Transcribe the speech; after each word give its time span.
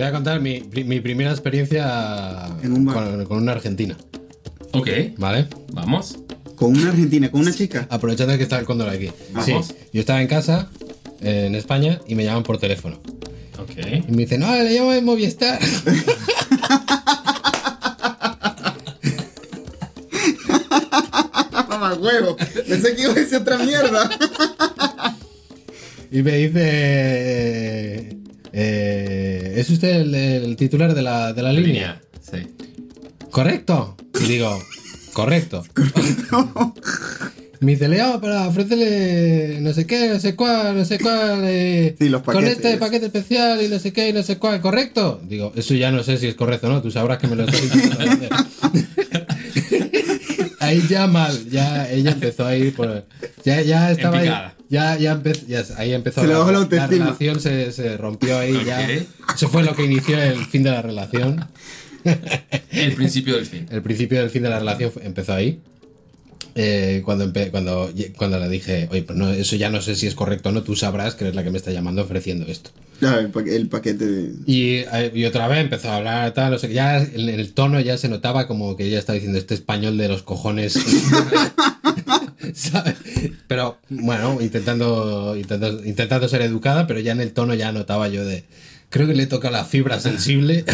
Te 0.00 0.04
voy 0.06 0.08
a 0.08 0.14
contar 0.14 0.40
mi, 0.40 0.60
pri- 0.60 0.84
mi 0.84 0.98
primera 1.00 1.30
experiencia 1.30 2.46
En 2.62 2.72
un 2.72 2.86
bar. 2.86 2.94
con, 2.94 3.24
con 3.26 3.36
una 3.42 3.52
argentina, 3.52 3.98
Ok, 4.72 4.88
¿vale? 5.18 5.46
vamos. 5.74 6.16
Con 6.56 6.70
una 6.70 6.88
argentina, 6.88 7.30
con 7.30 7.42
una 7.42 7.52
chica. 7.52 7.86
Aprovechando 7.90 8.34
que 8.38 8.44
está 8.44 8.58
el 8.58 8.64
cóndor 8.64 8.88
aquí. 8.88 9.08
Sí, 9.44 9.52
Vamos. 9.52 9.74
yo 9.92 10.00
estaba 10.00 10.22
en 10.22 10.28
casa, 10.28 10.70
eh, 11.20 11.44
en 11.48 11.54
España, 11.54 12.00
y 12.06 12.14
me 12.14 12.24
llaman 12.24 12.44
por 12.44 12.56
teléfono. 12.56 12.98
Ok. 13.58 13.72
Y 14.08 14.12
me 14.12 14.22
dicen, 14.22 14.40
no, 14.40 14.50
le 14.56 14.72
llamo 14.72 14.90
de 14.92 15.02
Movistar. 15.02 15.60
Mamá 21.68 21.94
huevo. 21.94 22.36
Pensé 22.68 22.94
que 22.94 23.02
iba 23.02 23.12
a 23.12 23.14
decir 23.14 23.38
otra 23.38 23.58
mierda. 23.58 24.10
Y 26.10 26.22
me 26.22 26.32
dice, 26.38 26.60
eh, 26.62 27.59
¿es 29.60 29.70
usted 29.70 30.00
el, 30.00 30.14
el 30.14 30.56
titular 30.56 30.94
de 30.94 31.02
la, 31.02 31.32
de 31.32 31.42
la 31.42 31.52
línea? 31.52 32.00
Sí. 32.20 32.46
¿Correcto? 33.30 33.96
Y 34.20 34.24
digo, 34.28 34.58
correcto. 35.12 35.64
Me 37.60 37.72
dice, 37.72 37.88
le 37.88 37.98
llamo 37.98 38.20
para 38.22 38.48
ofrecerle 38.48 39.58
no 39.60 39.74
sé 39.74 39.86
qué, 39.86 40.08
no 40.08 40.18
sé 40.18 40.34
cuál, 40.34 40.76
no 40.78 40.84
sé 40.86 40.98
cuál. 40.98 41.42
eh, 41.44 41.94
Sí, 41.98 42.08
los 42.08 42.22
Con 42.22 42.34
paquetes. 42.36 42.56
este 42.56 42.76
paquete 42.78 43.06
especial 43.06 43.62
y 43.62 43.68
no 43.68 43.78
sé 43.78 43.92
qué 43.92 44.08
y 44.08 44.12
no 44.14 44.22
sé 44.22 44.38
cuál, 44.38 44.62
¿correcto? 44.62 45.20
Digo, 45.28 45.52
eso 45.54 45.74
ya 45.74 45.90
no 45.90 46.02
sé 46.02 46.16
si 46.16 46.26
es 46.28 46.34
correcto 46.34 46.68
o 46.68 46.70
no, 46.70 46.80
tú 46.80 46.90
sabrás 46.90 47.18
que 47.18 47.28
me 47.28 47.36
lo 47.36 47.44
hacer. 47.44 47.60
Ahí 50.70 50.86
ya 50.88 51.06
mal, 51.06 51.48
ya 51.50 51.90
ella 51.90 52.12
empezó 52.12 52.46
a 52.46 52.54
ir 52.56 52.74
por. 52.74 53.04
Ya, 53.44 53.60
ya 53.62 53.90
estaba 53.90 54.18
ahí. 54.18 54.28
Ya, 54.68 54.96
ya, 54.96 55.16
empe- 55.16 55.46
ya 55.48 55.64
ahí 55.78 55.92
empezó 55.92 56.20
Se 56.20 56.28
bajó 56.28 56.52
la 56.52 56.58
autoestima. 56.58 57.04
relación 57.06 57.40
se, 57.40 57.72
se 57.72 57.96
rompió 57.96 58.38
ahí 58.38 58.56
ya. 58.64 58.88
Eso 58.88 59.48
fue 59.48 59.64
lo 59.64 59.74
que 59.74 59.84
inició 59.84 60.20
el 60.22 60.44
fin 60.46 60.62
de 60.62 60.70
la 60.70 60.80
relación. 60.82 61.44
El 62.70 62.92
principio 62.94 63.34
del 63.34 63.46
fin. 63.46 63.66
El 63.70 63.82
principio 63.82 64.20
del 64.20 64.30
fin 64.30 64.42
de 64.44 64.48
la 64.50 64.58
relación 64.60 64.92
empezó 65.02 65.34
ahí. 65.34 65.60
Eh, 66.54 67.02
cuando, 67.04 67.32
cuando, 67.50 67.90
cuando 68.16 68.38
le 68.38 68.48
dije, 68.48 68.88
oye, 68.90 69.02
pues 69.02 69.18
no, 69.18 69.30
eso 69.30 69.56
ya 69.56 69.70
no 69.70 69.80
sé 69.80 69.94
si 69.94 70.06
es 70.06 70.14
correcto 70.14 70.48
o 70.48 70.52
no, 70.52 70.62
tú 70.62 70.74
sabrás 70.76 71.14
que 71.14 71.24
eres 71.24 71.34
la 71.36 71.44
que 71.44 71.50
me 71.50 71.58
está 71.58 71.70
llamando 71.70 72.02
ofreciendo 72.02 72.46
esto. 72.46 72.70
Ya, 73.00 73.16
el, 73.18 73.30
pa- 73.30 73.40
el 73.42 73.68
paquete 73.68 74.04
de. 74.06 74.32
Y, 74.46 74.74
eh, 74.92 75.12
y 75.14 75.24
otra 75.24 75.48
vez 75.48 75.58
empezó 75.60 75.90
a 75.90 75.96
hablar, 75.96 76.34
tal, 76.34 76.50
no 76.52 76.58
sé, 76.58 76.72
ya 76.72 76.98
en 77.00 77.10
el, 77.14 77.28
el 77.30 77.52
tono 77.52 77.80
ya 77.80 77.96
se 77.96 78.08
notaba 78.08 78.46
como 78.46 78.76
que 78.76 78.84
ella 78.84 78.98
estaba 78.98 79.14
diciendo 79.14 79.38
este 79.38 79.54
español 79.54 79.96
de 79.96 80.08
los 80.08 80.22
cojones. 80.22 80.78
¿Sabes? 82.54 82.94
Pero 83.46 83.78
bueno, 83.88 84.38
intentando, 84.40 85.36
intentando, 85.36 85.84
intentando 85.84 86.28
ser 86.28 86.42
educada, 86.42 86.86
pero 86.86 87.00
ya 87.00 87.12
en 87.12 87.20
el 87.20 87.32
tono 87.32 87.54
ya 87.54 87.72
notaba 87.72 88.08
yo 88.08 88.24
de. 88.24 88.44
Creo 88.88 89.06
que 89.06 89.14
le 89.14 89.26
toca 89.26 89.50
la 89.50 89.64
fibra 89.64 90.00
sensible. 90.00 90.64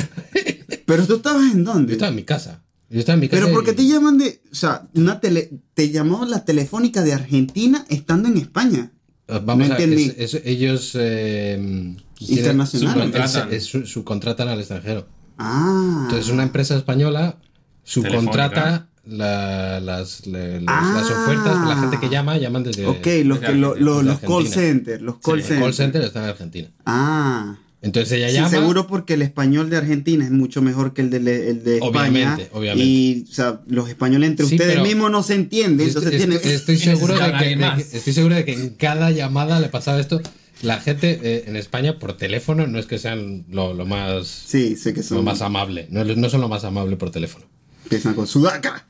Pero 0.86 1.06
tú 1.06 1.16
estabas 1.16 1.52
en 1.52 1.64
Yo 1.64 1.72
dónde? 1.72 1.92
estaba 1.92 2.08
en 2.10 2.16
mi 2.16 2.22
casa. 2.24 2.62
Yo 2.96 3.00
estaba 3.00 3.14
en 3.14 3.20
mi 3.20 3.28
casa. 3.28 3.42
Pero 3.42 3.54
¿por 3.54 3.62
qué 3.62 3.72
y- 3.72 3.74
te 3.74 3.86
llaman 3.86 4.16
de. 4.16 4.40
O 4.50 4.54
sea, 4.54 4.88
una 4.94 5.20
tele, 5.20 5.50
te 5.74 5.90
llamó 5.90 6.24
la 6.24 6.46
telefónica 6.46 7.02
de 7.02 7.12
Argentina 7.12 7.84
estando 7.90 8.28
en 8.28 8.38
España. 8.38 8.90
Eh, 9.28 9.40
Vamos 9.44 9.68
No 9.68 9.74
a 9.74 9.76
entendí. 9.76 10.12
es- 10.16 10.32
es- 10.34 10.42
ellos 10.46 10.92
eh, 10.94 11.56
tienen- 11.58 12.38
Internacional. 12.38 12.94
Subcontratan. 12.94 14.48
al 14.48 14.58
extranjero. 14.60 15.06
Ah. 15.36 16.04
Entonces 16.04 16.32
una 16.32 16.42
empresa 16.44 16.74
española 16.74 17.36
subcontrata 17.84 18.54
Telefónica. 18.54 18.88
la- 19.08 19.80
las, 19.80 20.26
los- 20.26 20.62
Ah. 20.66 20.92
las 20.96 21.10
ofertas, 21.10 21.68
la 21.68 21.76
gente 21.76 22.00
que 22.00 22.08
llama, 22.08 22.38
llaman 22.38 22.62
desde 22.62 22.86
Ok, 22.86 23.06
los, 23.24 23.40
que, 23.40 23.52
lo- 23.54 23.74
lo- 23.76 24.02
los 24.02 24.20
call 24.20 24.46
centers. 24.48 25.02
Los 25.02 25.18
call 25.18 25.42
centers. 25.42 25.60
call 25.60 25.74
center 25.74 26.02
está 26.02 26.22
en 26.24 26.30
Argentina. 26.30 26.68
Ah. 26.86 27.58
Entonces 27.82 28.12
ella 28.12 28.28
Sí, 28.28 28.34
llama. 28.34 28.48
seguro 28.50 28.86
porque 28.86 29.14
el 29.14 29.22
español 29.22 29.70
de 29.70 29.76
Argentina 29.76 30.24
es 30.24 30.30
mucho 30.30 30.62
mejor 30.62 30.92
que 30.94 31.02
el 31.02 31.10
de, 31.10 31.16
el 31.50 31.62
de 31.62 31.76
España. 31.76 31.88
Obviamente, 32.34 32.48
obviamente. 32.52 32.84
Y, 32.90 33.24
o 33.30 33.32
sea, 33.32 33.60
los 33.68 33.88
españoles 33.88 34.30
entre 34.30 34.46
Sí, 34.46 34.54
ustedes 34.56 34.82
mismos 34.82 35.10
no 35.10 35.22
se 35.22 35.34
entienden. 35.34 35.86
Entonces 35.86 36.16
tienen... 36.16 36.40
estoy, 36.42 36.76
seguro 36.78 37.14
de 37.14 37.20
que, 37.20 37.24
alguien 37.26 37.58
de 37.60 37.66
más. 37.66 37.84
que- 37.84 37.96
estoy 37.98 38.12
seguro 38.12 38.34
de 38.34 38.44
que 38.44 38.52
en 38.54 38.70
cada 38.70 39.10
llamada 39.10 39.60
le 39.60 39.68
pasaba 39.68 40.00
esto. 40.00 40.20
La 40.62 40.80
gente 40.80 41.20
eh, 41.22 41.44
en 41.48 41.54
España 41.56 41.98
por 41.98 42.16
teléfono 42.16 42.66
no 42.66 42.78
es 42.78 42.86
que 42.86 42.98
sean 42.98 43.44
lo, 43.50 43.74
lo 43.74 43.84
más 43.84 44.26
Sí, 44.26 44.74
sé 44.76 44.94
que 44.94 45.00
lo 45.00 45.06
son... 45.06 45.24
más 45.24 45.42
amable. 45.42 45.86
No, 45.90 46.02
no 46.02 46.30
son 46.30 46.40
lo 46.40 46.48
más 46.48 46.64
amable 46.64 46.96
por 46.96 47.10
teléfono. 47.10 47.44
Empiezan 47.84 48.14
con 48.14 48.26
sudaca. 48.26 48.86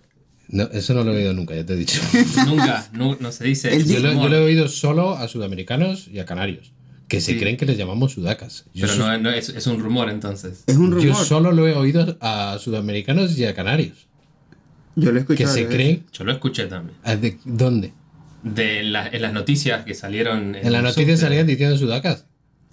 No, 0.49 0.63
eso 0.73 0.95
no 0.95 1.03
lo 1.03 1.13
he 1.13 1.17
oído 1.17 1.33
nunca, 1.35 1.57
ya 1.57 1.67
te 1.67 1.73
he 1.73 1.77
dicho. 1.77 2.01
Nunca, 2.47 2.89
no, 2.93 3.17
no 3.19 3.33
se 3.33 3.45
dice. 3.45 3.85
Yo 3.85 3.99
lo, 3.99 4.13
yo 4.13 4.29
lo 4.29 4.37
he 4.37 4.41
oído 4.45 4.69
solo 4.69 5.17
a 5.17 5.27
sudamericanos 5.27 6.07
y 6.07 6.21
a 6.21 6.25
canarios, 6.25 6.71
que 7.09 7.21
se 7.21 7.35
Sí. 7.35 7.39
creen 7.39 7.57
que 7.57 7.67
les 7.67 7.79
llamamos 7.79 8.13
sudacas. 8.13 8.65
Yo, 8.75 8.87
Pero 8.87 8.99
no, 8.99 9.19
no, 9.19 9.31
es, 9.31 9.49
es 9.51 9.67
un 9.67 9.79
rumor 9.81 10.09
entonces. 10.11 10.65
Es 10.67 10.77
un 10.77 10.91
yo 10.91 10.97
rumor. 11.13 11.25
solo 11.25 11.53
lo 11.53 11.67
he 11.69 11.75
oído 11.75 12.17
a 12.21 12.59
sudamericanos 12.61 13.39
y 13.39 13.45
a 13.45 13.55
canarios, 13.55 14.09
Yo 14.97 15.13
lo 15.13 15.21
he 15.21 15.25
que 15.27 15.35
escuchado. 15.35 15.55
se 15.55 15.63
¿eh? 15.63 15.67
creen... 15.69 16.05
Yo 16.13 16.25
lo 16.25 16.33
escuché 16.33 16.67
también. 16.67 16.97
¿a 17.05 17.15
de- 17.17 17.39
¿Dónde? 17.45 17.93
De 18.43 18.83
la- 18.83 19.09
en 19.09 19.23
las 19.23 19.33
noticias 19.33 19.85
que 19.85 19.95
salieron. 19.95 20.55
En 20.55 20.73
las 20.73 20.83
noticias 20.83 21.21
salían 21.21 21.47
diciendo 21.47 21.77
sudacas. 21.79 22.27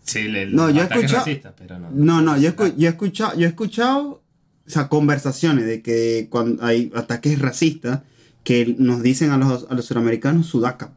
Sí, 0.03 0.23
le, 0.23 0.45
No, 0.47 0.69
yo 0.69 0.81
he 0.81 0.83
escuchado- 0.85 1.25
pero 1.57 1.79
no. 1.79 1.89
No, 1.91 2.21
no, 2.21 2.38
yo, 2.38 2.50
escu- 2.55 2.75
yo 2.77 2.88
he 2.88 2.91
escuchado, 2.91 3.38
yo 3.38 3.45
he 3.45 3.50
escuchado, 3.50 4.21
o 4.65 4.69
sea, 4.69 4.88
conversaciones 4.89 5.65
de 5.65 5.81
que 5.81 6.27
cuando 6.29 6.63
hay 6.63 6.91
ataques 6.95 7.39
racistas 7.39 8.01
que 8.44 8.75
nos 8.77 9.01
dicen 9.01 9.31
a 9.31 9.38
los, 9.38 9.65
a 9.69 9.73
los 9.73 9.85
suramericanos 9.85 10.47
sudaca. 10.47 10.94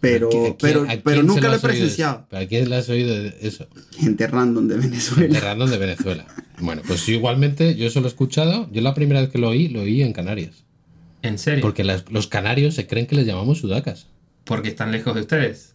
Pero, 0.00 0.26
¿A 0.26 0.28
a 0.28 0.30
quién- 0.30 0.56
pero, 0.60 0.82
a 0.82 0.86
quién 0.86 1.00
pero 1.04 1.22
nunca 1.24 1.48
lo 1.48 1.56
he 1.56 1.58
presenciado. 1.58 2.26
¿Para 2.28 2.46
quién 2.46 2.68
le 2.70 2.76
has 2.76 2.88
oído 2.88 3.14
de 3.20 3.36
eso? 3.42 3.66
Gente 3.98 4.26
random 4.28 4.68
de 4.68 4.76
Venezuela. 4.76 5.40
random 5.40 5.70
de 5.70 5.78
Venezuela. 5.78 6.26
Bueno, 6.60 6.82
pues 6.86 7.04
yo 7.06 7.14
igualmente, 7.14 7.74
yo 7.74 7.86
eso 7.86 8.00
lo 8.00 8.06
he 8.06 8.08
escuchado. 8.10 8.68
Yo 8.72 8.80
la 8.80 8.94
primera 8.94 9.20
vez 9.20 9.30
que 9.30 9.38
lo 9.38 9.48
oí, 9.48 9.68
lo 9.68 9.80
oí 9.82 10.02
en 10.02 10.12
Canarias. 10.12 10.64
¿En 11.22 11.36
serio? 11.38 11.62
Porque 11.62 11.82
las- 11.82 12.04
los 12.10 12.28
canarios 12.28 12.74
se 12.74 12.86
creen 12.86 13.06
que 13.06 13.16
les 13.16 13.26
llamamos 13.26 13.58
sudacas. 13.58 14.06
Porque 14.44 14.68
están 14.68 14.92
lejos 14.92 15.14
de 15.16 15.20
ustedes. 15.22 15.74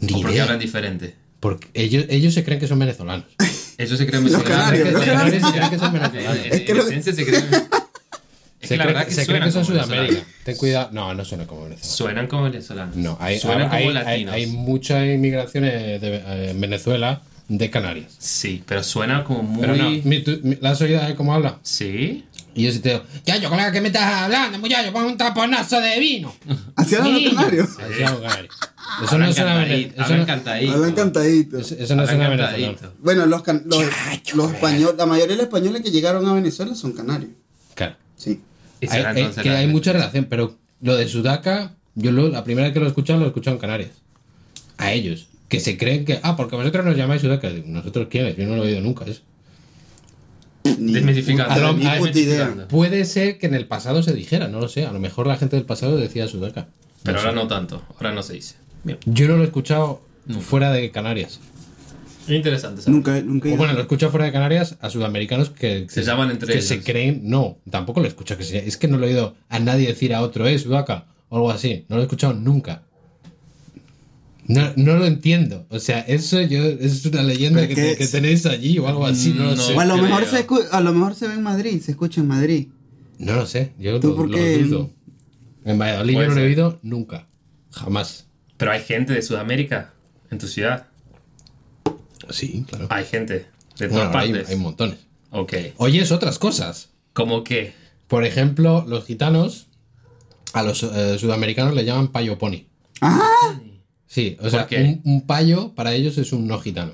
Ni 0.00 0.12
o 0.14 0.16
porque 0.16 0.32
idea. 0.32 0.42
hablan 0.44 0.58
diferente. 0.58 1.14
Porque 1.38 1.68
ellos, 1.74 2.06
ellos 2.08 2.34
se 2.34 2.42
creen 2.44 2.58
que 2.60 2.66
son 2.66 2.78
venezolanos. 2.80 3.26
Ellos 3.78 3.98
se 3.98 4.06
creen 4.06 4.24
Los 4.24 4.32
venezolanos. 4.32 4.64
canarios, 4.64 4.92
los 4.92 5.02
En 5.02 5.08
canarios 5.08 5.42
se 5.46 5.52
creen 5.52 5.70
que 5.70 5.78
son 5.78 5.92
venezolanos. 5.92 6.36
en- 6.38 6.52
Es 6.52 6.58
en 6.60 6.64
que 6.66 6.74
lo- 6.74 6.82
esencia 6.82 7.12
se 7.12 7.24
creen. 7.24 7.44
Es 8.62 8.68
Se 8.68 8.74
que 8.74 8.78
la 8.78 8.86
verdad 8.86 9.06
que 9.06 9.14
se 9.14 9.24
suenan 9.24 9.42
que 9.48 9.52
son 9.52 9.64
como 9.64 9.74
Sudamérica. 9.74 10.02
venezolanos. 10.02 10.44
Ten 10.44 10.56
cuidado. 10.56 10.88
No, 10.92 11.14
no 11.14 11.24
suena 11.24 11.46
como 11.46 11.64
venezolanos. 11.64 11.96
Suenan 11.96 12.26
como 12.28 12.42
venezolanos. 12.44 12.96
No, 12.96 13.18
hay, 13.20 13.38
Suenan 13.40 13.70
hay, 13.72 13.84
como 13.86 13.98
hay- 13.98 14.04
latinos. 14.04 14.34
hay 14.34 14.46
mucha 14.46 15.04
inmigración 15.06 15.64
eh, 15.64 15.98
de, 15.98 16.50
en 16.50 16.60
Venezuela 16.60 17.22
de 17.48 17.70
Canarias. 17.70 18.14
Sí, 18.18 18.62
pero 18.66 18.82
suena 18.84 19.24
como 19.24 19.42
muy. 19.42 19.60
Pero 19.60 19.76
no, 19.76 19.90
mi- 19.90 20.00
mi- 20.42 20.58
¿la 20.60 20.70
has 20.70 20.80
oído 20.80 21.00
cómo 21.16 21.34
habla? 21.34 21.58
Sí. 21.62 22.24
Y 22.54 22.64
yo 22.64 22.72
sí 22.72 22.80
te 22.80 22.90
digo, 22.90 23.02
ya, 23.24 23.36
yo, 23.38 23.48
colega, 23.48 23.72
¿qué 23.72 23.80
me 23.80 23.88
estás 23.88 24.04
hablando, 24.24 24.58
muchacho? 24.58 24.92
Pon 24.92 25.04
un 25.06 25.16
taponazo 25.16 25.80
de 25.80 25.98
vino. 25.98 26.34
Hacia 26.76 26.98
los 27.00 27.32
canarios. 27.34 27.68
Así 27.78 28.02
hablo 28.02 28.20
canario. 28.22 28.50
Eso 29.02 29.16
no 29.18 29.32
suena 29.32 29.54
cantadito, 29.54 29.88
vene- 29.88 29.92
eso 29.94 30.02
hablan 30.02 30.18
no- 30.20 30.26
cantadito. 30.26 30.72
Hablan 30.72 30.92
cantadito. 30.94 31.58
eso- 31.58 31.96
no 31.96 32.06
suena 32.06 32.28
venezolano. 32.28 32.78
Bueno, 32.98 33.26
los, 33.26 33.42
los, 33.64 33.84
los 34.34 34.52
españoles, 34.52 34.94
la 34.98 35.06
mayoría 35.06 35.28
de 35.32 35.36
los 35.36 35.44
españoles 35.46 35.82
que 35.82 35.90
llegaron 35.90 36.26
a 36.28 36.34
Venezuela 36.34 36.74
son 36.74 36.92
canarios. 36.92 37.30
Claro. 37.74 37.96
Sí. 38.16 38.40
Hay, 38.86 38.98
será 38.98 39.10
hay- 39.10 39.18
entonces 39.18 39.42
que 39.42 39.48
la- 39.50 39.58
hay 39.58 39.66
mucha 39.66 39.92
relación, 39.92 40.26
pero 40.26 40.56
lo 40.80 40.96
de 40.96 41.06
Sudaca, 41.08 41.74
yo 41.94 42.12
lo- 42.12 42.28
la 42.28 42.44
primera 42.44 42.66
vez 42.68 42.74
que 42.74 42.80
lo 42.80 42.86
he 42.86 42.88
escuchado, 42.88 43.18
lo 43.20 43.24
he 43.26 43.28
escuchado 43.28 43.56
en 43.56 43.60
Canarias. 43.60 43.90
A 44.78 44.92
ellos. 44.92 45.28
Que 45.48 45.60
se 45.60 45.76
creen 45.76 46.04
que, 46.04 46.18
ah, 46.22 46.34
porque 46.36 46.56
vosotros 46.56 46.84
nos 46.84 46.96
llamáis 46.96 47.20
Sudaca. 47.22 47.48
Digo, 47.50 47.66
¿Nosotros 47.68 48.08
quiénes? 48.10 48.36
Yo 48.36 48.46
no 48.46 48.56
lo 48.56 48.64
he 48.64 48.68
oído 48.68 48.80
nunca 48.80 49.04
eso. 49.04 49.20
Ni, 50.78 50.92
Desmitificando. 50.92 51.52
A 51.52 51.58
lo- 51.58 51.72
ni 51.74 51.86
a- 51.86 51.98
puta 51.98 52.10
idea. 52.18 52.38
desmitificando. 52.38 52.68
Puede 52.68 53.04
ser 53.04 53.38
que 53.38 53.46
en 53.46 53.54
el 53.54 53.66
pasado 53.66 54.02
se 54.02 54.12
dijera, 54.14 54.48
no 54.48 54.60
lo 54.60 54.68
sé. 54.68 54.86
A 54.86 54.92
lo 54.92 55.00
mejor 55.00 55.26
la 55.26 55.36
gente 55.36 55.56
del 55.56 55.64
pasado 55.64 55.96
decía 55.96 56.28
Sudaca. 56.28 56.68
Pero 57.02 57.14
No 57.14 57.20
ahora 57.20 57.32
sé. 57.32 57.36
no 57.36 57.48
tanto. 57.48 57.82
Ahora 57.96 58.12
no 58.12 58.22
se 58.22 58.34
dice. 58.34 58.54
Bien. 58.84 58.98
Yo 59.04 59.26
no 59.28 59.36
lo 59.36 59.42
he 59.42 59.46
escuchado 59.46 60.02
fuera 60.40 60.70
de 60.72 60.90
Canarias. 60.92 61.40
Interesante. 62.28 62.82
¿sabes? 62.82 62.94
Nunca, 62.94 63.20
nunca. 63.20 63.48
O 63.52 63.56
bueno, 63.56 63.72
lo 63.72 63.78
he 63.80 63.82
escuchado 63.82 64.10
fuera 64.12 64.26
de 64.26 64.32
Canarias 64.32 64.76
a 64.80 64.90
sudamericanos 64.90 65.50
que, 65.50 65.86
Se 65.88 66.00
que- 66.00 66.06
llaman 66.06 66.30
entre 66.30 66.46
que 66.48 66.54
ellos. 66.54 66.66
se 66.66 66.82
creen. 66.82 67.22
No, 67.24 67.58
tampoco 67.70 68.00
lo 68.00 68.06
he 68.06 68.08
escuchado. 68.08 68.38
Que 68.38 68.44
se- 68.44 68.66
es 68.66 68.76
que 68.76 68.88
no 68.88 68.98
lo 68.98 69.06
he 69.06 69.10
oído 69.10 69.34
a 69.48 69.58
nadie 69.58 69.88
decir 69.88 70.14
a 70.14 70.20
otro, 70.22 70.46
eh, 70.46 70.58
Sudaca, 70.58 71.06
o 71.28 71.36
algo 71.36 71.50
así. 71.50 71.84
No 71.88 71.96
lo 71.96 72.02
he 72.02 72.04
escuchado 72.04 72.34
nunca. 72.34 72.82
No, 74.46 74.72
no 74.76 74.96
lo 74.96 75.06
entiendo. 75.06 75.66
O 75.70 75.78
sea, 75.78 76.00
eso 76.00 76.40
yo 76.42 76.64
es 76.64 77.06
una 77.06 77.22
leyenda 77.22 77.66
que, 77.68 77.92
es- 77.92 78.10
tenéis 78.10 78.44
allí 78.46 78.78
o 78.78 78.88
algo 78.88 79.06
así. 79.06 79.30
No 79.32 79.44
lo 79.44 79.56
sé. 79.56 79.76
a 79.76 79.84
lo, 79.84 79.96
mejor 79.98 80.26
se 80.26 80.46
escu- 80.46 80.66
a 80.70 80.80
lo 80.80 80.92
mejor 80.92 81.14
se 81.14 81.28
ve 81.28 81.34
en 81.34 81.42
Madrid, 81.42 81.80
se 81.80 81.92
escucha 81.92 82.20
en 82.20 82.28
Madrid. 82.28 82.68
No 83.18 83.36
lo 83.36 83.46
sé. 83.46 83.72
Yo 83.78 83.98
¿Tú 84.00 84.08
lo, 84.08 84.16
por 84.16 84.28
lo 84.30 84.36
dudo. 84.36 84.90
En 85.64 85.78
Valladolid 85.78 86.14
yo 86.14 86.26
no 86.28 86.34
lo 86.34 86.40
he 86.40 86.44
oído 86.46 86.78
nunca. 86.82 87.28
Jamás. 87.70 88.26
Pero 88.56 88.72
hay 88.72 88.82
gente 88.82 89.12
de 89.12 89.22
Sudamérica 89.22 89.92
en 90.30 90.38
tu 90.38 90.48
ciudad. 90.48 90.86
Sí, 92.32 92.64
claro. 92.68 92.86
Hay 92.90 93.04
gente 93.04 93.46
de 93.78 93.88
todas 93.88 93.90
Bueno, 94.10 94.18
hay, 94.18 94.30
partes. 94.32 94.50
hay 94.50 94.56
montones. 94.56 94.98
Ok. 95.30 95.52
Oyes 95.78 96.12
otras 96.12 96.38
cosas. 96.38 96.90
¿Cómo 97.12 97.44
qué? 97.44 97.72
Por 98.08 98.24
ejemplo, 98.24 98.84
los 98.86 99.04
gitanos 99.06 99.66
a 100.52 100.62
los 100.62 100.82
eh, 100.82 101.18
sudamericanos 101.18 101.74
le 101.74 101.84
llaman 101.84 102.08
payo 102.08 102.38
pony. 102.38 102.66
Ah, 103.00 103.20
Sí, 104.06 104.36
o 104.38 104.42
¿Por 104.42 104.50
sea, 104.50 104.68
un, 104.78 105.00
un 105.04 105.26
payo 105.26 105.72
para 105.74 105.94
ellos 105.94 106.18
es 106.18 106.32
un 106.34 106.46
no 106.46 106.58
gitano. 106.60 106.92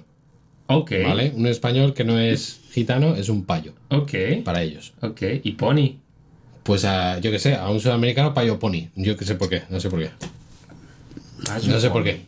Ok. 0.68 0.92
¿Vale? 1.04 1.32
Un 1.34 1.46
español 1.48 1.92
que 1.94 2.04
no 2.04 2.18
es 2.20 2.60
gitano 2.70 3.16
es 3.16 3.28
un 3.28 3.44
payo 3.44 3.74
Ok. 3.88 4.12
para 4.44 4.62
ellos. 4.62 4.92
Ok. 5.00 5.22
¿Y 5.42 5.52
Pony? 5.52 5.96
Pues 6.62 6.84
a, 6.84 7.18
yo 7.18 7.30
que 7.32 7.38
sé, 7.40 7.56
a 7.56 7.68
un 7.70 7.80
sudamericano 7.80 8.34
payo 8.34 8.58
pony. 8.60 8.90
Yo 8.94 9.16
que 9.16 9.24
sé 9.24 9.34
por 9.34 9.48
qué, 9.48 9.62
no 9.70 9.80
sé 9.80 9.88
por 9.90 9.98
qué. 10.00 10.10
No 11.66 11.80
sé 11.80 11.90
por 11.90 12.04
qué. 12.04 12.20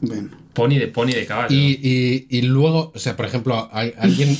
Bueno. 0.00 0.30
Pony 0.52 0.78
de 0.78 0.88
pony 0.88 1.10
de 1.12 1.26
caballo. 1.26 1.54
Y, 1.54 1.78
y, 1.82 2.26
y 2.38 2.42
luego, 2.42 2.92
o 2.94 2.98
sea, 2.98 3.16
por 3.16 3.26
ejemplo, 3.26 3.68
al- 3.72 3.94
alguien, 3.98 4.36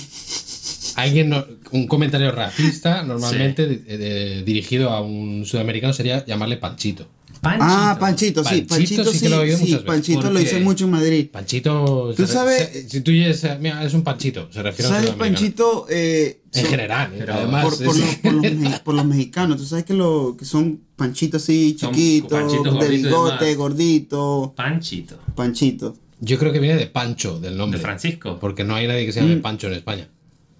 alguien 0.96 1.34
un 1.70 1.86
comentario 1.86 2.32
racista 2.32 3.02
normalmente 3.02 3.66
de- 3.66 3.98
de- 3.98 4.42
dirigido 4.42 4.90
a 4.90 5.00
un 5.00 5.44
sudamericano 5.46 5.92
sería 5.92 6.24
llamarle 6.26 6.56
Panchito. 6.56 7.06
Panchito. 7.40 7.64
Ah, 7.66 7.96
Panchito, 7.98 8.44
sí, 8.44 8.48
Panchito 8.62 8.74
Panchito 8.74 9.04
sí 9.12 9.18
sí, 9.18 9.24
que 9.24 9.28
lo 9.30 9.36
he 9.36 9.38
oído 9.44 9.56
sí, 9.58 9.64
veces. 9.64 9.78
Panchito 9.80 10.20
¿Por 10.20 10.32
lo 10.32 10.40
hice 10.40 10.60
mucho 10.60 10.84
en 10.84 10.90
Madrid. 10.90 11.28
Panchito. 11.32 12.12
Tú 12.14 12.26
sabes- 12.26 12.68
se- 12.70 12.88
si 12.90 13.00
tú 13.00 13.10
dices, 13.12 13.58
mira, 13.60 13.82
es 13.82 13.94
un 13.94 14.02
Panchito, 14.02 14.48
se 14.52 14.62
refiere 14.62 14.88
a 14.88 14.90
un 14.90 14.96
¿Sabes 14.96 15.10
sudamericano. 15.12 15.18
Panchito? 15.18 15.86
Eh, 15.88 16.42
En 16.52 16.60
son- 16.62 16.70
general, 16.70 17.10
¿eh? 17.12 17.16
Pero 17.20 17.34
además. 17.34 17.64
por, 17.64 17.84
por 17.84 17.96
es- 17.96 18.00
los, 18.00 18.14
por, 18.16 18.32
los, 18.34 18.52
me- 18.52 18.80
por 18.80 18.94
los 18.94 19.04
mexicanos, 19.06 19.56
tú 19.56 19.64
sabes 19.64 19.84
que, 19.86 19.94
lo, 19.94 20.36
que 20.38 20.44
son 20.44 20.80
panchitos 20.96 21.42
así 21.42 21.76
chiquitos, 21.76 22.52
de 22.80 22.88
bigote, 22.88 23.54
gordito, 23.54 24.52
Panchito. 24.56 25.18
panchito. 25.34 25.96
Yo 26.20 26.38
creo 26.38 26.52
que 26.52 26.58
viene 26.60 26.76
de 26.78 26.86
Pancho, 26.86 27.40
del 27.40 27.52
De 27.52 27.58
nombre. 27.58 27.80
Francisco. 27.80 28.38
Porque 28.38 28.62
no 28.64 28.74
hay 28.74 28.86
nadie 28.86 29.06
que 29.06 29.12
se 29.12 29.22
llame 29.22 29.36
Pancho 29.38 29.68
en 29.68 29.72
España. 29.72 30.08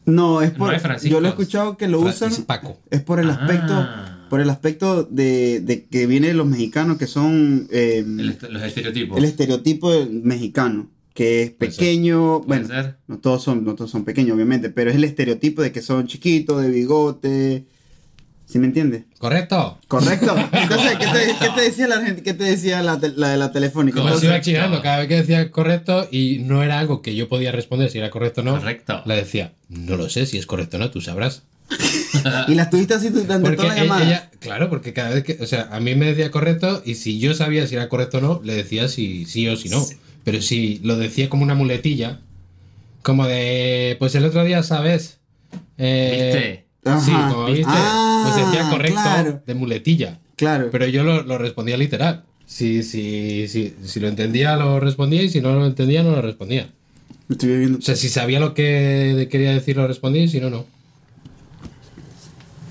No, 0.06 0.41
es 0.41 0.53
No 0.53 0.59
por. 0.59 0.73
hay 0.73 0.81
Franciscos. 0.81 1.11
yo 1.12 1.21
lo 1.21 1.27
he 1.27 1.31
escuchado 1.31 1.77
que 1.77 1.87
lo 1.88 2.00
Fra- 2.00 2.11
usan. 2.11 2.32
es 2.32 2.38
Paco. 2.41 2.79
Es 2.91 3.03
por 3.03 3.21
el 3.21 3.29
aspecto. 3.29 3.75
Ah. 3.75 4.09
Por 4.31 4.41
el 4.41 4.49
aspecto 4.49 5.03
de, 5.03 5.61
de 5.61 5.85
que 5.85 6.06
viene 6.06 6.29
de 6.29 6.35
los 6.35 6.47
mexicanos 6.47 6.97
que 6.97 7.06
son. 7.06 7.69
eh, 7.71 7.99
El 8.06 8.31
est- 8.31 8.43
los 8.44 8.62
estereotipos. 8.62 9.19
el 9.19 9.25
estereotipo 9.25 9.93
del 9.93 10.09
mexicano. 10.23 10.88
Que 11.12 11.43
es 11.43 11.50
pequeño. 11.50 12.43
Puede 12.43 12.61
Bueno, 12.62 12.69
ser. 12.69 12.97
no 13.09 13.19
todos 13.19 13.43
son, 13.43 13.65
no 13.65 13.75
todos 13.75 13.91
son 13.91 14.05
pequeños, 14.05 14.35
obviamente. 14.37 14.71
Pero 14.71 14.88
es 14.91 14.97
el 14.97 15.05
estereotipo 15.05 15.61
de 15.61 15.73
que 15.73 15.82
son 15.82 16.06
chiquitos, 16.06 16.62
de 16.62 16.71
bigote. 16.71 17.65
¿Sí 18.47 18.59
me 18.59 18.67
entiendes? 18.67 19.05
¿Correcto? 19.19 19.79
Correcto. 19.87 20.35
Entonces, 20.53 20.93
¿qué 20.99 21.06
te, 21.06 21.35
qué 21.44 21.50
te 21.55 21.61
decía 21.62 21.87
la 21.88 22.00
gente? 22.00 22.23
¿Qué 22.23 22.35
te 22.35 22.44
decía 22.44 22.82
la, 22.82 22.99
te- 22.99 23.11
la 23.17 23.29
de 23.31 23.37
la 23.37 23.53
telefónica? 23.53 24.00
Como 24.00 24.19
iba 24.23 24.41
chingando 24.41 24.81
cada 24.82 24.99
vez 25.00 25.09
que 25.09 25.17
decía 25.17 25.50
correcto 25.53 26.09
y 26.11 26.38
no 26.41 26.62
era 26.62 26.79
algo 26.81 27.00
que 27.03 27.15
yo 27.15 27.29
podía 27.29 27.53
responder 27.53 27.91
si 27.91 27.99
era 27.99 28.11
correcto 28.11 28.41
o 28.41 28.44
no. 28.44 28.55
Correcto. 28.59 29.03
Le 29.06 29.15
decía, 29.17 29.55
no 29.69 29.97
lo 29.97 30.09
sé 30.09 30.27
si 30.27 30.38
es 30.38 30.47
correcto 30.47 30.79
o 30.79 30.81
no, 30.81 30.91
tú 30.91 31.00
sabrás. 31.00 31.43
y 32.49 32.55
la 32.55 32.64
estuviste 32.64 32.94
así 32.94 33.08
durante 33.11 33.40
Porque 33.40 33.56
toda 33.56 33.69
la 33.75 33.82
llamada. 33.82 34.06
ella- 34.06 34.31
claro, 34.40 34.69
porque 34.70 34.93
cada 34.93 35.11
vez 35.11 35.25
que, 35.25 35.38
o 35.40 35.46
sea, 35.46 35.69
a 35.72 35.81
mí 35.81 35.94
me 35.94 36.06
decía 36.06 36.31
correcto 36.31 36.82
y 36.84 36.94
si 36.96 37.19
yo 37.19 37.34
sabía 37.34 37.67
si 37.67 37.75
era 37.76 37.88
correcto 37.88 38.19
o 38.19 38.20
no, 38.20 38.40
le 38.44 38.55
decía 38.55 38.88
si 38.88 39.25
sí 39.26 39.46
o 39.49 39.56
si 39.56 39.69
no. 39.69 39.84
Pero 40.25 40.43
si 40.43 40.81
lo 40.82 40.96
decía 40.96 41.28
como 41.31 41.43
una 41.44 41.55
muletilla, 41.55 42.20
como 43.02 43.26
de, 43.26 43.96
pues 43.99 44.14
el 44.14 44.25
otro 44.25 44.44
día, 44.44 44.62
¿sabes? 44.62 45.19
Eh, 45.78 46.64
¿Viste? 46.84 47.00
Sí, 47.05 47.11
Ajá. 47.12 47.28
como 47.32 47.46
viste, 47.46 47.64
Ah, 47.67 48.22
pues 48.34 48.46
decía 48.46 48.69
correcto 48.70 49.00
claro. 49.02 49.43
de 49.46 49.55
muletilla. 49.55 50.19
Claro. 50.37 50.69
Pero 50.72 50.87
yo 50.87 51.05
lo, 51.05 51.22
lo 51.22 51.38
respondía 51.38 51.76
literal. 51.76 52.25
Si, 52.46 52.82
si, 52.82 53.46
si, 53.49 53.75
si 53.84 54.00
lo 54.00 54.08
entendía, 54.08 54.56
lo 54.56 54.81
respondía 54.81 55.22
y 55.22 55.28
si 55.28 55.40
no 55.40 55.55
lo 55.55 55.67
entendía, 55.67 56.02
no 56.02 56.11
lo 56.12 56.22
respondía. 56.22 56.69
Estoy 57.28 57.58
viendo. 57.58 57.78
O 57.78 57.82
sea, 57.82 57.94
si 57.96 58.08
sabía 58.08 58.40
lo 58.40 58.55
que 58.55 59.28
quería 59.31 59.52
decir, 59.52 59.76
lo 59.76 59.87
respondía 59.87 60.22
y 60.22 60.28
si 60.28 60.40
no, 60.40 60.50
no. 60.50 60.67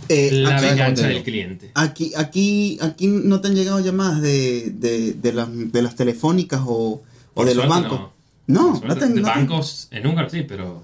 Eh, 0.10 0.30
La 0.34 0.58
aquí, 0.58 0.66
venganza 0.66 1.08
del 1.08 1.24
cliente. 1.24 1.72
aquí, 1.76 2.14
aquí, 2.18 2.78
aquí 2.82 3.08
no 3.08 3.40
te 3.42 3.48
han 3.48 3.56
llegado 3.56 3.80
llamadas 3.80 4.22
de, 4.22 4.72
de, 4.76 5.14
de, 5.14 5.34
las, 5.34 5.48
de 5.52 5.82
las 5.84 5.96
telefónicas 5.96 6.62
o, 6.66 7.04
o 7.36 7.46
de 7.46 7.54
los 7.56 7.68
bancos. 7.68 8.00
no. 8.00 8.20
No, 8.48 8.82
no, 8.84 8.96
te, 8.96 9.02
de 9.08 9.10
no 9.10 9.16
te- 9.16 9.22
bancos 9.22 9.88
en 9.92 10.08
húngaro 10.08 10.28
sí, 10.28 10.42
pero. 10.42 10.82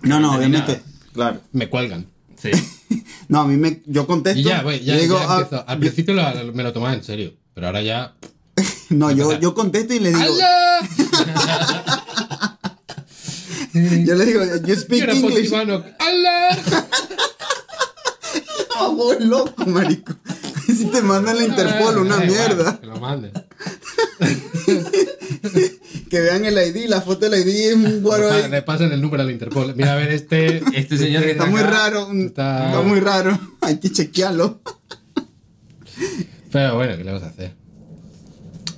No, 0.00 0.18
no, 0.20 0.34
obviamente. 0.36 0.72
nada. 0.72 0.82
Claro. 1.12 1.40
Me 1.52 1.68
cuelgan. 1.68 2.06
Sí. 2.40 2.50
No, 3.28 3.40
a 3.40 3.46
mí 3.46 3.56
me. 3.56 3.80
Yo 3.86 4.06
contesto. 4.06 4.38
Y 4.38 4.44
ya, 4.44 4.62
güey, 4.62 4.84
ya, 4.84 4.96
y 4.98 5.02
digo, 5.02 5.18
ya 5.18 5.26
ah. 5.28 5.64
Al 5.66 5.76
yo- 5.76 5.80
principio 5.80 6.12
lo- 6.14 6.52
me 6.52 6.62
lo 6.62 6.72
tomaba 6.74 6.92
en 6.94 7.02
serio, 7.02 7.32
pero 7.54 7.66
ahora 7.68 7.80
ya. 7.82 8.14
no, 8.90 9.10
yo, 9.10 9.38
yo 9.40 9.54
contesto 9.54 9.94
y 9.94 9.98
le 10.00 10.10
digo. 10.10 10.20
¡Hala! 10.20 10.88
Yo 13.74 14.14
le 14.14 14.24
digo, 14.26 14.44
you 14.44 14.66
Yo 14.66 14.76
speak 14.76 15.08
English. 15.08 15.50
No, 18.80 19.18
loco, 19.20 19.66
marico. 19.66 20.14
Si 20.66 20.86
te 20.86 21.02
mandan 21.02 21.36
la 21.38 21.44
Interpol, 21.44 21.98
una 21.98 22.16
mierda. 22.18 22.80
que 22.80 22.86
lo 22.86 22.96
manden. 22.98 23.32
Que 26.10 26.20
vean 26.20 26.44
el 26.44 26.54
ID, 26.58 26.88
la 26.88 27.00
foto 27.00 27.28
del 27.28 27.40
ID 27.46 27.48
es 27.70 27.74
un 27.74 28.02
guaro 28.02 28.30
ahí. 28.30 28.48
Le 28.50 28.62
pasen 28.62 28.92
el 28.92 29.00
número 29.00 29.22
al 29.22 29.30
Interpol. 29.30 29.74
Mira, 29.74 29.92
a 29.94 29.96
ver, 29.96 30.10
este. 30.12 30.62
Este 30.74 30.96
señor 30.96 31.22
que 31.24 31.32
Está 31.32 31.44
está 31.44 31.50
muy 31.50 31.60
acá, 31.60 31.70
raro. 31.70 32.12
Está- 32.12 32.66
Está 32.68 32.80
muy 32.82 33.00
raro. 33.00 33.38
Hay 33.60 33.78
que 33.78 33.90
chequearlo. 33.90 34.60
Pero 36.52 36.76
bueno, 36.76 36.96
¿qué 36.96 37.04
le 37.04 37.12
vas 37.12 37.22
a 37.24 37.26
hacer? 37.28 37.54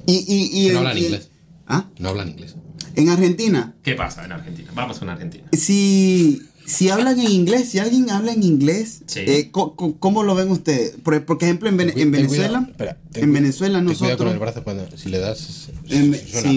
Y, 0.07 0.15
y, 0.17 0.65
y, 0.65 0.67
Que 0.69 0.73
no 0.73 0.79
hablan 0.81 0.99
y- 0.99 1.05
inglés. 1.05 1.29
¿Ah? 1.67 1.89
No 1.99 2.09
hablan 2.11 2.29
inglés. 2.29 2.55
En 2.95 3.09
Argentina, 3.09 3.75
¿Qué 3.83 3.95
pasa 3.95 4.25
en 4.25 4.33
Argentina? 4.33 4.71
Vamos 4.75 4.99
con 4.99 5.09
Argentina. 5.09 5.45
si, 5.53 6.41
si 6.65 6.89
hablan 6.89 7.19
en 7.21 7.31
inglés, 7.31 7.69
si 7.69 7.79
alguien 7.79 8.09
habla 8.11 8.33
en 8.33 8.43
inglés, 8.43 9.03
Sí. 9.07 9.21
eh, 9.27 9.51
¿cómo 9.53 10.23
lo 10.23 10.35
ven 10.35 10.51
ustedes? 10.51 10.95
Por, 11.03 11.25
por 11.27 11.43
ejemplo, 11.43 11.69
en, 11.69 11.77
Vene- 11.77 11.93
en 11.97 12.11
Venezuela, 12.11 12.65
espera, 12.71 12.99
en 13.15 13.33
Venezuela 13.33 13.79
con 13.79 13.89
el 13.89 13.93
nosotros, 13.93 14.39
brazo 14.39 14.65
cuando 14.65 14.87
si 14.97 15.11
le 15.11 15.19
das 15.19 15.39
suena 15.39 16.51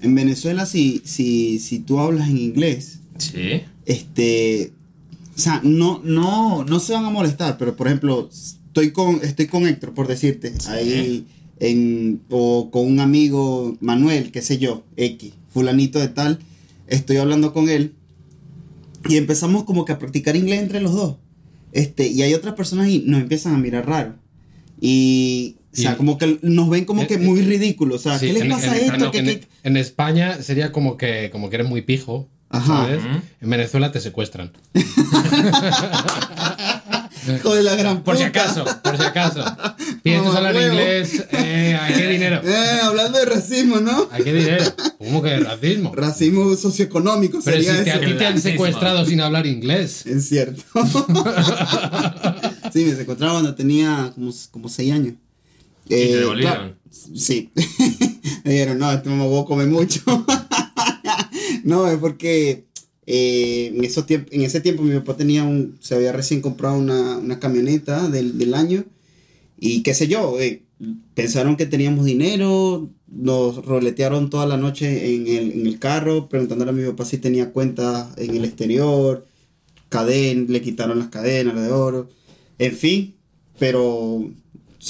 en 0.00 0.14
Venezuela 0.14 0.66
si, 0.66 1.02
si, 1.04 1.58
si 1.58 1.78
tú 1.80 1.98
hablas 2.00 2.28
en 2.28 2.38
inglés, 2.38 2.98
Sí. 3.18 3.60
este, 3.86 4.72
o 5.36 5.38
sea, 5.38 5.60
no, 5.64 6.00
no, 6.04 6.64
no 6.64 6.80
se 6.80 6.92
van 6.92 7.04
a 7.04 7.10
molestar, 7.10 7.56
pero 7.58 7.76
por 7.76 7.86
ejemplo, 7.86 8.28
estoy 8.32 8.90
con, 8.90 9.20
estoy 9.22 9.46
con 9.46 9.66
Héctor, 9.66 9.94
por 9.94 10.08
decirte, 10.08 10.52
ahí, 10.68 11.26
en, 11.64 12.22
o 12.28 12.70
con 12.72 12.84
un 12.86 12.98
amigo, 13.00 13.76
Manuel, 13.80 14.32
qué 14.32 14.42
sé 14.42 14.58
yo, 14.58 14.82
X, 14.96 15.32
fulanito 15.48 15.98
de 16.00 16.08
tal, 16.08 16.40
estoy 16.88 17.16
hablando 17.18 17.52
con 17.52 17.68
él, 17.68 17.94
y 19.08 19.16
empezamos 19.16 19.64
como 19.64 19.84
que 19.84 19.92
a 19.92 19.98
practicar 19.98 20.34
inglés 20.36 20.60
entre 20.60 20.80
los 20.80 20.92
dos, 20.92 21.16
este, 21.72 22.08
y 22.08 22.22
hay 22.22 22.34
otras 22.34 22.54
personas 22.54 22.88
y 22.88 23.00
nos 23.06 23.20
empiezan 23.22 23.54
a 23.54 23.58
mirar 23.58 23.86
raro, 23.88 24.14
y, 24.80 25.56
o 25.72 25.76
sea, 25.76 25.92
Y- 25.92 25.96
como 25.96 26.18
que 26.18 26.38
nos 26.42 26.68
ven 26.68 26.84
como 26.84 27.02
Eh, 27.02 27.06
que 27.06 27.14
eh, 27.14 27.18
muy 27.18 27.42
ridículos, 27.42 28.00
o 28.00 28.10
sea, 28.10 28.18
Sí, 28.18 28.26
¿qué 28.26 28.32
les 28.32 28.42
en- 28.42 28.48
pasa 28.50 28.72
a 28.72 28.76
en- 28.78 28.84
esto? 28.84 28.98
no, 28.98 29.10
¿Qué- 29.12 29.18
en, 29.18 29.24
qué- 29.26 29.46
en 29.62 29.76
España 29.76 30.42
sería 30.42 30.72
como 30.72 30.96
que, 30.96 31.30
como 31.30 31.48
que 31.48 31.56
eres 31.56 31.68
muy 31.68 31.82
pijo. 31.82 32.28
Ajá. 32.54 32.86
En 33.40 33.48
Venezuela 33.48 33.92
te 33.92 33.98
secuestran. 34.00 34.52
Hijo 37.28 37.54
de 37.54 37.62
la 37.62 37.76
gran 37.76 38.02
Por 38.02 38.16
si 38.16 38.24
acaso, 38.24 38.64
por 38.82 38.96
si 38.96 39.02
acaso. 39.04 39.44
Piensas 40.02 40.34
Mamá 40.34 40.48
hablar 40.48 40.56
inglés, 40.70 41.24
eh, 41.30 41.78
¿a 41.80 41.88
qué 41.88 42.06
dinero? 42.08 42.40
Eh, 42.44 42.80
hablando 42.82 43.18
de 43.18 43.24
racismo, 43.26 43.80
¿no? 43.80 44.08
¿A 44.10 44.16
qué 44.18 44.32
dinero? 44.32 44.64
¿Cómo 44.98 45.22
que 45.22 45.36
racismo? 45.40 45.94
Racismo 45.94 46.56
socioeconómico 46.56 47.38
Pero 47.44 47.58
si 47.58 47.64
sería 47.64 47.84
te, 47.84 47.90
a 47.92 48.00
ti 48.00 48.14
te 48.14 48.26
han 48.26 48.40
secuestrado 48.40 49.04
sin 49.06 49.20
hablar 49.20 49.46
inglés. 49.46 50.04
Es 50.06 50.28
cierto. 50.28 50.62
sí, 52.72 52.84
me 52.84 52.94
secuestraron 52.96 53.36
cuando 53.36 53.54
tenía 53.54 54.10
como, 54.14 54.32
como 54.50 54.68
6 54.68 54.92
años. 54.92 55.14
¿Y 55.86 55.88
te 55.88 56.12
Eh, 56.12 56.16
devolvieron? 56.16 56.54
claro, 56.54 56.76
sí. 57.14 57.50
me 58.44 58.50
dijeron, 58.52 58.78
no, 58.78 58.90
este 58.92 59.08
mamá 59.08 59.44
come 59.46 59.66
mucho. 59.66 60.00
no, 61.64 61.88
es 61.88 61.98
porque 61.98 62.66
eh, 63.06 63.72
en, 63.74 63.84
esos 63.84 64.04
en 64.08 64.42
ese 64.42 64.60
tiempo 64.60 64.82
mi 64.82 64.94
papá 64.98 65.16
tenía 65.16 65.44
un, 65.44 65.76
se 65.80 65.94
había 65.94 66.12
recién 66.12 66.40
comprado 66.40 66.76
una, 66.78 67.18
una 67.18 67.40
camioneta 67.40 68.08
del, 68.08 68.38
del 68.38 68.54
año 68.54 68.84
y 69.58 69.82
qué 69.82 69.94
sé 69.94 70.08
yo, 70.08 70.40
eh, 70.40 70.62
pensaron 71.14 71.56
que 71.56 71.66
teníamos 71.66 72.04
dinero, 72.04 72.90
nos 73.06 73.64
roletearon 73.64 74.30
toda 74.30 74.46
la 74.46 74.56
noche 74.56 75.14
en 75.14 75.26
el, 75.26 75.52
en 75.52 75.66
el 75.66 75.78
carro, 75.78 76.28
preguntándole 76.28 76.70
a 76.70 76.74
mi 76.74 76.84
papá 76.84 77.04
si 77.04 77.18
tenía 77.18 77.52
cuentas 77.52 78.08
en 78.16 78.36
el 78.36 78.44
exterior, 78.44 79.26
caden, 79.88 80.46
le 80.48 80.62
quitaron 80.62 80.98
las 80.98 81.08
cadenas, 81.08 81.54
de 81.54 81.70
oro, 81.70 82.08
en 82.58 82.72
fin, 82.72 83.14
pero, 83.58 84.30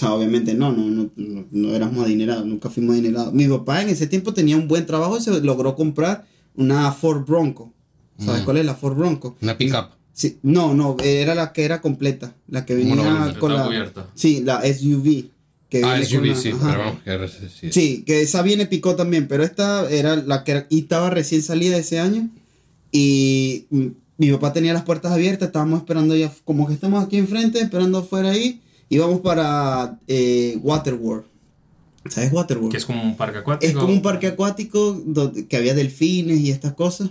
obviamente 0.02 0.54
no, 0.54 0.72
no, 0.72 1.10
no, 1.16 1.44
no 1.50 1.74
éramos 1.74 2.04
adinerados, 2.04 2.46
nunca 2.46 2.70
fuimos 2.70 2.94
adinerados. 2.94 3.34
Mi 3.34 3.46
papá 3.46 3.82
en 3.82 3.90
ese 3.90 4.06
tiempo 4.06 4.32
tenía 4.32 4.56
un 4.56 4.68
buen 4.68 4.86
trabajo 4.86 5.18
y 5.18 5.20
se 5.20 5.40
logró 5.42 5.74
comprar 5.74 6.26
una 6.54 6.92
Ford 6.92 7.26
Bronco. 7.26 7.71
¿Sabes 8.24 8.42
Mm. 8.42 8.44
cuál 8.44 8.56
es 8.58 8.64
la 8.66 8.74
Ford 8.74 8.96
Bronco? 8.96 9.36
Una 9.40 9.56
pickup. 9.58 9.86
Sí, 10.14 10.38
no, 10.42 10.74
no, 10.74 10.96
era 11.02 11.34
la 11.34 11.52
que 11.52 11.64
era 11.64 11.80
completa, 11.80 12.34
la 12.48 12.66
que 12.66 12.74
venía 12.74 12.94
Monovolumen, 12.96 13.34
con 13.38 13.54
la... 13.54 13.64
cubierta. 13.64 14.06
Sí, 14.14 14.42
la 14.44 14.60
SUV. 14.62 15.30
Que 15.70 15.82
Ah, 15.82 15.94
viene 15.94 16.04
SUV, 16.04 16.18
con 16.20 16.28
la- 16.28 16.36
sí, 16.36 16.48
ajá. 16.50 16.68
pero 16.70 16.78
vamos, 17.18 17.32
que 17.32 17.48
sí. 17.48 17.72
Sí, 17.72 18.02
que 18.06 18.20
esa 18.20 18.42
viene 18.42 18.66
picó 18.66 18.94
también, 18.94 19.26
pero 19.26 19.42
esta 19.42 19.90
era 19.90 20.16
la 20.16 20.44
que 20.44 20.50
era- 20.52 20.66
y 20.68 20.80
estaba 20.80 21.08
recién 21.08 21.42
salida 21.42 21.78
ese 21.78 21.98
año 21.98 22.28
y 22.90 23.64
mi 24.18 24.30
papá 24.32 24.52
tenía 24.52 24.74
las 24.74 24.82
puertas 24.82 25.12
abiertas, 25.12 25.46
estábamos 25.48 25.80
esperando 25.80 26.14
ya, 26.14 26.30
como 26.44 26.66
que 26.68 26.74
estamos 26.74 27.02
aquí 27.02 27.16
enfrente, 27.16 27.60
esperando 27.60 27.98
afuera 27.98 28.30
ahí, 28.30 28.60
íbamos 28.90 29.20
para 29.20 29.98
eh, 30.08 30.58
Waterworld. 30.62 31.24
¿Sabes 32.10 32.32
Waterworld? 32.32 32.70
Que 32.72 32.76
es 32.78 32.84
como 32.84 33.02
un 33.02 33.16
parque 33.16 33.38
acuático. 33.38 33.70
Es 33.72 33.76
como 33.78 33.92
un 33.92 34.02
parque 34.02 34.26
acuático 34.26 35.00
donde, 35.06 35.46
que 35.46 35.56
había 35.56 35.72
delfines 35.74 36.40
y 36.40 36.50
estas 36.50 36.74
cosas. 36.74 37.08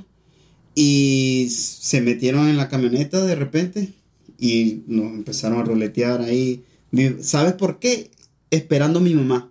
Y 0.76 1.50
se 1.52 2.02
metieron 2.02 2.48
en 2.48 2.58
la 2.58 2.70
camioneta 2.70 3.24
de 3.26 3.36
repente 3.36 3.90
y 4.40 4.84
nos 4.88 5.06
empezaron 5.14 5.60
a 5.60 5.64
ruletear 5.64 6.22
ahí. 6.22 6.64
¿Sabes 7.22 7.54
por 7.54 7.80
qué? 7.80 8.12
Esperando 8.50 9.00
a 9.00 9.02
mi 9.02 9.14
mamá. 9.14 9.50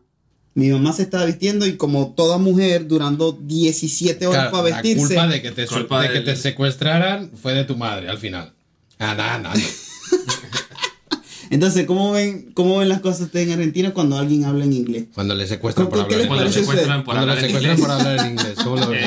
Mi 0.54 0.68
mamá 0.70 0.92
se 0.92 1.02
estaba 1.02 1.24
vistiendo 1.26 1.64
y 1.66 1.76
como 1.76 2.12
toda 2.14 2.36
mujer 2.38 2.88
durando 2.88 3.38
17 3.40 4.26
horas 4.26 4.48
Claro, 4.48 4.50
para 4.50 4.68
la 4.70 4.82
vestirse. 4.82 5.14
culpa 5.14 5.26
de 5.28 5.42
que 5.42 5.50
te, 5.52 5.66
Culpa 5.66 6.02
de 6.02 6.12
que 6.12 6.20
te 6.20 6.36
secuestraran 6.36 7.30
fue 7.40 7.52
de 7.54 7.64
tu 7.64 7.76
madre 7.76 8.08
al 8.08 8.18
final. 8.18 8.52
Ah, 8.98 9.14
nada, 9.14 9.38
nada. 9.38 9.54
Entonces, 11.50 11.84
¿cómo 11.86 12.12
ven, 12.12 12.52
¿cómo 12.54 12.78
ven 12.78 12.88
las 12.88 13.00
cosas 13.00 13.22
ustedes 13.22 13.48
en 13.48 13.54
Argentina 13.54 13.92
cuando 13.92 14.16
alguien 14.16 14.44
habla 14.44 14.64
en 14.64 14.72
inglés? 14.72 15.04
Cuando 15.14 15.34
le 15.34 15.48
secuestran 15.48 15.88
por 15.88 15.98
¿Con- 15.98 16.06
con 16.06 16.16
qué 16.16 16.22
hablar 16.24 16.46
en 16.46 16.52
inglés. 16.52 16.64
Cuando 16.64 17.26
le 17.26 17.40
secuestran 17.40 17.76
por 17.78 17.90
hablar 17.90 18.18
en 18.26 18.30
inglés. 18.32 18.54
¿Cómo 18.62 18.76
lo 18.76 18.88
ven? 18.88 19.00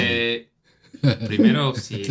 Primero, 1.27 1.75
si 1.75 2.03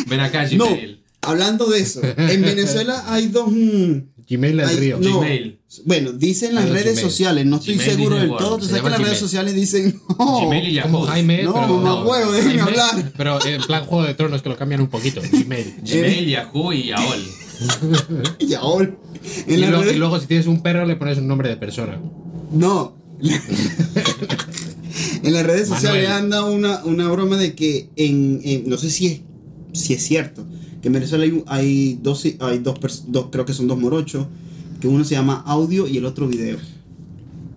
Ven 0.07 0.21
acá, 0.21 0.49
No, 0.53 0.67
Gmail. 0.67 1.03
hablando 1.23 1.67
de 1.67 1.81
eso, 1.81 2.01
en 2.03 2.43
Venezuela 2.43 3.05
hay 3.07 3.27
dos... 3.29 3.49
mm, 3.51 3.93
Gmail 4.29 4.57
del 4.57 4.77
río. 4.79 4.99
no, 5.01 5.21
Gmail. 5.21 5.58
Bueno, 5.85 6.13
dicen 6.13 6.55
las 6.55 6.69
redes 6.71 6.93
Gmail. 6.95 6.99
sociales, 7.11 7.45
no 7.47 7.57
estoy 7.57 7.75
Gmail 7.75 7.91
seguro 7.91 8.17
del 8.17 8.29
todo. 8.31 8.57
Tú 8.59 8.65
sabes 8.67 8.83
que 8.83 8.89
las 8.91 9.01
redes 9.03 9.19
sociales 9.19 9.55
dicen, 9.55 10.01
no, 10.19 10.41
Gmail 10.47 10.69
y 10.69 10.73
Yahoo. 10.75 10.91
Como 10.91 11.07
Jaime, 11.07 11.43
No, 11.43 11.53
pero. 11.55 11.67
mamá 11.69 12.05
huevo, 12.05 12.33
déjeme 12.33 12.59
Jaime, 12.61 12.81
hablar. 12.81 13.13
Pero 13.17 13.45
en 13.47 13.63
plan 13.63 13.85
Juego 13.85 14.05
de 14.05 14.15
Tronos 14.15 14.41
que 14.43 14.49
lo 14.49 14.57
cambian 14.57 14.81
un 14.81 14.89
poquito. 14.89 15.21
Gmail. 15.31 15.75
Gmail, 15.83 16.27
Yahoo 16.29 16.73
y 16.73 16.91
AOL. 16.93 17.19
y 18.39 18.55
ahora, 18.55 18.95
Y, 19.47 19.55
y 19.55 19.57
luego, 19.97 20.19
si 20.21 20.27
tienes 20.27 20.47
un 20.47 20.63
perro, 20.63 20.87
le 20.87 20.97
pones 20.97 21.19
un 21.19 21.27
nombre 21.29 21.49
de 21.51 21.57
persona. 21.57 22.01
No. 22.51 22.97
en 25.23 25.33
las 25.33 25.45
redes 25.45 25.69
sociales 25.69 26.09
Manuel. 26.09 26.23
anda 26.25 26.45
una, 26.45 26.85
una 26.85 27.09
broma 27.11 27.37
de 27.37 27.55
que 27.55 27.91
en, 27.97 28.41
en- 28.45 28.69
no 28.69 28.79
sé 28.79 28.91
si 28.91 29.07
es 29.09 29.21
si 29.73 29.93
es 29.93 30.03
cierto 30.03 30.47
que 30.81 30.89
en 30.89 30.95
Venezuela 30.95 31.27
hay, 31.47 31.99
dos 32.01 32.25
hay 32.41 32.59
dos 32.59 32.79
creo 33.31 33.45
que 33.45 33.53
son 33.53 33.67
dos 33.69 33.79
morochos 33.79 34.27
que 34.81 34.89
uno 34.89 35.05
se 35.05 35.15
llama 35.15 35.43
audio 35.47 35.87
y 35.87 35.97
el 35.99 36.05
otro 36.05 36.27
video. 36.29 36.59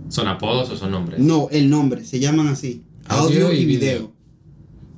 ¿Son 0.10 0.28
apodos 0.28 0.70
o 0.70 0.78
son 0.78 0.92
nombres? 0.92 1.20
No, 1.20 1.48
el 1.52 1.70
nombre 1.70 2.04
se 2.06 2.20
llaman 2.20 2.48
así. 2.48 2.84
Audio, 3.08 3.48
Audio 3.48 3.54
y 3.54 3.62
y 3.62 3.66
video. 3.66 3.80
video. 3.80 4.12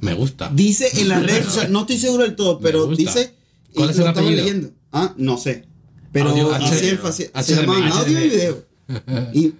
Me 0.02 0.14
gusta. 0.14 0.52
Dice 0.54 0.90
en 1.02 1.10
las 1.10 1.24
redes 1.24 1.46
sociales, 1.46 1.72
no 1.72 1.82
estoy 1.82 1.98
seguro 1.98 2.24
del 2.24 2.36
todo, 2.36 2.60
pero 2.60 2.88
dice 2.88 3.36
¿Cuál 3.74 3.90
es 3.92 4.00
el 4.00 4.08
apellido? 4.08 4.36
leyendo. 4.44 4.72
Ah, 4.92 5.14
no 5.18 5.38
sé. 5.38 5.66
Pero 6.12 6.30
Audio, 6.30 6.54
así 6.54 6.66
HD, 6.76 6.98
énfasis- 7.00 7.42
se 7.44 7.56
llaman 7.56 7.84
audio 7.92 8.20
y 8.26 8.30
video. 8.30 8.66
Y 9.34 9.54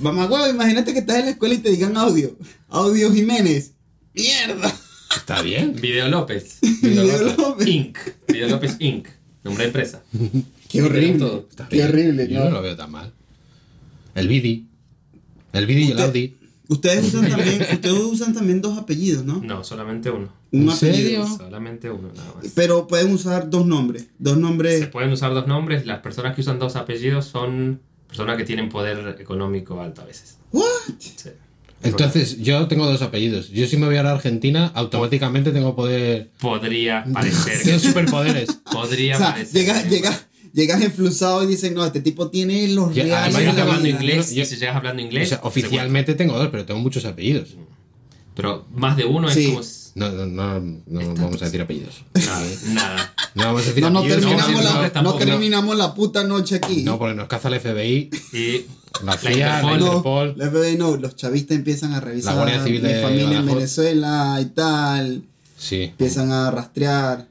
mamá 0.00 0.26
huevo, 0.26 0.48
imagínate 0.48 0.92
que 0.92 1.00
estás 1.00 1.16
en 1.18 1.24
la 1.26 1.30
escuela 1.32 1.54
y 1.54 1.58
te 1.58 1.70
digan 1.70 1.96
audio. 1.96 2.36
Audio 2.68 3.12
Jiménez. 3.12 3.72
Mierda. 4.14 4.74
Está 5.14 5.42
bien. 5.42 5.74
Video 5.80 6.08
López. 6.08 6.58
Video 6.82 7.34
López. 7.36 7.66
Inc. 7.66 7.98
Video 8.28 8.48
López 8.48 8.76
Inc. 8.78 9.08
Nombre 9.42 9.64
de 9.64 9.68
empresa. 9.68 10.02
Qué 10.76 10.82
horrible. 10.82 11.18
todo. 11.18 11.46
Está 11.50 11.68
Qué 11.68 11.84
horrible. 11.84 12.28
Yo 12.28 12.44
¿no? 12.44 12.50
lo 12.50 12.62
veo 12.62 12.76
tan 12.76 12.90
mal. 12.90 13.12
El 14.14 14.28
Bidi. 14.28 14.66
El 15.52 15.66
Bidi 15.66 15.84
y 15.84 15.90
el 15.92 16.00
Audi. 16.00 16.36
Ustedes 16.68 17.04
usan 17.14 17.28
también, 17.30 17.62
ustedes 17.72 17.98
usan 18.00 18.34
también 18.34 18.60
dos 18.60 18.76
apellidos, 18.76 19.24
¿no? 19.24 19.40
No, 19.42 19.62
solamente 19.62 20.10
uno. 20.10 20.28
Un 20.50 20.62
¿En 20.62 20.68
apellido. 20.70 21.26
serio? 21.26 21.26
Solamente 21.36 21.90
uno, 21.90 22.08
nada 22.14 22.32
más. 22.36 22.52
Pero 22.54 22.86
pueden 22.88 23.12
usar 23.12 23.48
dos 23.50 23.66
nombres. 23.66 24.06
Dos 24.18 24.34
Se 24.34 24.40
nombres. 24.40 24.86
pueden 24.88 25.12
usar 25.12 25.32
dos 25.32 25.46
nombres. 25.46 25.86
Las 25.86 26.00
personas 26.00 26.34
que 26.34 26.40
usan 26.40 26.58
dos 26.58 26.74
apellidos 26.76 27.26
son 27.26 27.80
personas 28.08 28.36
que 28.36 28.44
tienen 28.44 28.68
poder 28.68 29.16
económico 29.20 29.80
alto 29.80 30.02
a 30.02 30.06
veces. 30.06 30.38
¿What? 30.52 30.64
Sí. 30.98 31.30
Entonces, 31.82 32.38
yo 32.38 32.66
tengo 32.68 32.86
dos 32.86 33.02
apellidos. 33.02 33.50
Yo 33.50 33.66
si 33.66 33.76
me 33.76 33.86
voy 33.86 33.96
a 33.96 34.02
la 34.02 34.12
Argentina, 34.12 34.72
automáticamente 34.74 35.52
tengo 35.52 35.76
poder... 35.76 36.30
Podría 36.40 37.04
parecer. 37.12 37.62
Tengo 37.62 37.78
superpoderes. 37.78 38.58
podría 38.72 39.14
O 39.16 39.18
sea, 39.18 39.32
parecer. 39.32 39.54
llegas, 39.60 39.88
llegas, 39.90 40.25
llegas 40.52 40.80
enflusado 40.82 41.42
y 41.44 41.46
dicen, 41.46 41.74
no, 41.74 41.84
este 41.84 42.00
tipo 42.00 42.28
tiene 42.30 42.68
los 42.68 42.94
reales. 42.94 43.14
además 43.14 43.42
yo 43.42 43.50
tengo- 43.50 43.60
hablando 43.62 43.82
vida". 43.84 43.96
inglés, 43.96 44.34
yo- 44.34 44.42
y 44.42 44.46
si 44.46 44.56
llegas 44.56 44.76
hablando 44.76 45.02
O 45.02 45.04
inglés, 45.04 45.28
sea, 45.28 45.38
se 45.40 45.46
oficialmente 45.46 46.14
tengo 46.14 46.36
dos, 46.38 46.48
pero 46.50 46.64
tengo 46.64 46.80
muchos 46.80 47.04
apellidos. 47.04 47.50
Pero 48.34 48.66
más 48.74 48.96
de 48.96 49.04
uno 49.06 49.30
Sí. 49.30 49.46
es 49.46 49.50
como. 49.50 49.62
No, 49.94 50.10
no, 50.10 50.26
no, 50.26 50.60
no 50.86 51.14
vamos 51.14 51.40
a 51.40 51.46
decir 51.46 51.60
apellidos. 51.62 52.04
Nada. 52.14 52.46
nada. 52.68 53.14
No 53.34 53.44
vamos 53.44 53.62
a 53.62 53.66
decir 53.68 53.82
No, 53.82 53.88
no 53.90 53.98
apellidos. 54.00 54.20
terminamos, 54.26 54.52
no, 54.64 54.82
la, 54.92 55.02
no, 55.02 55.14
terminamos 55.14 55.76
la 55.76 55.94
puta 55.94 56.24
noche 56.24 56.56
aquí. 56.56 56.82
No, 56.82 56.98
porque 56.98 57.14
nos 57.14 57.28
caza 57.28 57.48
el 57.48 57.54
FBI, 57.60 58.10
Y 58.34 58.66
la 59.04 59.16
CIA, 59.16 59.62
la 59.62 59.72
Interpol. 59.72 59.78
No, 59.80 59.86
Interpol. 59.86 60.34
la 60.36 60.46
FBI 60.50 60.76
no, 60.76 60.96
los 60.98 61.16
chavistas 61.16 61.56
empiezan 61.56 61.94
a 61.94 62.00
revisar 62.00 62.34
La 62.34 62.40
Guardia 62.42 62.62
Civil 62.64 62.82
mi 62.82 62.88
de 62.88 63.02
familia 63.02 63.38
en. 63.38 63.46
Venezuela 63.46 64.38
y 64.42 64.44
tal. 64.46 65.22
Sí, 65.56 65.84
Empiezan 65.84 66.30
a 66.30 66.50
rastrear. 66.50 67.28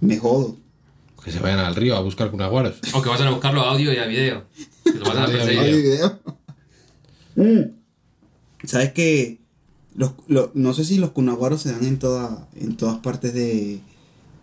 Me 0.00 0.18
jodo. 0.18 0.56
Que 1.28 1.32
se 1.36 1.40
vayan 1.42 1.58
al 1.60 1.74
río 1.74 1.96
a 1.96 2.00
buscar 2.00 2.30
cunaguaros. 2.30 2.74
O 2.94 3.02
que 3.02 3.08
vayan 3.08 3.28
a 3.28 3.30
buscarlo 3.30 3.62
a 3.62 3.70
audio 3.70 3.92
y 3.92 3.96
a 3.98 4.06
video. 4.06 4.44
Que 4.84 4.92
lo 4.92 5.04
vayan 5.06 5.22
a 5.24 5.26
perseguir. 5.26 6.00
Mm. 7.36 7.60
¿Sabes 8.64 8.92
qué? 8.92 9.38
Los, 9.94 10.12
lo- 10.26 10.50
no 10.54 10.74
sé 10.74 10.84
si 10.84 10.98
los 10.98 11.10
cunaguaros 11.10 11.62
se 11.62 11.72
dan 11.72 11.84
en, 11.84 11.98
toda, 11.98 12.48
en 12.56 12.76
todas 12.76 12.98
partes 12.98 13.32
de. 13.34 13.80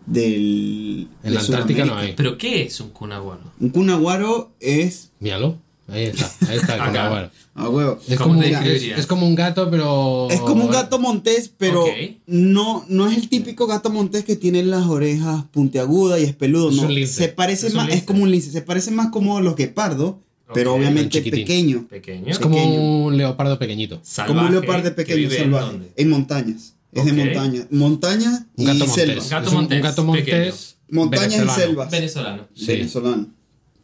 Del, 0.06 1.08
En 1.24 1.30
de 1.30 1.34
la 1.34 1.40
Antártica 1.40 1.84
no 1.84 1.96
hay. 1.96 2.12
¿Pero 2.16 2.38
qué 2.38 2.62
es 2.62 2.80
un 2.80 2.90
cunaguaro? 2.90 3.42
Un 3.58 3.70
cunaguaro 3.70 4.52
es. 4.60 5.10
Míralo. 5.18 5.58
Ahí 5.88 6.04
está, 6.04 6.30
ahí 6.48 6.56
está 6.58 6.74
el 6.74 6.80
Acá. 6.80 6.90
cunaguaro. 6.90 7.30
Ah, 7.54 7.68
huevo. 7.68 7.98
Es 8.08 8.18
¿Cómo 8.18 8.30
como, 8.34 8.40
te 8.42 8.46
es, 8.50 8.52
describirías? 8.60 8.98
es 9.00 9.06
como 9.06 9.26
un 9.26 9.34
gato, 9.34 9.70
pero. 9.70 10.28
Es 10.30 10.40
como 10.40 10.64
un 10.64 10.70
gato 10.70 10.98
montés, 10.98 11.50
pero 11.56 11.84
no, 12.26 12.84
no 12.88 13.08
es 13.10 13.16
el 13.16 13.28
típico 13.28 13.66
gato 13.66 13.90
montés 13.90 14.24
que 14.24 14.36
tiene 14.36 14.62
las 14.62 14.86
orejas 14.86 15.44
puntiagudas 15.52 16.20
y 16.20 16.24
es 16.24 16.34
peludo. 16.34 16.70
Es 16.70 16.76
no, 16.76 16.82
un 16.82 16.94
lince. 16.94 17.12
se 17.14 17.28
parece 17.28 17.68
Es 17.68 17.72
un 17.74 17.78
más, 17.78 17.90
es 17.90 18.02
como 18.02 18.24
un 18.24 18.30
lince, 18.30 18.50
se 18.50 18.62
parece 18.62 18.90
más 18.90 19.10
como 19.10 19.40
los 19.40 19.54
guepardos, 19.56 20.16
pero 20.52 20.74
obviamente 20.74 21.22
pequeño. 21.22 21.86
Pequeño. 21.88 22.26
Es 22.26 22.38
como 22.38 22.56
pequeño. 22.56 22.80
un 23.06 23.16
leopardo 23.16 23.58
pequeñito. 23.58 24.00
Salvaje, 24.02 24.34
como 24.34 24.46
un 24.46 24.52
leopardo 24.52 24.82
que 24.84 24.90
pequeño 24.90 25.30
salvaje. 25.30 25.66
dónde? 25.66 25.92
En 25.96 26.10
montañas. 26.10 26.74
Es 26.92 27.04
de 27.04 27.12
montaña. 27.12 27.66
Montaña 27.70 28.46
Un 28.56 28.64
y 28.64 28.66
gato 28.66 28.86
selva. 28.92 29.22
Gato 29.28 29.48
un- 29.50 29.54
montés, 29.56 29.76
Un 29.76 29.82
gato 29.82 30.04
montés. 30.04 30.24
pequeño. 30.24 30.54
Montaña 30.88 31.44
y 31.44 31.48
selvas. 31.48 31.90
Venezolano. 31.90 32.48
Sí. 32.54 32.66
Venezolano. 32.66 33.26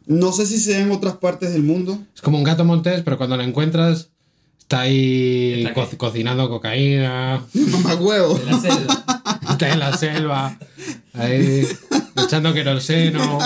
No 0.05 0.31
sé 0.31 0.45
si 0.45 0.59
se 0.59 0.71
da 0.73 0.79
en 0.79 0.91
otras 0.91 1.17
partes 1.17 1.53
del 1.53 1.63
mundo. 1.63 1.97
Es 2.15 2.21
como 2.21 2.37
un 2.37 2.43
gato 2.43 2.65
montés, 2.65 3.01
pero 3.03 3.17
cuando 3.17 3.37
lo 3.37 3.43
encuentras 3.43 4.09
está 4.59 4.81
ahí 4.81 5.63
¿Está 5.65 5.73
co- 5.73 5.89
qué? 5.89 5.97
cocinando 5.97 6.49
cocaína, 6.49 7.45
Mamá 7.53 7.95
huevo. 7.95 8.37
De 8.37 8.45
la 8.45 8.59
selva. 8.59 9.05
está 9.51 9.73
en 9.73 9.79
la 9.79 9.97
selva, 9.97 10.59
ahí 11.13 11.67
echando 12.25 12.53
queroseno. 12.53 13.39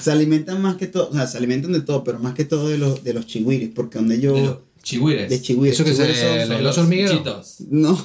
Se 0.00 0.10
alimentan 0.10 0.60
más 0.62 0.76
que 0.76 0.86
todo, 0.86 1.10
o 1.10 1.12
sea, 1.12 1.26
se 1.26 1.36
alimentan 1.38 1.72
de 1.72 1.80
todo, 1.82 2.02
pero 2.04 2.18
más 2.18 2.34
que 2.34 2.44
todo 2.44 2.68
de 2.68 2.78
los, 2.78 3.04
de 3.04 3.14
los 3.14 3.26
chigüires, 3.26 3.70
porque 3.74 3.98
donde 3.98 4.20
yo... 4.20 4.34
De 4.34 4.42
los 4.42 4.58
chihuires. 4.82 5.28
de 5.28 5.40
chigüires. 5.42 5.74
¿Eso 5.78 5.84
que 5.84 5.90
es 5.90 5.98
el, 6.22 6.48
los- 6.62 6.72
oso 6.72 6.80
hormiguero? 6.82 7.16
Chitos. 7.18 7.56
No. 7.70 7.98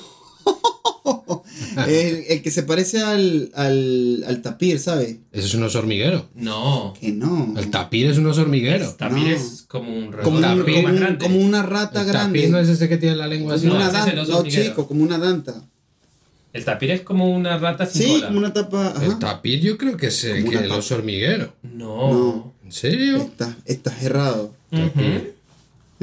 el, 1.87 2.23
el 2.29 2.41
que 2.41 2.51
se 2.51 2.63
parece 2.63 3.01
al, 3.01 3.51
al, 3.55 4.23
al 4.27 4.41
tapir, 4.41 4.79
¿sabes? 4.79 5.17
Eso 5.31 5.47
es 5.47 5.53
un 5.53 5.63
oso 5.63 5.79
hormiguero. 5.79 6.29
No. 6.35 6.93
Que 6.99 7.11
no. 7.11 7.53
El 7.57 7.69
tapir 7.71 8.07
es 8.07 8.17
un 8.17 8.25
oso 8.27 8.41
hormiguero. 8.41 8.93
También 8.93 9.29
No. 9.29 9.35
es 9.35 9.65
como 9.67 9.91
un 9.95 10.11
como, 10.11 10.37
un- 10.37 10.41
tapir. 10.41 10.63
como 10.75 10.81
más 10.83 10.91
un- 10.93 10.99
grande. 10.99 11.25
como 11.25 11.39
una 11.39 11.63
rata 11.63 12.01
El 12.01 12.07
grande. 12.07 12.39
tapir 12.39 12.51
no 12.51 12.59
es 12.59 12.69
ese 12.69 12.87
que 12.89 12.97
tiene 12.97 13.15
la 13.15 13.27
lengua 13.27 13.55
así. 13.55 13.67
como 13.67 13.79
No, 13.79 13.85
una 13.89 13.89
ese 13.89 13.99
es 13.99 14.03
el 14.07 14.15
danta. 14.15 14.21
oso 14.23 14.31
No, 14.31 14.37
hormiguero. 14.39 14.63
chico, 14.69 14.87
como 14.87 15.03
una 15.03 15.17
danta. 15.17 15.63
El 16.53 16.65
tapir 16.65 16.91
es 16.91 17.01
como 17.01 17.29
una 17.35 17.57
rata 17.57 17.85
sin 17.87 18.01
Sí, 18.03 18.11
cola. 18.13 18.27
como 18.27 18.37
una 18.39 18.53
tapa. 18.53 18.87
ajá. 18.95 19.05
El 19.05 19.17
tapir 19.19 19.59
yo 19.59 19.77
creo 19.77 19.97
que 19.97 20.07
es 20.07 20.27
Como 20.39 20.51
que 20.51 20.57
el 20.57 20.71
oso 20.71 20.95
hormiguero. 20.95 21.53
No. 21.63 22.13
No. 22.13 22.53
¿En 22.63 22.71
serio? 22.71 23.17
Está, 23.17 23.57
estás 23.65 24.03
errado. 24.03 24.53
Ujú. 24.71 24.81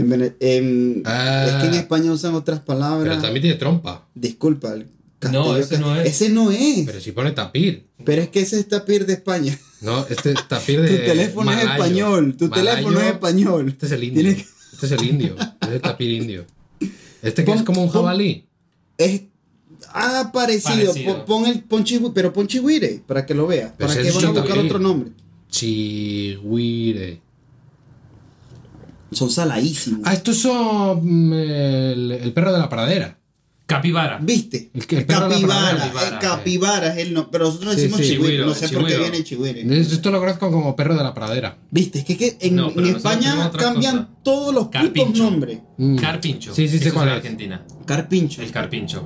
En 0.00 0.08
Vene- 0.10 0.34
en- 0.40 1.02
Ah. 1.04 1.46
es 1.46 1.54
que 1.62 1.66
en 1.68 1.74
España 1.74 2.12
usan 2.12 2.34
otras 2.34 2.60
palabras. 2.60 3.08
Pero 3.08 3.22
también 3.22 3.42
tiene 3.42 3.56
trompa. 3.58 4.06
Disculpa. 4.14 4.72
el 4.74 4.86
No, 5.30 5.56
ese 5.56 5.78
no 5.78 5.94
es. 6.00 6.06
Ese 6.08 6.30
no 6.30 6.50
es. 6.50 6.86
Pero 6.86 7.00
si 7.00 7.12
pone 7.12 7.32
tapir. 7.32 7.86
Pero 8.04 8.22
es 8.22 8.28
que 8.28 8.40
ese 8.40 8.58
es 8.58 8.68
tapir 8.68 9.04
de 9.06 9.12
España. 9.14 9.58
No, 9.82 10.06
este 10.08 10.32
es 10.32 10.48
tapir 10.48 10.80
de. 10.82 10.88
Tu 10.88 10.96
teléfono 11.04 11.52
es 11.52 11.62
español. 11.64 12.36
Tu 12.38 12.48
Malayo, 12.48 12.70
teléfono 12.70 13.00
es 13.00 13.06
español. 13.12 13.68
Este 13.68 13.86
es 13.86 13.92
el 13.92 14.04
indio. 14.04 14.22
Que- 14.22 14.46
Este 14.72 14.86
es 14.86 14.92
el 14.92 15.04
indio. 15.04 15.36
Este 15.38 15.66
es 15.66 15.72
el 15.72 15.80
tapir 15.82 16.10
indio. 16.10 16.46
Este 17.22 17.44
que 17.44 17.50
Pon- 17.50 17.58
es 17.58 17.64
como 17.64 17.82
un 17.82 17.90
jabalí. 17.90 18.46
Es 18.96 19.22
ah, 19.88 20.30
parecido. 20.32 20.92
Parecido. 20.92 21.24
Pon, 21.26 21.46
el 21.46 21.60
pon 21.64 21.84
chigüire, 21.84 22.12
pero 22.14 22.32
pon 22.32 22.46
chigüire 22.46 23.02
para 23.06 23.26
que 23.26 23.34
lo 23.34 23.46
veas. 23.46 23.72
Para 23.72 23.94
que 23.94 24.10
van 24.10 24.24
a 24.24 24.30
buscar 24.30 24.58
otro 24.58 24.78
nombre. 24.78 25.10
Chigüire. 25.50 27.20
Son 29.12 29.30
saladísimos. 29.30 30.00
Ah, 30.04 30.12
estos 30.14 30.36
son 30.38 31.00
mm, 31.02 31.32
el, 31.32 32.12
el 32.12 32.32
perro 32.32 32.52
de 32.52 32.58
la 32.58 32.68
pradera. 32.68 33.16
Capibara. 33.66 34.18
¿Viste? 34.20 34.70
El 34.74 34.80
el 34.98 35.06
perro 35.06 35.28
de 35.28 35.28
la 35.28 35.46
capibara. 35.46 35.76
pradera. 35.92 36.08
el 36.14 36.18
Capibara, 36.18 36.86
es 36.92 37.06
el 37.06 37.14
no, 37.14 37.30
pero 37.30 37.44
nosotros 37.44 37.74
Sí, 37.76 37.82
decimos 37.82 38.00
sí. 38.00 38.06
chigüire. 38.08 38.22
Chigüiro, 38.38 38.46
No 38.46 38.54
sé 38.54 38.68
por 38.68 38.84
qué 38.86 38.98
viene 38.98 39.16
el 39.18 39.24
chigüire. 39.24 39.80
Esto 39.80 40.10
lo 40.10 40.18
conozco 40.18 40.50
como 40.50 40.74
perro 40.74 40.96
de 40.96 41.04
la 41.04 41.14
pradera. 41.14 41.56
¿Viste? 41.70 42.00
Es 42.00 42.04
que, 42.04 42.16
que 42.16 42.36
en, 42.40 42.56
No, 42.56 42.70
en 42.70 42.86
España 42.86 43.50
cambian 43.56 43.98
cosa. 43.98 44.08
todos 44.24 44.52
los 44.52 44.64
putos 44.64 44.82
Carpincho. 44.82 45.22
nombres. 45.22 45.58
Mm. 45.76 45.96
Carpincho. 45.98 46.52
Sí, 46.52 46.66
sí, 46.68 46.80
sé 46.80 46.90
cuál 46.92 47.08
en 47.08 47.14
es. 47.14 47.16
Argentina. 47.18 47.64
Carpincho. 47.86 48.42
El 48.42 48.50
carpincho. 48.50 49.02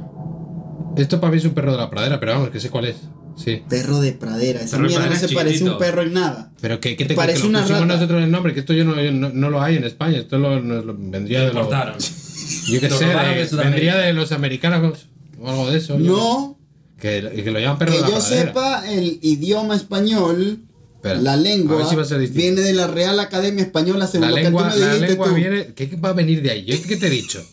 Esto 0.97 1.21
para 1.21 1.33
mí 1.33 1.39
es 1.39 1.45
un 1.45 1.55
perro 1.55 1.73
de 1.73 1.79
la 1.79 1.91
pradera, 1.91 2.21
pero 2.21 2.33
vamos, 2.33 2.51
que 2.51 2.61
sé 2.61 2.71
cuál 2.71 2.87
es. 2.87 2.97
Sí. 3.37 3.63
Perro 3.69 4.01
de 4.01 4.13
pradera. 4.13 4.61
Esa 4.61 4.77
Perro 4.77 4.89
mierda 4.89 5.07
no 5.09 5.17
se 5.17 5.29
parece 5.35 5.67
a 5.67 5.73
un 5.73 5.79
perro 5.79 6.03
en 6.03 6.13
nada. 6.13 6.53
Pero 6.61 6.79
que, 6.79 6.97
que 6.97 7.05
te 7.05 7.15
Parece 7.15 7.39
que 7.39 7.43
lo 7.45 7.49
una 7.51 7.63
pusimos 7.63 7.81
rata. 7.83 7.95
nosotros 7.95 8.23
el 8.23 8.31
nombre, 8.31 8.55
que 8.55 8.61
esto 8.61 8.73
yo 8.75 8.85
no, 8.85 9.01
yo 9.03 9.11
no, 9.11 9.31
no 9.31 9.51
lo 9.51 9.61
hay 9.61 9.77
en 9.77 9.83
España, 9.85 10.19
esto 10.19 10.39
lo, 10.39 10.61
lo 10.61 10.95
vendría 10.97 11.41
de 11.41 11.47
los. 11.47 11.55
importaron. 11.65 11.97
Yo 12.69 12.81
qué 12.81 12.91
sé, 12.91 13.07
de- 13.07 13.57
vendría 13.57 13.97
de 13.97 14.13
los 14.13 14.31
americanos 14.33 15.07
o 15.41 15.49
algo 15.51 15.71
de 15.71 15.79
eso. 15.79 15.99
No, 15.99 16.59
Que, 17.01 17.43
que 17.45 17.51
lo 17.51 17.59
llaman 17.59 17.79
perro 17.79 17.91
que 17.93 17.97
de 17.99 18.03
la 18.03 18.09
yo 18.11 18.15
pradera. 18.19 18.47
sepa, 18.47 18.91
el 18.93 19.19
idioma 19.23 19.75
español, 19.77 20.61
Espera, 20.97 21.21
la 21.21 21.37
lengua, 21.37 21.87
si 22.05 22.15
viene 22.29 22.61
de 22.61 22.73
la 22.73 22.87
Real 22.87 23.19
Academia 23.21 23.65
Española, 23.65 24.07
según 24.07 24.29
La 24.29 24.31
lo 24.31 24.37
lengua, 24.43 24.69
que 24.69 24.75
tú 24.75 24.79
me 24.81 24.81
la 24.87 24.93
dijiste 24.93 25.09
lengua 25.09 25.29
tú. 25.29 25.35
viene. 25.35 25.67
¿Qué 25.75 25.97
va 25.97 26.11
a 26.11 26.13
venir 26.13 26.41
de 26.43 26.51
ahí? 26.51 26.65
¿Yo 26.65 26.77
qué 26.87 26.97
te 26.97 27.07
he 27.09 27.11
dicho? 27.11 27.45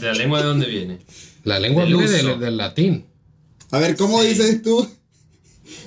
¿De 0.00 0.06
la 0.06 0.14
lengua 0.14 0.40
de 0.40 0.44
dónde 0.46 0.66
viene? 0.66 0.98
La 1.46 1.60
lengua 1.60 1.84
Del 1.84 1.96
viene 1.96 2.10
del, 2.12 2.40
del 2.40 2.56
latín. 2.56 3.06
A 3.70 3.78
ver, 3.78 3.96
¿cómo 3.96 4.20
Sí. 4.20 4.28
dices 4.30 4.62
tú? 4.62 4.86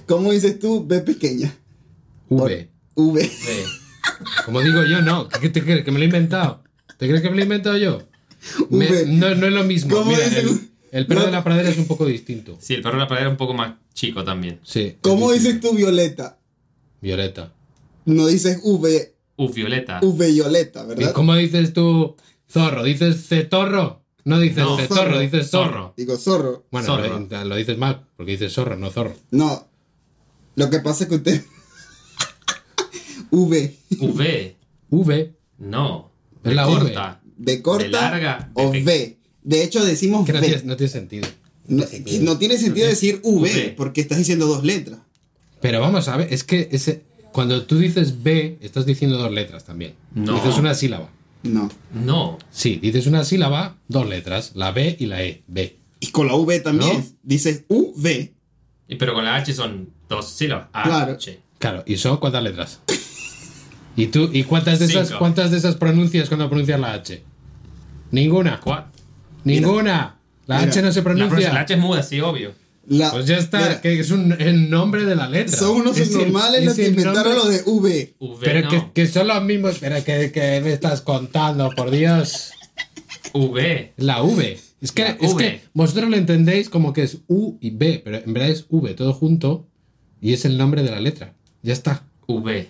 ¿Cómo 0.07 0.31
dices 0.31 0.57
tú? 0.57 0.85
B 0.87 1.01
pequeña. 1.01 1.53
V. 2.29 2.69
V. 2.95 3.23
Sí. 3.25 3.63
Como 4.45 4.61
digo 4.61 4.83
yo, 4.85 5.01
no. 5.01 5.27
¿Qué, 5.27 5.49
te 5.49 5.61
crees? 5.61 5.83
¿Que 5.83 5.91
me 5.91 5.97
lo 5.99 6.03
he 6.03 6.07
inventado? 6.07 6.63
¿Te 6.97 7.07
crees 7.07 7.21
que 7.21 7.29
me 7.29 7.35
lo 7.35 7.41
he 7.41 7.43
inventado 7.43 7.77
yo? 7.77 8.03
Me- 8.69 8.87
V. 8.89 9.05
no, 9.07 9.35
no 9.35 9.47
es 9.47 9.53
lo 9.53 9.63
mismo. 9.65 9.95
¿Cómo 9.97 10.11
Mira, 10.11 10.25
el, 10.25 10.59
el 10.91 11.05
perro 11.07 11.19
No. 11.21 11.25
de 11.25 11.31
la 11.33 11.43
pradera 11.43 11.69
es 11.69 11.77
un 11.77 11.87
poco 11.87 12.05
distinto. 12.05 12.57
Sí, 12.61 12.73
el 12.75 12.81
perro 12.81 12.95
de 12.95 13.01
la 13.01 13.07
pradera 13.09 13.27
es 13.27 13.33
un 13.33 13.37
poco 13.37 13.53
más 13.53 13.73
chico 13.93 14.23
también. 14.23 14.61
Sí. 14.63 14.95
¿Cómo 15.01 15.33
es 15.33 15.43
dices 15.43 15.59
tú 15.59 15.73
Violeta? 15.75 16.39
Violeta. 17.01 17.51
No 18.05 18.27
dices 18.27 18.59
V, 18.63 19.13
Uf, 19.35 19.53
violeta. 19.53 19.99
V 20.01 20.31
Violeta, 20.31 20.83
¿Y 20.83 20.87
¿verdad? 20.87 21.13
cómo 21.13 21.35
dices 21.35 21.73
tú 21.73 22.15
zorro? 22.49 22.83
¿Dices 22.83 23.27
cetorro? 23.27 23.98
No 24.25 24.39
dices 24.39 24.57
No, 24.63 24.77
zorro. 24.87 25.19
dices 25.19 25.49
zorro. 25.49 25.93
Digo 25.97 26.17
zorro. 26.17 26.65
Bueno, 26.71 26.87
Zorro. 26.87 27.19
Lo, 27.29 27.45
lo 27.45 27.55
dices 27.55 27.77
mal, 27.77 28.05
porque 28.17 28.31
dices 28.33 28.53
zorro, 28.53 28.75
no 28.75 28.89
zorro. 28.91 29.15
No. 29.31 29.67
Lo 30.55 30.69
que 30.69 30.79
pasa 30.79 31.03
es 31.05 31.09
que 31.09 31.15
usted. 31.15 31.43
v. 33.31 33.75
V. 33.99 34.55
V. 34.89 35.33
No. 35.59 36.11
Es 36.43 36.53
la 36.53 36.65
corta. 36.65 37.21
B 37.37 37.61
corta 37.61 37.83
De 37.85 37.89
larga, 37.89 38.51
o 38.53 38.69
de 38.71 38.83
V. 38.83 39.17
De 39.43 39.63
hecho, 39.63 39.83
decimos 39.83 40.25
Que 40.25 40.33
no 40.33 40.39
V. 40.39 40.47
tiene, 40.47 40.63
no 40.63 40.75
tiene 40.75 40.91
sentido. 40.91 41.27
No, 41.67 42.37
tiene 42.37 42.57
sentido 42.57 42.87
decir 42.87 43.21
v, 43.23 43.31
V. 43.41 43.73
porque 43.77 44.01
estás 44.01 44.17
diciendo 44.17 44.47
dos 44.47 44.63
letras. 44.63 44.99
Pero 45.61 45.79
vamos 45.79 46.07
a 46.07 46.17
ver, 46.17 46.33
es 46.33 46.43
que 46.43 46.67
ese, 46.71 47.03
cuando 47.31 47.63
tú 47.65 47.77
dices 47.77 48.23
B, 48.23 48.57
estás 48.61 48.85
diciendo 48.85 49.17
dos 49.17 49.31
letras 49.31 49.63
también. 49.65 49.93
No. 50.13 50.33
Dices 50.35 50.57
una 50.57 50.73
sílaba. 50.73 51.09
No. 51.43 51.69
No. 51.93 52.37
Sí, 52.51 52.77
dices 52.81 53.07
una 53.07 53.23
sílaba, 53.23 53.77
dos 53.87 54.07
letras, 54.07 54.51
la 54.55 54.71
B 54.71 54.97
y 54.99 55.05
la 55.05 55.23
E. 55.23 55.43
B. 55.47 55.77
Y 55.99 56.07
con 56.07 56.27
la 56.27 56.35
V 56.35 56.59
también. 56.59 56.97
¿No? 56.99 57.05
Dices 57.23 57.65
UV. 57.67 58.31
Y 58.87 58.95
pero 58.95 59.13
con 59.13 59.23
la 59.23 59.35
H 59.35 59.53
son 59.53 59.89
dos 60.09 60.29
sílabas. 60.29 60.67
H. 60.73 60.89
Claro. 60.89 61.17
Claro, 61.59 61.83
¿y 61.85 61.97
son 61.97 62.17
cuántas 62.17 62.41
letras? 62.43 62.81
¿Y 63.95 64.07
tú, 64.07 64.29
y 64.31 64.43
cuántas 64.43 64.79
de 64.79 64.85
esas, 64.85 65.11
cuántas 65.13 65.51
de 65.51 65.57
esas 65.57 65.75
pronuncias 65.75 66.29
cuando 66.29 66.47
pronuncias 66.49 66.79
la 66.79 66.93
H? 66.93 67.21
Ninguna. 68.11 68.59
Cuatro. 68.61 68.91
Ninguna. 69.43 70.15
La 70.47 70.59
Mira, 70.59 70.71
H 70.71 70.81
no 70.81 70.91
se 70.91 70.99
La, 70.99 71.03
pro- 71.03 71.13
pronuncia. 71.15 71.53
la 71.53 71.59
H 71.61 71.73
es 71.73 71.79
muda, 71.79 72.01
sí, 72.03 72.19
obvio. 72.21 72.53
La, 72.87 73.11
Pues 73.11 73.27
ya 73.27 73.37
está, 73.37 73.59
mira, 73.59 73.81
que 73.81 73.99
es 73.99 74.09
un 74.09 74.31
el 74.41 74.69
nombre 74.69 75.05
de 75.05 75.15
la 75.15 75.29
letra. 75.29 75.55
son 75.57 75.81
unos 75.81 75.97
Es 75.97 76.07
el- 76.07 76.13
subnormales 76.13 76.59
es 76.61 76.65
los 76.65 76.75
que 76.75 76.87
inventaron 76.87 77.23
nombre- 77.35 77.35
lo 77.35 77.49
de 77.49 77.61
V. 77.65 78.15
V 78.19 78.37
Pero 78.41 78.61
no. 78.61 78.69
que, 78.69 78.91
que 78.93 79.07
son 79.07 79.27
los 79.27 79.43
mismos. 79.43 79.77
Pero 79.79 80.03
que, 80.03 80.31
que 80.31 80.61
me 80.61 80.73
estás 80.73 81.01
contando, 81.01 81.69
por 81.75 81.91
Dios. 81.91 82.51
V. 83.33 83.93
La 83.97 84.23
V. 84.23 84.59
Es 84.81 84.91
que, 84.91 85.17
es 85.19 85.33
V. 85.33 85.37
que 85.37 85.61
vosotros 85.73 86.09
lo 86.09 86.15
entendéis 86.15 86.69
como 86.69 86.93
que 86.93 87.03
es 87.03 87.17
U 87.27 87.57
y 87.61 87.69
B, 87.71 88.01
pero 88.03 88.17
en 88.17 88.33
verdad 88.33 88.49
es 88.49 88.65
V 88.69 88.93
todo 88.95 89.13
junto 89.13 89.67
y 90.21 90.33
es 90.33 90.45
el 90.45 90.57
nombre 90.57 90.81
de 90.83 90.89
la 90.91 90.99
letra. 90.99 91.35
Ya 91.61 91.73
está. 91.73 92.05
V. 92.27 92.67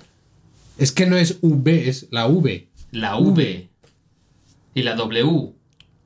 Es 0.77 0.91
que 0.91 1.05
no 1.05 1.17
es 1.17 1.37
V, 1.41 1.87
es 1.87 2.07
la 2.11 2.27
V. 2.27 2.67
La 2.91 3.17
V. 3.17 3.69
Y 4.73 4.81
la 4.83 4.95
W. 4.95 5.53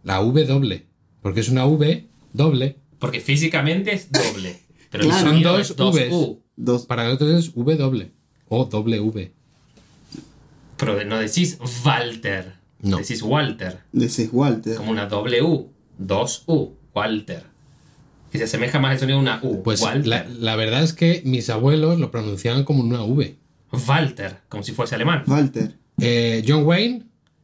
La 0.03 0.21
V 0.21 0.45
doble. 0.45 0.85
Porque 1.21 1.39
es 1.39 1.49
una 1.49 1.65
V 1.65 2.05
doble. 2.33 2.77
Porque 3.03 3.19
físicamente 3.19 3.93
es 3.93 4.09
doble. 4.09 4.59
Pero 4.89 5.03
Claro. 5.03 5.27
Son 5.29 5.41
dos 5.41 5.75
dos 5.75 5.93
Vs. 5.93 6.07
U. 6.13 6.41
Dos. 6.55 6.85
Para 6.85 7.03
nosotros 7.03 7.31
es 7.47 7.51
V 7.53 7.75
doble. 7.75 8.11
O 8.47 8.63
doble 8.63 9.01
V. 9.01 9.33
Pero 10.77 11.03
no 11.03 11.17
decís 11.19 11.57
Walter. 11.83 12.53
No. 12.79 12.97
Decís 12.99 13.21
Walter. 13.21 13.79
Decís 13.91 14.29
Walter. 14.31 14.77
Como 14.77 14.91
una 14.91 15.07
W. 15.07 15.65
Dos 15.97 16.43
U. 16.47 16.69
Walter. 16.95 17.43
Que 18.31 18.37
se 18.37 18.45
asemeja 18.45 18.79
más 18.79 18.91
al 18.93 18.99
sonido 18.99 19.17
de 19.17 19.21
una 19.23 19.39
U. 19.43 19.63
Pues 19.63 19.81
Walter. 19.81 20.07
la, 20.07 20.25
la 20.39 20.55
verdad 20.55 20.81
es 20.81 20.93
que 20.93 21.21
mis 21.25 21.49
abuelos 21.49 21.99
lo 21.99 22.09
pronunciaban 22.09 22.63
como 22.63 22.83
una 22.83 23.03
V. 23.03 23.35
Walter. 23.85 24.37
Como 24.47 24.63
si 24.63 24.71
fuese 24.71 24.95
alemán. 24.95 25.23
Walter. 25.27 25.75
Eh, 25.99 26.41
John 26.47 26.63
Wayne. 26.65 27.03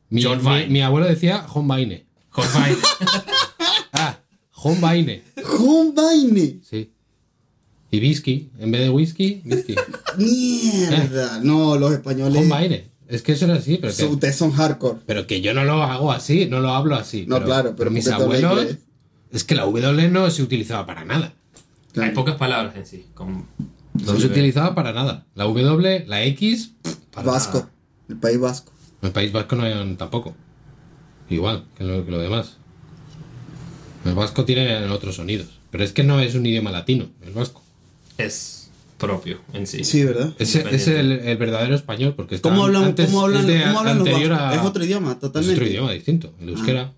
Mi, 0.09 0.23
John 0.23 0.37
mi- 0.39 0.45
Wayne. 0.45 0.67
mi 0.69 0.81
abuelo 0.81 1.05
decía 1.07 1.45
Hombaine. 1.53 2.05
Hombaine. 4.61 5.23
Hombaine. 5.59 6.59
Sí. 6.63 6.91
Y 7.91 7.99
whisky. 7.99 8.51
En 8.59 8.71
vez 8.71 8.81
de 8.81 8.89
whisky, 8.89 9.41
whisky. 9.45 9.75
Mierda. 10.17 11.39
No, 11.43 11.77
los 11.77 11.93
españoles. 11.93 12.41
Hombaine. 12.41 12.89
Es 13.07 13.23
que 13.23 13.31
eso 13.31 13.45
era 13.45 13.55
así, 13.55 13.77
pero 13.81 13.95
que, 13.95 14.05
Ustedes 14.05 14.35
son 14.35 14.51
hardcore. 14.51 14.99
pero 15.07 15.25
que 15.25 15.41
yo 15.41 15.55
no 15.55 15.63
lo 15.63 15.81
hago 15.81 16.11
así, 16.11 16.45
no 16.45 16.59
lo 16.59 16.69
hablo 16.69 16.95
así. 16.95 17.25
No, 17.27 17.43
claro, 17.43 17.75
pero 17.75 17.89
mis 17.89 18.07
abuelos. 18.07 18.77
Es 19.31 19.43
que 19.43 19.55
la 19.55 19.63
W 19.63 20.09
no 20.09 20.29
se 20.29 20.43
utilizaba 20.43 20.85
para 20.85 21.05
nada. 21.05 21.33
Hay 21.95 22.11
pocas 22.11 22.35
palabras 22.35 22.75
en 22.75 22.85
sí. 22.85 23.07
No 23.93 24.19
se 24.19 24.27
utilizaba 24.27 24.75
para 24.75 24.93
nada. 24.93 25.25
La 25.33 25.45
W, 25.45 26.05
la 26.07 26.23
X. 26.23 26.73
para 27.11 27.31
Vasco. 27.31 27.57
nada. 27.59 27.71
El 28.09 28.17
país 28.17 28.39
vasco. 28.39 28.71
En 29.01 29.07
el 29.07 29.13
País 29.13 29.31
Vasco 29.31 29.55
no 29.55 29.63
hay 29.63 29.95
tampoco. 29.95 30.35
Igual 31.29 31.65
que 31.77 31.83
lo, 31.83 32.05
que 32.05 32.11
lo 32.11 32.19
demás. 32.19 32.58
El 34.05 34.13
vasco 34.15 34.45
tiene 34.45 34.85
otros 34.87 35.15
sonidos. 35.17 35.47
Pero 35.71 35.83
es 35.83 35.91
que 35.91 36.03
no 36.03 36.19
es 36.19 36.35
un 36.35 36.45
idioma 36.45 36.71
latino, 36.71 37.09
el 37.21 37.31
vasco. 37.31 37.61
Es 38.17 38.69
propio 38.97 39.39
en 39.53 39.65
sí. 39.67 39.83
Sí, 39.83 40.03
¿verdad? 40.03 40.33
Es, 40.39 40.55
es 40.55 40.87
el, 40.87 41.11
el 41.11 41.37
verdadero 41.37 41.75
español, 41.75 42.15
porque 42.15 42.35
está 42.35 42.49
¿Cómo 42.49 42.65
hablan, 42.65 42.83
antes 42.85 43.05
cómo 43.05 43.21
hablan, 43.21 43.41
es 43.41 43.47
de 43.47 43.63
cómo 43.63 43.79
hablan 43.79 43.99
los 43.99 44.07
anterior 44.07 44.31
vascos? 44.31 44.51
a- 44.51 44.55
Es 44.61 44.67
otro 44.67 44.83
idioma, 44.83 45.11
es 45.13 45.19
totalmente. 45.19 45.55
otro 45.55 45.67
idioma 45.67 45.91
distinto, 45.93 46.33
el 46.41 46.49
euskera. 46.49 46.91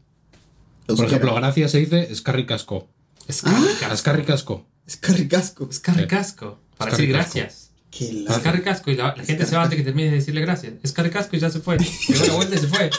Por 0.87 0.91
Euskera. 0.95 1.07
ejemplo, 1.09 1.35
gracias 1.35 1.71
se 1.71 1.79
dice 1.79 2.07
escarricasco. 2.11 2.87
Es 3.27 3.43
Ah. 3.45 3.51
carricasco. 3.79 3.91
Escarricasco. 4.01 4.65
Es 4.87 4.97
carricasco. 4.97 5.67
Es 5.69 5.79
carricasco. 5.79 6.59
Para 6.77 6.91
Es 6.91 6.97
decir 6.97 7.13
gracias. 7.13 7.69
Qué 7.91 8.25
Es 8.27 8.37
carricasco 8.39 8.89
y 8.89 8.95
la, 8.95 9.13
la 9.15 9.23
gente 9.23 9.45
se 9.45 9.55
va 9.55 9.63
antes 9.63 9.77
que 9.77 9.83
termine 9.83 10.09
de 10.09 10.15
decirle 10.15 10.41
gracias. 10.41 10.73
Es 10.81 10.91
carricasco 10.93 11.35
y 11.35 11.39
ya 11.39 11.49
se 11.49 11.59
fue. 11.59 11.77
Dio 11.77 12.25
la 12.27 12.33
vuelta 12.33 12.55
y 12.55 12.59
se 12.59 12.67
fue. 12.67 12.89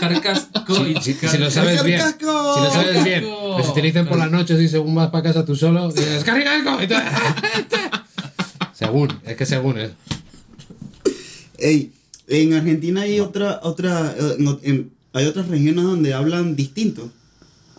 Es 0.00 0.20
caricasco 0.20 0.86
y 0.86 1.00
Si, 1.02 1.14
si 1.14 1.38
lo 1.38 1.50
sabes 1.50 1.82
bien. 1.84 2.00
Si 2.00 2.24
lo 2.24 2.70
sabes 2.72 3.04
bien. 3.04 3.24
¡Escaricasco! 3.24 3.56
Pero 3.56 3.68
si 3.68 3.74
te 3.74 3.82
dicen 3.82 4.06
por 4.06 4.18
las 4.18 4.30
noches 4.30 4.60
y 4.60 4.68
según 4.68 4.94
vas 4.94 5.10
para 5.10 5.24
casa 5.24 5.44
tú 5.44 5.54
solo, 5.56 5.90
dices 5.92 6.24
tú- 6.24 6.30
según, 8.72 9.08
es 9.24 9.36
que 9.36 9.46
según 9.46 9.78
es. 9.78 9.90
Ey, 11.58 11.92
en 12.28 12.54
Argentina 12.54 13.02
hay 13.02 13.20
otra, 13.20 13.60
otra, 13.62 14.14
eh, 14.18 14.36
en- 14.38 14.58
en- 14.62 14.90
hay 15.12 15.26
otras 15.26 15.48
regiones 15.48 15.84
donde 15.84 16.14
hablan 16.14 16.56
distinto, 16.56 17.10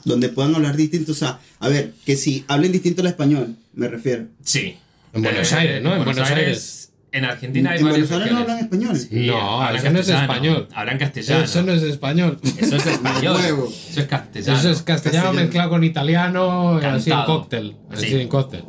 donde 0.04 0.30
puedan 0.30 0.54
hablar 0.56 0.76
distinto, 0.76 1.14
o 1.14 1.16
sea, 1.16 1.40
a 1.60 1.70
ver, 1.70 1.94
que 2.06 2.16
si 2.16 2.46
hablen 2.48 2.72
distinto 2.72 3.02
al 3.02 3.08
español, 3.08 3.56
me 3.74 3.88
refiero. 3.88 4.26
Sí. 4.44 4.76
En 5.14 5.24
Buenos 5.24 5.52
Aires, 5.54 5.82
¿no? 5.82 5.96
En 5.96 6.04
Buenos 6.06 6.30
Aires. 6.30 6.81
En 7.14 7.26
Argentina 7.26 7.72
hay 7.72 7.80
en 7.80 7.86
varias 7.86 8.10
Aires 8.12 8.32
no 8.32 8.38
hablan 8.40 8.60
español. 8.60 8.96
Sí, 8.98 9.28
No, 9.28 9.62
hablan 9.62 9.76
eso 9.82 9.92
no 9.92 10.00
es 10.00 10.08
castellano, 10.08 10.34
español. 10.34 10.68
Hablan 10.74 10.98
castellano. 10.98 11.44
Eso 11.44 11.64
no 11.64 11.72
es 11.74 11.84
español. 11.84 12.40
Eso 12.58 12.76
es 12.78 12.86
español. 12.86 13.38
Eso 13.90 14.00
es 14.00 14.08
castellano. 14.08 14.60
Eso 14.60 14.70
es 14.70 14.82
castellano 14.82 15.24
Castellano. 15.26 15.34
mezclado 15.34 15.70
con 15.72 15.84
italiano, 15.84 16.78
así 16.78 17.12
en 17.12 17.24
cóctel. 17.26 17.76
Así 17.90 18.08
Sí. 18.08 18.16
en 18.22 18.28
cóctel. 18.30 18.64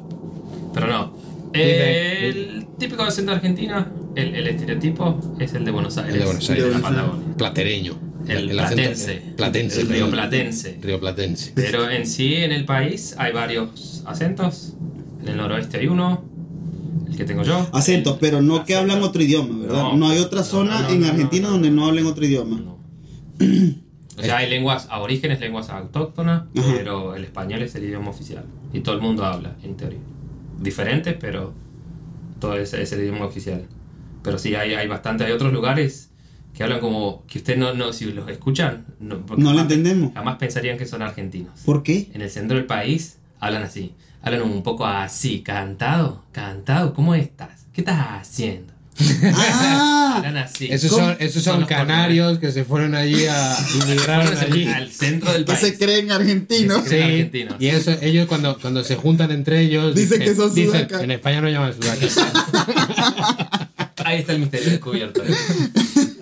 Pero 0.74 0.86
no. 0.88 1.16
Dice- 1.52 2.28
El 2.30 2.66
típico 2.78 3.02
acento 3.04 3.30
argentino, 3.32 3.86
el, 4.16 4.34
el 4.34 4.46
estereotipo 4.48 5.36
es 5.38 5.54
el 5.54 5.64
de 5.64 5.70
Buenos 5.70 5.96
Aires. 5.98 6.14
El 6.14 6.20
de 6.20 6.26
Buenos 6.26 6.46
De 6.48 6.54
Aires. 6.54 6.66
La 6.66 6.78
Buenos 6.78 6.90
Aires. 6.90 7.04
Patagonia. 7.06 7.36
Platereño. 7.36 7.98
El, 8.26 8.58
acento- 8.58 8.74
platense. 8.76 9.22
Platense. 9.36 9.80
El 9.82 9.88
río 9.88 10.10
platense. 10.10 10.78
Río 10.80 10.98
Platense. 11.00 11.52
Pero 11.54 11.88
en 11.90 12.06
sí, 12.06 12.34
en 12.36 12.50
el 12.52 12.64
país 12.64 13.14
hay 13.18 13.32
varios 13.32 14.02
acentos. 14.06 14.74
En 15.22 15.28
el 15.28 15.36
noroeste 15.36 15.78
hay 15.78 15.86
uno, 15.86 16.24
el 17.08 17.16
que 17.16 17.24
tengo 17.24 17.42
yo. 17.42 17.66
Acentos, 17.72 18.16
pero 18.20 18.40
no 18.42 18.64
que 18.64 18.74
hablan 18.76 19.02
otro 19.02 19.22
idioma, 19.22 19.58
¿verdad? 19.58 19.82
No, 19.82 19.96
No. 19.96 20.08
hay 20.10 20.18
otra 20.18 20.42
zona 20.42 20.88
en 20.90 21.04
Argentina 21.04 21.48
donde 21.48 21.70
no 21.70 21.86
hablen 21.86 22.06
otro 22.06 22.24
idioma. 22.24 22.60
No. 22.60 22.78
O 24.14 24.22
sea, 24.22 24.36
hay 24.36 24.50
lenguas 24.50 24.88
aborígenes, 24.90 25.40
lenguas 25.40 25.70
autóctonas, 25.70 26.42
Ajá. 26.56 26.72
pero 26.76 27.14
el 27.16 27.24
español 27.24 27.62
es 27.62 27.74
el 27.74 27.84
idioma 27.84 28.10
oficial. 28.10 28.44
Y 28.72 28.80
todo 28.80 28.94
el 28.94 29.00
mundo 29.00 29.24
habla, 29.24 29.56
en 29.64 29.74
teoría. 29.74 29.98
Diferentes, 30.60 31.16
pero 31.18 31.54
todo 32.38 32.56
es, 32.56 32.74
es 32.74 32.92
el 32.92 33.00
idioma 33.00 33.24
oficial. 33.24 33.64
Pero 34.22 34.38
sí, 34.38 34.54
hay, 34.54 34.74
hay 34.74 34.86
bastante. 34.86 35.24
Hay 35.24 35.32
otros 35.32 35.50
lugares 35.52 36.10
que 36.54 36.62
hablan 36.62 36.80
como 36.80 37.24
que 37.26 37.38
usted 37.38 37.56
no, 37.56 37.72
no 37.72 37.94
si 37.94 38.04
los 38.12 38.28
escuchan, 38.28 38.84
no, 39.00 39.24
No 39.38 39.54
lo 39.54 39.60
entendemos. 39.60 40.12
Jamás 40.12 40.36
pensarían 40.36 40.76
que 40.76 40.86
son 40.86 41.00
argentinos. 41.00 41.60
¿Por 41.64 41.82
qué? 41.82 42.10
En 42.12 42.20
el 42.20 42.28
centro 42.30 42.58
del 42.58 42.66
país 42.66 43.18
hablan 43.40 43.62
así. 43.62 43.94
Hablan 44.22 44.42
un 44.42 44.62
poco 44.62 44.86
así, 44.86 45.40
cantado, 45.40 46.22
cantado, 46.32 46.94
¿cómo 46.94 47.14
estás? 47.14 47.66
¿Qué 47.72 47.80
estás 47.80 47.98
haciendo? 48.20 48.72
Ah, 49.34 50.14
Hablan 50.18 50.36
así. 50.36 50.68
Esos 50.70 50.90
son, 50.90 51.16
esos 51.18 51.42
Son 51.42 51.54
son 51.54 51.60
los 51.62 51.68
canarios 51.68 52.38
que 52.38 52.52
se 52.52 52.64
fueron 52.64 52.94
allí 52.94 53.24
a 53.26 53.56
inmigraron 53.82 54.26
Fueron 54.28 54.52
allí. 54.52 54.68
al 54.68 54.92
centro 54.92 55.32
del 55.32 55.44
que 55.44 55.52
país. 55.52 55.60
se 55.60 55.78
creen 55.78 56.12
argentinos. 56.12 56.82
Sí. 56.84 56.90
Sí, 56.90 57.00
argentinos. 57.00 57.54
y 57.58 57.68
eso, 57.68 57.90
ellos 58.00 58.26
cuando, 58.28 58.58
cuando 58.60 58.84
se 58.84 58.94
juntan 58.96 59.30
entre 59.32 59.60
ellos 59.60 59.94
Dicen 59.94 60.20
que 60.20 60.34
son 60.34 60.54
dicen, 60.54 60.72
sudacas. 60.72 61.02
en 61.02 61.10
España 61.10 61.40
no 61.40 61.48
llaman 61.48 61.74
sudacas. 61.74 62.16
Ahí 64.04 64.18
está 64.18 64.32
el 64.32 64.40
misterio 64.40 64.70
descubierto. 64.70 65.22
¿eh? 65.26 65.34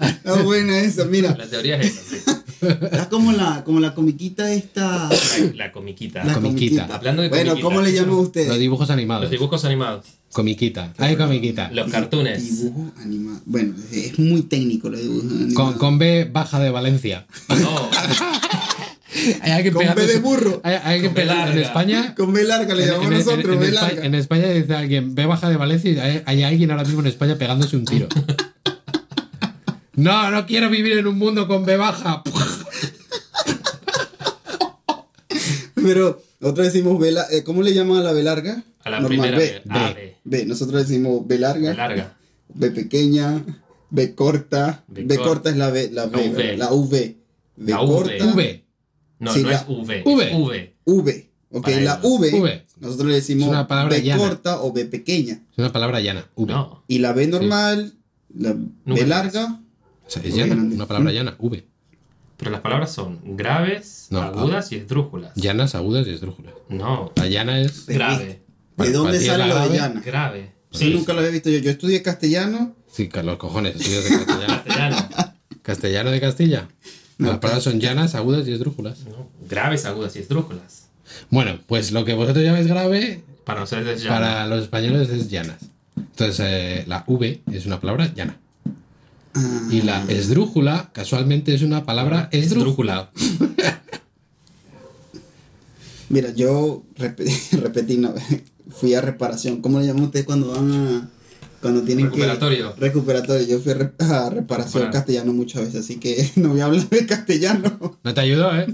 Está 0.01 0.35
buena 0.43 0.79
esa, 0.79 1.05
mira. 1.07 1.35
La 1.37 1.47
teoría 1.47 1.77
es 1.77 1.87
esa, 1.87 2.03
sí. 2.35 2.40
Está 2.63 3.09
como 3.09 3.33
la, 3.33 3.63
como 3.65 3.81
la 3.81 3.95
comiquita 3.95 4.53
esta. 4.53 5.09
La, 5.09 5.53
la 5.55 5.73
comiquita. 5.73 6.25
La 6.25 6.35
comiquita. 6.35 6.89
Hablando 6.91 7.23
de 7.23 7.29
Bueno. 7.29 7.55
¿cómo 7.61 7.81
le 7.81 7.93
llaman 7.93 8.15
ustedes? 8.15 8.49
Los 8.49 8.59
dibujos 8.59 8.91
animados. 8.91 9.23
Los 9.23 9.31
dibujos 9.31 9.65
animados. 9.65 10.05
Comiquita. 10.33 10.93
Hay 10.99 11.17
comiquita. 11.17 11.71
Los 11.73 11.91
cartoons. 11.91 12.43
Dibujo 12.43 12.93
animado. 13.01 13.41
Bueno, 13.47 13.75
es 13.93 14.19
muy 14.19 14.43
técnico 14.43 14.89
los 14.89 15.01
dibujos 15.01 15.25
animados. 15.33 15.55
Con, 15.55 15.73
con 15.75 15.99
B 15.99 16.29
baja 16.33 16.61
de 16.61 16.71
Valencia. 16.71 17.27
No, 17.49 17.91
Hay 19.43 19.51
alguien 19.51 19.75
Con 19.75 19.85
B 19.95 20.07
de 20.07 20.19
burro. 20.21 20.61
Hay, 20.63 21.01
B 21.03 21.11
pegando- 21.11 21.53
en. 21.53 21.59
España. 21.59 22.15
Con 22.15 22.33
B 22.33 22.45
larga 22.45 22.75
le 22.75 22.87
llamamos 22.87 23.07
en- 23.07 23.13
en- 23.13 23.19
nosotros, 23.19 23.55
en 23.55 23.61
B 23.61 23.71
larga. 23.73 24.05
en 24.07 24.15
España 24.15 24.47
dice 24.49 24.75
alguien 24.75 25.15
B 25.17 25.27
baja 25.27 25.49
de 25.51 25.57
Valencia 25.57 25.91
y 25.91 25.99
hay, 25.99 26.23
hay 26.25 26.43
alguien 26.45 26.71
ahora 26.71 26.85
mismo 26.85 27.01
en 27.01 27.07
España 27.09 27.37
pegándose 27.37 27.77
un 27.77 27.85
tiro. 27.85 28.07
No, 29.97 30.31
no 30.31 30.47
quiero 30.47 30.71
vivir 30.71 30.97
en 30.99 31.07
un 31.07 31.19
mundo 31.19 31.47
con 31.47 31.67
B 31.67 31.77
baja. 31.77 32.23
Pero 35.83 36.23
nosotros 36.41 36.67
decimos 36.73 36.99
B 36.99 37.11
la- 37.13 37.27
eh, 37.31 37.43
¿Cómo 37.45 37.63
le 37.63 37.73
llaman 37.75 37.99
a 37.99 38.03
la 38.03 38.13
B 38.13 38.23
larga? 38.23 38.63
a 38.83 38.91
la 38.91 39.01
Normal, 39.01 39.09
primera 39.19 39.39
B. 39.39 39.45
vez. 39.45 39.63
A, 39.69 39.93
B. 39.93 40.17
B. 40.25 40.45
Nosotros 40.47 40.87
decimos 40.89 41.27
B 41.27 41.39
larga. 41.39 41.71
B 41.71 41.77
larga. 41.77 42.17
B 42.55 42.71
pequeña. 42.71 43.45
B 43.91 44.15
corta. 44.15 44.85
B 44.89 45.03
B, 45.05 45.17
corta. 45.17 45.29
corta 45.31 45.51
es 45.51 45.57
la 45.57 45.71
B. 45.71 45.91
La, 45.93 46.07
La 46.07 46.17
B, 46.17 46.29
V. 46.31 46.57
la 46.57 46.73
V. 46.73 47.17
B 47.57 47.73
La 47.73 47.81
V. 47.83 47.87
corta. 47.95 48.27
V. 48.35 48.65
No, 49.19 49.35
Sí, 49.35 49.43
no 49.43 49.51
la- 49.51 49.57
es 49.57 49.65
V. 49.69 50.03
V. 50.05 50.35
V. 50.35 50.75
V. 50.87 51.31
Ok, 51.53 51.65
Para 51.65 51.81
la. 51.81 52.01
V, 52.03 52.31
V. 52.41 52.67
Nosotros 52.79 53.09
le 53.09 53.15
decimos 53.17 53.45
Es 53.45 53.49
una 53.51 53.67
palabra 53.67 53.97
B 53.97 54.03
llana. 54.03 54.19
corta 54.23 54.63
o 54.63 54.73
B 54.73 54.85
pequeña. 54.87 55.35
Es 55.53 55.59
una 55.59 55.73
palabra 55.73 56.01
llana. 56.01 56.27
V. 56.37 56.53
No. 56.53 56.85
Y 56.89 57.01
la 57.01 57.13
B 57.13 57.27
normal, 57.27 57.95
la 58.35 58.55
Nunca 58.55 59.03
B 59.03 59.07
larga. 59.07 59.61
O 60.07 60.11
sea, 60.11 60.23
es 60.23 60.35
llana. 60.35 60.55
grande. 60.55 60.77
Una 60.77 60.87
palabra 60.87 61.13
llana. 61.13 61.37
V. 61.39 61.67
Pero 62.41 62.51
las 62.51 62.61
palabras 62.63 62.91
son 62.93 63.21
graves, 63.37 64.07
No, 64.11 64.23
agudas 64.23 64.73
y 64.73 64.77
esdrújulas. 64.77 65.33
Llanas, 65.37 65.75
agudas 65.75 66.07
y 66.07 66.11
esdrújulas. 66.11 66.55
No. 66.69 67.13
La 67.17 67.27
llana 67.27 67.61
es. 67.61 67.87
Grave. 67.87 68.41
¿De 68.77 68.91
dónde 68.93 69.21
sale 69.21 69.39
la 69.39 69.47
lo 69.47 69.55
de 69.55 69.61
grave. 69.61 69.77
llana? 69.79 70.01
Grave. 70.01 70.53
Sí. 70.73 70.91
nunca 70.95 71.13
lo 71.13 71.19
había 71.21 71.31
visto 71.33 71.51
yo. 71.51 71.59
Yo 71.59 71.71
estudié 71.71 72.03
castellano. 72.03 72.75
Sí, 72.91 73.09
los 73.23 73.37
cojones. 73.37 73.77
estudias 73.77 74.05
de 74.05 74.11
castellano. 74.25 74.55
Castellano. 74.65 75.09
¿Castellano 75.63 76.11
de 76.11 76.21
Castilla? 76.21 76.69
Las 77.19 77.39
palabras 77.39 77.63
son 77.63 77.79
llanas, 77.79 78.15
agudas 78.15 78.49
y 78.49 78.53
esdrújulas. 78.53 79.05
No. 79.05 79.29
Graves, 79.49 79.85
agudas 79.85 80.17
y 80.17 80.21
esdrújulas. 80.21 80.89
Bueno, 81.29 81.59
pues 81.67 81.93
lo 81.93 82.05
que 82.07 82.15
vosotros 82.15 82.43
llamáis 82.43 82.67
grave, 82.67 83.23
Para 83.45 83.61
nosotros 83.61 83.87
es 83.89 84.03
llano. 84.03 84.15
para 84.17 84.47
los 84.47 84.63
españoles 84.63 85.11
es 85.11 85.29
llanas. 85.29 85.59
Entonces, 85.97 86.41
eh, 86.41 86.85
la 86.87 87.05
V 87.07 87.43
es 87.53 87.67
una 87.67 87.79
palabra 87.81 88.11
llana. 88.15 88.39
Y 89.71 89.83
la 89.83 90.05
esdrújula, 90.09 90.91
casualmente, 90.93 91.55
es 91.55 91.63
una 91.63 91.85
palabra 91.87 92.29
esdrújula. 92.33 93.11
Mira, 96.09 96.33
yo 96.35 96.83
repetí, 96.97 97.33
repetí 97.57 97.97
una 97.97 98.11
vez. 98.13 98.25
Fui 98.71 98.95
a 98.95 99.01
reparación. 99.01 99.61
¿Cómo 99.63 99.81
le 99.81 99.87
llaman 99.87 100.05
ustedes 100.05 100.27
cuando 100.27 100.49
van 100.53 100.73
a. 100.73 101.11
Cuando 101.61 101.83
tienen 101.83 102.07
Recuperatorio. 102.07 102.75
que. 102.75 102.81
Recuperatorio. 102.81 103.47
Yo 103.47 103.61
fui 103.61 103.73
a, 103.73 103.75
re- 103.75 103.93
a 103.99 104.31
reparación 104.31 104.83
Reparar. 104.85 104.93
castellano 104.93 105.33
muchas 105.33 105.63
veces, 105.63 105.81
así 105.85 105.97
que 105.97 106.31
no 106.37 106.51
voy 106.51 106.61
a 106.61 106.65
hablar 106.67 106.89
de 106.89 107.07
castellano. 107.07 107.99
No 108.03 108.15
te 108.15 108.21
ayudó, 108.21 108.57
¿eh? 108.57 108.67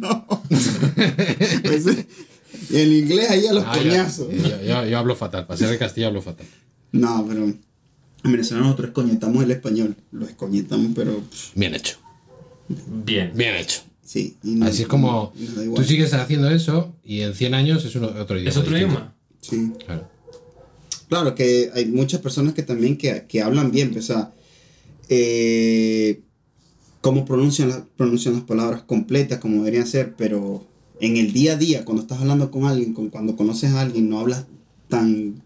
Pues, 1.65 1.85
y 2.71 2.77
el 2.77 2.93
inglés 2.95 3.31
ahí 3.31 3.47
a 3.47 3.53
los 3.53 3.65
Ah, 3.67 3.73
yo- 3.77 3.83
coñazos. 3.83 4.29
Yo, 4.33 4.63
yo- 4.63 4.87
yo 4.87 4.99
hablo 4.99 5.17
fatal. 5.17 5.47
Para 5.47 5.59
ser 5.59 5.69
de 5.71 5.79
Castilla 5.79 6.07
hablo 6.09 6.23
fatal. 6.23 6.47
No, 6.93 7.25
pero. 7.29 7.53
En 8.25 8.33
Venezuela 8.33 8.63
nosotros 8.65 8.89
escoñetamos 8.89 9.45
el 9.45 9.51
español. 9.51 9.97
Lo 10.13 10.27
escoñetamos, 10.27 10.93
pero. 10.95 11.19
pff, 11.21 11.55
Bien 11.55 11.75
hecho. 11.75 11.97
Bien. 13.05 13.31
Bien 13.35 13.55
hecho. 13.57 13.81
Sí. 14.05 14.37
y 14.43 14.55
no- 14.57 14.67
Así 14.67 14.83
es 14.83 14.89
como 14.89 15.33
tú 15.75 15.83
sigues 15.85 16.13
haciendo 16.15 16.49
eso 16.51 16.95
y 17.05 17.21
en 17.23 17.35
100 17.35 17.55
años 17.55 17.85
es 17.85 17.95
otro 17.97 18.39
idioma. 18.39 18.51
¿Es 18.51 18.57
otro 18.57 18.75
distinto. 18.77 18.77
idioma? 18.77 19.15
Sí. 19.41 19.73
Claro. 19.85 20.09
Claro 21.09 21.35
que 21.37 21.71
hay 21.75 21.87
muchas 21.87 22.21
personas 22.21 22.55
que 22.55 22.63
también 22.63 22.97
que, 22.99 23.27
que 23.29 23.41
hablan 23.43 23.71
bien, 23.71 23.93
pues, 23.93 24.11
o 24.11 24.15
sea, 24.15 24.33
eh, 25.09 26.21
cómo 27.01 27.25
pronuncian, 27.25 27.69
las 27.69 27.83
pronuncian 27.97 28.35
las 28.35 28.43
palabras 28.45 28.83
completas 28.83 29.39
como 29.39 29.59
deberían 29.59 29.87
ser, 29.87 30.15
pero 30.17 30.67
en 31.01 31.17
el 31.17 31.33
día 31.33 31.53
a 31.53 31.57
día, 31.57 31.85
cuando 31.85 32.03
estás 32.03 32.21
hablando 32.21 32.51
con 32.51 32.65
alguien, 32.65 32.93
con, 32.93 33.11
cuando 33.11 33.37
conoces 33.37 33.71
a 33.73 33.83
alguien, 33.83 34.09
no 34.09 34.19
hablas 34.19 34.47
tan... 34.89 35.43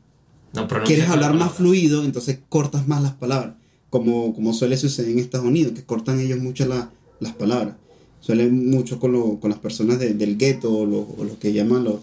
No 0.52 0.66
Quieres 0.84 1.06
la 1.08 1.14
hablar 1.14 1.34
más 1.34 1.52
fluido, 1.52 2.02
entonces 2.04 2.38
cortas 2.48 2.88
más 2.88 3.02
las 3.02 3.12
palabras, 3.12 3.54
como, 3.88 4.34
como 4.34 4.52
suele 4.52 4.76
suceder 4.76 5.10
en 5.12 5.18
Estados 5.20 5.46
Unidos, 5.46 5.72
que 5.74 5.84
cortan 5.84 6.18
ellos 6.20 6.38
mucho 6.40 6.66
la- 6.66 6.90
las 7.20 7.34
palabras. 7.34 7.76
Suele 8.20 8.48
mucho 8.50 8.98
con, 8.98 9.12
lo- 9.12 9.38
con 9.40 9.50
las 9.50 9.60
personas 9.60 9.98
de- 9.98 10.14
del 10.14 10.36
gueto 10.36 10.72
o 10.72 10.86
lo, 10.86 10.98
o 11.16 11.24
lo 11.24 11.38
que 11.38 11.52
llaman 11.52 11.84
los, 11.84 12.00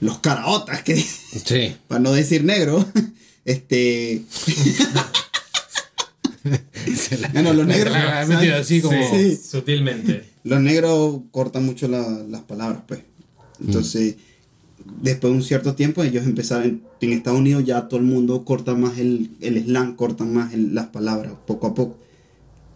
los 0.00 0.18
caraotas, 0.20 0.82
que 0.82 0.96
Sí. 0.96 1.74
para 1.88 2.00
no 2.00 2.12
decir 2.12 2.44
negro, 2.44 2.84
este... 3.44 4.22
Bueno, 7.32 7.52
los 7.52 7.66
negros, 7.66 7.92
La 7.92 8.26
metido 8.26 8.56
así 8.56 8.80
como. 8.80 8.98
Sí. 9.14 9.36
Sutilmente. 9.36 10.24
los 10.44 10.60
negros 10.60 11.20
cortan 11.30 11.64
mucho 11.64 11.86
la- 11.88 12.24
las 12.28 12.40
palabras, 12.42 12.82
pues. 12.88 13.00
Entonces, 13.64 14.16
después 15.00 15.32
de 15.32 15.36
un 15.38 15.42
cierto 15.42 15.74
tiempo, 15.74 16.02
ellos 16.02 16.24
empezaron, 16.26 16.82
en 17.00 17.12
Estados 17.12 17.38
Unidos 17.40 17.64
ya 17.64 17.88
todo 17.88 18.00
el 18.00 18.06
mundo 18.06 18.44
corta 18.44 18.74
más 18.74 18.98
el, 18.98 19.30
el 19.40 19.62
slang, 19.64 19.94
cortan 19.96 20.32
más 20.32 20.52
el- 20.54 20.74
las 20.74 20.86
palabras, 20.86 21.32
poco 21.46 21.66
a 21.68 21.74
poco. 21.74 21.98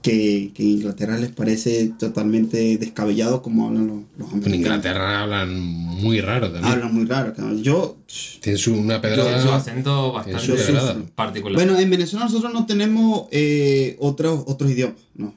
Que, 0.02 0.52
que 0.54 0.62
en 0.62 0.68
Inglaterra 0.68 1.18
les 1.18 1.32
parece 1.32 1.92
totalmente 1.98 2.78
descabellado 2.78 3.42
como 3.42 3.66
hablan 3.66 3.88
los, 3.88 3.96
los 4.16 4.28
En 4.28 4.34
americanos. 4.38 4.54
Inglaterra 4.76 5.22
hablan 5.22 5.58
muy 5.60 6.20
raro 6.20 6.52
también. 6.52 6.72
Hablan 6.72 6.94
muy 6.94 7.06
raro. 7.06 7.34
cabrón. 7.34 7.60
Yo, 7.64 7.96
Tienen 8.40 8.56
su, 8.58 8.74
una 8.74 9.00
pedrada. 9.00 9.42
Su 9.42 9.50
acento 9.50 10.12
bastante 10.12 11.10
particular. 11.16 11.56
bueno, 11.56 11.76
en 11.76 11.90
Venezuela 11.90 12.26
nosotros 12.26 12.52
no 12.52 12.66
tenemos 12.66 13.26
eh, 13.32 13.96
otros, 13.98 14.44
otros 14.46 14.70
idiomas, 14.70 14.94
¿no? 15.16 15.34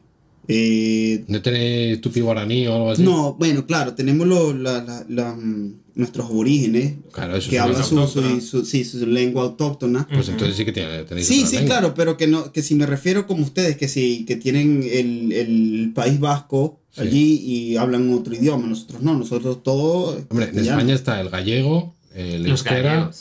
Eh, 0.51 1.25
¿No 1.27 1.41
tenéis 1.43 2.01
tupi 2.01 2.21
guaraní 2.21 2.65
o 2.65 2.73
algo 2.73 2.91
así? 2.91 3.03
no, 3.03 3.35
bueno, 3.35 3.67
claro, 3.67 3.93
tenemos 3.93 4.25
lo- 4.27 4.51
la- 4.51 4.83
la- 4.83 5.05
la, 5.07 5.33
mm, 5.35 5.73
nuestros 5.93 6.25
aborígenes 6.27 6.93
Claro, 7.11 7.35
eso 7.35 7.49
que 7.51 7.57
es 7.57 7.61
hablan 7.61 7.83
su, 7.83 8.07
su, 8.07 8.41
su- 8.41 8.65
sí, 8.65 8.83
su 8.83 9.05
lengua 9.05 9.43
autóctona. 9.43 10.07
Pues 10.11 10.27
entonces 10.29 10.57
sí 10.57 10.65
que 10.65 10.71
tiene- 10.71 11.03
tenéis 11.03 11.27
Sí, 11.27 11.39
otra 11.41 11.49
sí, 11.49 11.55
lengua. 11.57 11.75
claro, 11.77 11.93
pero 11.93 12.17
que 12.17 12.25
no, 12.25 12.51
que 12.51 12.63
si 12.63 12.73
me 12.73 12.87
refiero 12.87 13.27
como 13.27 13.43
ustedes, 13.43 13.77
que 13.77 13.87
si 13.87 14.25
que 14.25 14.37
tienen 14.37 14.81
el, 14.91 15.31
el 15.33 15.91
País 15.93 16.19
Vasco 16.19 16.79
Sí. 16.91 17.01
allí 17.01 17.33
y 17.45 17.77
hablan 17.77 18.11
otro 18.11 18.33
idioma, 18.33 18.65
nosotros 18.65 19.03
no, 19.03 19.13
nosotros 19.15 19.61
todo. 19.61 20.13
Hombre, 20.29 20.45
en 20.45 20.51
castellano. 20.51 20.79
España 20.79 20.95
está 20.95 21.21
el 21.21 21.29
gallego, 21.29 21.93
el 22.15 22.41
los 22.41 22.51
euskera. 22.65 23.11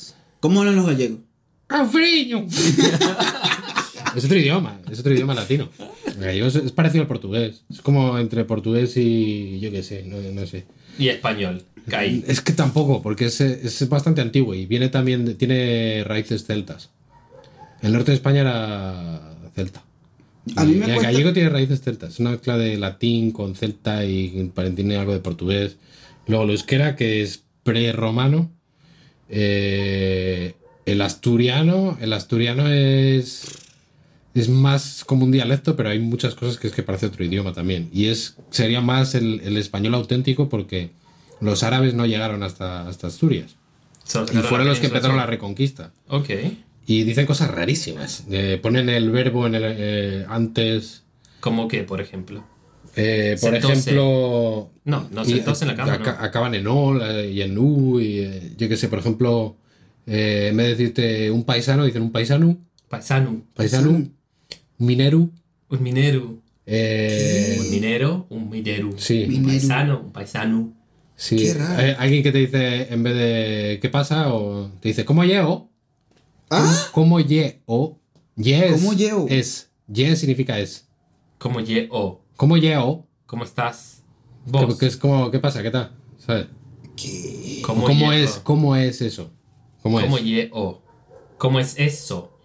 ¿Cómo 0.40 0.60
hablan 0.60 0.76
los 0.76 0.86
gallegos? 0.86 1.18
¡Afriño! 1.68 2.46
es 4.18 4.24
otro 4.24 4.38
idioma, 4.38 4.80
es 4.90 5.00
otro 5.00 5.12
idioma 5.14 5.34
latino. 5.34 5.68
El 6.06 6.16
gallego 6.24 6.46
es, 6.46 6.54
es 6.56 6.72
parecido 6.72 7.02
al 7.02 7.08
portugués. 7.08 7.62
Es 7.70 7.80
como 7.80 8.18
entre 8.18 8.44
portugués 8.44 8.96
y 8.96 9.58
yo 9.60 9.70
qué 9.70 9.82
sé, 9.82 10.04
no, 10.04 10.16
no 10.32 10.46
sé. 10.46 10.64
Y 10.98 11.08
español. 11.08 11.62
Caí. 11.88 12.22
Es 12.26 12.40
que 12.42 12.52
tampoco, 12.52 13.00
porque 13.00 13.26
es, 13.26 13.40
es 13.40 13.88
bastante 13.88 14.20
antiguo 14.20 14.54
y 14.54 14.66
viene 14.66 14.88
también, 14.90 15.36
tiene 15.36 16.04
raíces 16.04 16.44
celtas. 16.44 16.90
El 17.80 17.92
norte 17.92 18.10
de 18.10 18.16
España 18.16 18.40
era 18.42 19.34
celta. 19.54 19.82
A 20.56 20.64
mí 20.64 20.72
Y 20.72 20.74
me 20.76 20.84
el 20.86 20.92
cuesta- 20.94 21.10
gallego 21.12 21.32
tiene 21.32 21.48
raíces 21.48 21.80
celtas. 21.80 22.14
Es 22.14 22.20
una 22.20 22.30
mezcla 22.32 22.58
de 22.58 22.76
latín 22.76 23.30
con 23.32 23.54
celta 23.54 24.04
y 24.04 24.50
tiene 24.74 24.96
algo 24.96 25.12
de 25.12 25.20
portugués. 25.20 25.76
Luego 26.26 26.44
el 26.44 26.50
euskera, 26.50 26.94
que 26.96 27.22
es 27.22 27.42
prerromano. 27.62 28.50
Eh, 29.30 30.54
el 30.86 31.00
asturiano, 31.02 31.98
el 32.00 32.12
asturiano 32.12 32.68
es 32.68 33.44
es 34.40 34.48
más 34.48 35.04
como 35.04 35.24
un 35.24 35.30
dialecto, 35.30 35.76
pero 35.76 35.88
hay 35.88 35.98
muchas 35.98 36.34
cosas 36.34 36.58
que 36.58 36.66
es 36.66 36.74
que 36.74 36.82
parece 36.82 37.06
otro 37.06 37.24
idioma 37.24 37.52
también. 37.52 37.88
Y 37.92 38.06
es 38.06 38.36
sería 38.50 38.80
más 38.80 39.14
el, 39.14 39.40
el 39.44 39.56
español 39.56 39.94
auténtico 39.94 40.48
porque 40.48 40.90
los 41.40 41.62
árabes 41.62 41.94
no 41.94 42.06
llegaron 42.06 42.42
hasta, 42.42 42.88
hasta 42.88 43.06
Asturias. 43.06 43.56
Y 44.32 44.38
fueron 44.38 44.66
los 44.66 44.80
que 44.80 44.86
empezaron 44.86 45.16
la 45.16 45.26
reconquista. 45.26 45.92
Ok. 46.08 46.30
Y 46.86 47.04
dicen 47.04 47.26
cosas 47.26 47.50
rarísimas. 47.50 48.24
Eh, 48.30 48.58
ponen 48.62 48.88
el 48.88 49.10
verbo 49.10 49.46
en 49.46 49.54
el, 49.54 49.62
eh, 49.64 50.26
antes. 50.28 51.04
¿Cómo 51.40 51.68
qué, 51.68 51.84
por 51.84 52.00
ejemplo? 52.00 52.44
Eh, 52.96 53.36
por 53.40 53.54
ejemplo. 53.54 54.70
No, 54.84 55.06
no, 55.10 55.24
sentóse 55.24 55.64
en 55.64 55.68
la 55.68 55.76
cama. 55.76 56.00
Acaban 56.20 56.54
en 56.54 56.66
ol 56.66 57.02
y 57.30 57.42
en 57.42 57.58
u. 57.58 58.00
Y, 58.00 58.54
yo 58.56 58.68
qué 58.68 58.76
sé, 58.78 58.88
por 58.88 58.98
ejemplo, 58.98 59.56
en 60.06 60.56
vez 60.56 60.66
de 60.66 60.70
decirte 60.70 61.30
un 61.30 61.44
paisano, 61.44 61.84
dicen 61.84 62.02
un 62.02 62.10
paisano. 62.10 62.56
Paisano. 62.88 63.42
Paisano. 63.54 64.08
Un 64.78 64.86
mineru. 64.86 65.30
Un 65.70 65.82
minero. 65.82 66.38
eh, 66.66 67.56
Un 67.60 67.70
minero. 67.70 68.26
Un 68.30 68.50
minero. 68.50 68.90
sí. 68.96 69.24
Un 69.28 69.44
paisano. 69.44 70.00
Un 70.00 70.12
paisano. 70.12 70.72
Sí, 71.16 71.36
Qué 71.36 71.54
raro. 71.54 71.82
eh, 71.82 71.96
alguien 71.98 72.22
que 72.22 72.30
te 72.30 72.38
dice 72.38 72.92
en 72.92 73.02
vez 73.02 73.14
de 73.14 73.78
¿qué 73.82 73.88
pasa? 73.88 74.32
o 74.32 74.70
te 74.80 74.88
dice 74.88 75.04
¿cómo 75.04 75.24
llevo? 75.24 75.70
¿Ah? 76.50 76.86
¿Cómo 76.92 77.18
llevo? 77.20 77.98
Yes 78.36 78.80
¿Cómo 78.80 78.92
llevo? 78.92 79.26
Es. 79.28 79.68
Yes 79.92 80.20
significa 80.20 80.58
es. 80.60 80.86
Como 81.38 81.60
ye 81.60 81.88
o. 81.90 82.20
¿Cómo 82.36 82.56
llevo? 82.56 83.06
¿Cómo 83.26 83.42
estás? 83.44 84.02
Vos. 84.46 84.78
que 84.78 84.86
es 84.86 84.96
como 84.96 85.30
¿qué 85.32 85.40
pasa? 85.40 85.60
¿Qué 85.62 85.70
tal? 85.72 85.90
¿Sabes? 86.18 86.46
¿Qué? 86.96 87.62
¿Cómo, 87.64 87.84
¿Cómo, 87.84 88.12
es 88.12 88.38
cómo 88.44 88.76
es 88.76 89.02
eso? 89.02 89.30
¿Cómo, 89.82 90.00
¿Cómo 90.00 90.18
es? 90.18 90.24
ye 90.24 90.50
o? 90.52 90.80
¿Cómo 91.36 91.58
es 91.60 91.74
eso? 91.78 92.37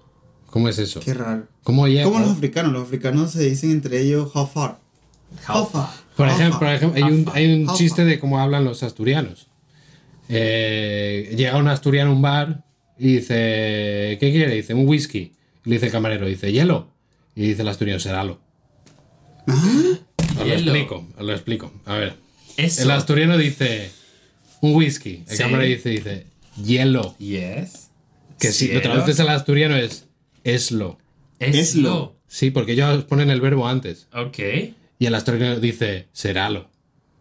¿Cómo 0.53 0.69
es 0.69 0.77
eso? 0.77 0.99
Qué 0.99 1.15
raro. 1.15 1.47
¿Cómo 1.63 1.87
los 1.87 2.29
africanos, 2.29 2.71
los 2.73 2.83
africanos 2.83 3.31
se 3.31 3.41
dicen 3.49 3.71
entre 3.71 3.99
ellos 4.01 4.29
how 4.35 4.45
far. 4.45 4.77
How 5.49 5.65
far. 5.65 5.89
Por 6.15 6.27
ejemplo, 6.27 6.59
far. 6.59 6.59
por 6.59 6.67
ejemplo, 6.91 7.03
hay 7.33 7.51
un, 7.51 7.67
hay 7.67 7.75
chiste 7.75 8.05
de 8.05 8.19
cómo 8.19 8.39
hablan 8.39 8.63
los 8.63 8.83
asturianos. 8.83 9.47
Eh, 10.29 11.33
llega 11.35 11.57
un 11.57 11.67
asturiano 11.67 12.11
a 12.11 12.13
un 12.13 12.21
bar 12.21 12.63
y 12.99 13.15
dice, 13.15 13.33
¿qué 14.19 14.29
quiere? 14.31 14.53
Dice, 14.53 14.75
un 14.75 14.87
whisky. 14.87 15.33
Y 15.65 15.69
le 15.71 15.77
dice 15.77 15.87
el 15.87 15.91
camarero, 15.91 16.27
dice, 16.27 16.51
hielo. 16.51 16.91
Y 17.35 17.47
dice 17.47 17.63
el 17.63 17.69
asturiano, 17.69 17.99
seralo. 17.99 18.39
Ah, 19.47 19.97
Os 20.39 20.47
lo 20.47 20.53
explico, 20.53 21.07
os 21.17 21.25
lo 21.25 21.33
explico. 21.33 21.73
A 21.85 21.95
ver. 21.95 22.15
Eso. 22.57 22.83
El 22.83 22.91
asturiano 22.91 23.39
dice, 23.39 23.89
un 24.61 24.75
whisky. 24.75 25.23
El 25.27 25.35
Sí. 25.35 25.41
camarero 25.41 25.67
dice, 25.67 25.89
dice, 25.89 26.27
hielo. 26.63 27.15
Yes. 27.17 27.89
Que 28.37 28.51
si 28.51 28.71
lo 28.71 28.81
traduces 28.83 29.19
al 29.19 29.29
asturiano 29.29 29.75
es, 29.75 30.05
eslo. 30.43 30.97
Eslo. 31.39 32.15
Sí, 32.27 32.51
porque 32.51 32.71
ellos 32.73 33.03
ponen 33.05 33.29
el 33.29 33.41
verbo 33.41 33.67
antes. 33.67 34.07
Ok. 34.13 34.39
Y 34.99 35.05
el 35.05 35.15
asturiano 35.15 35.59
dice, 35.59 36.07
seralo. 36.13 36.69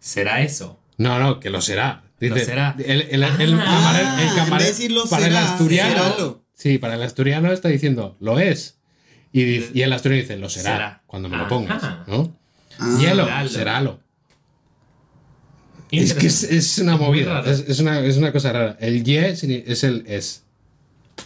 ¿Será 0.01 0.43
eso? 0.43 0.79
No, 0.97 1.19
no, 1.19 1.41
que 1.41 1.51
lo 1.51 1.61
será. 1.61 2.05
Dice, 2.21 2.35
Lo 2.39 2.45
será. 2.45 2.77
El, 2.79 3.03
el, 3.03 3.23
el, 3.23 3.25
Ah. 3.25 3.35
camarero- 3.65 4.19
el 4.23 4.29
camarero- 4.37 5.09
para 5.11 5.25
será, 5.25 5.41
el 5.41 5.47
asturiano. 5.47 5.91
seralo. 5.91 6.45
Sí, 6.55 6.79
para 6.79 6.95
el 6.95 7.03
asturiano 7.03 7.51
está 7.53 7.69
diciendo, 7.69 8.17
lo 8.21 8.39
es. 8.39 8.79
Y, 9.33 9.43
dice- 9.45 9.71
y 9.75 9.83
el 9.83 9.93
asturiano 9.93 10.23
dice, 10.23 10.37
lo 10.37 10.49
será, 10.49 10.73
Será. 10.73 11.03
cuando 11.07 11.29
me 11.29 11.37
lo 11.37 11.49
pongas. 11.49 11.83
¿no? 12.07 12.37
Ah. 12.79 12.97
Hielo, 13.01 13.25
Seralo. 13.25 13.49
seralo. 13.49 14.01
Es 15.91 16.15
que 16.15 16.27
es, 16.27 16.43
es 16.45 16.79
una 16.79 16.97
movida, 16.97 17.41
es, 17.45 17.65
es 17.69 17.79
una, 17.81 18.01
es 18.01 18.17
una 18.17 18.33
cosa 18.33 18.53
rara. 18.53 18.77
El 18.81 19.05
ye 19.05 19.29
es 19.29 19.43
el 19.85 20.05
es 20.07 20.43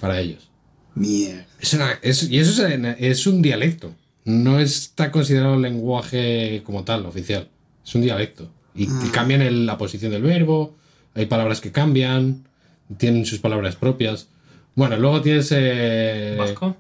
para 0.00 0.18
ellos. 0.18 0.45
Mierda. 0.96 1.46
Es 1.60 1.72
una- 1.74 1.98
es- 2.02 2.28
y 2.30 2.38
eso 2.38 2.66
es, 2.66 2.78
es 2.98 3.26
un 3.26 3.42
dialecto. 3.42 3.94
No 4.24 4.58
está 4.58 5.12
considerado 5.12 5.58
lenguaje 5.58 6.62
como 6.64 6.82
tal, 6.84 7.06
oficial. 7.06 7.48
Es 7.86 7.94
un 7.94 8.02
dialecto. 8.02 8.50
Y, 8.74 8.88
Ah. 8.88 9.02
y 9.06 9.10
cambian 9.10 9.40
el- 9.42 9.66
la 9.66 9.78
posición 9.78 10.10
del 10.12 10.22
verbo, 10.22 10.74
hay 11.14 11.26
palabras 11.26 11.60
que 11.60 11.70
cambian, 11.70 12.44
tienen 12.98 13.24
sus 13.24 13.38
palabras 13.38 13.76
propias. 13.76 14.26
Bueno, 14.74 14.96
luego 14.96 15.22
tienes 15.22 15.48
eh, 15.52 16.34
¿Vasco? 16.38 16.76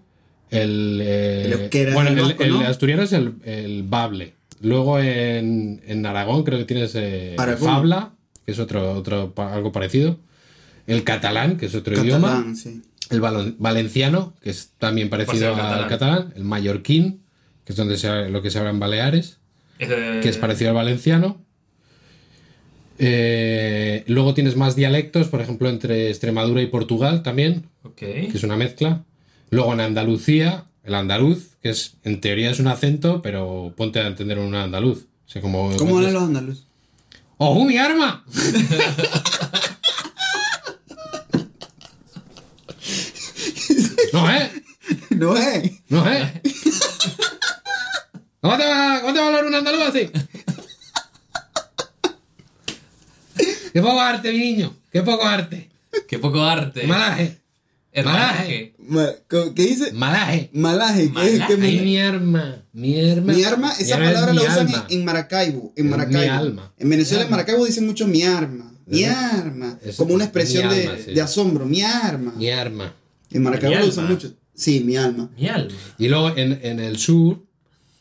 el, 0.50 1.00
eh, 1.02 1.68
bueno, 1.94 2.10
es 2.10 2.12
el 2.14 2.18
el, 2.18 2.24
vasco, 2.26 2.42
el 2.42 2.50
¿no? 2.50 2.60
asturiano 2.60 3.02
es 3.02 3.12
el, 3.12 3.34
el 3.44 3.82
bable. 3.84 4.34
Luego 4.60 4.98
en, 4.98 5.82
en 5.86 6.04
Aragón 6.06 6.42
creo 6.44 6.58
que 6.58 6.64
tienes 6.64 6.92
eh, 6.94 7.36
fabla, 7.58 8.12
que 8.44 8.52
es 8.52 8.58
otro, 8.58 8.92
otro 8.94 9.32
algo 9.36 9.72
parecido. 9.72 10.18
El 10.86 11.02
catalán, 11.04 11.56
que 11.56 11.66
es 11.66 11.74
otro 11.74 11.94
idioma. 12.02 12.28
Catalán, 12.28 12.56
sí. 12.56 12.82
El 13.10 13.20
valenciano, 13.20 14.34
que 14.42 14.50
es 14.50 14.72
también 14.78 15.08
parecido 15.10 15.54
al 15.54 15.88
catalán. 15.88 16.32
El 16.36 16.44
mallorquín, 16.44 17.22
que 17.64 17.72
es 17.72 17.76
donde 17.76 17.96
se, 17.98 18.28
lo 18.28 18.42
que 18.42 18.50
se 18.50 18.58
habla 18.58 18.70
en 18.70 18.80
Baleares, 18.80 19.38
Eh, 19.78 20.20
que 20.22 20.28
es 20.28 20.38
parecido 20.38 20.70
al 20.70 20.76
valenciano. 20.76 21.42
Eh, 22.98 24.04
luego 24.06 24.32
tienes 24.34 24.56
más 24.56 24.74
dialectos, 24.74 25.28
por 25.28 25.40
ejemplo, 25.40 25.68
entre 25.68 26.08
Extremadura 26.08 26.62
y 26.62 26.66
Portugal 26.66 27.22
también, 27.22 27.66
que 27.94 28.28
es 28.32 28.42
una 28.42 28.56
mezcla. 28.56 29.04
Luego 29.50 29.72
en 29.74 29.80
Andalucía, 29.80 30.64
el 30.82 30.94
andaluz, 30.94 31.56
que 31.62 31.68
es 31.70 31.94
en 32.04 32.20
teoría 32.20 32.50
es 32.50 32.58
un 32.58 32.68
acento, 32.68 33.20
pero 33.22 33.74
ponte 33.76 34.00
a 34.00 34.06
entender 34.06 34.38
un 34.38 34.54
andaluz. 34.54 35.06
O 35.26 35.28
sea, 35.28 35.42
como 35.42 35.76
¿Cómo 35.76 35.98
hablan 35.98 36.14
los 36.14 36.22
andaluces? 36.22 36.64
¡Ojo, 37.38 37.64
mi 37.64 37.76
arma! 37.76 38.24
no, 44.16 44.30
¿eh? 44.32 44.50
No 45.10 45.36
es. 45.36 45.72
No, 45.88 46.08
¿eh? 46.10 46.40
¿Cómo 48.40 48.56
te, 48.56 48.64
va, 48.64 49.00
¿Cómo 49.00 49.12
te 49.12 49.18
va 49.18 49.24
a 49.24 49.28
hablar 49.28 49.46
un 49.46 49.54
andaluz 49.54 49.82
así? 49.82 50.10
Qué 53.72 53.82
poco 53.82 54.00
arte, 54.00 54.32
mi 54.32 54.38
niño. 54.38 54.74
Qué 54.92 55.02
poco 55.02 55.24
arte. 55.26 55.68
Qué 56.08 56.18
poco 56.18 56.42
arte. 56.42 56.86
Malaje. 56.86 57.38
Hermanaje. 57.92 58.74
Ma- 58.78 59.10
¿cómo- 59.28 59.54
¿Qué 59.54 59.62
dice? 59.62 59.92
Malaje. 59.92 60.50
Malaje. 60.52 61.10
¿Qué 61.12 61.34
es? 61.36 61.42
¿Qué 61.46 61.54
Ay, 61.60 61.80
mi 61.80 61.98
arma. 61.98 62.62
Mi 62.72 63.10
arma. 63.10 63.32
Mi 63.32 63.44
arma, 63.44 63.72
esa 63.78 63.96
Mi 63.98 64.04
es 64.06 64.12
palabra 64.12 64.34
la 64.34 64.42
usan 64.42 64.58
alma. 64.68 64.86
en, 64.88 65.04
Maracaibo. 65.04 65.72
En 65.76 65.84
Es 65.86 65.90
Maracaibo. 65.90 66.20
mi 66.20 66.28
alma. 66.28 66.72
En 66.78 66.88
Venezuela, 66.90 67.24
en. 67.24 67.30
Maracaibo 67.30 67.64
dicen 67.64 67.86
mucho 67.86 68.06
mi 68.06 68.22
arma. 68.22 68.72
Mi 68.86 69.04
arma. 69.04 69.78
eso 69.84 70.02
Como 70.04 70.14
una 70.14 70.24
es 70.24 70.28
expresión 70.28 70.72
sí. 70.72 71.12
de 71.12 71.20
asombro. 71.20 71.64
Mi 71.66 71.82
arma. 71.82 72.32
Mi 72.36 72.50
arma. 72.50 72.94
En 73.30 73.42
Maracaibo 73.42 73.80
lo 73.80 73.86
usan 73.86 74.08
mucho. 74.08 74.32
Sí, 74.54 74.80
mi 74.80 74.96
alma. 74.96 75.30
Mi 75.36 75.48
alma. 75.48 75.74
Y 75.98 76.08
luego 76.08 76.36
en, 76.36 76.58
en 76.62 76.80
el 76.80 76.98
sur, 76.98 77.44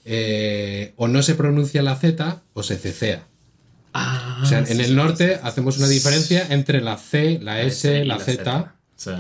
eh, 0.06 0.94
o 0.98 1.08
no 1.08 1.22
se 1.24 1.36
pronuncia 1.36 1.82
la 1.82 1.96
Z 1.96 2.44
o 2.54 2.64
se 2.64 2.78
cecea. 2.78 3.28
Ah, 3.94 4.42
O 4.44 4.46
sea, 4.46 4.60
en 4.60 4.68
sí, 4.68 4.74
el 4.74 4.86
sí, 4.88 4.94
norte 4.94 5.40
hacemos 5.42 5.78
una 5.78 5.88
diferencia 5.88 6.46
entre 6.50 6.82
la 6.82 6.98
C, 6.98 7.40
la 7.42 7.62
S, 7.62 8.02
y 8.04 8.06
la 8.06 8.20
Z, 8.20 8.76
Sí. 8.98 9.12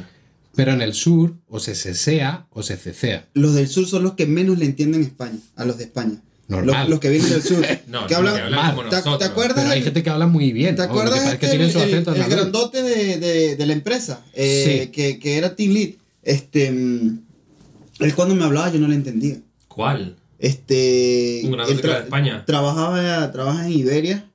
pero 0.55 0.73
en 0.73 0.81
el 0.81 0.93
sur 0.93 1.35
o 1.47 1.59
se 1.59 1.75
sesea 1.75 2.47
o 2.51 2.61
se 2.63 2.77
cecea. 2.77 3.27
Los 3.33 3.55
del 3.55 3.67
sur 3.67 3.87
son 3.87 4.03
los 4.03 4.13
que 4.13 4.25
menos 4.25 4.57
le 4.57 4.65
entienden 4.65 5.01
España, 5.01 5.39
a 5.55 5.65
los 5.65 5.77
de 5.77 5.85
España. 5.85 6.21
Normal. 6.47 6.81
Los, 6.81 6.89
los 6.89 6.99
que 6.99 7.09
vienen 7.09 7.29
del 7.29 7.41
sur. 7.41 7.65
No, 7.87 8.05
que 8.07 8.13
no, 8.13 8.17
hablan, 8.19 8.35
que 8.35 8.41
hablan 8.41 8.59
mal. 8.59 8.75
como 8.75 8.89
¿Te- 8.89 8.95
nosotros. 8.97 9.19
¿Te 9.19 9.25
acuerdas? 9.25 9.55
Pero 9.57 9.69
hay 9.71 9.77
el- 9.79 9.83
gente 9.83 10.03
que 10.03 10.09
habla 10.09 10.27
muy 10.27 10.51
bien. 10.51 10.75
¿Te 10.75 10.83
acuerdas 10.83 11.19
que 11.33 11.39
que 11.39 11.45
este, 11.47 11.71
su 11.71 11.79
el, 11.79 11.89
el 11.89 11.97
andaluz. 12.07 12.27
grandote 12.29 12.83
de, 12.83 13.17
de- 13.17 13.55
de 13.55 13.65
la 13.65 13.73
empresa? 13.73 14.23
eh, 14.33 14.81
Sí. 14.85 14.91
que, 14.91 15.17
que 15.19 15.37
era 15.37 15.55
Team 15.55 15.71
Lead. 15.73 15.89
Este, 16.23 16.67
él 16.67 18.15
cuando 18.15 18.35
me 18.35 18.43
hablaba 18.43 18.71
yo 18.71 18.79
no 18.79 18.87
le 18.87 18.95
entendía. 18.95 19.37
¿Cuál? 19.67 20.17
Este, 20.37 21.41
Un 21.45 21.51
grandote 21.53 21.81
que 21.81 21.87
de 21.87 21.93
España. 21.99 22.43
Trabajaba, 22.45 23.31
trabaja 23.31 23.65
en 23.65 23.71
Iberia 23.73 24.29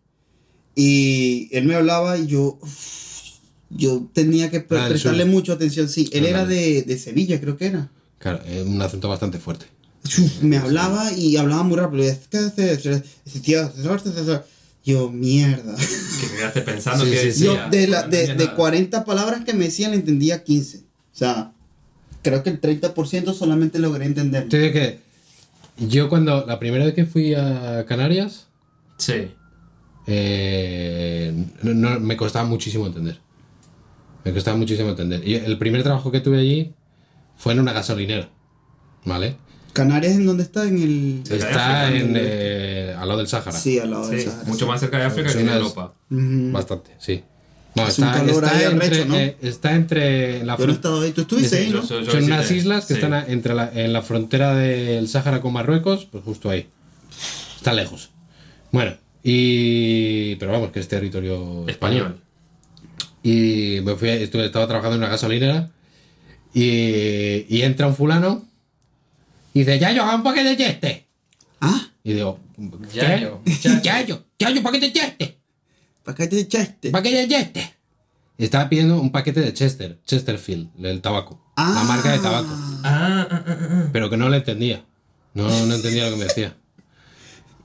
y 0.75 1.49
él 1.53 1.65
me 1.67 1.75
hablaba 1.75 2.17
y 2.19 2.27
yo, 2.27 2.59
yo 3.71 4.09
tenía 4.13 4.51
que 4.51 4.61
pre- 4.61 4.79
Ah, 4.81 4.89
prestarle 4.89 5.25
mucha 5.27 5.53
atención. 5.53 5.89
Sí, 5.89 6.09
él 6.13 6.25
Ah, 6.27 6.31
era 6.31 6.47
de, 6.47 6.83
de 6.83 6.99
Sevilla, 6.99 7.41
creo 7.41 7.57
que 7.57 7.67
era. 7.67 7.91
Claro, 8.19 8.41
es 8.47 8.67
un 8.67 8.81
acento 8.83 9.09
bastante 9.09 9.39
fuerte. 9.39 9.67
Me 10.43 10.57
hablaba 10.57 11.13
y 11.13 11.37
hablaba 11.37 11.63
muy 11.63 11.77
rápido. 11.77 12.05
decía, 12.05 12.79
Yo, 14.85 15.11
mierda. 15.11 15.77
Que 15.77 16.27
me 16.29 16.37
quedaste 16.39 16.61
pensando 16.63 17.05
Sí, 17.05 17.11
que 17.11 17.33
sí. 17.33 17.45
Yo 17.45 17.53
decía, 17.53 17.69
de, 17.69 17.87
la, 17.87 18.03
de, 18.09 18.27
de 18.29 18.35
nada. 18.47 18.55
40 18.57 19.05
palabras 19.05 19.45
que 19.45 19.53
me 19.53 19.67
decían, 19.67 19.91
le 19.91 19.99
entendía 19.99 20.43
15. 20.43 20.79
O 20.79 20.83
sea, 21.13 21.53
creo 22.23 22.43
que 22.43 22.51
el 22.51 22.61
30% 22.61 23.35
solamente 23.35 23.79
logré 23.79 24.07
entender. 24.07 24.49
Que 24.49 25.01
yo 25.79 26.09
cuando 26.09 26.45
la 26.47 26.59
primera 26.59 26.85
vez 26.87 26.95
que 26.95 27.05
fui 27.07 27.35
a 27.35 27.85
Canarias, 27.87 28.47
Sí. 28.97 29.31
eh, 30.07 31.33
no, 31.63 31.75
no- 31.75 32.01
me 32.01 32.17
costaba 32.17 32.47
muchísimo 32.49 32.87
entender. 32.87 33.19
Me 34.25 34.33
costaba 34.33 34.57
muchísimo 34.57 34.91
entender. 34.91 35.27
Y 35.27 35.35
el 35.35 35.57
primer 35.59 35.83
trabajo 35.83 36.11
que 36.11 36.21
tuve 36.21 36.39
allí 36.41 36.75
fue 37.37 37.53
en 37.53 37.61
una 37.61 37.73
gasolinera. 37.73 38.31
¿Vale? 39.05 39.37
¿Canarias 39.73 40.15
en 40.17 40.27
dónde 40.27 40.43
está? 40.43 40.67
En 40.67 40.77
el... 40.83 41.21
Sí. 41.25 41.35
Está 41.35 41.85
África, 41.87 41.97
en, 42.05 42.15
eh, 42.17 42.95
al 42.99 43.07
lado 43.09 43.19
del 43.19 43.29
Sáhara. 43.29 43.53
Sí, 43.53 43.79
al 43.79 43.91
lado 43.91 44.09
del 44.09 44.21
Sahara, 44.23 44.43
mucho 44.45 44.65
sí. 44.65 44.71
más 44.71 44.81
cerca 44.81 44.99
de 44.99 45.05
África 45.05 45.31
Sí, 45.31 45.39
que 45.39 45.45
de 45.45 45.53
Europa. 45.53 45.95
Bastante, 46.09 46.91
sí. 46.99 47.23
No, 47.77 47.87
Es 47.87 47.99
un 48.01 48.07
está, 48.09 48.19
calor 48.19 48.45
está 48.45 48.57
ahí 48.59 48.65
entre, 48.65 48.87
arrecho, 48.89 49.05
¿no? 49.07 49.17
eh, 49.17 49.37
está 49.43 49.75
entre 49.77 50.45
la 50.45 50.57
Yo 50.57 50.67
no 50.67 50.73
he 50.73 50.75
fron- 50.75 50.75
estado 50.77 51.01
ahí. 51.03 51.13
¿Tú 51.13 51.21
estuviste 51.21 51.57
ahí, 51.59 51.71
no? 51.71 51.87
yo- 51.87 52.01
yo 52.01 52.11
Son 52.11 52.25
unas 52.25 52.51
islas 52.51 52.87
que 52.87 52.95
están 52.95 53.15
a- 53.15 53.25
entre 53.27 53.55
la, 53.55 53.71
en 53.73 53.93
la 53.93 54.03
frontera 54.03 54.55
del 54.57 55.09
Sáhara 55.09 55.41
con 55.41 55.53
Marruecos, 55.53 56.05
pues 56.11 56.25
justo 56.25 56.51
ahí. 56.51 56.67
Está 57.57 57.73
lejos. 57.73 58.11
Bueno, 58.73 58.95
y. 59.23 60.35
Pero 60.37 60.51
vamos, 60.51 60.73
que 60.73 60.81
es 60.81 60.89
territorio 60.89 61.65
español. 61.69 62.19
Español. 62.19 62.21
Y 63.23 63.81
me 63.85 63.95
fui, 63.95 64.09
estuve, 64.09 64.47
estaba 64.47 64.67
trabajando 64.67 64.97
en 64.97 65.03
una 65.03 65.11
gasolinera 65.11 65.71
y, 66.53 67.45
y 67.49 67.63
entra 67.63 67.87
un 67.87 67.95
fulano 67.95 68.45
y 69.55 69.61
dice, 69.61 69.79
Yayo, 69.79 70.03
haga 70.03 70.17
un 70.17 70.23
paquete 70.23 70.49
de 70.51 70.57
cheste. 70.57 71.07
Ah, 71.61 71.89
Y 72.05 72.13
digo, 72.15 72.39
¿qué? 72.93 72.99
Yayo. 73.01 73.41
Yayo, 73.83 74.25
Yayo, 74.39 74.63
paquete 74.63 74.87
de 74.87 74.93
cheste. 74.93 75.39
¿para 76.05 76.17
qué 76.17 76.27
te 76.27 76.41
echaste? 76.41 76.91
Paquete 76.91 77.17
de 77.17 77.29
cheste. 77.29 77.75
Y 78.39 78.45
estaba 78.45 78.69
pidiendo 78.71 78.99
un 79.01 79.13
paquete 79.13 79.41
de 79.41 79.53
Chester, 79.53 79.99
Chesterfield, 80.07 80.73
del 80.75 81.03
tabaco. 81.03 81.39
La 81.59 81.83
Ah. 81.83 81.85
marca 81.85 82.11
de 82.11 82.19
tabaco. 82.21 82.49
Ah, 82.51 82.81
ah, 82.85 83.29
ah, 83.31 83.45
ah. 83.47 83.89
Pero 83.93 84.09
que 84.09 84.17
no 84.17 84.31
le 84.31 84.39
entendía. 84.39 84.83
No, 85.35 85.47
no 85.67 85.75
entendía 85.75 86.05
lo 86.07 86.13
que 86.13 86.17
me 86.17 86.25
decía. 86.25 86.57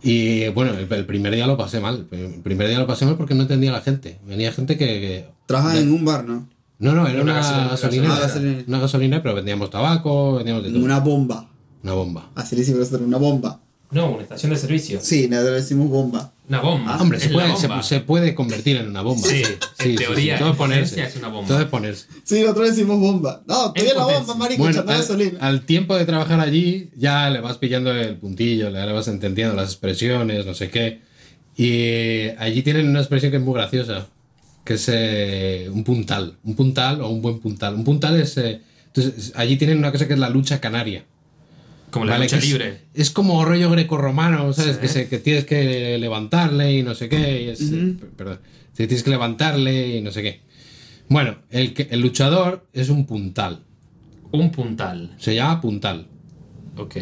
Y 0.03 0.49
bueno, 0.49 0.73
el, 0.77 0.91
el 0.91 1.05
primer 1.05 1.33
día 1.33 1.47
lo 1.47 1.55
pasé 1.57 1.79
mal. 1.79 2.07
El 2.11 2.41
primer 2.43 2.67
día 2.67 2.77
lo 2.77 2.85
pasé 2.87 3.05
mal 3.05 3.15
porque 3.17 3.33
no 3.33 3.43
entendía 3.43 3.69
a 3.71 3.73
la 3.73 3.81
gente. 3.81 4.19
Venía 4.25 4.51
gente 4.51 4.77
que. 4.77 4.85
que- 4.85 5.29
Trabajas 5.47 5.77
en 5.79 5.91
un 5.93 6.03
bar, 6.05 6.25
¿no? 6.25 6.47
No, 6.77 6.91
no, 6.91 7.07
era 7.07 7.21
Una 7.21 7.31
una, 7.31 7.41
gasolina- 7.41 7.69
gasolinera. 7.69 8.15
Gasolinera. 8.19 8.63
Una 8.67 8.79
gasolinera, 8.79 9.23
pero 9.23 9.35
vendíamos 9.35 9.69
tabaco, 9.69 10.33
vendíamos 10.35 10.63
de 10.63 10.71
todo. 10.71 10.83
Una 10.83 10.99
bomba. 10.99 11.49
Una 11.85 11.93
bomba. 11.93 12.31
Así 12.33 12.55
le 12.55 12.61
decimos 12.61 12.79
nosotros, 12.79 13.07
una 13.07 13.17
bomba. 13.19 13.61
No, 13.91 14.13
una 14.13 14.23
estación 14.23 14.51
de 14.51 14.57
servicio. 14.57 14.99
Sí, 15.03 15.27
nosotros 15.27 15.53
le 15.53 15.61
decimos 15.61 15.87
bomba. 15.87 16.33
Una 16.49 16.59
bomba. 16.59 16.95
Ah, 16.95 17.01
hombre, 17.01 17.19
se 17.19 17.29
puede, 17.29 17.55
se, 17.55 17.67
bomba. 17.67 17.83
se 17.83 17.99
puede 17.99 18.33
convertir 18.33 18.77
en 18.77 18.87
una 18.89 19.03
bomba. 19.03 19.27
Sí, 19.27 19.43
en 19.79 19.95
teoría, 19.95 20.39
Todo 20.39 20.47
es 20.47 20.53
en 20.53 20.57
ponerse. 20.57 21.03
es 21.03 21.15
una 21.17 21.27
bomba. 21.27 21.47
Todo 21.47 21.59
es 21.59 21.65
ponerse. 21.67 22.07
Sí, 22.23 22.41
nosotros 22.41 22.69
decimos 22.71 22.99
bomba. 22.99 23.43
No, 23.45 23.67
estoy 23.67 23.83
En 23.83 23.89
en 23.91 23.97
la 23.97 24.03
bomba, 24.05 24.33
marico, 24.33 24.63
Bueno, 24.63 24.79
al, 24.81 24.87
gasolina. 24.87 25.37
al 25.41 25.61
tiempo 25.61 25.95
de 25.95 26.05
trabajar 26.05 26.39
allí, 26.39 26.89
ya 26.97 27.29
le 27.29 27.39
vas 27.39 27.57
pillando 27.59 27.91
el 27.91 28.15
puntillo, 28.17 28.71
le 28.71 28.91
vas 28.91 29.07
entendiendo 29.07 29.55
las 29.55 29.69
expresiones, 29.69 30.43
no 30.43 30.55
sé 30.55 30.71
qué. 30.71 31.01
Y 31.55 32.29
allí 32.39 32.63
tienen 32.63 32.89
una 32.89 32.99
expresión 33.01 33.29
que 33.29 33.37
es 33.37 33.43
muy 33.43 33.53
graciosa, 33.53 34.07
que 34.63 34.73
es 34.73 34.89
eh, 34.91 35.69
un 35.71 35.83
puntal. 35.83 36.37
Un 36.43 36.55
puntal 36.55 37.01
o 37.01 37.09
un 37.09 37.21
buen 37.21 37.39
puntal. 37.39 37.75
Un 37.75 37.83
puntal 37.83 38.19
es. 38.19 38.35
eh, 38.37 38.61
entonces, 38.87 39.33
allí 39.35 39.55
tienen 39.57 39.77
una 39.77 39.91
cosa 39.91 40.07
que 40.07 40.13
es 40.13 40.19
la 40.19 40.29
lucha 40.29 40.59
canaria. 40.59 41.05
Como 41.95 42.05
la 42.05 42.11
¿vale? 42.13 42.25
lucha 42.25 42.37
Que 42.39 42.43
es- 42.45 42.51
libre. 42.51 42.77
Es, 42.93 43.09
como 43.09 43.43
rollo 43.45 43.69
grecorromano, 43.71 44.51
¿sabes? 44.53 44.75
Sí. 44.75 44.81
Que, 44.81 44.87
se- 44.89 45.07
que 45.09 45.17
tienes 45.19 45.45
que 45.45 45.97
levantarle 45.97 46.73
y 46.77 46.83
no 46.83 46.93
sé 46.93 47.07
qué. 47.09 47.43
y 47.43 47.49
es- 47.49 47.61
eh, 47.71 47.95
perdón. 48.17 48.39
Que 48.75 48.87
Tienes 48.87 49.03
que 49.03 49.09
levantarle 49.11 49.97
y 49.97 50.01
no 50.01 50.11
sé 50.11 50.21
qué. 50.21 50.41
Bueno, 51.07 51.37
el, 51.51 51.73
el 51.89 52.01
luchador 52.01 52.67
es 52.73 52.89
un 52.89 53.05
puntal. 53.05 53.63
Un 54.31 54.51
puntal. 54.51 55.15
Se 55.17 55.33
llama 55.33 55.61
puntal. 55.61 56.07
Ok. 56.77 56.95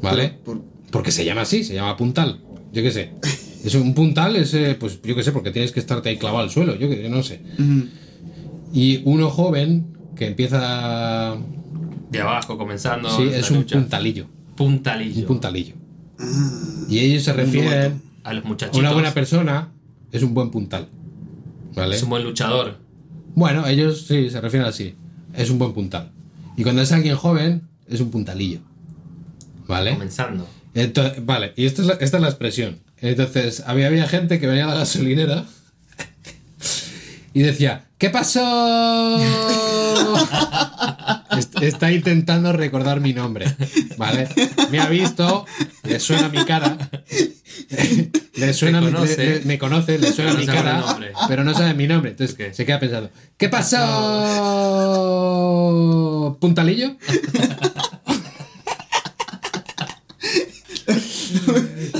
¿Vale? 0.00 0.28
Por- 0.44 0.62
Porque 0.92 1.10
se 1.10 1.24
llama 1.24 1.40
así, 1.40 1.64
se 1.64 1.74
llama 1.74 1.96
puntal. 1.96 2.40
Yo 2.72 2.82
qué 2.82 2.90
sé. 2.90 3.10
Es 3.64 3.74
un 3.74 3.92
puntal, 3.92 4.36
es, 4.36 4.54
eh, 4.54 4.76
pues 4.78 5.00
yo 5.02 5.16
qué 5.16 5.22
sé, 5.24 5.32
porque 5.32 5.50
tienes 5.50 5.72
que 5.72 5.80
estarte 5.80 6.08
ahí 6.10 6.16
clavado 6.16 6.44
al 6.44 6.50
suelo, 6.50 6.76
yo 6.76 6.88
que 6.88 7.08
no 7.08 7.24
sé. 7.24 7.40
Y 8.72 9.02
uno 9.04 9.30
joven 9.30 9.88
que 10.14 10.26
empieza. 10.28 11.36
De 12.10 12.20
abajo, 12.20 12.56
comenzando. 12.58 13.08
sí, 13.16 13.28
es 13.32 13.50
un 13.50 13.58
lucha. 13.58 13.76
puntalillo. 13.78 14.26
puntalillo. 14.56 15.20
Un 15.20 15.26
puntalillo. 15.26 15.74
Y 16.88 16.98
ellos 16.98 17.22
se 17.22 17.32
refieren 17.32 18.02
A 18.24 18.32
los 18.32 18.44
a 18.44 18.48
muchachitos. 18.48 18.80
una 18.80 18.92
buena 18.92 19.12
persona, 19.12 19.68
es 20.10 20.22
un 20.22 20.34
buen 20.34 20.50
puntal. 20.50 20.88
¿Vale? 21.74 21.96
Es 21.96 22.02
un 22.02 22.10
buen 22.10 22.24
luchador. 22.24 22.78
Bueno, 23.34 23.66
ellos 23.66 24.06
sí 24.08 24.30
se 24.30 24.40
refieren 24.40 24.68
así. 24.68 24.94
Es 25.34 25.50
un 25.50 25.58
buen 25.58 25.72
puntal. 25.74 26.10
Y 26.56 26.62
cuando 26.64 26.82
es 26.82 26.90
alguien 26.90 27.14
joven, 27.14 27.68
es 27.86 28.00
un 28.00 28.10
puntalillo. 28.10 28.60
¿Vale? 29.68 29.92
Comenzando. 29.92 30.48
Entonces, 30.74 31.24
vale, 31.24 31.52
y 31.56 31.66
esta 31.66 31.82
es, 31.82 31.88
la, 31.88 31.94
esta 31.94 32.16
es 32.16 32.22
la 32.22 32.28
expresión. 32.28 32.78
Entonces, 33.00 33.62
había, 33.66 33.86
había 33.86 34.08
gente 34.08 34.40
que 34.40 34.46
venía 34.46 34.64
a 34.64 34.68
la 34.68 34.74
gasolinera 34.74 35.44
y 37.34 37.42
decía, 37.42 37.84
¿qué 37.98 38.10
pasó? 38.10 39.18
Est- 41.36 41.60
Está 41.62 41.92
intentando 41.92 42.52
recordar 42.52 43.00
mi 43.00 43.12
nombre, 43.12 43.46
¿vale? 43.96 44.28
Me 44.70 44.78
ha 44.80 44.86
visto, 44.88 45.44
le 45.84 46.00
suena 46.00 46.28
mi 46.28 46.44
cara, 46.44 46.76
le 48.36 48.54
suena, 48.54 48.80
mi- 48.80 48.92
conoce. 48.92 49.16
le- 49.16 49.38
le- 49.40 49.44
me 49.44 49.58
conoce, 49.58 49.98
le 49.98 50.12
suena 50.12 50.32
No 50.32 50.38
mi 50.38 50.46
cara, 50.46 50.98
pero 51.28 51.44
no 51.44 51.52
sabe 51.54 51.74
mi 51.74 51.86
nombre. 51.86 52.12
Entonces 52.12 52.34
Ok. 52.38 52.54
se 52.54 52.64
queda 52.64 52.80
pensando, 52.80 53.10
¿qué 53.36 53.48
pasó? 53.48 53.78
¿Puntalillo? 56.40 56.96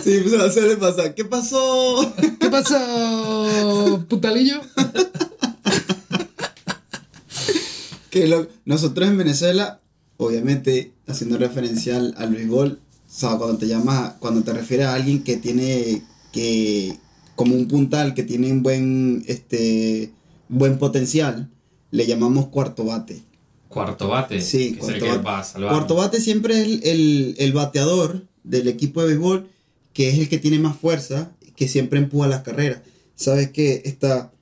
Sí, 0.03 0.21
pues 0.23 0.35
a 0.41 0.51
suele 0.51 0.77
pasar. 0.77 1.15
¿Qué 1.15 1.25
pasó? 1.25 2.15
¿Qué 2.41 2.49
pasó? 2.49 4.05
¿Puntalillo? 4.09 4.61
Que 8.21 8.27
lo- 8.29 8.49
nosotros 8.65 9.09
en 9.09 9.17
Venezuela, 9.19 9.81
obviamente, 10.17 10.93
haciendo 11.07 11.39
referencia 11.39 11.97
al, 11.97 12.15
al 12.19 12.35
béisbol, 12.35 12.81
o 12.81 13.11
sea, 13.11 13.37
cuando 13.37 13.57
te 13.59 13.67
llamas, 13.67 14.15
cuando 14.19 14.43
te 14.43 14.53
refieres 14.53 14.87
a 14.87 14.95
alguien 14.95 15.23
que 15.23 15.37
tiene, 15.37 16.03
que, 16.33 16.97
como 17.37 17.55
un 17.55 17.69
puntal, 17.69 18.15
que 18.15 18.23
tiene 18.23 18.53
un 18.53 18.63
buen, 18.63 19.25
este, 19.27 20.13
buen 20.49 20.79
potencial, 20.79 21.49
le 21.91 22.07
llamamos 22.07 22.49
cuarto 22.49 22.85
bate. 22.85 23.23
Cuarto 23.69 24.09
bate. 24.09 24.41
Sí, 24.41 24.75
que 24.75 24.81
es 24.81 24.89
el 24.89 24.99
cuarto 25.01 25.05
que 25.05 25.11
bate. 25.11 25.23
va 25.25 25.39
a 25.39 25.45
salvar. 25.45 25.71
Cuarto 25.73 25.95
bate 25.95 26.21
siempre 26.21 26.61
es 26.61 26.67
el, 26.67 26.81
el- 26.85 27.35
el 27.39 27.53
bateador 27.53 28.27
del 28.45 28.69
equipo 28.69 29.01
de 29.03 29.09
béisbol, 29.09 29.49
que 29.93 30.09
es 30.11 30.19
el 30.19 30.29
que 30.29 30.39
tiene 30.39 30.59
más 30.59 30.77
fuerza, 30.77 31.33
que 31.57 31.69
siempre 31.69 31.99
empuja 31.99 32.29
las 32.29 32.43
carreras. 32.43 32.81
Sabes 33.15 33.51
que 33.51 33.83
está, 33.85 34.33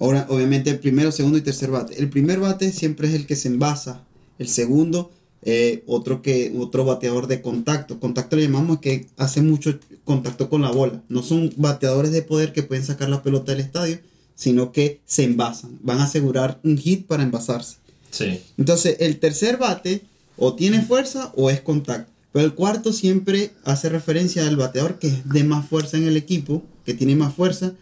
ahora, 0.00 0.26
obviamente, 0.28 0.70
el 0.70 0.80
primero, 0.80 1.12
segundo 1.12 1.38
y 1.38 1.42
tercer 1.42 1.70
bate. 1.70 2.00
El 2.00 2.08
primer 2.08 2.40
bate 2.40 2.72
siempre 2.72 3.08
es 3.08 3.14
el 3.14 3.26
que 3.26 3.36
se 3.36 3.48
envasa. 3.48 4.04
El 4.38 4.48
segundo, 4.48 5.12
eh, 5.42 5.84
otro, 5.86 6.22
que, 6.22 6.52
otro 6.58 6.84
bateador 6.84 7.26
de 7.26 7.40
contacto. 7.42 8.00
Contacto 8.00 8.36
le 8.36 8.42
llamamos 8.42 8.80
que 8.80 9.06
hace 9.16 9.42
mucho 9.42 9.78
contacto 10.04 10.48
con 10.48 10.62
la 10.62 10.70
bola. 10.70 11.02
No 11.08 11.22
son 11.22 11.52
bateadores 11.56 12.10
de 12.10 12.22
poder 12.22 12.52
que 12.52 12.62
pueden 12.62 12.84
sacar 12.84 13.08
la 13.08 13.22
pelota 13.22 13.52
del 13.52 13.60
estadio, 13.60 14.00
sino 14.34 14.72
que 14.72 15.00
se 15.04 15.24
envasan. 15.24 15.78
Van 15.82 15.98
a 15.98 16.04
asegurar 16.04 16.58
un 16.64 16.78
hit 16.78 17.06
para 17.06 17.22
envasarse. 17.22 17.76
Sí. 18.10 18.40
Entonces, 18.58 18.96
el 19.00 19.20
tercer 19.20 19.58
bate 19.58 20.02
o 20.36 20.54
tiene 20.54 20.82
fuerza 20.82 21.32
o 21.36 21.50
es 21.50 21.60
contacto. 21.60 22.10
Pero 22.32 22.44
el 22.44 22.54
cuarto 22.54 22.92
siempre 22.92 23.52
hace 23.64 23.88
referencia 23.88 24.46
al 24.46 24.56
bateador 24.56 24.98
que 24.98 25.08
es 25.08 25.28
de 25.28 25.44
más 25.44 25.68
fuerza 25.68 25.96
en 25.96 26.06
el 26.06 26.16
equipo, 26.16 26.62
que 26.84 26.94
tiene 26.94 27.16
más 27.16 27.34
fuerza. 27.34 27.74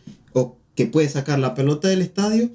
Que 0.79 0.87
puede 0.87 1.09
sacar 1.09 1.41
la 1.41 1.57
pelota 1.57 1.89
del 1.89 2.03
estadio 2.03 2.51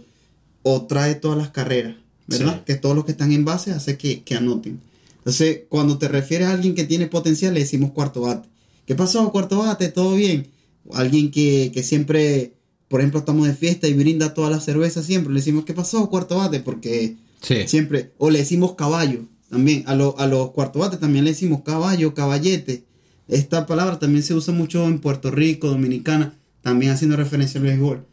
o 0.61 0.83
trae 0.83 1.15
todas 1.15 1.37
las 1.37 1.49
carreras, 1.49 1.95
¿verdad? 2.25 2.55
Sí. 2.55 2.61
Que 2.67 2.75
todos 2.75 2.95
los 2.95 3.03
que 3.03 3.11
están 3.11 3.33
en 3.33 3.43
base 3.43 3.73
hace 3.73 3.97
que, 3.97 4.23
que 4.23 4.35
anoten. 4.35 4.79
Entonces, 5.17 5.63
cuando 5.67 5.97
te 5.97 6.07
refieres 6.07 6.47
a 6.47 6.53
alguien 6.53 6.73
que 6.73 6.85
tiene 6.85 7.07
potencial, 7.07 7.53
le 7.53 7.59
decimos 7.59 7.91
cuarto 7.91 8.21
bate. 8.21 8.47
¿Qué 8.85 8.95
pasó, 8.95 9.29
cuarto 9.33 9.57
bate? 9.59 9.89
¿Todo 9.89 10.15
bien? 10.15 10.47
Alguien 10.93 11.31
que, 11.31 11.71
que 11.73 11.83
siempre, 11.83 12.53
por 12.87 13.01
ejemplo, 13.01 13.19
estamos 13.19 13.45
de 13.45 13.53
fiesta 13.55 13.89
y 13.89 13.93
brinda 13.93 14.33
toda 14.33 14.49
la 14.49 14.61
cerveza 14.61 15.03
siempre, 15.03 15.33
le 15.33 15.39
decimos, 15.41 15.65
¿qué 15.65 15.73
pasó, 15.73 16.09
cuarto 16.09 16.37
bate? 16.37 16.61
Porque 16.61 17.17
Sí. 17.41 17.67
siempre, 17.67 18.13
o 18.19 18.29
le 18.29 18.39
decimos 18.39 18.75
caballo, 18.75 19.25
también, 19.49 19.83
a, 19.85 19.95
lo- 19.95 20.17
a 20.17 20.27
los 20.27 20.51
cuarto 20.51 20.79
bates 20.79 21.01
también 21.01 21.25
le 21.25 21.31
decimos 21.31 21.59
caballo, 21.65 22.13
caballete. 22.13 22.85
Esta 23.27 23.65
palabra 23.65 23.99
también 23.99 24.23
se 24.23 24.33
usa 24.33 24.53
mucho 24.53 24.85
en 24.87 24.99
Puerto 24.99 25.29
Rico, 25.29 25.67
Dominicana, 25.67 26.35
también 26.61 26.93
haciendo 26.93 27.17
referencia 27.17 27.59
al 27.59 27.65
béisbol. 27.67 28.05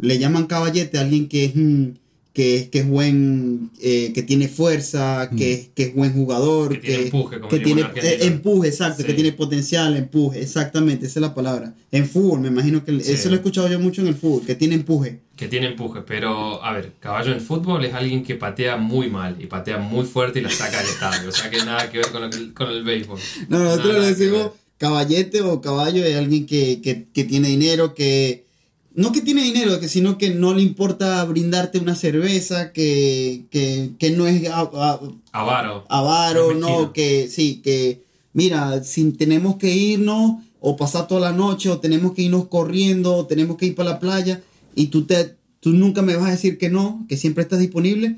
Le 0.00 0.18
llaman 0.18 0.46
caballete 0.46 0.98
a 0.98 1.02
alguien 1.02 1.28
que 1.28 1.44
es, 1.46 1.52
mm, 1.56 1.84
que, 2.32 2.56
es- 2.56 2.68
que 2.68 2.78
es 2.78 2.86
buen, 2.88 3.70
eh, 3.82 4.12
que 4.14 4.22
tiene 4.22 4.46
fuerza, 4.48 5.28
que, 5.36 5.52
es- 5.52 5.68
que 5.74 5.82
es 5.82 5.94
buen 5.94 6.12
jugador, 6.12 6.74
Que 6.80 6.86
tiene 6.88 7.02
empuje, 7.04 7.36
como 7.38 7.48
que 7.48 7.58
tiene 7.58 7.80
eh, 7.96 8.18
empuje, 8.22 8.68
exacto, 8.68 9.02
Sí. 9.02 9.06
que 9.08 9.14
tiene 9.14 9.32
potencial, 9.32 9.96
empuje, 9.96 10.40
exactamente, 10.40 11.06
esa 11.06 11.18
es 11.18 11.22
la 11.22 11.34
palabra. 11.34 11.74
En 11.90 12.08
fútbol, 12.08 12.40
me 12.40 12.48
imagino 12.48 12.84
que 12.84 12.92
Sí. 13.00 13.12
eso 13.12 13.28
lo 13.28 13.34
he 13.34 13.38
escuchado 13.38 13.68
yo 13.68 13.80
mucho 13.80 14.00
en 14.02 14.06
el 14.08 14.14
fútbol, 14.14 14.46
que 14.46 14.54
tiene 14.54 14.76
empuje. 14.76 15.18
Que 15.36 15.48
tiene 15.48 15.66
empuje, 15.66 16.02
pero 16.06 16.62
a 16.64 16.72
ver, 16.72 16.92
caballo 17.00 17.32
en 17.32 17.40
fútbol 17.40 17.84
es 17.84 17.94
alguien 17.94 18.22
que 18.22 18.36
patea 18.36 18.76
muy 18.76 19.10
mal 19.10 19.36
y 19.40 19.46
patea 19.46 19.78
muy 19.78 20.04
fuerte 20.06 20.38
y 20.38 20.42
la 20.42 20.50
saca 20.50 20.78
del 20.78 20.86
estadio. 20.88 21.28
O 21.30 21.32
sea 21.32 21.50
que 21.50 21.58
nada 21.64 21.90
que 21.90 21.98
ver 21.98 22.08
con, 22.12 22.30
que- 22.30 22.52
con 22.54 22.68
el 22.70 22.84
béisbol. 22.84 23.18
No, 23.48 23.58
nosotros 23.58 23.94
Nada 23.94 24.08
le 24.08 24.14
que 24.14 24.20
decimos 24.24 24.50
caballete 24.78 25.40
o 25.42 25.60
caballo 25.60 26.04
es 26.04 26.14
alguien 26.16 26.46
que, 26.46 26.80
que, 26.80 27.08
que 27.12 27.24
tiene 27.24 27.48
dinero, 27.48 27.92
que 27.94 28.44
no 28.94 29.12
que 29.12 29.20
tiene 29.20 29.42
dinero, 29.44 29.78
que 29.80 29.88
sino 29.88 30.18
que 30.18 30.30
no 30.30 30.52
le 30.54 30.62
importa 30.62 31.24
brindarte 31.24 31.78
una 31.78 31.94
cerveza, 31.94 32.72
que, 32.72 33.44
que, 33.50 33.90
que 33.98 34.10
no 34.10 34.26
es 34.26 34.48
a- 34.48 34.60
a- 34.72 35.00
Avaro. 35.32 35.84
avaro, 35.88 36.54
No 36.54 36.92
que 36.92 37.28
sí, 37.28 37.60
que 37.62 38.02
mira, 38.32 38.82
si 38.82 39.12
tenemos 39.12 39.56
que 39.56 39.74
irnos 39.74 40.42
o 40.60 40.76
pasar 40.76 41.06
toda 41.08 41.20
la 41.30 41.32
noche 41.36 41.70
o 41.70 41.78
tenemos 41.78 42.12
que 42.14 42.22
irnos 42.22 42.48
corriendo 42.48 43.14
o 43.14 43.26
tenemos 43.26 43.56
que 43.56 43.66
ir 43.66 43.74
para 43.74 43.90
la 43.90 43.98
playa 44.00 44.42
y 44.74 44.86
tú 44.88 45.04
te 45.04 45.36
tú 45.60 45.70
nunca 45.70 46.00
me 46.02 46.16
vas 46.16 46.28
a 46.28 46.30
decir 46.32 46.56
que 46.58 46.70
no, 46.70 47.04
que 47.08 47.16
siempre 47.18 47.42
estás 47.42 47.58
disponible, 47.58 48.16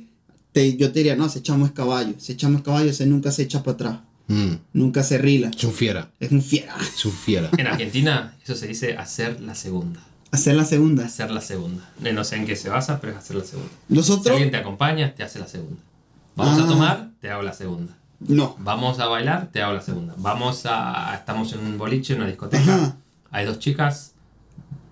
te, 0.53 0.77
yo 0.77 0.93
te 0.93 1.01
diría, 1.01 1.17
no, 1.17 1.27
ese 1.27 1.43
chamo 1.43 1.67
es 1.67 1.73
caballo, 1.73 2.15
ese 2.17 2.37
chamo 2.37 2.59
es 2.59 2.63
caballo, 2.65 2.91
ese 2.91 3.05
nunca 3.07 3.33
se 3.33 3.43
echa 3.43 3.63
para 3.65 3.75
atrás, 3.75 3.99
Mm. 4.29 4.55
nunca 4.75 5.03
se 5.03 5.19
rila. 5.19 5.51
Es 5.57 5.65
un 5.65 5.73
fiera. 5.73 6.11
Es 6.21 6.31
un 6.31 6.41
fiera. 6.41 6.77
Es 6.81 7.05
un 7.05 7.11
fiera. 7.13 7.51
En 7.59 7.67
Argentina 7.67 8.37
eso 8.45 8.55
se 8.55 8.69
dice 8.69 8.97
hacer 8.97 9.41
la 9.41 9.55
segunda. 9.57 10.01
Hacer 10.33 10.57
la 10.57 10.65
segunda. 10.65 11.05
Hacer 11.05 11.31
la 11.31 11.41
segunda. 11.41 11.89
No 12.01 12.25
sé 12.25 12.37
en 12.37 12.47
qué 12.47 12.57
se 12.57 12.69
basa, 12.69 13.01
pero 13.01 13.13
es 13.13 13.19
hacer 13.19 13.37
la 13.37 13.45
segunda. 13.45 13.71
Si 13.89 13.95
Nosotros. 13.95 14.33
alguien 14.33 14.51
te 14.51 14.57
acompaña, 14.57 15.15
te 15.15 15.23
hace 15.23 15.39
la 15.39 15.47
segunda. 15.47 15.81
Vamos 16.35 16.59
Ah. 16.59 16.65
a 16.65 16.67
tomar, 16.67 17.09
te 17.21 17.31
hago 17.31 17.43
la 17.43 17.53
segunda. 17.53 17.93
No. 18.21 18.57
Vamos 18.61 18.99
a 18.99 19.07
bailar, 19.07 19.49
te 19.53 19.63
hago 19.63 19.75
la 19.75 19.83
segunda. 19.83 20.15
Vamos 20.17 20.63
a. 20.65 21.15
Estamos 21.15 21.53
en 21.53 21.61
un 21.61 21.77
boliche, 21.79 22.15
en 22.15 22.21
una 22.21 22.29
discoteca. 22.29 22.75
Ajá. 22.75 22.97
Hay 23.31 23.45
dos 23.47 23.59
chicas. 23.59 24.13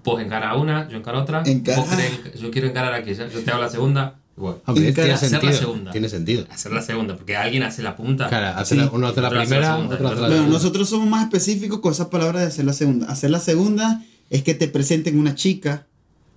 Vos 0.04 0.20
encara 0.20 0.50
a 0.50 0.56
una, 0.56 0.88
yo 0.88 0.96
encaro 0.98 1.18
a 1.18 1.22
otra. 1.22 1.38
Vos 1.40 1.46
querés- 1.46 2.34
yo 2.40 2.50
quiero 2.50 2.68
encarar 2.68 2.92
a 2.92 2.96
aquella. 2.98 3.28
Yo 3.28 3.40
te 3.42 3.50
hago 3.50 3.60
la 3.62 3.70
segunda. 3.70 4.14
Encara- 4.36 4.74
tiene 4.74 4.88
hacer 4.90 5.10
la 5.10 5.38
sentido. 5.40 5.52
segunda. 5.52 5.90
Tiene 5.92 6.08
sentido. 6.08 6.46
Hacer 6.50 6.72
la 6.72 6.80
segunda, 6.82 7.14
porque 7.16 7.36
alguien 7.36 7.62
hace 7.62 7.82
la 7.82 7.94
punta. 7.96 8.28
Claro, 8.28 8.58
hace 8.58 8.74
Sí. 8.74 8.80
la- 8.80 8.90
uno 8.90 9.06
hace 9.08 9.20
la 9.20 9.28
hace 9.28 9.36
la 9.36 9.42
primera, 9.42 9.72
segunda, 9.74 9.94
otro 9.94 10.06
hace 10.08 10.16
la 10.16 10.22
otro- 10.26 10.36
Bueno, 10.38 10.52
nosotros 10.52 10.88
somos 10.88 11.06
más 11.08 11.24
específicos 11.24 11.80
con 11.80 11.92
esa 11.92 12.08
palabra 12.08 12.40
de 12.40 12.46
hacer 12.46 12.64
la 12.64 12.72
segunda. 12.72 13.06
Hacer 13.10 13.30
la 13.30 13.38
segunda 13.38 14.02
es 14.30 14.42
que 14.42 14.54
te 14.54 14.68
presenten 14.68 15.18
una 15.18 15.34
chica 15.34 15.86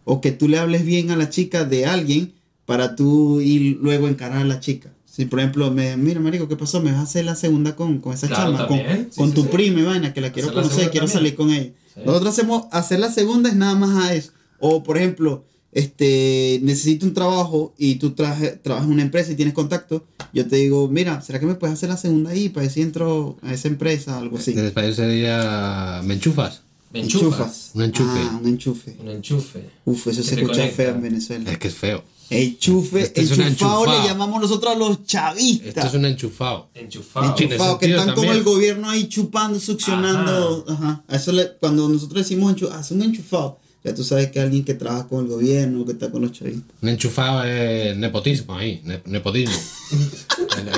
o 0.04 0.20
que 0.20 0.32
tú 0.32 0.48
le 0.50 0.58
hables 0.60 0.84
bien 0.86 1.12
a 1.12 1.16
la 1.16 1.30
chica 1.30 1.64
de 1.64 1.86
alguien 1.86 2.34
para 2.66 2.96
tú 2.96 3.40
ir 3.42 3.78
luego 3.82 4.08
encarar 4.08 4.40
a 4.40 4.44
la 4.46 4.60
chica. 4.60 4.92
Si 5.06 5.26
por 5.26 5.40
ejemplo, 5.40 5.70
me, 5.72 5.96
mira, 5.96 6.20
marico, 6.20 6.48
¿qué 6.48 6.56
pasó? 6.56 6.82
Me 6.82 6.92
vas 6.92 7.00
a 7.00 7.04
hacer 7.04 7.24
la 7.26 7.36
segunda 7.36 7.76
con, 7.76 8.00
con 8.00 8.14
esa 8.14 8.28
Claro, 8.28 8.52
chama, 8.54 8.68
con. 8.68 8.78
Sí, 8.80 9.08
con 9.16 9.30
sí, 9.30 9.36
tu 9.36 9.44
sí. 9.44 9.48
prima 9.52 9.84
vaina, 9.84 10.12
que 10.14 10.22
la 10.22 10.32
quiero 10.32 10.50
Hacer 10.50 10.62
conocer, 10.64 10.90
quiero 10.92 11.06
también. 11.06 11.20
salir 11.20 11.36
con 11.36 11.52
ella. 11.52 11.72
Sí. 11.94 12.02
Nosotros 12.06 12.34
hacemos, 12.34 12.66
hacer 12.72 13.00
la 13.00 13.12
segunda 13.12 13.50
es 13.50 13.56
nada 13.56 13.76
más 13.76 14.04
a 14.06 14.16
eso. 14.16 14.32
O 14.60 14.82
por 14.82 14.98
ejemplo, 14.98 15.46
este, 15.72 16.60
necesito 16.64 17.06
un 17.06 17.14
trabajo 17.14 17.74
y 17.78 17.96
tú 17.96 18.12
traje- 18.16 18.60
trabajas 18.62 18.88
en 18.88 18.94
una 18.94 19.04
empresa 19.04 19.32
y 19.32 19.36
tienes 19.36 19.54
contacto, 19.54 20.06
yo 20.34 20.48
te 20.48 20.56
digo, 20.56 20.88
mira, 20.88 21.22
¿será 21.22 21.40
que 21.40 21.46
me 21.46 21.56
puedes 21.56 21.76
hacer 21.76 21.90
la 21.90 21.98
segunda 21.98 22.32
ahí 22.32 22.50
para 22.50 22.64
ver 22.64 22.72
si 22.72 22.82
entro 22.82 23.38
a 23.44 23.54
esa 23.54 23.68
empresa? 23.68 24.18
Algo 24.18 24.38
así. 24.38 24.52
En 24.54 24.66
español 24.66 24.96
sería. 24.96 26.02
¿Me 26.04 26.16
enchufas? 26.16 26.64
Enchufas. 26.94 27.72
Un 27.74 27.82
enchufe. 27.84 28.20
Ah, 28.20 28.40
un 28.42 28.48
enchufe. 28.48 28.96
Un 29.00 29.10
enchufe. 29.10 29.70
Uf, 29.86 30.08
eso 30.08 30.24
se 30.24 30.36
escucha 30.36 30.54
conecta. 30.58 30.76
feo 30.76 30.90
en 30.96 31.02
Venezuela. 31.02 31.52
Es 31.52 31.58
que 31.58 31.68
es 31.68 31.76
feo. 31.76 32.04
Enchufe, 32.30 33.02
Este 33.02 33.22
es 33.22 33.32
un 33.32 33.42
enchufado 33.42 33.86
le 33.86 33.92
enchufado. 33.92 34.08
llamamos 34.10 34.42
nosotros 34.42 34.74
a 34.74 34.78
los 34.78 34.92
Esto 34.92 35.04
chavistas. 35.06 35.86
es 35.86 35.94
un 35.94 36.06
enchufado. 36.06 36.70
Enchufado. 36.74 37.34
Tiene 37.36 37.54
Enchufados, 37.56 37.80
que 37.80 37.86
están 37.88 38.06
como 38.10 38.16
también. 38.16 38.38
el 38.38 38.44
gobierno 38.44 38.90
ahí 38.90 39.08
chupando, 39.08 39.60
succionando. 39.60 40.66
Ajá. 40.68 41.04
Eso 41.10 41.32
le- 41.32 41.52
cuando 41.60 41.88
nosotros 41.90 42.24
decimos 42.24 42.56
enchu- 42.56 42.72
haz 42.72 42.92
un 42.92 43.02
enchufado, 43.04 43.60
ya 43.84 43.94
tú 43.94 44.04
sabes 44.04 44.32
que 44.32 44.40
alguien 44.40 44.64
que 44.64 44.74
trabaja 44.74 45.08
con 45.08 45.26
el 45.26 45.28
gobierno, 45.30 45.86
que 45.86 45.92
está 45.92 46.10
con 46.10 46.22
los 46.22 46.32
chavistas. 46.32 46.64
Un 46.82 46.90
enchufado 46.90 47.44
es 47.44 47.96
nepotismo 47.98 48.56
ahí. 48.56 48.82
ne- 48.84 49.02
nepotismo. 49.06 49.56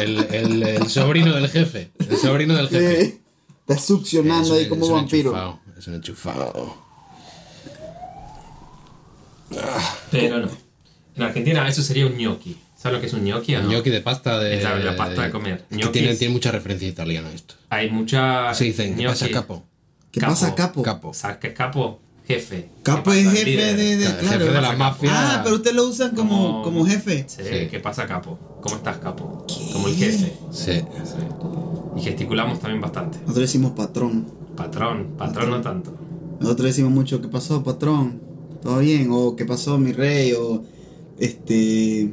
el, 0.02 0.18
el- 0.18 0.34
el- 0.34 0.64
el 0.64 0.90
sobrino 0.90 1.34
del 1.36 1.48
jefe. 1.50 1.92
El 2.10 2.18
sobrino 2.18 2.56
del 2.56 2.68
jefe. 2.70 3.22
Está 3.68 3.80
succionando 3.82 4.54
Es 4.56 4.60
ahí 4.60 4.64
un- 4.64 4.70
como 4.70 4.86
es 4.86 4.90
un 4.92 4.96
vampiro. 4.98 5.30
enchufado, 5.32 5.60
Es 5.86 5.90
un 5.90 5.94
enchufado. 5.94 6.76
Pero 10.10 10.40
no. 10.40 10.48
En 11.16 11.22
Argentina 11.24 11.68
eso 11.68 11.84
sería 11.84 12.08
un 12.08 12.18
gnocchi. 12.18 12.58
¿Sabes 12.76 12.96
lo 12.96 13.02
que 13.02 13.06
es 13.06 13.14
un 13.14 13.24
gnocchi 13.24 13.54
o 13.56 13.62
no? 13.62 13.70
Gnocchi 13.70 13.92
de 13.92 14.02
pasta 14.02 14.40
de. 14.40 14.58
Es 14.58 14.64
la- 14.64 14.78
la 14.80 14.96
pasta 14.96 15.22
de 15.22 15.30
comer. 15.30 15.54
Es 15.54 15.62
que 15.70 15.76
Gnocchi 15.84 15.92
tiene, 16.00 16.16
tiene 16.16 16.34
mucha 16.34 16.52
referencia 16.52 16.88
italiana 16.88 17.30
esto. 17.32 17.54
Hay 17.70 17.92
mucha. 17.92 18.52
Se 18.56 18.64
dicen, 18.64 18.96
¿qué 18.96 19.06
pasa, 19.06 19.30
capo? 19.30 19.64
¿Qué 20.12 20.22
pasa, 20.22 20.56
capo? 20.56 20.82
Capo. 20.82 21.14
¿Sabes 21.14 21.38
qué 21.38 21.48
es 21.50 21.54
capo? 21.54 22.02
Jefe. 22.28 22.68
Capo 22.82 23.12
¿Qué 23.12 23.22
es 23.22 23.30
jefe 23.32 23.46
líder? 23.46 23.78
de, 23.78 23.98
de- 23.98 24.06
Claro, 24.06 24.28
jefe 24.40 24.44
de 24.46 24.62
la 24.62 24.62
Capo. 24.70 24.78
mafia. 24.80 25.12
Ah, 25.14 25.42
pero 25.44 25.58
ustedes 25.58 25.76
lo 25.76 25.84
usan 25.88 26.16
como, 26.16 26.38
Como- 26.40 26.64
como 26.64 26.86
jefe. 26.88 27.26
Sí, 27.28 27.44
Sí. 27.48 27.68
¿qué 27.70 27.80
pasa, 27.80 28.08
capo? 28.08 28.40
¿Cómo 28.64 28.78
estás, 28.78 28.98
capo? 28.98 29.46
Como 29.72 29.88
el 29.88 29.96
jefe. 29.96 30.34
Sí. 30.52 30.72
Sí. 30.82 30.82
Y 31.96 32.02
gesticulamos 32.02 32.60
también 32.60 32.82
bastante. 32.82 33.20
Nosotros 33.20 33.42
decimos 33.42 33.74
patrón. 33.74 34.26
Patrón, 34.56 35.16
patrón 35.18 35.50
no 35.50 35.62
tanto. 35.62 35.96
Nosotros 36.40 36.68
decimos 36.68 36.92
mucho, 36.92 37.22
¿qué 37.22 37.28
pasó, 37.28 37.64
patrón? 37.64 38.22
¿Todo 38.62 38.80
bien? 38.80 39.10
O 39.12 39.36
¿qué 39.36 39.46
pasó, 39.46 39.78
mi 39.78 39.92
rey? 39.92 40.34
O 40.34 40.64
este... 41.20 42.12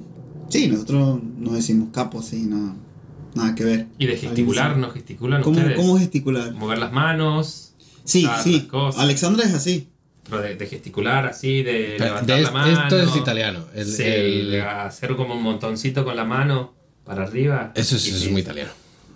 Sí, 0.49 0.69
nosotros 0.69 1.21
no 1.39 1.53
decimos 1.53 1.89
capo 1.93 2.19
así, 2.21 2.43
nada, 2.43 2.75
nada 3.35 3.55
que 3.55 3.65
ver. 3.65 3.87
Y 3.99 4.07
de 4.07 4.17
gesticular, 4.17 4.77
¿no 4.77 4.91
gesticulan 4.91 5.43
¿Cómo, 5.43 5.59
ustedes? 5.59 5.77
¿Cómo 5.79 5.99
gesticular? 5.99 6.53
Mover 6.53 6.79
las 6.79 6.93
manos. 6.93 7.73
Sí, 8.05 8.29
sí. 8.43 8.69
Alexandra 8.99 9.47
es 9.47 9.55
así. 9.55 9.89
Pero 10.25 10.43
de, 10.43 10.55
de 10.57 10.67
gesticular 10.67 11.27
así, 11.27 11.63
de 11.63 11.95
Pero 11.97 12.05
levantar 12.11 12.37
de 12.37 12.43
la 12.43 12.51
mano. 12.51 12.83
esto 12.83 13.01
es 13.01 13.17
italiano. 13.17 13.65
El- 13.75 13.87
sí, 13.87 14.03
el- 14.05 14.61
hacer 14.61 15.17
como 15.17 15.35
un 15.35 15.43
montoncito 15.43 16.05
con 16.05 16.17
la 16.17 16.25
mano 16.25 16.75
para 17.05 17.25
arriba. 17.25 17.73
Eso 17.75 17.97
es, 17.97 18.07
eso 18.07 18.17
es 18.17 18.23
sí. 18.25 18.31
muy 18.31 18.43
italiano. 18.43 18.71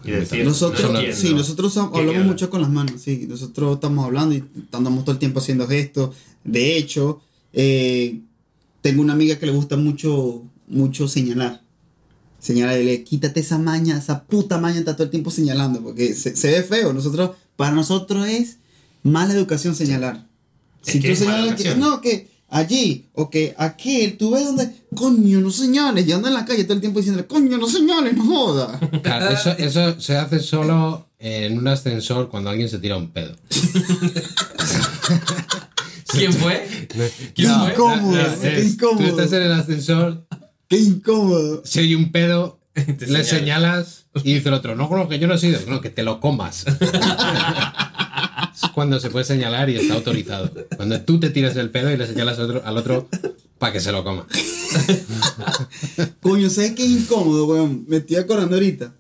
Y 0.04 0.10
decir. 0.12 0.44
Nosotros, 0.44 0.92
no 0.92 1.00
sí, 1.12 1.34
nosotros 1.34 1.76
ha- 1.78 1.90
¿Qué 1.92 1.98
hablamos 1.98 2.22
queda? 2.22 2.24
mucho 2.32 2.50
con 2.50 2.60
las 2.60 2.70
manos, 2.70 3.00
sí. 3.02 3.26
Nosotros 3.28 3.74
estamos 3.74 4.04
hablando 4.04 4.34
y 4.34 4.44
andamos 4.72 5.04
todo 5.04 5.12
el 5.12 5.18
tiempo 5.18 5.40
haciendo 5.40 5.66
gestos. 5.66 6.14
De 6.44 6.76
hecho, 6.76 7.20
eh, 7.52 8.20
tengo 8.82 9.02
una 9.02 9.14
amiga 9.14 9.38
que 9.38 9.46
le 9.46 9.52
gusta 9.52 9.76
mucho, 9.76 10.44
mucho 10.68 11.08
señalar. 11.08 11.62
Señalarle, 12.38 13.02
quítate 13.02 13.40
esa 13.40 13.58
maña, 13.58 13.98
esa 13.98 14.24
puta 14.24 14.58
maña, 14.58 14.78
está 14.78 14.94
todo 14.94 15.04
el 15.04 15.10
tiempo 15.10 15.30
señalando, 15.30 15.82
porque 15.82 16.14
se, 16.14 16.36
se 16.36 16.50
ve 16.52 16.62
feo. 16.62 16.92
Nosotros, 16.92 17.30
para 17.56 17.74
nosotros 17.74 18.28
es 18.28 18.58
mala 19.02 19.34
educación 19.34 19.74
señalar. 19.74 20.26
Es 20.84 20.92
Si 20.92 21.00
que 21.00 21.08
tú 21.08 21.14
es 21.14 21.20
mala 21.24 21.56
señalas 21.56 21.62
que, 21.62 21.74
no, 21.76 22.00
que 22.00 22.28
allí, 22.48 23.08
o 23.14 23.28
que 23.30 23.54
aquel, 23.58 24.16
tú 24.16 24.30
ves 24.32 24.44
donde, 24.44 24.70
coño, 24.94 25.40
no 25.40 25.50
señales, 25.50 26.06
y 26.06 26.12
anda 26.12 26.28
en 26.28 26.34
la 26.34 26.44
calle 26.44 26.64
todo 26.64 26.74
el 26.74 26.80
tiempo 26.80 26.98
diciéndole, 27.00 27.26
coño, 27.26 27.58
no 27.58 27.68
señales, 27.68 28.14
no 28.16 28.24
joda. 28.24 28.78
Claro, 29.02 29.30
eso, 29.30 29.50
eso 29.58 30.00
se 30.00 30.16
hace 30.16 30.38
solo 30.40 31.08
en 31.18 31.58
un 31.58 31.66
ascensor 31.68 32.28
cuando 32.28 32.50
alguien 32.50 32.68
se 32.68 32.78
tira 32.78 32.96
un 32.96 33.10
pedo. 33.10 33.34
¿Quién 36.08 36.32
fue? 36.32 36.66
¿Quién 37.34 37.48
No, 37.48 37.64
fue? 37.64 37.74
¿cómo? 37.74 38.12
No, 38.12 38.40
Qué 38.40 38.58
es- 38.60 38.74
incómodo. 38.74 38.98
Tú 39.04 39.10
estás 39.10 39.32
en 39.32 39.42
el 39.42 39.52
ascensor, 39.52 40.26
Qué 40.68 40.78
incómodo. 40.78 41.62
se 41.64 41.80
oye 41.80 41.96
un 41.96 42.10
pedo, 42.12 42.58
le 42.74 42.84
señala. 43.24 43.24
señalas 43.24 44.06
y 44.24 44.34
dice 44.34 44.48
el 44.48 44.54
otro, 44.54 44.74
no, 44.76 44.88
no, 44.88 45.08
que 45.08 45.18
yo 45.18 45.26
no 45.26 45.34
he 45.34 45.38
sido, 45.38 45.60
no, 45.68 45.80
que 45.80 45.90
te 45.90 46.02
lo 46.02 46.20
comas. 46.20 46.64
cuando 48.76 49.00
se 49.00 49.08
puede 49.08 49.24
señalar 49.24 49.70
y 49.70 49.76
está 49.76 49.94
autorizado. 49.94 50.50
Cuando 50.76 51.00
tú 51.00 51.18
te 51.18 51.30
tiras 51.30 51.56
el 51.56 51.70
pedo 51.70 51.90
y 51.90 51.96
le 51.96 52.06
señalas 52.06 52.38
al 52.38 52.44
otro, 52.44 52.62
al 52.62 52.76
otro 52.76 53.08
para 53.56 53.72
que 53.72 53.80
se 53.80 53.90
lo 53.90 54.04
coma. 54.04 54.26
Coño, 56.20 56.50
¿sabes 56.50 56.72
qué 56.72 56.84
incómodo, 56.84 57.46
weón? 57.46 57.86
Me 57.88 57.96
estoy 57.96 58.16
acordando 58.16 58.54
ahorita. 58.56 58.92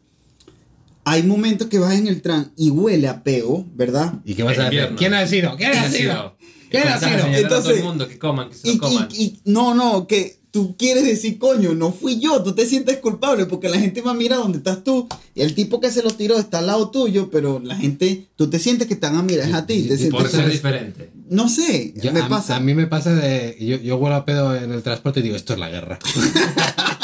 Hay 1.04 1.24
momentos 1.24 1.68
que 1.68 1.78
vas 1.78 1.94
en 1.94 2.06
el 2.06 2.22
tren 2.22 2.52
y 2.56 2.70
huele 2.70 3.06
a 3.06 3.22
peo, 3.22 3.66
¿verdad? 3.74 4.14
¿Y 4.24 4.34
qué 4.34 4.42
vas 4.44 4.58
a 4.58 4.70
decir? 4.70 4.94
¿Quién 4.96 5.12
ha 5.12 5.26
sido? 5.26 5.54
¿Quién 5.58 5.72
ha 5.76 5.90
sido? 5.90 6.36
¿Qué 6.70 6.78
era 6.78 6.94
Estás 6.94 7.02
así, 7.02 7.16
no? 7.16 7.22
señalando 7.22 7.46
a 7.46 7.48
todo 7.50 7.58
Entonces- 7.58 7.76
el 7.76 7.84
mundo 7.84 8.08
que 8.08 8.18
coman, 8.18 8.48
que 8.48 8.54
se 8.56 8.68
Y, 8.70 8.74
lo 8.76 8.80
coman. 8.80 9.08
y- 9.12 9.22
y- 9.24 9.40
no, 9.44 9.74
no, 9.74 10.06
que 10.06 10.35
tú 10.56 10.74
quieres 10.78 11.04
decir, 11.04 11.38
coño, 11.38 11.74
no 11.74 11.92
fui 11.92 12.18
yo, 12.18 12.42
tú 12.42 12.54
te 12.54 12.64
sientes 12.64 12.96
culpable 12.96 13.44
porque 13.44 13.68
la 13.68 13.78
gente 13.78 14.00
va 14.00 14.12
a 14.12 14.14
mirar 14.14 14.38
donde 14.38 14.56
estás 14.56 14.82
tú 14.82 15.06
y 15.34 15.42
el 15.42 15.54
tipo 15.54 15.82
que 15.82 15.90
se 15.90 16.02
lo 16.02 16.10
tiró 16.12 16.38
está 16.38 16.60
al 16.60 16.68
lado 16.68 16.88
tuyo, 16.90 17.28
pero 17.30 17.60
la 17.62 17.76
gente, 17.76 18.28
tú 18.36 18.48
te 18.48 18.58
sientes 18.58 18.88
que 18.88 18.96
te 18.96 19.06
van 19.06 19.16
a 19.16 19.22
mirar 19.22 19.46
es 19.50 19.54
a 19.54 19.66
ti, 19.66 19.82
te 19.82 19.98
Sí, 19.98 20.08
Por 20.08 20.22
sientes, 20.22 20.40
ser 20.40 20.50
diferente. 20.50 21.10
no 21.28 21.50
sé, 21.50 21.92
Yo- 21.96 22.10
me 22.14 22.20
a, 22.20 22.28
pasa. 22.30 22.56
a 22.56 22.60
mí 22.60 22.72
me 22.72 22.86
pasa 22.86 23.14
de. 23.14 23.54
Yo, 23.60 23.76
yo 23.76 23.96
huelo 23.98 24.16
a 24.16 24.24
pedo 24.24 24.56
en 24.56 24.72
el 24.72 24.82
transporte 24.82 25.20
y 25.20 25.24
digo, 25.24 25.36
esto 25.36 25.52
es 25.52 25.58
la 25.58 25.68
guerra. 25.68 25.98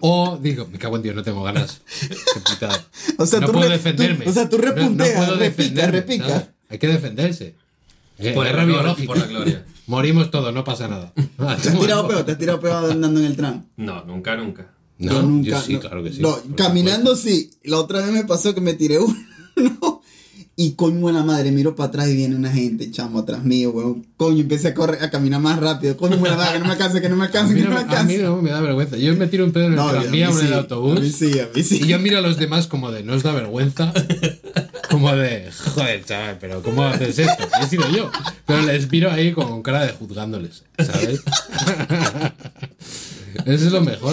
o 0.00 0.38
digo, 0.40 0.68
me 0.72 0.78
cago 0.78 0.96
en 0.96 1.02
Dios, 1.02 1.14
no 1.14 1.22
tengo 1.22 1.42
ganas. 1.42 1.80
O 3.18 3.26
sea, 3.26 3.40
no 3.40 3.46
tú 3.48 3.52
puedo 3.52 3.68
re- 3.68 3.74
defenderme. 3.76 4.24
tú- 4.24 4.30
o 4.30 4.34
sea, 4.34 4.48
tú 4.48 4.58
No- 4.58 4.64
no 4.64 4.70
repunteas, 4.72 5.10
puedo 5.16 5.36
repica, 5.36 5.44
defenderme, 5.44 5.92
repica. 6.00 6.28
¿sabes? 6.28 6.46
Hay 6.70 6.78
que 6.78 6.86
defenderse. 6.88 7.54
Por 8.34 8.44
la 8.44 8.50
guerra 8.52 8.64
biológica. 8.64 9.06
por 9.06 9.18
la 9.18 9.26
gloria. 9.26 9.64
Morimos 9.86 10.30
todos, 10.30 10.54
no 10.54 10.64
pasa 10.64 10.88
nada. 10.88 11.12
¿Te 11.62 11.68
has 11.68 11.78
tirado 11.78 12.08
peor? 12.08 12.24
¿Te 12.24 12.32
has 12.32 12.38
tirado 12.38 12.60
peor 12.60 12.90
andando 12.90 13.20
en 13.20 13.26
el 13.26 13.36
tram? 13.36 13.64
No, 13.76 14.04
nunca, 14.04 14.36
nunca. 14.36 14.72
No, 14.98 15.12
yo 15.12 15.22
nunca. 15.22 15.50
yo 15.50 15.60
sí, 15.60 15.74
no, 15.74 15.80
claro 15.80 16.04
que 16.04 16.12
sí. 16.12 16.20
no, 16.20 16.36
caminando 16.56 17.16
sí. 17.16 17.50
La 17.64 17.78
otra 17.78 18.00
vez 18.00 18.12
me 18.12 18.24
pasó 18.24 18.54
que 18.54 18.60
me 18.60 18.74
tiré 18.74 18.98
uno. 19.56 20.02
Y 20.54 20.72
coño 20.72 21.10
la 21.10 21.24
madre, 21.24 21.50
miro 21.50 21.74
para 21.74 21.88
atrás 21.88 22.08
y 22.10 22.14
viene 22.14 22.36
una 22.36 22.50
gente, 22.50 22.90
chamo, 22.90 23.20
atrás 23.20 23.42
mío, 23.42 23.70
weón. 23.70 24.06
Coño, 24.18 24.42
empecé 24.42 24.68
a 24.68 24.74
correr, 24.74 25.02
a 25.02 25.10
caminar 25.10 25.40
más 25.40 25.58
rápido. 25.58 25.96
Coño 25.96 26.16
la 26.22 26.36
madre, 26.36 26.52
que 26.52 26.58
no 26.58 26.66
me 26.66 26.72
alcance, 26.72 27.00
que 27.00 27.08
no 27.08 27.16
me 27.16 27.26
mí, 27.26 27.32
que 27.32 27.64
no 27.64 27.70
no, 27.70 27.86
me 27.86 27.96
a 27.96 28.02
mí 28.04 28.16
no 28.18 28.42
me 28.42 28.50
da 28.50 28.60
vergüenza. 28.60 28.98
Yo 28.98 29.16
me 29.16 29.26
tiro 29.28 29.44
un 29.46 29.52
pedo 29.52 29.66
en 29.66 29.72
el 29.72 29.78
tranvía 29.78 30.28
o 30.28 30.32
en 30.32 30.38
sí, 30.38 30.46
el 30.46 30.52
A 30.52 30.56
mí 30.56 30.60
autobús. 30.60 31.12
sí, 31.12 31.38
a 31.40 31.48
mí 31.54 31.62
sí. 31.62 31.80
Y 31.82 31.86
yo 31.88 31.98
miro 31.98 32.18
a 32.18 32.20
los 32.20 32.36
demás 32.36 32.66
como 32.66 32.92
de, 32.92 33.02
¿no 33.02 33.14
os 33.14 33.22
da 33.22 33.32
vergüenza? 33.32 33.94
Como 34.92 35.16
de, 35.16 35.50
joder, 35.50 36.04
chaval, 36.04 36.36
pero 36.38 36.62
¿cómo 36.62 36.84
haces 36.84 37.18
esto? 37.18 37.48
He 37.62 37.66
sido 37.66 37.88
yo. 37.88 38.10
Pero 38.44 38.60
les 38.60 38.90
miro 38.92 39.10
ahí 39.10 39.32
con 39.32 39.62
cara 39.62 39.86
de 39.86 39.92
juzgándoles, 39.94 40.64
¿sabes? 40.78 41.22
Eso 43.46 43.66
es 43.66 43.72
lo 43.72 43.80
mejor. 43.80 44.12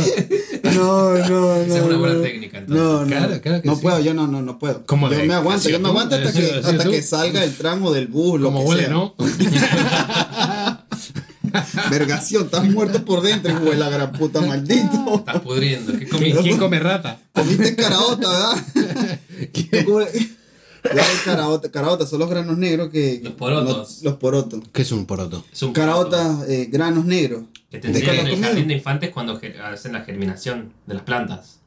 No, 0.73 1.17
no, 1.17 1.19
no. 1.27 1.75
Es 1.75 1.81
una 1.81 1.97
buena 1.97 2.13
no. 2.15 2.21
técnica, 2.21 2.59
entonces. 2.59 2.81
No, 2.85 3.01
no. 3.01 3.07
Claro, 3.07 3.41
claro 3.41 3.61
que 3.61 3.67
no 3.67 3.75
sí. 3.75 3.81
puedo, 3.81 3.99
yo 3.99 4.13
no, 4.13 4.25
no, 4.27 4.41
no 4.41 4.57
puedo. 4.57 4.85
¿Cómo 4.85 5.09
yo 5.09 5.17
de- 5.17 5.25
me 5.27 5.33
aguanto, 5.33 5.67
¿has 5.67 5.73
yo 5.73 5.81
me 5.81 5.89
aguanto 5.89 6.15
hasta 6.15 6.29
¿Has 6.29 6.35
que, 6.35 6.61
hasta 6.63 6.83
que 6.89 7.01
salga 7.01 7.43
el 7.43 7.53
tramo 7.55 7.91
del 7.91 8.07
bus, 8.07 8.39
lo 8.39 8.47
Como 8.47 8.61
que 8.61 8.65
huele, 8.69 8.83
sea. 8.83 8.93
¿no? 8.93 9.15
Vergación, 11.91 12.45
estás 12.45 12.63
muerto 12.63 13.03
por 13.03 13.21
dentro, 13.21 13.51
hijo 13.51 13.65
de 13.65 13.75
la 13.75 13.89
gran 13.89 14.13
puta, 14.13 14.39
maldito. 14.39 15.15
Estás 15.15 15.41
pudriendo. 15.41 15.97
¿Qué 15.99 16.07
comí? 16.07 16.31
¿Quién 16.31 16.57
come 16.57 16.79
rata? 16.79 17.19
Comiste 17.33 17.75
caraota, 17.75 18.29
¿verdad? 18.29 18.57
¿Tú 20.89 20.97
comes- 20.97 21.05
Ya 21.05 21.11
hay 21.11 21.17
caraota, 21.25 21.71
caraota 21.71 22.05
son 22.07 22.19
los 22.19 22.29
granos 22.29 22.57
negros 22.57 22.89
que... 22.89 23.19
Los 23.23 23.33
porotos. 23.33 23.99
los 24.03 24.13
porotos. 24.15 24.61
¿Qué 24.73 24.81
es 24.81 24.91
un 24.91 25.05
poroto? 25.05 25.43
Es 25.51 25.61
un 25.63 25.73
Caraotas, 25.73 26.47
eh, 26.49 26.67
granos 26.71 27.05
negros. 27.05 27.43
Que 27.69 27.77
te 27.79 27.89
¿De 27.89 28.01
qué 28.01 28.09
enseñan 28.09 28.27
en 28.27 28.33
el 28.33 28.43
jardín 28.43 28.67
de 28.67 28.73
infantes 28.73 29.09
cuando 29.11 29.39
hacen 29.63 29.93
la 29.93 30.01
germinación 30.01 30.73
de 30.87 30.93
las 30.95 31.03
plantas. 31.03 31.59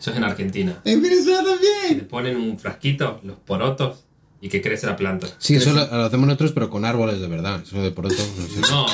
Eso 0.00 0.10
es 0.12 0.16
en 0.16 0.24
Argentina. 0.24 0.80
En 0.84 1.02
Venezuela 1.02 1.42
también. 1.44 2.08
ponen 2.08 2.36
un 2.36 2.58
frasquito, 2.58 3.20
los 3.22 3.36
porotos, 3.38 4.04
y 4.40 4.48
que 4.48 4.62
crece 4.62 4.86
la 4.86 4.96
planta. 4.96 5.26
Sí, 5.38 5.56
eso 5.56 5.72
lo, 5.74 5.84
lo 5.86 6.04
hacemos 6.06 6.26
nosotros, 6.26 6.52
pero 6.52 6.70
con 6.70 6.86
árboles 6.86 7.20
de 7.20 7.26
verdad. 7.28 7.60
Eso 7.62 7.82
de 7.82 7.90
poroto, 7.90 8.14
no 8.38 8.46
sé. 8.46 8.60
No, 8.72 8.86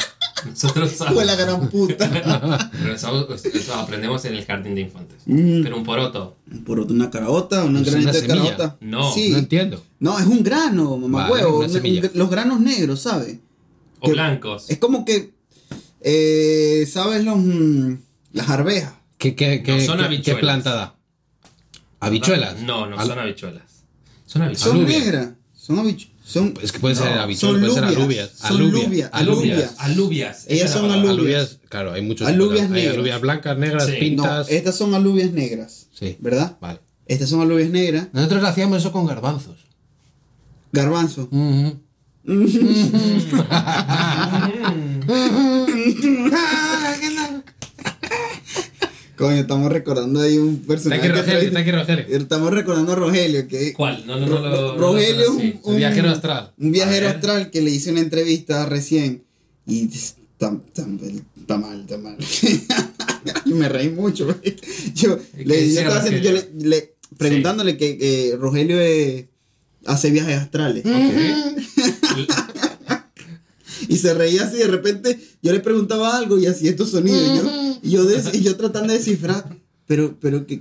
nosotros 0.45 0.99
de 1.17 1.25
la 1.25 1.35
gran 1.37 1.69
puta. 1.69 2.71
pero 2.73 2.93
eso, 2.95 3.35
eso 3.35 3.75
aprendemos 3.75 4.25
en 4.27 4.35
el 4.35 4.45
jardín 4.45 4.75
de 4.75 4.83
infantes. 4.83 5.23
Mm. 5.27 5.63
Pero 5.63 5.77
un 5.79 5.85
poroto, 5.85 6.37
Un 6.51 6.65
poroto, 6.65 6.93
una 6.93 7.11
carota, 7.11 7.65
una 7.65 7.81
Es 7.81 7.87
granita 7.91 8.11
una 8.11 8.21
de 8.21 8.27
semilla. 8.27 8.57
carota. 8.57 8.77
No, 8.81 9.13
Sí. 9.13 9.31
No 9.31 9.39
entiendo. 9.39 9.83
No, 9.99 10.19
es 10.19 10.27
un 10.27 10.43
grano, 10.43 10.97
mamá 10.99 11.29
Vale, 11.29 11.33
huevo. 11.45 11.57
una 11.59 11.67
un- 11.67 11.73
semilla. 11.73 12.03
un- 12.13 12.19
los 12.19 12.31
granos 12.31 12.61
negros, 12.61 13.01
¿sabes? 13.01 13.39
o 14.01 14.07
Que- 14.07 14.13
blancos. 14.13 14.69
Es 14.69 14.79
como 14.79 15.05
que, 15.07 15.33
eh, 16.03 16.87
¿sabes? 16.91 17.25
Los, 17.25 17.39
mm, 17.39 17.95
las 18.35 18.51
arvejas. 18.51 18.93
¿Qué, 19.17 19.35
qué, 19.35 19.63
qué, 19.63 19.79
No, 19.79 19.81
son 19.81 19.99
qué- 20.11 20.21
qué 20.21 20.35
planta 20.35 20.75
da? 20.75 20.95
¿Habichuelas? 22.01 22.61
No, 22.61 22.87
no 22.87 22.99
Al- 22.99 23.09
son 23.09 23.19
habichuelas. 23.19 23.63
Son 24.27 24.43
habichuelas. 24.43 24.77
Son 24.79 24.85
negras. 24.85 25.29
Son 25.55 25.79
habichuelas. 25.79 26.16
Son, 26.29 26.55
Es 26.61 26.73
que 26.73 26.81
puede 26.81 26.97
ser 26.97 27.15
No, 27.15 27.21
habichuelas, 27.21 27.61
puede 27.61 27.73
ser 27.75 27.83
lubias, 27.85 27.99
alubias. 28.01 28.31
son 28.35 28.47
Alubia. 28.57 28.83
lubias, 28.85 29.11
Alubias. 29.13 29.53
alubias. 29.53 29.75
Alubias. 29.79 30.39
esa 30.47 30.53
Ellas 30.55 30.71
son 30.73 30.83
palabra. 30.89 31.11
alubias. 31.11 31.41
Alubias, 31.43 31.59
claro, 31.69 31.93
hay 31.93 32.03
muchos. 32.03 32.27
Alubias 32.27 32.63
tipos. 32.63 32.75
Hay 32.77 32.83
negras. 32.83 32.95
alubias 32.95 33.21
blancas, 33.21 33.59
negras, 33.59 33.85
Sí. 33.87 33.93
no, 33.93 33.99
pintas. 34.01 34.49
estas 34.51 34.75
son 34.77 34.95
alubias 34.97 35.31
negras. 35.31 35.87
Sí. 35.95 36.17
¿Verdad? 36.19 36.57
Vale. 36.61 36.81
Estas 37.07 37.29
son 37.29 37.43
alubias 37.43 37.71
negras. 37.71 38.09
Nosotros 38.13 38.43
hacíamos 38.43 38.79
eso 38.79 38.91
con 38.91 39.07
garbanzos. 39.07 39.55
Garbanzo. 40.73 41.29
Ujú. 41.31 41.79
Coño, 49.17 49.37
estamos 49.41 49.73
recordando 49.73 50.21
ahí 50.21 50.37
un 50.37 50.55
Está 50.57 50.67
personaje. 50.69 51.01
aquí 51.03 51.11
que 51.11 51.17
Rogelio, 51.23 51.49
está 51.49 51.59
aquí 51.61 51.71
Rogelio. 51.73 52.05
Estamos 52.09 52.51
recordando 52.53 52.93
a 52.93 52.95
Rogelio, 52.97 53.49
que 53.49 53.73
¿Cuál? 53.73 54.05
No, 54.07 54.19
no, 54.21 54.27
no. 54.27 54.39
lo- 54.41 54.77
Rogelio 54.77 55.21
es 55.23 55.29
no, 55.29 55.35
un, 55.37 55.61
no, 55.65 55.71
El 55.73 55.77
viajero 55.79 56.11
astral. 56.11 56.53
Un 56.59 56.73
viajero 56.73 57.09
astral 57.09 57.51
que 57.51 57.63
le 57.63 57.71
hice 57.71 57.91
una 57.93 58.01
entrevista 58.01 58.67
recién 58.67 59.23
y 59.67 59.85
está, 59.87 60.53
está- 60.69 60.87
está 61.41 61.57
mal, 61.57 61.81
está 61.81 61.97
mal. 61.99 62.17
y 63.47 63.51
me 63.55 63.69
reí 63.71 63.89
mucho. 63.89 64.29
Yo, 64.95 65.19
¿Y 65.39 65.45
le, 65.45 65.73
yo 65.73 65.81
estaba 65.81 66.01
haciendo- 66.01 66.21
yo 66.23 66.33
le- 66.33 66.51
le- 66.69 66.95
preguntándole 67.17 67.79
que 67.79 67.97
eh, 68.01 68.37
Rogelio 68.37 68.79
eh, 68.81 69.29
hace 69.87 70.11
viajes 70.11 70.37
astrales. 70.37 70.85
Ok. 70.85 71.63
Y 73.89 73.97
se 73.97 74.15
reía 74.15 74.45
así, 74.45 74.57
de 74.59 74.67
repente 74.69 75.19
yo 75.43 75.53
le 75.53 75.61
preguntaba 75.61 76.17
algo 76.17 76.39
y 76.39 76.47
hacía 76.47 76.71
estos 76.71 76.91
sonidos. 76.91 77.21
y 77.23 77.37
yo, 77.37 77.79
y 77.83 77.91
yo, 77.91 78.05
des- 78.05 78.35
y 78.35 78.43
yo 78.43 78.57
tratando 78.57 78.93
de 78.93 78.99
descifrar, 78.99 79.57
pero, 79.87 80.17
pero 80.21 80.47
que 80.47 80.55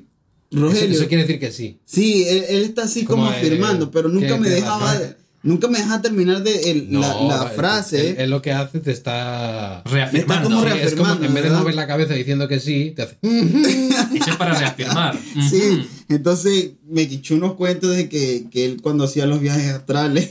Eso, 0.52 0.62
Rogelio... 0.62 0.98
eso 1.00 1.08
quiere 1.08 1.24
decir 1.24 1.40
que 1.40 1.52
sí. 1.52 1.80
Sí, 1.86 2.24
él, 2.28 2.44
él 2.50 2.64
está 2.64 2.84
así 2.84 3.04
como, 3.06 3.24
Como, 3.24 3.36
eh, 3.36 3.40
afirmando, 3.40 3.92
pero 3.92 4.10
nunca 4.10 4.28
¿qué- 4.36 4.40
me 4.40 4.50
dejaba, 4.50 4.96
nunca 5.44 5.68
me 5.68 5.80
deja 5.80 6.02
terminar 6.02 6.44
de 6.44 6.72
el- 6.72 6.88
la, 6.94 7.00
No, 7.14 7.28
la 7.28 7.38
va, 7.44 7.50
frase. 7.50 8.12
Él, 8.12 8.16
él 8.20 8.30
lo 8.30 8.42
que 8.42 8.52
hace 8.52 8.80
te 8.80 8.92
está. 8.92 9.82
Reafirmando. 9.86 10.50
como 10.50 10.62
Sí, 10.62 10.66
reafirmando. 10.66 10.88
es 11.04 11.10
como 11.20 11.26
en 11.26 11.34
vez 11.34 11.44
de 11.44 11.50
mover 11.50 11.76
la 11.76 11.88
cabeza 11.88 12.14
diciendo 12.14 12.48
que 12.48 12.60
sí, 12.60 12.94
te 12.96 13.02
hace. 13.04 13.18
Eso 13.24 14.30
es 14.32 14.36
para 14.38 14.54
reafirmar. 14.58 15.18
Sí, 15.50 15.88
entonces 16.10 16.72
me 16.88 17.02
echó 17.04 17.36
unos 17.36 17.56
cuentos 17.56 17.96
de 17.96 18.08
que, 18.08 18.46
que 18.52 18.66
él 18.66 18.82
cuando 18.82 19.04
hacía 19.06 19.26
los 19.26 19.40
viajes 19.42 19.72
astrales, 19.72 20.30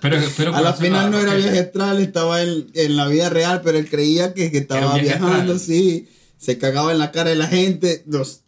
Pero, 0.00 0.16
pero 0.36 0.54
a 0.54 0.60
la 0.60 0.72
final 0.74 1.10
no 1.10 1.18
era 1.18 1.34
viaje 1.34 1.58
astral, 1.58 2.00
estaba 2.00 2.42
en, 2.42 2.68
en 2.74 2.96
la 2.96 3.08
vida 3.08 3.28
real, 3.30 3.62
pero 3.64 3.78
él 3.78 3.88
creía 3.90 4.32
que, 4.34 4.50
que 4.52 4.58
estaba 4.58 4.96
viajando, 4.98 5.54
astral. 5.54 5.60
sí, 5.60 6.08
se 6.38 6.56
cagaba 6.58 6.92
en 6.92 6.98
la 6.98 7.10
cara 7.12 7.30
de 7.30 7.36
la 7.36 7.48
gente. 7.48 8.02
Los, 8.06 8.42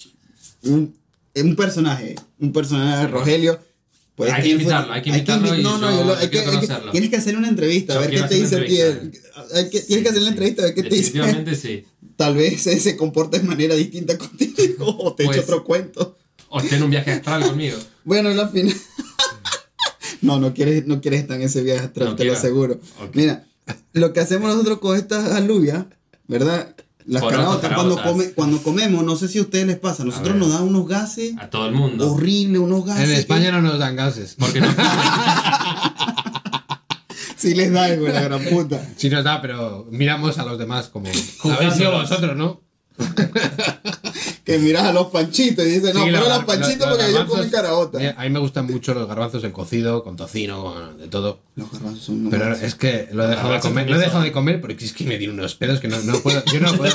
un, 0.63 0.97
un 1.35 1.57
personaje, 1.57 2.15
un 2.39 2.53
personaje 2.53 3.03
de 3.03 3.07
Rogelio. 3.09 3.59
pues, 4.15 4.33
Hay 4.33 4.43
que 4.43 4.49
¿quién 4.49 4.57
fue? 4.59 4.63
invitarlo, 4.65 4.93
hay 4.93 5.03
que 5.03 5.09
invitarlo 5.11 5.49
invi- 5.49 5.59
y 5.59 5.63
no, 5.65 5.79
no, 5.79 5.91
yo- 5.91 6.17
hay 6.17 6.29
que- 6.31 6.39
hay 6.41 6.61
que- 6.61 6.91
tienes 6.93 7.11
que 7.11 7.17
hacerle 7.17 7.39
una 7.39 7.49
entrevista, 7.49 7.93
a 7.93 7.97
Yo 7.97 8.01
ver 8.03 8.11
qué 8.11 8.17
te 8.19 8.25
hacer 8.25 8.39
dice 8.39 8.57
una 8.57 8.65
a. 9.55 9.59
Hay 9.59 9.71
que- 9.71 9.81
tienes 9.81 10.03
que 10.05 10.09
hacerle 10.11 10.25
la 10.27 10.31
entrevista, 10.31 10.63
a 10.63 10.65
ver 10.67 10.75
qué 10.75 10.83
te 10.85 10.89
dice. 10.95 11.03
Definitivamente 11.13 11.55
sí. 11.57 11.85
Tal 12.17 12.35
vez 12.37 12.63
se, 12.63 12.79
se 12.79 12.97
comporta 12.97 13.39
de 13.39 13.43
manera 13.45 13.75
distinta 13.75 14.17
contigo 14.17 14.87
o 15.01 15.15
te 15.15 15.25
Pues- 15.25 15.37
echa 15.39 15.43
otro 15.45 15.65
cuento. 15.65 16.17
O 16.49 16.61
esté 16.61 16.77
en 16.77 16.85
un 16.85 16.91
viaje 16.91 17.11
astral 17.11 17.43
conmigo. 17.45 17.77
Bueno, 18.05 18.31
en 18.31 18.37
la 18.37 18.49
final. 18.49 18.77
No, 20.25 20.41
no 20.41 20.55
quieres, 20.55 20.87
no 20.87 21.01
quieres 21.01 21.21
estar 21.23 21.37
en 21.37 21.43
ese 21.43 21.63
viaje 21.63 21.87
astral, 21.87 22.09
No 22.11 22.17
te 22.17 22.25
lo 22.25 22.33
aseguro. 22.33 22.81
Mira, 23.13 23.45
lo 23.93 24.13
que 24.13 24.21
hacemos 24.21 24.51
nosotros 24.51 24.79
con 24.79 24.97
estas 24.97 25.31
alubias, 25.33 25.85
¿verdad? 26.27 26.75
Las 27.07 27.23
caraotas, 27.23 27.75
cuando, 27.75 28.03
come, 28.03 28.31
cuando 28.31 28.63
comemos, 28.63 29.05
no 29.05 29.15
sé 29.17 29.29
si 29.29 29.39
a 29.39 29.43
ustedes 29.43 29.67
les 29.67 29.79
pasa, 29.79 30.05
nosotros 30.05 30.37
nos 30.37 30.51
dan 30.53 30.63
unos 30.63 30.89
gases 30.89 31.35
A 31.39 31.51
todo 31.51 31.67
el 31.67 31.75
mundo. 31.75 32.13
horribles, 32.13 32.61
unos 32.63 32.87
gases. 32.87 33.05
En 33.05 33.11
que- 33.15 33.21
España 33.21 33.53
no 33.53 33.61
nos 33.61 33.79
dan 33.79 33.95
gases. 33.95 34.37
Porque 34.39 34.61
no. 34.61 34.69
Sí 37.37 37.55
les 37.55 37.71
da, 37.73 37.95
güey, 37.97 38.11
la 38.13 38.23
gran 38.23 38.43
puta. 38.45 38.83
Sí 38.97 39.11
nos 39.11 39.23
da, 39.23 39.43
pero 39.43 39.87
miramos 39.91 40.39
a 40.39 40.45
los 40.47 40.59
demás 40.59 40.89
como. 40.89 41.09
Habéis 41.53 41.75
sido 41.75 41.93
vosotros, 41.93 42.35
¿no? 42.37 42.63
Que 44.45 44.59
miras 44.59 44.85
a 44.85 44.93
los 44.93 45.07
panchitos 45.09 45.65
y 45.67 45.71
dices, 45.71 45.95
no, 45.95 46.05
Sí, 46.05 46.11
pero 46.13 46.29
los 46.29 46.45
panchitos 46.45 46.87
porque 46.89 47.11
yo 47.13 47.19
garbanzos- 47.19 47.29
comí 47.39 47.51
caraota. 47.51 47.99
Mira, 47.99 48.15
A 48.19 48.23
mí 48.25 48.31
me 48.31 48.39
gustan 48.39 48.67
mucho 48.67 48.95
los 48.95 49.09
garbanzos 49.09 49.43
en 49.45 49.53
cocido, 49.53 50.05
con 50.05 50.17
tocino, 50.17 50.93
de 50.99 51.09
todo. 51.09 51.41
Los 51.57 51.71
garbanzos 51.73 52.05
son 52.05 52.29
Pero 52.31 52.53
es 52.55 52.75
que 52.75 53.09
lo 53.13 53.25
he 53.25 53.29
dejado 53.29 53.53
de 53.55 53.61
comer, 53.61 53.89
lo 53.91 53.97
he 53.97 53.99
dejado 53.99 54.23
de 54.23 54.33
comer 54.33 54.61
porque 54.61 54.85
es 54.85 54.93
que 54.93 55.05
me 55.05 55.17
tiene 55.19 55.33
unos 55.33 55.55
pedos 55.55 55.81
que 55.81 55.89
no, 55.89 55.99
no 56.03 56.19
puedo, 56.21 56.45
yo 56.53 56.61
no 56.61 56.73
puedo, 56.75 56.95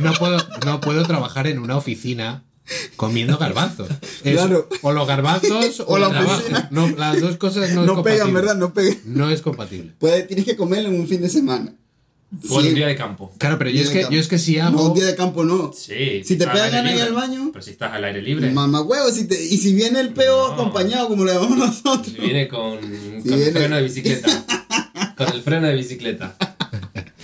no 0.00 0.12
puedo, 0.14 0.38
no 0.66 0.80
puedo 0.80 1.02
trabajar 1.04 1.46
en 1.46 1.58
una 1.60 1.76
oficina 1.76 2.44
comiendo 2.96 3.38
garbanzos. 3.38 3.88
Es 4.24 4.34
Claro. 4.34 4.68
O 4.82 4.92
los 4.92 5.06
garbanzos 5.06 5.80
o, 5.80 5.84
O 5.86 5.98
la 5.98 6.06
el 6.08 6.12
trabajo. 6.12 6.34
oficina. 6.36 6.68
No, 6.72 6.88
las 6.90 7.20
dos 7.20 7.36
cosas 7.36 7.70
no, 7.70 7.82
es 7.82 7.86
no 7.86 8.02
pegan, 8.02 8.18
compatible. 8.26 8.32
¿verdad? 8.32 8.56
No 8.56 8.74
pegan. 8.74 8.98
No 9.06 9.30
es 9.30 9.40
compatible. 9.40 9.94
Puede, 9.98 10.22
tienes 10.24 10.44
que 10.44 10.56
comerlo 10.56 10.88
en 10.90 11.00
un 11.00 11.06
fin 11.08 11.22
de 11.22 11.28
semana. 11.30 11.72
En 12.30 12.46
Sí. 12.48 12.54
un 12.56 12.74
día 12.74 12.86
de 12.86 12.94
campo. 12.96 13.32
Claro, 13.38 13.56
pero 13.58 13.70
yo 13.70 13.80
es 13.82 13.88
que, 13.88 14.00
campo. 14.02 14.14
yo 14.14 14.20
es 14.20 14.28
que 14.28 14.38
si 14.38 14.56
No, 14.56 14.66
hago. 14.66 14.88
un 14.88 14.94
día 14.94 15.06
de 15.06 15.16
campo 15.16 15.44
no. 15.44 15.72
Sí. 15.72 16.22
Si 16.24 16.36
te 16.36 16.46
pegan 16.46 16.86
ir 16.94 17.00
al 17.00 17.14
baño. 17.14 17.48
Pero 17.52 17.62
si 17.64 17.70
estás 17.70 17.92
al 17.94 18.04
aire 18.04 18.20
libre. 18.20 18.50
Mamá 18.50 18.82
huevo, 18.82 19.10
si, 19.10 19.26
te, 19.26 19.42
y 19.42 19.56
si 19.56 19.72
viene 19.74 20.00
el 20.00 20.12
peo 20.12 20.48
No. 20.48 20.52
acompañado, 20.54 21.08
como 21.08 21.24
le 21.24 21.32
llamamos 21.32 21.56
nosotros. 21.58 22.06
Si 22.14 22.20
viene 22.20 22.46
con, 22.48 22.78
Si 23.22 23.28
con 23.30 23.38
viene- 23.38 23.52
freno 23.52 23.76
de 23.76 23.82
bicicleta. 23.88 24.44
Con 25.16 25.28
el 25.34 25.42
freno 25.42 25.66
de 25.68 25.74
bicicleta. 25.74 26.36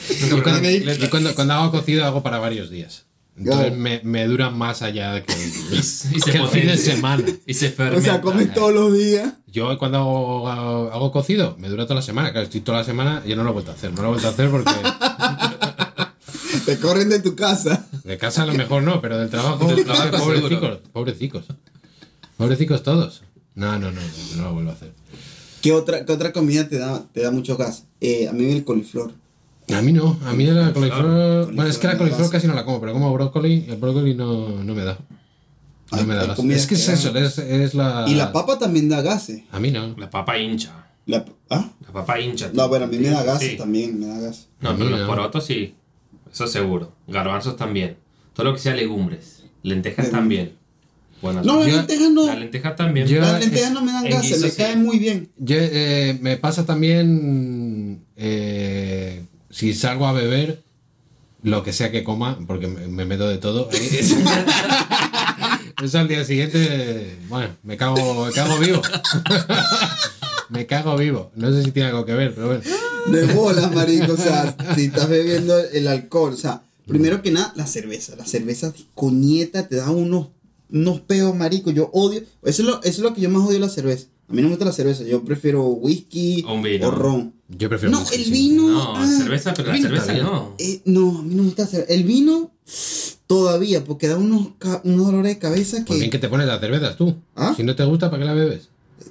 Y 0.08 0.40
cuando, 0.40 0.70
y 0.70 1.08
cuando- 1.10 1.34
cuando 1.34 1.54
hago 1.54 1.70
cocido 1.70 2.04
hago 2.04 2.22
para 2.22 2.38
varios 2.38 2.70
días. 2.70 3.04
Entonces 3.36 3.66
Claro. 3.66 3.76
me, 3.82 4.00
me 4.04 4.26
dura 4.26 4.50
más 4.50 4.82
allá 4.82 5.22
que, 5.24 5.32
Y 5.72 5.82
se 5.82 6.20
que 6.30 6.38
el 6.38 6.46
fin 6.48 6.66
de 6.66 6.76
semana. 6.76 7.24
Y 7.46 7.54
se 7.54 7.68
O 7.68 7.72
fermenta. 7.72 8.02
sea, 8.02 8.20
comes 8.20 8.52
todos 8.54 8.72
los 8.72 8.96
días. 8.96 9.32
Yo 9.48 9.76
cuando 9.78 9.98
hago, 9.98 10.48
hago- 10.48 10.92
hago 10.92 11.12
cocido 11.12 11.56
me 11.58 11.68
dura 11.68 11.84
toda 11.84 11.96
la 11.96 12.02
semana. 12.02 12.30
Claro, 12.32 12.44
estoy 12.44 12.60
toda 12.60 12.78
la 12.78 12.84
semana 12.84 13.22
y 13.24 13.30
yo 13.30 13.36
no 13.36 13.42
lo 13.44 13.50
he 13.50 13.52
vuelto 13.54 13.70
a 13.72 13.74
hacer. 13.74 13.92
No 13.92 14.02
lo 14.02 14.08
he 14.08 14.10
vuelto 14.12 14.28
a 14.28 14.30
hacer 14.30 14.50
porque 14.50 14.70
Te 16.66 16.78
corren 16.78 17.08
de 17.10 17.20
tu 17.20 17.34
casa. 17.36 17.86
de 18.04 18.16
casa 18.18 18.42
a 18.42 18.46
lo 18.46 18.54
mejor 18.54 18.82
no, 18.82 19.00
pero 19.00 19.18
del 19.18 19.28
trabajo, 19.28 19.66
Del 19.66 19.84
trabajo 19.84 20.24
pobrecicos, 20.24 20.78
pobrecicos. 20.92 21.44
Pobrecicos 22.36 22.82
todos. 22.82 23.22
No, 23.54 23.78
no, 23.78 23.90
no, 23.90 24.00
no, 24.00 24.36
no 24.36 24.42
lo 24.44 24.54
vuelvo 24.54 24.70
a 24.70 24.72
hacer. 24.74 24.92
¿Qué 25.60 25.72
otra, 25.72 26.04
qué 26.04 26.12
otra 26.12 26.32
comida 26.32 26.68
te 26.68 26.78
da, 26.78 27.02
te 27.12 27.22
da 27.22 27.30
mucho 27.30 27.56
gas? 27.56 27.84
Eh, 28.00 28.28
a 28.28 28.32
mí 28.32 28.50
el 28.50 28.64
coliflor. 28.64 29.12
A 29.72 29.80
mí 29.80 29.92
no, 29.92 30.18
a 30.26 30.32
mí 30.34 30.44
la 30.46 30.72
coliflor. 30.72 31.02
Coliflor 31.02 31.54
Bueno, 31.54 31.70
es 31.70 31.78
que 31.78 31.86
la 31.86 31.96
coliflor 31.96 32.30
casi 32.30 32.46
no 32.46 32.54
la 32.54 32.64
como, 32.64 32.80
pero 32.80 32.92
como 32.92 33.12
brócoli, 33.14 33.64
el 33.68 33.76
brócoli 33.76 34.14
no, 34.14 34.62
no 34.62 34.74
me 34.74 34.84
da. 34.84 34.98
No 35.92 36.04
me 36.04 36.14
da 36.14 36.26
gas. 36.26 36.36
comidas 36.36 36.62
Es 36.62 36.66
que 36.66 36.74
es 36.74 36.88
eso, 36.88 37.16
es, 37.16 37.38
es 37.38 37.74
la. 37.74 38.04
Y 38.08 38.14
la 38.14 38.32
papa 38.32 38.58
también 38.58 38.88
da 38.88 39.00
gases. 39.00 39.42
A 39.52 39.60
mí 39.60 39.70
no. 39.70 39.94
La 39.96 40.10
papa 40.10 40.38
hincha. 40.38 40.86
La, 41.06 41.24
¿Ah? 41.50 41.70
La 41.86 41.92
papa 41.92 42.18
hincha. 42.20 42.50
No, 42.52 42.68
bueno, 42.68 42.86
a 42.86 42.88
mí 42.88 42.98
me 42.98 43.08
da 43.10 43.22
gases 43.22 43.52
Sí. 43.52 43.56
también, 43.56 43.98
me 44.00 44.06
da 44.06 44.18
gas. 44.20 44.48
No, 44.60 44.70
A 44.70 44.72
pero 44.74 44.84
mí 44.86 44.90
los 44.90 45.00
no. 45.02 45.06
porotos 45.06 45.44
sí. 45.46 45.74
Eso 46.32 46.46
seguro. 46.46 46.92
Garbanzos 47.06 47.56
también. 47.56 47.96
Todo 48.34 48.46
lo 48.46 48.54
que 48.54 48.58
sea 48.60 48.74
legumbres. 48.74 49.44
Lentejas 49.62 50.10
también. 50.10 50.56
Bueno, 51.22 51.42
No, 51.42 51.60
las 51.60 51.72
lentejas 51.72 52.10
no. 52.10 52.26
las 52.26 52.38
lentejas 52.38 52.76
también. 52.76 53.06
Yo- 53.06 53.20
Las 53.20 53.40
lentejas 53.40 53.72
no 53.72 53.80
me 53.82 53.92
dan 53.92 54.04
gases, 54.10 54.40
me 54.42 54.50
sí. 54.50 54.56
caen 54.56 54.82
muy 54.82 54.98
bien. 54.98 55.30
Yo, 55.38 55.56
eh, 55.58 56.18
me 56.20 56.36
pasa 56.36 56.66
también. 56.66 58.02
eh, 58.16 59.24
si 59.54 59.72
salgo 59.72 60.06
a 60.08 60.12
beber, 60.12 60.62
lo 61.44 61.62
que 61.62 61.72
sea 61.72 61.92
que 61.92 62.02
coma, 62.02 62.38
porque 62.46 62.66
me, 62.66 62.88
me 62.88 63.04
meto 63.04 63.28
de 63.28 63.38
todo. 63.38 63.68
eh, 63.72 63.88
es- 64.00 64.14
Eso 65.82 65.98
al 65.98 66.08
día 66.08 66.24
siguiente. 66.24 67.16
Bueno, 67.28 67.54
me 67.62 67.76
cago, 67.76 68.24
me 68.26 68.32
cago 68.32 68.58
vivo. 68.58 68.80
me 70.48 70.66
cago 70.66 70.96
vivo. 70.96 71.30
No 71.34 71.50
sé 71.52 71.62
si 71.64 71.70
tiene 71.72 71.90
algo 71.90 72.04
que 72.04 72.14
ver, 72.14 72.34
pero 72.34 72.46
bueno. 72.48 72.62
De 73.06 73.26
bolas, 73.34 73.72
marico. 73.74 74.12
O 74.14 74.16
sea, 74.16 74.56
si 74.74 74.86
estás 74.86 75.08
bebiendo 75.08 75.58
el 75.58 75.88
alcohol, 75.88 76.32
o 76.32 76.36
sea, 76.36 76.62
primero 76.86 77.22
que 77.22 77.30
nada, 77.30 77.52
la 77.56 77.66
cerveza. 77.66 78.14
La 78.16 78.24
cerveza 78.26 78.72
coñeta 78.94 79.68
te 79.68 79.76
da 79.76 79.90
unos, 79.90 80.28
unos 80.70 81.00
peos, 81.00 81.34
marico. 81.36 81.70
Yo 81.70 81.90
odio. 81.92 82.20
Eso 82.42 82.62
es, 82.62 82.68
lo, 82.68 82.76
eso 82.82 82.88
es 82.88 82.98
lo 83.00 83.12
que 83.14 83.20
yo 83.20 83.28
más 83.30 83.46
odio 83.46 83.58
la 83.58 83.68
cerveza. 83.68 84.06
A 84.28 84.32
mí 84.32 84.40
no 84.40 84.48
me 84.48 84.54
gusta 84.54 84.64
la 84.64 84.72
cerveza. 84.72 85.04
Yo 85.04 85.22
prefiero 85.24 85.64
whisky 85.66 86.44
O 86.48 86.54
un 86.54 86.62
vino. 86.62 86.88
o 86.88 86.90
ron. 86.90 87.34
Yo 87.48 87.68
prefiero. 87.68 87.92
No, 87.92 88.00
whisky, 88.00 88.16
el 88.16 88.24
sí. 88.24 88.30
vino. 88.30 88.68
No, 88.70 88.96
ah, 88.96 89.06
cerveza, 89.06 89.52
pero 89.54 89.68
la 89.68 89.74
vino 89.74 89.88
cerveza 89.88 90.14
no. 90.14 90.54
eh, 90.58 90.80
no, 90.86 91.18
a 91.18 91.22
mí 91.22 91.34
no 91.34 91.42
me 91.42 91.48
gusta 91.48 91.62
la 91.62 91.68
cerveza. 91.68 91.92
El 91.92 92.04
vino, 92.04 92.50
todavía, 93.26 93.84
porque 93.84 94.08
da 94.08 94.16
unos, 94.16 94.48
ca- 94.58 94.80
unos 94.84 95.06
dolores 95.06 95.34
de 95.34 95.38
cabeza 95.38 95.78
que. 95.78 95.84
Pues 95.84 95.98
bien 96.00 96.10
que 96.10 96.18
te 96.18 96.28
pones 96.28 96.46
las 96.46 96.60
cervezas 96.60 96.96
tú. 96.96 97.14
¿Ah? 97.36 97.52
Si 97.56 97.62
no 97.62 97.76
te 97.76 97.84
gusta, 97.84 98.10
¿para 98.10 98.20
qué 98.22 98.26
la 98.26 98.34
bebes? 98.34 98.68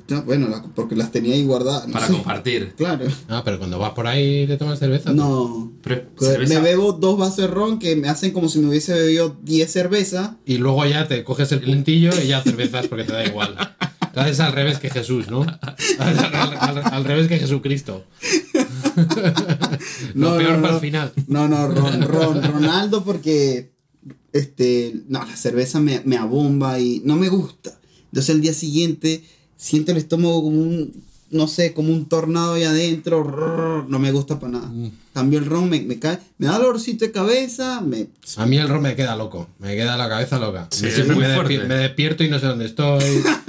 No, 0.10 0.22
bueno, 0.24 0.50
la- 0.50 0.64
porque 0.76 0.96
las 0.96 1.12
tenía 1.12 1.36
ahí 1.36 1.46
guardadas. 1.46 1.88
no 1.88 1.94
Para 1.94 2.08
sé. 2.08 2.14
compartir. 2.14 2.74
Claro. 2.76 3.06
Ah, 3.30 3.42
pero 3.46 3.58
cuando 3.60 3.78
vas 3.80 3.92
por 3.92 4.08
ahí 4.08 4.46
te 4.48 4.58
tomas 4.58 4.80
cerveza. 4.80 5.12
No. 5.14 5.72
Pero 5.84 6.04
Me 6.20 6.28
cerveza- 6.28 6.60
bebo 6.62 6.92
dos 6.94 7.18
vasos 7.18 7.38
de 7.38 7.48
ron 7.48 7.80
que 7.80 7.96
me 7.96 8.10
hacen 8.10 8.32
como 8.32 8.50
si 8.50 8.60
me 8.60 8.68
hubiese 8.70 8.94
bebido 8.94 9.38
10 9.44 9.72
cervezas. 9.72 10.32
Y 10.46 10.58
luego 10.58 10.84
ya 10.86 11.08
te 11.08 11.24
coges 11.24 11.52
el 11.52 11.62
puntillo 11.62 12.10
y 12.22 12.28
ya 12.28 12.42
cervezas 12.42 12.88
porque 12.88 13.04
te 13.06 13.14
da 13.14 13.26
igual. 13.26 13.56
Entonces 14.16 14.40
al 14.42 14.54
revés 14.54 14.78
que 14.78 14.92
Jesús, 14.92 15.28
¿no? 15.28 15.42
Al, 15.42 16.20
al- 16.20 16.58
al- 16.60 16.94
al 16.94 17.04
revés 17.04 17.28
que 17.28 17.40
Jesucristo. 17.40 18.06
Lo 20.14 20.38
peor 20.38 20.62
para 20.62 20.76
el 20.76 20.80
final. 20.82 21.14
No, 21.28 21.48
no, 21.48 21.68
Ron, 21.68 22.02
Ron- 22.04 22.44
Ronaldo 22.44 23.04
porque 23.04 23.72
este, 24.32 25.02
no, 25.08 25.26
la 25.26 25.36
cerveza 25.36 25.80
me, 25.80 26.02
me 26.06 26.18
abomba 26.18 26.80
y 26.80 27.02
no 27.06 27.16
me 27.16 27.30
gusta. 27.30 27.78
Entonces 28.06 28.36
el 28.36 28.42
día 28.42 28.54
siguiente 28.54 29.24
siento 29.58 29.92
el 29.92 29.98
estómago 29.98 30.44
como 30.44 30.62
un, 30.62 31.04
no 31.34 31.48
sé, 31.48 31.74
como 31.74 31.92
un 31.92 32.06
tornado 32.08 32.54
ahí 32.54 32.64
adentro. 32.64 33.24
rrr, 33.24 33.90
No 33.90 34.00
me 34.00 34.12
gusta 34.12 34.40
para 34.40 34.54
nada. 34.54 34.68
Mm. 34.68 34.92
Cambio 35.14 35.40
el 35.40 35.46
ron, 35.46 35.70
me, 35.70 35.82
me 35.82 36.00
cae, 36.00 36.18
me 36.38 36.48
da 36.48 36.58
dolorcito 36.58 37.06
de 37.06 37.12
cabeza, 37.12 37.82
me... 37.82 38.08
A 38.38 38.46
mí 38.46 38.58
el 38.58 38.68
ron 38.70 38.82
me 38.82 38.96
queda 38.96 39.16
loco. 39.16 39.48
Me 39.60 39.76
queda 39.76 39.96
la 39.98 40.10
cabeza 40.10 40.40
loca. 40.40 40.68
Sí, 40.72 40.88
es 40.88 40.96
Siempre 40.96 41.16
muy 41.16 41.26
me, 41.26 41.36
fuerte. 41.36 41.54
despier- 41.60 41.68
me 41.68 41.76
despierto 41.76 42.24
y 42.24 42.30
no 42.30 42.40
sé 42.40 42.46
dónde 42.48 42.66
estoy. 42.66 43.04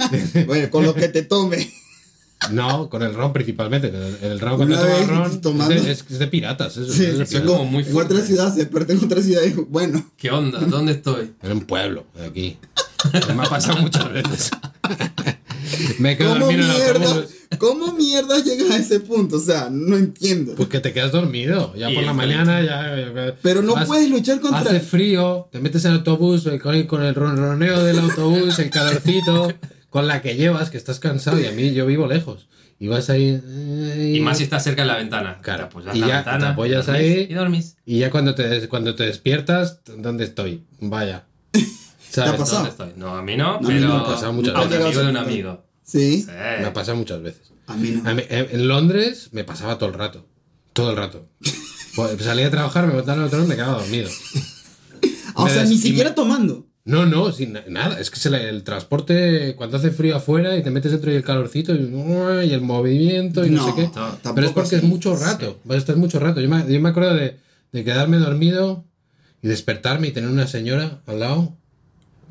Bueno, 0.45 0.69
con 0.69 0.83
lo 0.85 0.93
que 0.93 1.07
te 1.07 1.23
tome. 1.23 1.71
No, 2.51 2.89
con 2.89 3.01
el 3.01 3.13
ron 3.15 3.33
principalmente. 3.33 3.87
El, 3.87 4.17
el 4.21 4.39
ron 4.39 4.57
cuando 4.57 4.77
tomo 4.77 5.07
ron 5.07 5.41
tomando- 5.41 5.73
es 5.73 5.85
de, 5.85 5.91
es- 5.93 6.05
es 6.11 6.19
de 6.19 6.27
piratas. 6.27 6.77
Eso, 6.77 6.91
Sí, 6.93 7.05
es 7.05 7.17
de 7.17 7.25
son 7.25 7.27
piratas. 7.27 7.49
como 7.49 7.65
muy 7.65 7.81
en 7.83 7.89
otra 7.89 8.07
fuerte. 8.07 8.21
ciudad, 8.27 8.53
se 8.53 8.59
desperté 8.59 8.93
en 8.93 9.03
otra 9.03 9.21
ciudad 9.21 9.41
y 9.43 9.47
digo, 9.47 9.65
bueno, 9.69 10.05
¿Qué 10.17 10.29
onda? 10.29 10.59
¿Dónde 10.59 10.91
estoy? 10.91 11.31
En 11.41 11.51
un 11.53 11.61
pueblo, 11.61 12.05
de 12.13 12.25
aquí. 12.27 12.57
Me 13.35 13.41
ha 13.41 13.49
pasado 13.49 13.79
muchas 13.79 14.11
veces. 14.13 14.51
me 15.99 16.17
quedo 16.17 16.33
¿cómo 16.33 16.45
dormido 16.45 16.63
en 16.65 16.71
el 16.71 17.03
autobús. 17.03 17.25
¿Cómo 17.57 17.93
mierda 17.93 18.39
llegas 18.43 18.71
a 18.71 18.77
ese 18.77 18.99
punto? 18.99 19.37
O 19.37 19.39
sea, 19.39 19.69
no 19.71 19.95
entiendo. 19.97 20.55
Pues 20.55 20.69
que 20.69 20.79
te 20.79 20.93
quedas 20.93 21.11
dormido. 21.11 21.73
Ya 21.75 21.89
Y 21.91 21.95
por 21.95 22.03
la 22.03 22.13
mañana 22.13 22.61
ya. 22.63 23.35
Pero 23.41 23.61
no 23.61 23.73
vas- 23.75 23.87
puedes 23.87 24.09
luchar 24.09 24.39
contra... 24.39 24.61
Hace 24.61 24.79
frío, 24.79 25.47
te 25.51 25.59
metes 25.59 25.85
en 25.85 25.91
el 25.91 25.97
autobús 25.99 26.45
eh, 26.47 26.59
con, 26.59 26.83
con 26.83 27.03
el 27.03 27.15
ronroneo 27.15 27.83
del 27.83 27.99
autobús, 27.99 28.59
el 28.59 28.69
calorcito, 28.69 29.53
con 29.89 30.07
la 30.07 30.21
que 30.21 30.35
llevas, 30.35 30.69
que 30.69 30.77
estás 30.77 30.99
cansado. 30.99 31.39
Y 31.39 31.45
a 31.45 31.51
mí 31.51 31.73
yo 31.73 31.85
vivo 31.85 32.07
lejos. 32.07 32.47
Y 32.77 32.87
vas 32.89 33.09
ahí. 33.09 33.41
eh, 33.41 34.13
Y 34.17 34.19
más 34.19 34.37
si 34.37 34.43
estás 34.43 34.63
cerca 34.63 34.81
de 34.81 34.87
la 34.89 34.97
ventana. 34.97 35.39
Claro, 35.41 35.63
Te 35.63 35.65
apoyas 35.69 35.95
y 35.95 35.99
la 35.99 36.07
ya 36.07 36.15
ventana, 36.17 36.39
te 36.39 36.45
apoyas 36.51 36.85
dormís 36.85 37.01
ahí. 37.03 37.27
Y 37.29 37.33
dormís. 37.33 37.77
Y 37.85 37.99
ya 37.99 38.11
cuando 38.11 38.35
te, 38.35 38.67
cuando 38.67 38.95
te 38.95 39.05
despiertas, 39.05 39.79
¿dónde 39.97 40.25
estoy? 40.25 40.63
Vaya. 40.81 41.23
¿Sabes? 42.09 42.33
ha 42.33 42.37
pasado? 42.37 42.57
¿Dónde 42.59 42.69
estoy? 42.71 42.89
No, 42.97 43.15
a 43.17 43.21
mí 43.21 43.35
no, 43.37 43.59
No, 43.61 43.67
a 43.67 43.71
mí 43.71 43.75
pero 43.79 43.87
no 43.87 43.95
me 43.95 44.01
ha 44.01 44.05
pasado 44.05 44.33
muchas 44.33 44.55
a 44.55 44.61
un 44.61 44.69
veces. 44.69 44.85
amigo 44.85 45.01
de 45.03 45.09
un 45.09 45.17
amigo. 45.17 45.64
Sí, 45.85 46.23
Sí. 46.23 46.27
Me 46.59 46.65
ha 46.65 46.73
pasado 46.73 46.97
muchas 46.97 47.21
veces. 47.21 47.51
a 47.67 47.75
mí 47.75 47.91
no. 47.91 48.09
A 48.09 48.13
mí- 48.13 48.23
en 48.29 48.67
Londres 48.67 49.29
me 49.31 49.43
pasaba 49.43 49.77
todo 49.77 49.89
el 49.89 49.95
rato. 49.95 50.25
Todo 50.73 50.89
el 50.91 50.97
rato. 50.97 51.27
Pues 51.95 52.21
salía 52.21 52.47
a 52.47 52.51
trabajar, 52.51 52.85
me 52.87 52.93
en 52.93 52.99
el 53.09 53.21
autobús 53.21 53.45
y 53.45 53.49
me 53.49 53.55
quedaba 53.55 53.79
dormido. 53.79 54.09
O 55.37 55.45
me 55.45 55.51
sea, 55.51 55.63
ni 55.65 55.77
siquiera 55.77 56.11
me- 56.11 56.15
tomando. 56.15 56.65
No, 56.85 57.05
no, 57.05 57.31
sin 57.31 57.53
na- 57.53 57.63
nada. 57.67 57.99
Es 57.99 58.09
que 58.09 58.17
se 58.19 58.29
le- 58.29 58.47
el 58.47 58.63
transporte, 58.63 59.55
cuando 59.57 59.77
hace 59.77 59.91
frío 59.91 60.15
afuera 60.15 60.55
y 60.55 60.63
te 60.63 60.69
metes 60.71 60.91
dentro 60.91 61.11
y 61.11 61.15
el 61.15 61.23
calorcito 61.23 61.73
y, 61.73 61.79
y 61.79 62.53
el 62.53 62.61
movimiento 62.61 63.45
y 63.45 63.49
no, 63.49 63.65
No, 63.67 63.75
sé 63.75 63.81
qué. 63.81 63.89
Pero 64.33 64.47
es 64.47 64.53
porque 64.53 64.75
es 64.77 64.83
mucho 64.83 65.15
rato. 65.15 65.59
Vas 65.65 65.75
a 65.75 65.79
estar 65.79 65.95
mucho 65.97 66.19
rato. 66.19 66.39
Yo 66.41 66.47
me, 66.49 66.71
yo 66.71 66.79
me 66.79 66.89
acuerdo 66.89 67.15
de, 67.15 67.37
de 67.71 67.83
quedarme 67.83 68.17
dormido 68.17 68.85
y 69.41 69.47
despertarme 69.47 70.07
y 70.07 70.11
tener 70.11 70.29
una 70.29 70.47
señora 70.47 71.01
al 71.07 71.19
lado. 71.19 71.57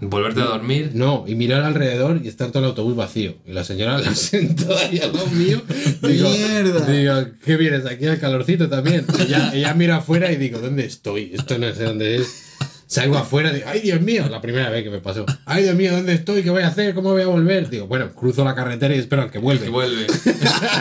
Volverte 0.01 0.41
a 0.41 0.45
dormir. 0.45 0.91
No, 0.95 1.25
y 1.27 1.35
mirar 1.35 1.63
alrededor 1.63 2.21
y 2.23 2.29
estar 2.29 2.51
todo 2.51 2.61
el 2.61 2.69
autobús 2.71 2.97
vacío. 2.97 3.37
Y 3.47 3.53
la 3.53 3.65
señora 3.65 3.99
la 3.99 4.15
sentó 4.15 4.77
ahí 4.77 4.99
al 4.99 5.13
lado 5.13 5.27
mío. 5.29 5.63
Digo, 6.03 6.31
Mierda. 6.31 6.87
Digo, 6.87 7.15
¿qué 7.45 7.57
vienes 7.57 7.87
aquí 7.87 8.07
al 8.07 8.19
calorcito 8.19 8.69
también? 8.69 9.07
Ella, 9.21 9.53
ella 9.55 9.75
mira 9.75 9.97
afuera 9.97 10.31
y 10.33 10.37
digo, 10.37 10.59
¿dónde 10.59 10.85
estoy? 10.85 11.33
Esto 11.35 11.59
no 11.59 11.73
sé 11.73 11.85
dónde 11.85 12.17
es. 12.17 12.45
Salgo 12.87 13.17
afuera 13.17 13.51
y 13.51 13.57
digo, 13.57 13.67
¡ay, 13.69 13.81
Dios 13.81 14.01
mío! 14.03 14.29
La 14.29 14.41
primera 14.41 14.69
vez 14.69 14.85
que 14.85 14.91
me 14.91 15.01
pasó. 15.01 15.25
¡Ay, 15.47 15.65
Dios 15.65 15.75
mío! 15.75 15.93
¿Dónde 15.93 16.13
estoy? 16.13 16.43
¿Qué 16.43 16.51
voy 16.51 16.63
a 16.63 16.69
hacer? 16.69 16.95
¿Cómo 16.95 17.11
voy 17.13 17.23
a 17.23 17.27
volver? 17.27 17.71
Digo, 17.71 17.87
bueno, 17.87 18.13
cruzo 18.13 18.45
la 18.45 18.55
carretera 18.55 18.95
y 18.95 18.99
espero 18.99 19.23
al 19.23 19.31
que 19.31 19.39
vuelve. 19.39 19.67
Y 19.67 19.71
vuelve. 19.71 20.07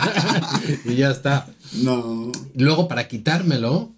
y 0.84 0.94
ya 0.96 1.10
está. 1.10 1.46
No. 1.82 2.30
Luego, 2.54 2.88
para 2.88 3.08
quitármelo, 3.08 3.92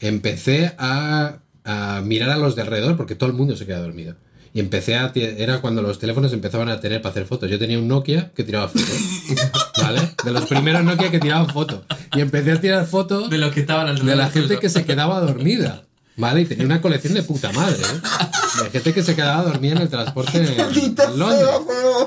empecé 0.00 0.72
a, 0.78 1.38
a 1.64 2.00
mirar 2.04 2.30
a 2.30 2.38
los 2.38 2.56
de 2.56 2.62
alrededor 2.62 2.96
porque 2.96 3.14
todo 3.14 3.28
el 3.28 3.36
mundo 3.36 3.56
se 3.56 3.66
queda 3.66 3.80
dormido. 3.80 4.16
Y 4.54 4.60
empecé 4.60 4.96
a... 4.96 5.12
ti- 5.12 5.22
Era 5.22 5.60
cuando 5.60 5.80
los 5.82 5.98
teléfonos 5.98 6.32
empezaban 6.32 6.68
a 6.68 6.78
tener 6.80 7.00
para 7.00 7.10
hacer 7.12 7.24
fotos. 7.26 7.50
Yo 7.50 7.58
tenía 7.58 7.78
un 7.78 7.88
Nokia 7.88 8.30
que 8.34 8.44
tiraba 8.44 8.68
fotos. 8.68 8.90
¿Vale? 9.82 10.00
De 10.24 10.30
los 10.30 10.44
primeros 10.46 10.84
Nokia 10.84 11.10
que 11.10 11.18
tiraban 11.18 11.48
fotos. 11.48 11.80
Y 12.14 12.20
empecé 12.20 12.52
a 12.52 12.60
tirar 12.60 12.86
fotos 12.86 13.30
De 13.30 13.38
los 13.38 13.52
que 13.52 13.60
estaban 13.60 13.86
alrededor. 13.88 14.10
de 14.10 14.16
la 14.16 14.30
gente 14.30 14.48
tuyo. 14.48 14.60
que 14.60 14.68
se 14.68 14.84
quedaba 14.84 15.20
dormida. 15.20 15.84
¿Vale? 16.14 16.42
Y 16.42 16.44
tenía 16.44 16.66
una 16.66 16.82
colección 16.82 17.14
de 17.14 17.22
puta 17.22 17.50
madre, 17.52 17.78
¿eh? 17.80 18.62
De 18.64 18.70
gente 18.70 18.92
que 18.92 19.02
se 19.02 19.14
quedaba 19.14 19.44
dormida 19.44 19.72
en 19.72 19.78
el 19.78 19.88
transporte 19.88 20.36
en, 20.36 21.16
Londres. 21.18 21.48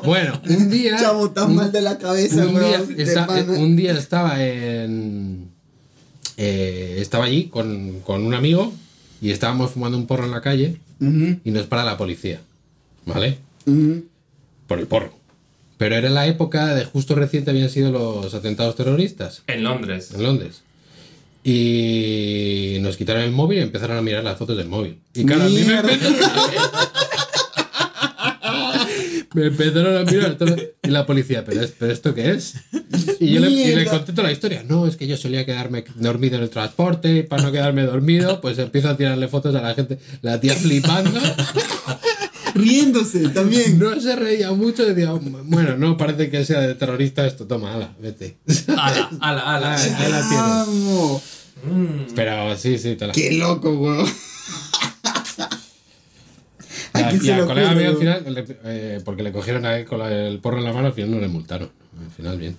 Bueno, 0.04 0.40
un 0.48 0.70
día... 0.70 0.98
Chavo, 1.00 1.32
tan 1.32 1.50
un- 1.50 1.56
mal 1.56 1.72
de 1.72 1.82
la 1.82 1.98
cabeza, 1.98 2.46
un 2.46 2.54
día, 2.54 2.84
esta- 3.04 3.26
pana. 3.26 3.54
un 3.54 3.76
día 3.76 3.94
estaba 3.94 4.44
en. 4.44 5.50
eh, 6.38 6.98
estaba 7.00 7.26
allí 7.26 7.46
con, 7.46 8.02
con 8.02 8.24
un 8.24 8.36
amigo 8.36 8.72
y 9.22 9.32
estábamos 9.32 9.72
fumando 9.72 9.98
un 9.98 10.08
porro 10.08 10.26
en 10.26 10.32
la 10.32 10.42
calle 10.42 10.78
y 11.00 11.52
nos 11.52 11.66
para 11.68 11.84
la 11.84 11.98
policía. 11.98 12.42
¿Vale? 13.06 13.38
Por 14.68 14.80
el 14.80 14.88
porro. 14.88 15.14
Pero 15.78 15.96
era 15.96 16.10
la 16.10 16.26
época 16.28 16.74
de 16.74 16.86
justo 16.86 17.16
reciente 17.16 17.52
habían 17.52 17.70
sido 17.70 17.92
los 17.92 18.34
atentados 18.34 18.76
terroristas 18.76 19.44
En 19.48 19.64
Londres. 19.64 20.12
en 20.14 20.24
Londres. 20.24 20.62
Y 21.44 22.78
nos 22.82 22.98
quitaron 22.98 23.22
el 23.24 23.32
móvil 23.32 23.60
y 23.60 23.62
empezaron 23.62 23.98
a 23.98 24.02
mirar 24.02 24.24
las 24.24 24.38
fotos 24.38 24.58
del 24.58 24.68
móvil. 24.68 24.98
Y 25.14 25.26
claro, 25.26 25.44
a 25.44 25.50
mí 25.50 25.62
me. 25.64 25.76
Me 29.36 29.48
empezaron 29.48 29.98
a 29.98 30.04
mirar 30.10 30.36
todo- 30.38 30.56
y 30.84 30.88
la 30.90 31.06
policía, 31.06 31.44
¿pero, 31.46 31.62
es- 31.62 31.74
¿pero 31.78 31.92
esto 31.92 32.14
qué 32.16 32.32
es? 32.32 32.56
Y 33.20 33.34
yo 33.34 33.40
le, 33.42 33.50
y 33.52 33.76
le 33.76 33.86
conté 33.86 34.12
toda 34.14 34.24
la 34.28 34.32
historia. 34.32 34.64
No, 34.68 34.88
es 34.88 34.96
que 34.96 35.08
yo 35.08 35.18
solía 35.18 35.46
quedarme 35.46 35.84
dormido 35.96 36.38
en 36.38 36.44
el 36.44 36.50
transporte. 36.50 37.18
y 37.18 37.24
Para 37.24 37.44
no 37.44 37.52
quedarme 37.52 37.84
dormido, 37.84 38.40
pues 38.42 38.58
empiezo 38.60 38.90
a 38.90 38.98
tirarle 38.98 39.28
fotos 39.28 39.54
a 39.56 39.62
la 39.62 39.74
gente. 39.76 40.00
La 40.22 40.40
tía 40.40 40.54
flipando. 40.56 41.20
Riéndose 42.54 43.30
también. 43.30 43.78
No 43.80 44.00
se 44.00 44.16
reía 44.16 44.52
mucho. 44.54 44.86
Decía, 44.86 45.12
bueno, 45.12 45.78
no 45.78 45.98
parece 45.98 46.30
que 46.30 46.46
sea 46.46 46.62
de 46.62 46.76
terrorista 46.76 47.26
esto. 47.28 47.46
Toma, 47.48 47.74
ala, 47.74 47.94
vete. 48.02 48.38
Ala, 48.70 49.10
ala, 49.20 49.56
ala. 49.56 49.76
Ahí 49.82 49.90
la 50.12 50.22
tienes. 50.22 50.32
Vamos. 50.32 51.22
Mm. 51.66 52.14
Pero 52.16 52.58
sí, 52.58 52.78
sí, 52.78 52.96
te 52.96 53.08
la. 53.08 53.14
Qué 53.14 53.32
loco, 53.34 53.72
weón. 53.72 54.08
Y 56.98 57.02
¿A 57.02 57.08
a- 57.08 57.10
quién 57.10 57.22
y 57.22 57.26
se 57.26 57.34
al 57.34 57.42
le 57.42 57.46
colega 57.48 57.72
mío 57.74 57.90
al 57.90 57.98
final, 57.98 58.24
le- 58.34 58.46
eh, 58.66 59.02
porque 59.04 59.24
le 59.24 59.32
cogieron 59.32 59.66
a 59.66 59.78
él 59.78 59.86
con 59.86 60.00
la- 60.00 60.12
el 60.12 60.40
porro 60.40 60.58
en 60.60 60.64
la 60.66 60.74
mano, 60.74 60.88
al 60.88 60.94
final 60.94 61.12
no 61.12 61.20
le 61.20 61.28
multaron. 61.28 61.70
Al 62.04 62.12
final 62.12 62.38
bien. 62.38 62.58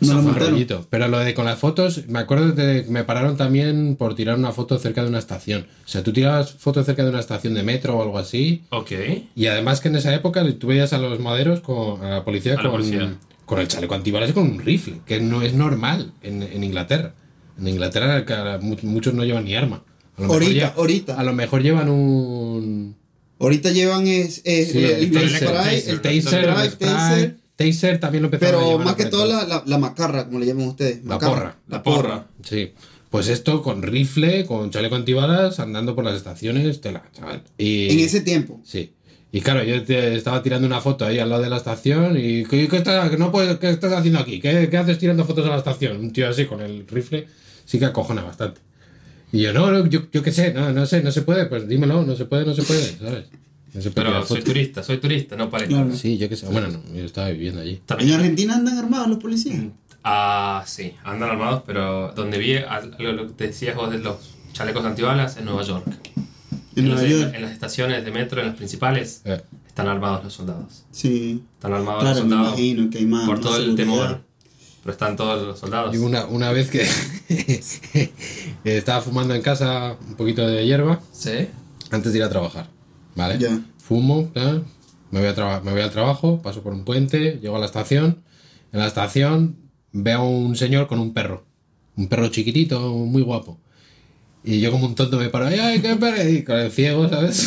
No 0.00 0.22
lo 0.22 0.32
rollito. 0.32 0.86
Pero 0.90 1.08
lo 1.08 1.18
de 1.18 1.34
con 1.34 1.44
las 1.44 1.58
fotos, 1.58 2.06
me 2.06 2.20
acuerdo 2.20 2.52
de 2.52 2.84
que 2.84 2.90
me 2.90 3.02
pararon 3.02 3.36
también 3.36 3.96
por 3.96 4.14
tirar 4.14 4.38
una 4.38 4.52
foto 4.52 4.78
cerca 4.78 5.02
de 5.02 5.08
una 5.08 5.18
estación. 5.18 5.66
O 5.84 5.88
sea, 5.88 6.04
tú 6.04 6.12
tirabas 6.12 6.52
fotos 6.52 6.86
cerca 6.86 7.02
de 7.02 7.10
una 7.10 7.18
estación 7.18 7.54
de 7.54 7.64
metro 7.64 7.96
o 7.98 8.02
algo 8.02 8.16
así. 8.16 8.62
Ok. 8.70 8.92
Y 9.34 9.46
además 9.46 9.80
que 9.80 9.88
en 9.88 9.96
esa 9.96 10.14
época 10.14 10.44
tú 10.56 10.68
veías 10.68 10.92
a 10.92 10.98
los 10.98 11.18
maderos, 11.18 11.60
con, 11.60 12.04
a 12.04 12.10
la 12.10 12.24
policía, 12.24 12.52
A 12.52 12.56
la 12.56 12.62
con, 12.62 12.70
policía. 12.70 13.12
con 13.44 13.58
el 13.58 13.66
chaleco 13.66 13.94
antibalas 13.96 14.30
y 14.30 14.34
con 14.34 14.44
un 14.44 14.60
rifle, 14.60 15.00
que 15.04 15.18
no 15.20 15.42
es 15.42 15.54
normal 15.54 16.12
en, 16.22 16.44
en 16.44 16.62
Inglaterra. 16.62 17.14
En 17.58 17.66
Inglaterra 17.66 18.60
muchos 18.60 19.14
no 19.14 19.24
llevan 19.24 19.46
ni 19.46 19.56
arma. 19.56 19.82
Ahorita, 20.16 20.74
ahorita. 20.76 21.18
A 21.18 21.24
lo 21.24 21.32
mejor 21.32 21.60
llevan 21.62 21.88
un... 21.88 22.94
Ahorita 23.40 23.70
llevan 23.70 24.06
es, 24.06 24.40
es 24.44 24.72
Sí, 24.72 24.78
el, 24.78 24.84
el, 24.84 25.12
taser, 25.12 25.28
el 25.88 26.00
taser, 26.00 26.44
el 26.48 26.76
taser, 26.78 27.36
taser 27.56 28.00
también 28.00 28.22
lo 28.22 28.26
empezaron 28.28 28.60
pero 28.64 28.78
más 28.78 28.94
que 28.96 29.04
todo 29.06 29.26
la, 29.26 29.44
la, 29.44 29.62
la 29.66 29.78
macarra, 29.78 30.26
como 30.26 30.38
le 30.40 30.46
llaman 30.46 30.68
ustedes. 30.68 31.04
La 31.04 31.14
macarra. 31.14 31.32
porra. 31.34 31.56
La 31.68 31.76
La 31.78 31.82
porra. 31.82 32.02
porra. 32.02 32.26
Sí. 32.42 32.72
Pues 33.10 33.28
esto 33.28 33.62
con 33.62 33.82
rifle, 33.82 34.44
con 34.44 34.70
chaleco 34.70 34.94
antibalas, 34.96 35.60
andando 35.60 35.94
por 35.94 36.04
las 36.04 36.14
estaciones, 36.16 36.80
tela, 36.80 37.04
chaval. 37.14 37.42
Y, 37.56 37.90
En 37.90 38.00
ese 38.00 38.20
tiempo. 38.20 38.60
Sí. 38.64 38.92
Y 39.32 39.40
claro, 39.40 39.62
yo 39.62 39.82
te- 39.84 40.14
estaba 40.14 40.42
tirando 40.42 40.66
una 40.66 40.80
foto 40.80 41.04
ahí 41.06 41.18
al 41.18 41.28
lado 41.30 41.42
de 41.42 41.50
la 41.50 41.58
estación 41.58 42.16
y 42.18 42.44
¿qué, 42.44 42.66
qué 42.68 42.76
estás, 42.78 43.18
no 43.18 43.30
puedes, 43.30 43.58
¿qué 43.58 43.70
estás 43.70 43.92
haciendo 43.92 44.18
aquí? 44.20 44.40
¿Qué, 44.40 44.68
qué 44.70 44.76
haces 44.76 44.98
tirando 44.98 45.24
fotos 45.24 45.46
a 45.46 45.50
la 45.50 45.58
estación? 45.58 45.98
Un 45.98 46.12
tío 46.12 46.28
así 46.28 46.46
con 46.46 46.60
el 46.60 46.86
rifle 46.88 47.26
sí 47.64 47.78
que 47.78 47.84
acojona 47.84 48.22
bastante. 48.22 48.60
Y 49.32 49.42
yo, 49.42 49.52
no, 49.52 49.70
no, 49.70 49.86
yo, 49.86 50.02
yo 50.10 50.22
qué 50.22 50.32
sé, 50.32 50.52
no, 50.54 50.72
no 50.72 50.86
sé, 50.86 51.02
no 51.02 51.12
se 51.12 51.22
puede, 51.22 51.46
pues 51.46 51.68
dímelo, 51.68 52.02
no 52.04 52.16
se 52.16 52.24
puede, 52.24 52.46
no 52.46 52.54
se 52.54 52.62
puede, 52.62 52.82
¿sabes? 52.98 53.24
No 53.74 53.82
se 53.82 53.90
puede 53.90 54.06
Pero 54.08 54.24
soy 54.26 54.42
turista, 54.42 54.82
soy 54.82 54.96
turista, 54.98 55.36
no 55.36 55.50
parezco. 55.50 55.74
Claro. 55.74 55.94
Sí, 55.94 56.16
yo 56.16 56.28
qué 56.28 56.36
sé. 56.36 56.46
Bueno, 56.46 56.68
no, 56.68 56.80
yo 56.94 57.04
estaba 57.04 57.28
viviendo 57.28 57.60
allí. 57.60 57.80
En. 57.98 58.12
Argentina 58.12 58.54
andan 58.54 58.78
armados 58.78 59.08
los 59.08 59.18
policías. 59.18 59.60
Ah, 60.02 60.62
sí, 60.66 60.94
andan 61.04 61.30
armados, 61.30 61.62
pero 61.66 62.12
donde 62.12 62.38
vi 62.38 62.54
a- 62.56 62.80
lo, 62.98 63.12
lo 63.12 63.26
que 63.26 63.32
te 63.34 63.46
decías 63.48 63.76
vos 63.76 63.90
de 63.90 63.98
los 63.98 64.16
chalecos 64.54 64.84
antibalas 64.84 65.36
en 65.36 65.44
Nueva 65.44 65.62
York. 65.62 65.84
En 66.76 66.86
Nueva 66.88 67.02
York. 67.04 67.32
en 67.34 67.42
las 67.42 67.50
estaciones 67.52 68.04
de 68.04 68.10
metro, 68.10 68.40
en 68.40 68.46
las 68.46 68.56
principales, 68.56 69.20
Eh, 69.26 69.42
están 69.66 69.88
armados 69.88 70.24
los 70.24 70.32
soldados. 70.32 70.84
Sí. 70.90 71.42
Están 71.54 71.74
armados 71.74 72.02
Claro, 72.02 72.20
los 72.20 72.24
me 72.24 72.30
soldados 72.30 72.58
imagino 72.58 72.90
que 72.90 72.98
hay 72.98 73.06
más. 73.06 73.26
por 73.26 73.40
todo 73.40 73.56
el 73.58 73.76
seguridad. 73.76 73.76
temor. 74.08 74.20
Pero 74.88 74.94
están 74.94 75.16
todos 75.16 75.46
los 75.46 75.58
soldados. 75.58 75.94
y 75.94 75.98
una, 75.98 76.24
una 76.24 76.50
vez 76.50 76.70
que 76.70 76.88
estaba 78.64 79.02
fumando 79.02 79.34
en 79.34 79.42
casa 79.42 79.98
un 80.08 80.14
poquito 80.14 80.48
de 80.48 80.64
hierba, 80.64 81.02
¿Sí? 81.12 81.46
antes 81.90 82.12
de 82.12 82.20
ir 82.20 82.24
a 82.24 82.30
trabajar, 82.30 82.70
¿vale? 83.14 83.36
Ya. 83.38 83.60
Fumo, 83.76 84.30
me 85.10 85.20
voy, 85.20 85.26
a 85.28 85.60
me 85.60 85.72
voy 85.72 85.82
al 85.82 85.90
trabajo, 85.90 86.40
paso 86.40 86.62
por 86.62 86.72
un 86.72 86.86
puente, 86.86 87.38
llego 87.38 87.56
a 87.56 87.58
la 87.58 87.66
estación. 87.66 88.22
En 88.72 88.80
la 88.80 88.86
estación 88.86 89.58
veo 89.92 90.20
a 90.20 90.24
un 90.26 90.56
señor 90.56 90.86
con 90.86 91.00
un 91.00 91.12
perro, 91.12 91.44
un 91.98 92.08
perro 92.08 92.28
chiquitito, 92.28 92.80
muy 92.94 93.20
guapo. 93.20 93.60
Y 94.42 94.60
yo 94.60 94.70
como 94.70 94.86
un 94.86 94.94
tonto 94.94 95.18
me 95.18 95.28
paro, 95.28 95.48
¡ay, 95.48 95.58
ay 95.58 95.82
qué 95.82 95.96
perrete! 95.96 96.32
Y 96.32 96.44
con 96.44 96.56
el 96.56 96.72
ciego, 96.72 97.06
¿sabes? 97.10 97.46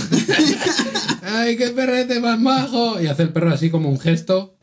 ¡Ay, 1.24 1.58
qué 1.58 1.70
perrete 1.70 2.20
más 2.20 2.40
majo! 2.40 3.02
Y 3.02 3.08
hace 3.08 3.24
el 3.24 3.30
perro 3.34 3.52
así 3.52 3.72
como 3.72 3.90
un 3.90 4.00
gesto. 4.00 4.54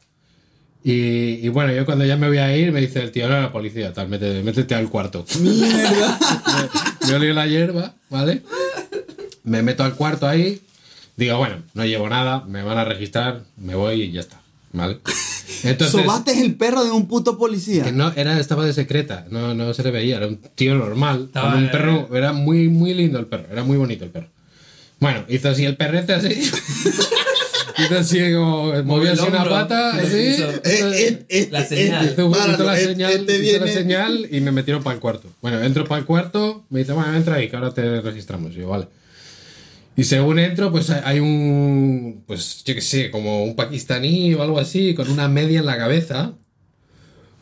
Y, 0.91 1.45
y 1.45 1.49
bueno, 1.51 1.71
yo 1.75 1.85
cuando 1.85 2.07
ya 2.07 2.17
me 2.17 2.29
voy 2.29 2.39
a 2.39 2.57
ir, 2.57 2.73
me 2.73 2.81
dice 2.81 3.03
el 3.03 3.11
tío, 3.13 3.29
no, 3.29 3.39
la 3.39 3.53
policía, 3.53 3.93
tal, 3.93 4.09
métete, 4.09 4.43
métete 4.43 4.75
al 4.75 4.89
cuarto. 4.89 5.27
Mierda. 5.41 6.19
me 7.07 7.15
olí 7.15 7.33
la 7.35 7.47
hierba, 7.47 7.93
¿vale? 8.09 8.43
Me 9.45 9.63
meto 9.63 9.85
al 9.85 9.97
cuarto 9.97 10.27
ahí, 10.27 10.63
digo, 11.17 11.37
bueno, 11.37 11.57
no 11.75 11.85
llevo 11.85 12.09
nada, 12.09 12.43
me 12.49 12.63
van 12.63 12.79
a 12.79 12.85
registrar, 12.87 13.43
me 13.59 13.75
voy 13.75 14.01
y 14.05 14.13
ya 14.13 14.21
está, 14.21 14.41
¿vale? 14.73 15.01
Entonces, 15.63 16.07
el 16.39 16.55
perro 16.55 16.85
de 16.85 16.91
un 16.91 17.07
puto 17.07 17.37
policía. 17.37 17.85
que 17.85 17.93
no, 17.93 18.11
era, 18.17 18.41
estaba 18.41 18.65
de 18.65 18.73
secreta, 18.73 19.27
no, 19.31 19.55
no 19.55 19.75
se 19.75 19.83
le 19.83 19.91
veía, 19.91 20.17
era 20.17 20.27
un 20.27 20.37
tío 20.55 20.75
normal, 20.75 21.25
Estaba 21.27 21.51
con 21.51 21.59
un 21.59 21.65
de- 21.67 21.71
perro, 21.71 22.09
era 22.17 22.33
muy, 22.33 22.69
muy 22.69 22.95
lindo 22.95 23.19
el 23.19 23.27
perro, 23.27 23.45
era 23.53 23.63
muy 23.63 23.77
bonito 23.77 24.05
el 24.05 24.11
perro. 24.11 24.29
Bueno, 25.01 25.25
hizo 25.29 25.51
así 25.51 25.67
el 25.67 25.77
perrete 25.77 26.15
así. 26.15 26.51
Hizo 27.79 27.99
así 27.99 28.33
como, 28.35 28.73
el 28.75 29.09
así 29.09 29.27
una 29.29 29.45
pata, 29.45 29.93
Hizo- 30.03 30.49
así. 30.49 31.49
La 31.51 31.65
señal. 31.65 32.05
este, 32.09 32.23
la, 32.29 32.77
señal, 32.77 33.27
la 33.61 33.67
señal 33.69 34.29
y 34.31 34.41
me 34.41 34.53
metieron 34.53 34.83
para 34.83 34.95
el 34.95 35.01
cuarto. 35.01 35.29
Bueno, 35.41 35.61
entro 35.63 35.85
para 35.87 36.01
el 36.01 36.05
cuarto, 36.07 36.65
me 36.71 36.81
dice, 36.81 36.93
bueno, 36.93 37.15
entra 37.15 37.37
ahí, 37.37 37.49
que 37.49 37.57
ahora 37.57 37.73
te 37.73 38.01
registramos. 38.01 38.53
Y 38.53 38.57
yo, 38.61 38.69
vale. 38.69 38.87
Y 39.97 40.05
según 40.05 40.39
entro, 40.39 40.71
pues 40.71 40.91
hay 40.91 41.19
un, 41.19 42.23
pues 42.27 42.63
yo 42.65 42.75
qué 42.75 42.81
sé, 42.81 43.11
como 43.11 43.43
un 43.45 43.57
pakistaní 43.57 44.33
o 44.35 44.43
algo 44.43 44.59
así, 44.61 44.95
con 44.95 45.11
una 45.11 45.29
media 45.29 45.59
en 45.61 45.67
la 45.67 45.77
cabeza 45.77 46.35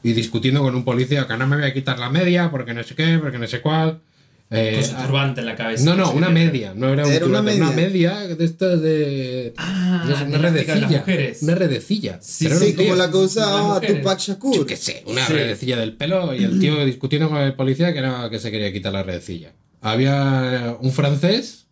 y 0.03 0.13
discutiendo 0.13 0.63
con 0.63 0.75
un 0.75 0.85
policía 0.85 1.27
que 1.27 1.37
no 1.37 1.47
me 1.47 1.57
voy 1.57 1.67
a 1.67 1.75
quitar 1.75 1.99
la 1.99 2.09
media 2.09 2.51
porque 2.51 2.73
no 2.73 2.83
sé 2.83 2.95
qué, 2.95 3.19
porque 3.19 3.39
no 3.39 3.47
sé 3.47 3.61
cuál. 3.61 4.01
Eh, 4.49 4.75
Con 4.77 4.85
su 4.85 4.95
turbante 5.07 5.41
en 5.41 5.47
la 5.47 5.57
cabeza. 5.57 5.85
no, 5.85 5.97
no, 5.97 6.13
una 6.13 6.29
media, 6.31 6.73
no 6.73 6.89
era, 6.93 7.05
un 7.05 7.13
Era 7.13 7.27
una 7.27 7.39
turbante, 7.41 7.61
una 7.61 7.71
media. 7.73 8.15
media 8.15 8.37
de 8.37 8.45
estas 8.45 8.81
de... 8.81 9.55
Ah, 9.57 10.05
de- 10.07 10.25
una 10.37 10.39
redecilla. 10.39 10.99
mujeres. 11.01 11.43
Una 11.43 11.55
redecilla. 11.57 12.19
Sí, 12.23 12.45
Pero 12.45 12.55
era 12.57 12.65
Sí, 12.65 12.71
un 12.71 12.77
como 12.77 12.87
tío. 12.89 12.97
la 12.97 13.11
que 13.11 13.17
usaba 13.17 13.57
Las 13.57 13.75
mujeres. 13.83 14.03
Tupac 14.03 14.53
Yo 14.55 14.67
qué 14.67 14.77
sé, 14.77 15.03
una 15.07 15.27
Sí. 15.27 15.33
redecilla 15.33 15.77
del 15.77 15.97
pelo 15.97 16.33
y 16.33 16.45
el 16.45 16.61
tío 16.61 16.85
discutiendo 16.85 17.29
con 17.29 17.39
el 17.39 17.55
policía 17.55 17.93
que, 17.93 18.01
no, 18.03 18.31
que 18.31 18.39
se 18.39 18.53
quería 18.53 18.73
quitar 18.73 18.93
la 18.93 19.03
redecilla. 19.03 19.53
Había 19.81 20.77
un 20.81 20.93
francés 20.93 21.67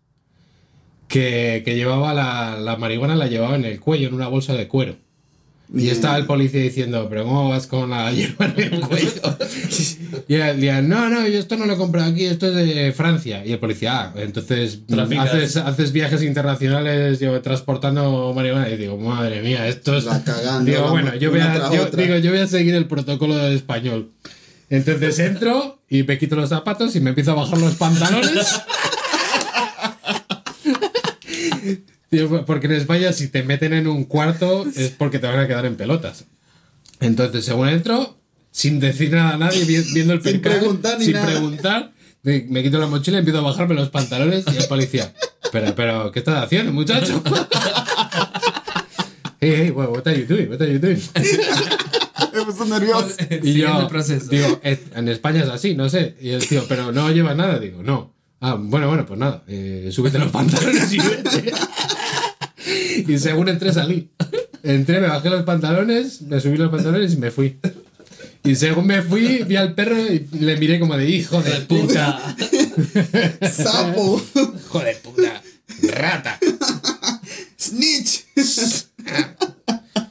que, 1.08 1.62
que 1.64 1.76
llevaba 1.76 2.12
la, 2.12 2.58
la 2.58 2.76
marihuana, 2.76 3.14
la 3.14 3.26
llevaba 3.28 3.54
en 3.54 3.64
el 3.66 3.78
cuello, 3.78 4.08
en 4.08 4.14
una 4.14 4.26
bolsa 4.28 4.54
de 4.54 4.66
cuero. 4.66 4.96
Y 5.72 5.76
Mierda. 5.76 5.92
estaba 5.92 6.16
el 6.18 6.26
policía 6.26 6.60
diciendo, 6.60 7.06
pero 7.08 7.24
¿cómo 7.24 7.48
vas 7.48 7.66
con 7.66 7.90
la 7.90 8.12
hierba 8.12 8.52
en 8.56 8.74
el 8.74 8.80
cuello? 8.80 9.10
y 10.28 10.34
él 10.34 10.56
decía, 10.56 10.82
no, 10.82 11.08
no, 11.08 11.26
yo 11.26 11.38
esto 11.38 11.56
no 11.56 11.64
lo 11.66 11.72
he 11.72 11.76
comprado 11.76 12.10
aquí, 12.10 12.26
esto 12.26 12.46
es 12.46 12.54
de 12.54 12.92
Francia. 12.92 13.44
Y 13.44 13.52
el 13.52 13.58
policía, 13.58 14.02
ah, 14.02 14.12
entonces 14.16 14.80
Traficas. 14.86 15.30
haces, 15.30 15.56
haces 15.56 15.92
viajes 15.92 16.22
internacionales 16.22 17.18
transportando 17.42 18.32
marihuana. 18.34 18.68
Y 18.68 18.76
digo, 18.76 18.98
madre 18.98 19.40
mía, 19.42 19.66
esto 19.66 19.96
es... 19.96 20.04
La 20.04 20.22
cagando. 20.22 20.70
Digo, 20.70 20.90
bueno, 20.90 21.14
yo 21.16 21.30
voy, 21.30 21.40
a, 21.40 21.54
tras 21.54 21.72
yo, 21.72 21.82
otra. 21.84 22.02
digo, 22.02 22.18
yo 22.18 22.30
voy 22.30 22.40
a 22.40 22.46
seguir 22.46 22.74
el 22.74 22.86
protocolo 22.86 23.36
del 23.36 23.54
español. 23.54 24.12
Entonces 24.68 25.18
entro 25.18 25.80
y 25.88 26.02
me 26.02 26.18
quito 26.18 26.36
los 26.36 26.50
zapatos 26.50 26.94
y 26.96 27.00
me 27.00 27.10
empiezo 27.10 27.32
a 27.32 27.34
bajar 27.34 27.58
los 27.58 27.74
pantalones. 27.74 28.60
Tío, 32.16 32.44
Porque 32.46 32.66
en 32.66 32.72
España 32.72 33.12
si 33.12 33.28
te 33.28 33.42
meten 33.42 33.72
en 33.72 33.86
un 33.86 34.04
cuarto 34.04 34.64
es 34.76 34.90
porque 34.90 35.18
te 35.18 35.26
van 35.26 35.38
a 35.38 35.46
quedar 35.46 35.66
en 35.66 35.76
pelotas. 35.76 36.24
Entonces, 37.00 37.44
según 37.44 37.68
entro, 37.68 38.16
sin 38.50 38.78
decir 38.80 39.10
nada 39.12 39.34
a 39.34 39.36
nadie, 39.38 39.64
vi- 39.64 39.92
viendo 39.92 40.12
el 40.12 40.22
Sin 40.22 40.40
percal, 40.40 40.58
preguntar 40.60 40.98
ni 40.98 41.04
sin 41.06 41.14
nada. 41.14 41.26
preguntar, 41.26 41.92
me, 42.22 42.62
quito 42.62 42.78
la 42.78 42.86
mochila 42.86 43.16
y 43.16 43.20
empiezo 43.20 43.40
a 43.40 43.42
bajarme 43.42 43.74
los 43.74 43.90
pantalones 43.90 44.44
y 44.52 44.56
el 44.56 44.66
policía, 44.68 45.12
pero, 45.52 45.74
pero, 45.74 46.10
¿qué 46.12 46.20
estás 46.20 46.42
haciendo, 46.44 46.72
muchacho? 46.72 47.22
hey, 49.40 49.54
hey, 49.56 49.70
what, 49.70 49.88
what 49.90 50.06
are 50.06 50.18
you 50.18 50.26
doing? 50.26 50.48
What 50.48 50.60
are 50.62 50.72
you 50.72 50.78
doing? 50.78 50.98
Me 52.34 52.44
puso 52.44 52.64
nervioso. 52.64 53.08
Y 53.42 53.54
yo 53.54 53.88
digo, 54.30 54.60
"Eh, 54.62 54.82
en 54.94 55.08
España 55.08 55.42
es 55.42 55.48
así, 55.50 55.74
no 55.74 55.88
sé. 55.88 56.16
Y 56.20 56.30
el 56.30 56.46
tío, 56.46 56.64
pero 56.68 56.90
no 56.92 57.10
lleva 57.10 57.34
nada. 57.34 57.58
Digo, 57.58 57.82
no. 57.82 58.12
Ah, 58.40 58.56
bueno, 58.58 58.88
bueno, 58.88 59.06
pues 59.06 59.18
nada. 59.18 59.42
eh, 59.46 59.88
súbete 59.92 60.18
los 60.18 60.30
pantalones 60.30 60.92
y 60.92 60.98
vete. 60.98 61.52
Y 63.06 63.18
según 63.18 63.48
entré, 63.48 63.72
salí. 63.72 64.10
Entré, 64.62 65.00
me 65.00 65.08
bajé 65.08 65.30
los 65.30 65.42
pantalones, 65.42 66.22
me 66.22 66.40
subí 66.40 66.56
los 66.56 66.70
pantalones 66.70 67.12
y 67.12 67.16
me 67.16 67.30
fui. 67.30 67.58
Y 68.42 68.56
según 68.56 68.86
me 68.86 69.02
fui, 69.02 69.42
vi 69.44 69.56
al 69.56 69.74
perro 69.74 69.96
y 69.98 70.28
le 70.38 70.56
miré 70.58 70.78
como 70.78 70.96
de 70.96 71.08
hijo 71.08 71.42
de 71.42 71.52
puta. 71.62 72.36
Sapo. 73.50 74.22
Hijo 74.34 74.80
de 74.80 74.94
puta. 74.96 75.42
Rata. 75.82 76.38
Snitch. 77.58 78.26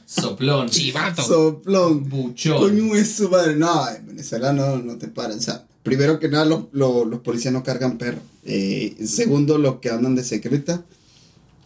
Soplón. 0.04 0.68
Chivato. 0.68 1.22
Soplón. 1.22 2.08
Buchón. 2.08 2.58
Coño 2.58 2.94
es 2.96 3.12
su 3.12 3.28
madre. 3.28 3.54
No, 3.54 3.88
en 3.88 4.06
Venezuela 4.06 4.52
no, 4.52 4.78
no 4.78 4.96
te 4.96 5.06
paran. 5.06 5.38
O 5.38 5.42
sea, 5.42 5.64
primero 5.84 6.18
que 6.18 6.28
nada, 6.28 6.44
los, 6.44 6.64
los, 6.72 7.06
los 7.06 7.20
policías 7.20 7.52
no 7.52 7.62
cargan 7.62 7.98
perros. 7.98 8.22
Eh, 8.44 8.96
segundo, 9.04 9.58
los 9.58 9.76
que 9.76 9.90
andan 9.90 10.16
de 10.16 10.24
secreta, 10.24 10.84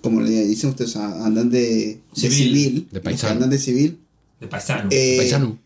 como 0.03 0.21
le 0.21 0.47
dicen 0.47 0.71
ustedes, 0.71 0.97
andan 0.97 1.51
de 1.51 1.99
de 2.15 2.31
Civil. 2.31 2.89
De 2.91 2.99
que 3.01 3.05
paisano. 3.05 3.33
andan 3.35 3.51
de 3.51 3.59
civil. 3.59 3.99
De 4.41 4.47
paisano. 4.47 4.89
eh, 4.93 5.17
Paisano. 5.19 5.59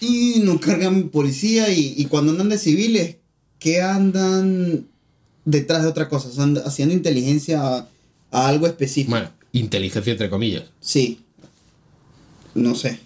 Y 0.00 0.40
no 0.44 0.58
cargan 0.60 1.08
policía 1.10 1.70
y, 1.72 1.94
y 1.96 2.06
cuando 2.06 2.32
andan 2.32 2.48
de 2.48 2.56
civiles, 2.58 3.16
¿qué 3.58 3.82
andan 3.82 4.86
detrás 5.44 5.82
de 5.82 5.88
otra 5.88 6.08
cosa? 6.08 6.28
O 6.28 6.32
sea, 6.32 6.44
andan 6.44 6.64
haciendo 6.66 6.94
inteligencia 6.94 7.60
a, 7.62 7.88
a 8.30 8.48
algo 8.48 8.66
específico. 8.66 9.10
Bueno, 9.10 9.30
inteligencia 9.52 10.12
entre 10.12 10.30
comillas. 10.30 10.64
Sí. 10.80 11.20
No 12.54 12.74
sé. 12.74 12.98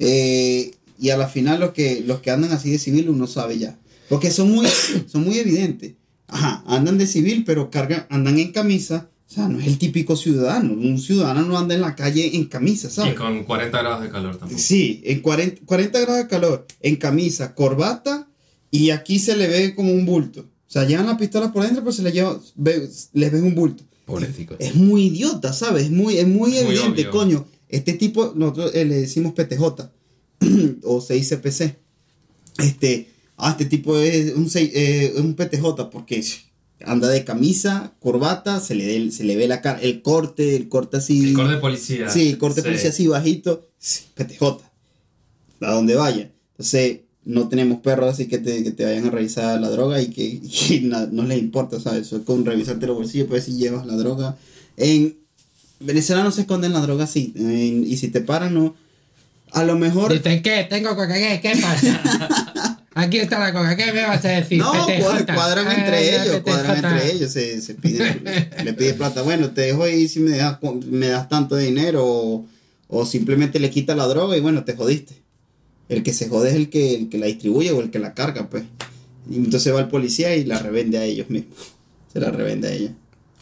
Eh, 0.00 0.74
y 0.98 1.10
a 1.10 1.16
la 1.16 1.28
final 1.28 1.60
los 1.60 1.70
que, 1.72 2.02
los 2.04 2.20
que 2.20 2.30
andan 2.30 2.52
así 2.52 2.70
de 2.70 2.78
civil 2.78 3.08
uno 3.08 3.26
sabe 3.28 3.58
ya. 3.58 3.78
Porque 4.08 4.30
son 4.32 4.50
muy, 4.50 4.66
son 5.06 5.24
muy 5.24 5.38
evidentes. 5.38 5.92
Ajá, 6.26 6.64
andan 6.66 6.98
de 6.98 7.06
civil, 7.06 7.44
pero 7.46 7.70
cargan, 7.70 8.06
andan 8.10 8.38
en 8.38 8.52
camisa. 8.52 9.08
O 9.32 9.34
sea, 9.34 9.48
no 9.48 9.58
es 9.58 9.66
el 9.66 9.78
típico 9.78 10.14
ciudadano. 10.14 10.74
Un 10.74 10.98
ciudadano 11.00 11.40
no 11.46 11.56
anda 11.56 11.74
en 11.74 11.80
la 11.80 11.96
calle 11.96 12.36
en 12.36 12.44
camisa, 12.44 12.88
Y 12.88 12.90
¿sabes? 12.90 13.14
con 13.14 13.44
40 13.44 13.78
grados 13.80 14.02
de 14.02 14.10
calor 14.10 14.36
tampoco. 14.36 14.60
Sí, 14.60 15.00
en 15.06 15.20
40, 15.20 15.62
40 15.64 16.00
grados 16.00 16.22
de 16.24 16.28
calor, 16.28 16.66
en 16.82 16.96
camisa, 16.96 17.54
corbata, 17.54 18.28
y 18.70 18.90
aquí 18.90 19.18
se 19.18 19.34
le 19.34 19.48
ve 19.48 19.74
como 19.74 19.90
un 19.90 20.04
bulto. 20.04 20.40
O 20.40 20.70
sea, 20.72 20.84
llevan 20.84 21.06
la 21.06 21.16
pistola 21.16 21.50
por 21.50 21.62
dentro, 21.64 21.82
pero 21.82 21.92
se 21.92 22.02
le 22.02 22.12
lleva, 22.12 22.38
ve- 22.56 22.90
les 23.14 23.32
ves 23.32 23.40
un 23.42 23.54
bulto. 23.54 23.84
Pobrecito. 24.04 24.54
Es 24.58 24.74
muy 24.74 25.04
idiota, 25.06 25.54
¿sabes? 25.54 25.84
Es 25.84 25.90
muy, 25.90 26.18
es 26.18 26.26
muy 26.28 26.54
evidente, 26.58 27.08
coño. 27.08 27.46
Este 27.70 27.94
tipo, 27.94 28.34
nosotros 28.36 28.72
eh, 28.74 28.84
le 28.84 28.96
decimos 28.96 29.32
PTJ 29.32 29.62
o 30.82 31.00
6CPC. 31.00 31.74
Este, 32.58 33.08
ah, 33.38 33.50
este 33.52 33.64
tipo 33.64 33.96
es 33.98 34.34
un, 34.34 34.46
sei- 34.50 34.70
eh, 34.74 35.14
un 35.16 35.34
PTJ 35.34 35.88
porque 35.90 36.22
anda 36.86 37.08
de 37.08 37.24
camisa, 37.24 37.92
corbata, 38.00 38.60
se 38.60 38.74
le, 38.74 38.86
ve- 38.86 39.10
se 39.10 39.24
le 39.24 39.36
ve 39.36 39.48
la 39.48 39.60
cara, 39.60 39.80
el 39.80 40.02
corte, 40.02 40.56
el 40.56 40.68
corte 40.68 40.96
así. 40.98 41.24
El 41.30 41.34
corte 41.34 41.52
de 41.54 41.58
policía. 41.58 42.08
Sí, 42.08 42.28
el 42.30 42.38
corte 42.38 42.62
de 42.62 42.68
policía 42.68 42.90
así 42.90 43.06
bajito, 43.06 43.68
PTJ. 44.14 44.42
A 45.62 45.72
donde 45.72 45.94
vaya. 45.94 46.30
Entonces, 46.52 47.00
no 47.24 47.48
tenemos 47.48 47.80
perros 47.80 48.12
así 48.12 48.26
que 48.26 48.38
te, 48.38 48.64
que 48.64 48.72
te 48.72 48.84
vayan 48.84 49.06
a 49.06 49.10
revisar 49.10 49.60
la 49.60 49.70
droga 49.70 50.00
y 50.02 50.08
que 50.08 50.24
y 50.70 50.80
na- 50.84 51.08
no 51.10 51.22
les 51.24 51.38
importa, 51.38 51.78
¿sabes? 51.80 52.02
Eso 52.08 52.16
es 52.16 52.22
con 52.24 52.44
revisarte 52.44 52.86
los 52.86 52.96
bolsillos, 52.96 53.28
pues 53.28 53.44
si 53.44 53.56
llevas 53.56 53.86
la 53.86 53.94
droga. 53.96 54.36
En 54.76 55.16
Venezuela 55.80 56.22
no 56.24 56.30
se 56.32 56.42
esconden 56.42 56.72
la 56.72 56.80
droga 56.80 57.04
así. 57.04 57.32
en- 57.36 57.86
y 57.86 57.96
si 57.96 58.08
te 58.08 58.20
paran, 58.20 58.54
no. 58.54 58.74
A 59.52 59.64
lo 59.64 59.76
mejor. 59.76 60.10
Dicen, 60.12 60.42
¿qué? 60.42 60.66
Tengo 60.68 60.90
coca, 60.96 61.12
¿qué? 61.14 61.38
¿Qué 61.42 61.52
pasa? 61.60 62.40
Aquí 62.94 63.18
está 63.18 63.38
la 63.38 63.52
coca, 63.52 63.74
¿qué 63.76 63.92
me 63.92 64.02
vas 64.02 64.22
a 64.24 64.28
decir? 64.28 64.58
No, 64.58 64.72
PTJ. 64.86 65.34
cuadran 65.34 65.66
Ah, 65.68 65.74
entre 65.74 66.10
ellos, 66.14 66.36
PTJ. 66.36 66.42
cuadran 66.42 66.84
entre 66.84 67.12
ellos, 67.12 67.30
se, 67.32 67.60
se 67.62 67.74
piden, 67.74 68.22
le 68.64 68.72
pide 68.74 68.94
plata. 68.94 69.22
Bueno, 69.22 69.50
te 69.50 69.62
dejo 69.62 69.84
ahí 69.84 70.08
si 70.08 70.20
me 70.20 70.36
das, 70.36 70.58
cu- 70.58 70.80
me 70.90 71.08
das 71.08 71.28
tanto 71.28 71.56
dinero 71.56 72.04
o, 72.04 72.46
o 72.88 73.06
simplemente 73.06 73.58
le 73.60 73.70
quita 73.70 73.94
la 73.94 74.06
droga 74.06 74.36
y 74.36 74.40
bueno, 74.40 74.64
te 74.64 74.74
jodiste. 74.76 75.14
El 75.88 76.02
que 76.02 76.12
se 76.12 76.28
jode 76.28 76.50
es 76.50 76.54
el 76.56 76.68
que, 76.70 76.94
el 76.94 77.08
que 77.08 77.18
la 77.18 77.26
distribuye 77.26 77.70
o 77.72 77.80
el 77.80 77.90
que 77.90 77.98
la 77.98 78.12
carga, 78.14 78.48
pues. 78.50 78.64
Y 79.30 79.36
entonces 79.36 79.74
va 79.74 79.80
el 79.80 79.88
policía 79.88 80.34
y 80.36 80.44
la 80.44 80.58
revende 80.58 80.98
a 80.98 81.04
ellos 81.04 81.30
mismos. 81.30 81.56
Se 82.12 82.20
la 82.20 82.30
revende 82.30 82.68
a 82.68 82.72
ellos. 82.72 82.90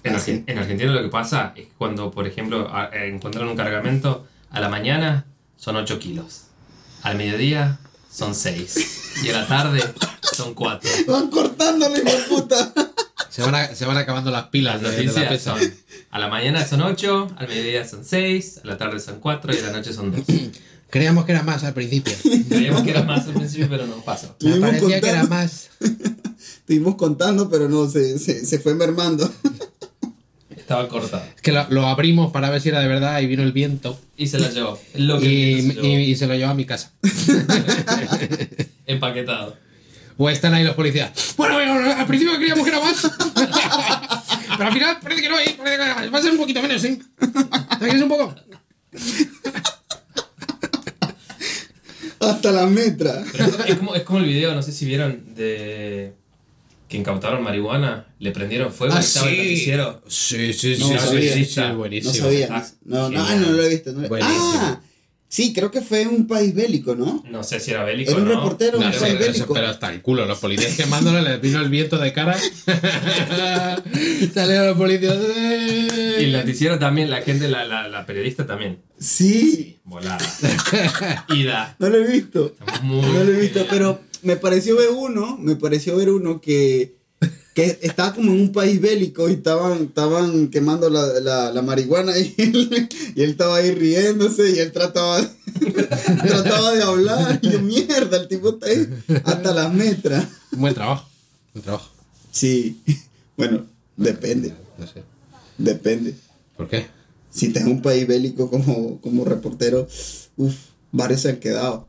En. 0.05 0.15
Argen- 0.15 0.45
en 0.47 0.59
Argentina 0.59 0.93
lo 0.93 1.03
que 1.03 1.09
pasa 1.09 1.53
es 1.57 1.65
que 1.65 1.73
cuando, 1.77 2.11
por 2.13 2.27
ejemplo, 2.27 2.69
a- 2.73 2.91
encuentran 3.05 3.49
un 3.49 3.57
cargamento, 3.57 4.27
a 4.51 4.61
la 4.61 4.69
mañana 4.69 5.27
son 5.57 5.77
8 5.77 5.99
kilos, 5.99 6.45
al 7.03 7.17
mediodía 7.17 7.79
son 8.13 8.35
6 8.35 8.75
y 9.25 9.29
a 9.31 9.33
la 9.41 9.47
tarde 9.47 9.83
son 10.37 10.55
4. 10.55 10.91
Van 11.07 11.29
cortándole, 11.31 11.99
hijo 12.01 12.11
de 12.17 12.23
puta. 12.29 12.73
Se 13.31 13.43
van, 13.43 13.55
a- 13.55 13.75
se 13.75 13.85
van 13.85 13.97
acabando 13.97 14.31
las 14.31 14.49
pilas 14.49 14.83
Las 14.83 14.93
de, 14.97 15.07
de 15.07 15.13
la 15.21 15.29
pesa. 15.29 15.57
son, 15.59 15.75
a 16.11 16.19
la 16.19 16.29
mañana 16.29 16.67
son 16.67 16.83
8, 16.83 17.29
al 17.37 17.49
mediodía 17.49 17.87
son 17.89 18.05
6, 18.05 18.61
a 18.65 18.67
la 18.67 18.77
tarde 18.77 18.99
son 19.01 19.21
4 19.21 19.55
y 19.55 19.59
a 19.59 19.63
la 19.63 19.73
noche 19.73 19.93
son 19.93 20.11
2. 20.13 20.21
Creíamos 20.91 21.25
que 21.25 21.33
era 21.33 21.45
más 21.45 21.63
al 21.63 21.73
principio. 21.73 22.13
Creíamos 22.49 22.83
que 22.83 22.91
era 22.91 23.05
más 23.05 23.27
al 23.29 23.35
principio, 23.35 23.69
pero 23.71 23.87
no 23.87 24.03
pasó. 24.03 24.35
Me 24.41 24.57
parecía 24.57 25.01
que 25.01 25.09
era 25.09 25.21
contando. 25.21 25.29
más. 25.29 25.69
Estuvimos 26.61 26.97
contando, 26.97 27.49
pero 27.49 27.69
no, 27.69 27.89
se, 27.89 28.19
se, 28.19 28.45
se 28.45 28.59
fue 28.59 28.75
mermando. 28.75 29.33
Estaba 30.71 30.87
cortado. 30.89 31.25
Es 31.35 31.43
que 31.43 31.51
lo, 31.51 31.67
lo 31.71 31.87
abrimos 31.89 32.31
para 32.31 32.49
ver 32.49 32.61
si 32.61 32.69
era 32.69 32.79
de 32.79 32.87
verdad 32.87 33.21
y 33.21 33.27
vino 33.27 33.43
el 33.43 33.51
viento. 33.51 34.01
Y 34.17 34.29
se 34.29 34.39
la 34.39 34.51
llevó. 34.51 34.79
Lo 34.95 35.19
que 35.19 35.27
Y, 35.27 35.63
se 35.63 35.75
llevó. 35.75 35.87
y 35.89 36.15
se 36.15 36.27
lo 36.29 36.35
llevó 36.37 36.51
a 36.53 36.55
mi 36.55 36.65
casa. 36.65 36.93
Empaquetado. 38.87 39.57
O 40.17 40.31
están 40.31 40.55
ahí 40.55 40.63
los 40.63 40.77
policías. 40.77 41.11
Bueno, 41.37 41.55
bueno, 41.57 41.93
al 41.93 42.07
principio 42.07 42.37
creíamos 42.37 42.63
que 42.65 42.71
era 42.71 42.79
más. 42.79 43.03
Pero 44.57 44.65
al 44.69 44.73
final 44.73 44.99
parece 45.03 45.23
que 45.23 45.29
no, 45.29 45.41
¿eh? 45.41 45.57
Parece 45.59 45.77
que 45.77 46.09
va 46.09 46.19
a 46.19 46.23
ser 46.23 46.31
un 46.31 46.39
poquito 46.39 46.63
menos, 46.63 46.81
¿sí? 46.83 47.01
¿Te 47.19 47.79
quieres 47.87 48.03
un 48.03 48.09
poco? 48.09 48.33
Hasta 52.21 52.53
la 52.53 52.67
metra. 52.67 53.25
Pero 53.33 53.45
es, 53.47 53.55
es 53.71 53.77
como, 53.77 53.95
es 53.97 54.03
como 54.05 54.21
el 54.21 54.27
video, 54.27 54.55
no 54.55 54.63
sé 54.63 54.71
si 54.71 54.87
vieron, 54.87 55.35
de 55.35 56.15
que 56.91 56.97
incautaron 56.99 57.43
marihuana, 57.43 58.07
le 58.19 58.33
prendieron 58.33 58.73
fuego 58.73 58.95
y 58.97 58.99
estaba 59.01 59.31
el 59.31 59.37
noticiero. 59.39 60.03
Sí, 60.09 60.53
sí, 60.53 60.75
sí, 60.75 60.81
No 60.83 60.89
sí, 60.89 60.99
sabía. 60.99 61.33
sí, 61.35 61.45
sí, 61.47 61.61
No 61.61 61.77
buenísimo. 61.77 62.13
No 62.15 62.21
sabía. 62.21 62.49
Ah, 62.51 62.67
No, 62.85 63.09
no, 63.11 63.25
genial. 63.25 63.41
no 63.47 63.53
lo 63.57 63.63
he 63.63 63.69
visto. 63.69 63.93
no 63.93 64.01
lo- 64.03 64.09
Buenísimo. 64.09 64.41
Ah, 64.55 64.81
sí, 65.29 65.53
creo 65.53 65.71
que 65.71 65.81
fue 65.83 66.09
un 66.09 66.27
país 66.27 66.53
bélico, 66.53 66.97
¿no? 66.97 67.23
No 67.31 67.45
sé 67.45 67.61
si 67.61 67.71
era 67.71 67.85
bélico 67.85 68.11
Era 68.11 68.21
un 68.21 68.29
reportero, 68.29 68.81
No, 68.81 68.87
un 68.87 68.91
país 68.93 69.03
eso- 69.15 69.19
bélico. 69.19 69.55
pero 69.55 69.69
hasta 69.69 69.93
el 69.93 70.03
culo, 70.03 70.27
los 70.27 70.39
policías 70.41 70.75
quemándole, 70.77 71.23
les 71.23 71.41
vino 71.41 71.61
el 71.61 71.69
viento 71.71 71.97
de 71.97 72.13
cara. 72.13 72.37
Salieron 74.35 74.67
los 74.69 74.77
policías. 74.77 75.17
¡eh! 75.37 76.17
Y 76.21 76.25
el 76.25 76.33
noticiero 76.33 76.79
también, 76.79 77.09
la 77.11 77.23
gente, 77.23 77.49
la, 77.49 77.65
la, 77.65 77.89
la 77.89 78.05
periodista 78.05 78.47
también. 78.47 78.81
Sí, 78.99 79.79
Volada. 79.85 80.19
Ida. 81.35 81.75
no 81.79 81.89
lo 81.89 81.99
he 81.99 82.07
visto. 82.07 82.55
Muy 82.83 83.01
No 83.01 83.25
lo 83.25 83.33
he 83.33 83.41
visto, 83.41 83.61
genial. 83.61 83.69
pero 83.71 84.01
me 84.23 84.37
pareció 84.37 84.77
ver 84.77 84.91
uno, 84.91 85.37
me 85.39 85.57
pareció 85.57 85.97
ver 85.97 86.11
uno 86.11 86.41
que, 86.41 86.95
que 87.55 87.79
estaba 87.83 88.15
como 88.15 88.33
en 88.33 88.41
un 88.41 88.53
país 88.53 88.81
bélico 88.81 89.29
y 89.29 89.35
estaban, 89.35 89.83
estaban 89.85 90.49
quemando 90.49 90.89
la, 90.91 91.07
la, 91.21 91.53
la 91.53 91.63
marihuana 91.63 92.17
y 92.19 92.35
él, 92.39 92.89
y 93.17 93.23
él 93.23 93.31
estaba 93.31 93.57
ahí 93.57 93.73
riéndose 93.73 94.51
y 94.51 94.59
él 94.59 94.73
trataba, 94.73 95.21
trataba 96.27 96.73
de 96.75 96.83
hablar 96.83 97.39
y 97.43 97.51
yo, 97.51 97.61
mierda, 97.61 98.17
el 98.19 98.29
tipo 98.29 98.51
está 98.51 98.67
ahí 98.67 98.89
hasta 99.25 99.53
las 99.55 99.73
metras. 99.73 100.27
Buen 100.53 100.75
trabajo. 100.75 101.09
Buen 101.55 101.65
trabajo. 101.65 101.91
Sí, 102.31 102.81
bueno, 103.37 103.67
depende, 103.97 104.55
No 104.79 104.87
sé. 104.87 105.03
depende. 105.59 106.15
¿Por 106.57 106.69
qué? 106.69 106.87
Si 107.31 107.47
estás 107.47 107.63
en 107.65 107.71
un 107.71 107.83
país 107.83 108.07
bélico 108.07 108.51
como, 108.51 109.01
como 109.01 109.25
reportero, 109.25 109.87
uff, 110.37 110.55
varios 110.93 111.21
se 111.23 111.31
han 111.31 111.37
quedado, 111.39 111.87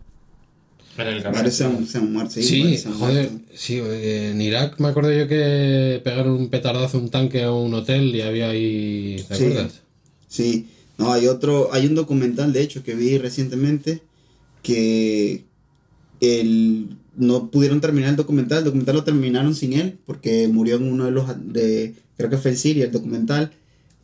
En 0.97 1.07
el 1.07 1.23
varios 1.23 1.55
se 1.55 1.63
han, 1.63 1.71
camino. 1.71 1.87
se 1.89 1.97
han 1.97 2.13
muerto. 2.13 2.31
sí, 2.33 2.43
Sí, 2.43 2.83
joder, 2.99 3.29
muerto. 3.31 3.45
sí, 3.55 3.79
en 3.83 4.41
Irak 4.41 4.79
me 4.79 4.89
acuerdo 4.89 5.11
yo 5.11 5.27
que 5.27 6.01
pegaron 6.03 6.33
un 6.33 6.49
petardazo 6.49 6.97
un 6.99 7.09
tanque 7.09 7.43
a 7.43 7.51
un 7.51 7.73
hotel 7.73 8.13
y 8.15 8.21
había 8.21 8.49
ahí, 8.49 9.23
¿te 9.27 9.35
Sí. 9.35 9.43
acuerdas? 9.45 9.81
Sí, 10.27 10.67
no, 10.97 11.11
hay 11.13 11.27
otro, 11.27 11.73
hay 11.73 11.85
un 11.87 11.95
documental 11.95 12.53
de 12.53 12.61
hecho 12.61 12.83
que 12.83 12.93
vi 12.95 13.17
recientemente 13.17 14.01
que 14.63 15.43
el, 16.19 16.97
no 17.15 17.49
pudieron 17.49 17.81
terminar 17.81 18.11
el 18.11 18.15
documental, 18.15 18.59
el 18.59 18.65
documental 18.65 18.95
lo 18.95 19.03
terminaron 19.03 19.55
sin 19.55 19.73
él 19.73 19.97
porque 20.05 20.47
murió 20.47 20.75
en 20.75 20.83
uno 20.83 21.05
de 21.05 21.11
los, 21.11 21.25
de, 21.53 21.95
creo 22.17 22.29
que 22.29 22.37
fue 22.37 22.51
el 22.51 22.57
Siria, 22.57 22.85
el 22.85 22.91
documental, 22.91 23.51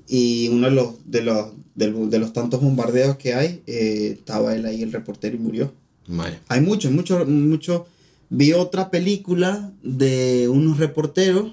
y 0.07 0.47
uno 0.47 0.67
de 0.69 0.73
los, 0.75 0.93
de 1.05 1.21
los, 1.21 1.47
de, 1.75 1.87
los- 1.91 2.09
de 2.09 2.19
los 2.19 2.33
tantos 2.33 2.61
bombardeos 2.61 3.17
que 3.17 3.33
hay, 3.33 3.61
eh, 3.67 4.11
estaba 4.17 4.55
él 4.55 4.65
ahí, 4.65 4.81
el 4.81 4.91
reportero, 4.91 5.35
y 5.35 5.39
murió. 5.39 5.73
Vale. 6.07 6.39
Hay 6.47 6.61
muchos, 6.61 6.91
muchos, 6.91 7.27
muchos. 7.27 7.81
Vi 8.29 8.53
otra 8.53 8.89
película 8.91 9.71
de 9.83 10.47
unos 10.49 10.77
reporteros 10.77 11.51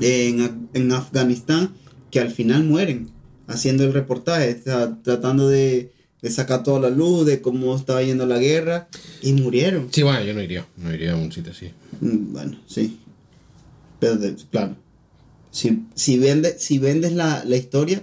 en, 0.00 0.68
en 0.72 0.92
Afganistán 0.92 1.70
que 2.10 2.20
al 2.20 2.30
final 2.30 2.64
mueren 2.64 3.10
haciendo 3.46 3.84
el 3.84 3.92
reportaje, 3.92 4.54
tratando 5.02 5.48
de, 5.48 5.92
de 6.22 6.30
sacar 6.30 6.62
toda 6.62 6.80
la 6.80 6.90
luz 6.90 7.26
de 7.26 7.40
cómo 7.40 7.76
estaba 7.76 8.02
yendo 8.02 8.26
la 8.26 8.38
guerra 8.38 8.88
y 9.22 9.32
murieron. 9.34 9.88
Sí, 9.92 10.02
bueno, 10.02 10.22
yo 10.24 10.34
no 10.34 10.42
iría, 10.42 10.66
no 10.76 10.92
iría 10.94 11.12
a 11.12 11.16
un 11.16 11.30
sitio 11.30 11.52
así. 11.52 11.70
Mm, 12.00 12.32
Bueno, 12.32 12.58
sí. 12.66 12.98
Pero 14.00 14.16
de- 14.16 14.34
claro, 14.50 14.76
si, 15.50 15.84
si, 15.94 16.18
vende, 16.18 16.58
si 16.58 16.78
vendes 16.78 17.12
la, 17.12 17.44
la 17.44 17.56
historia, 17.56 18.02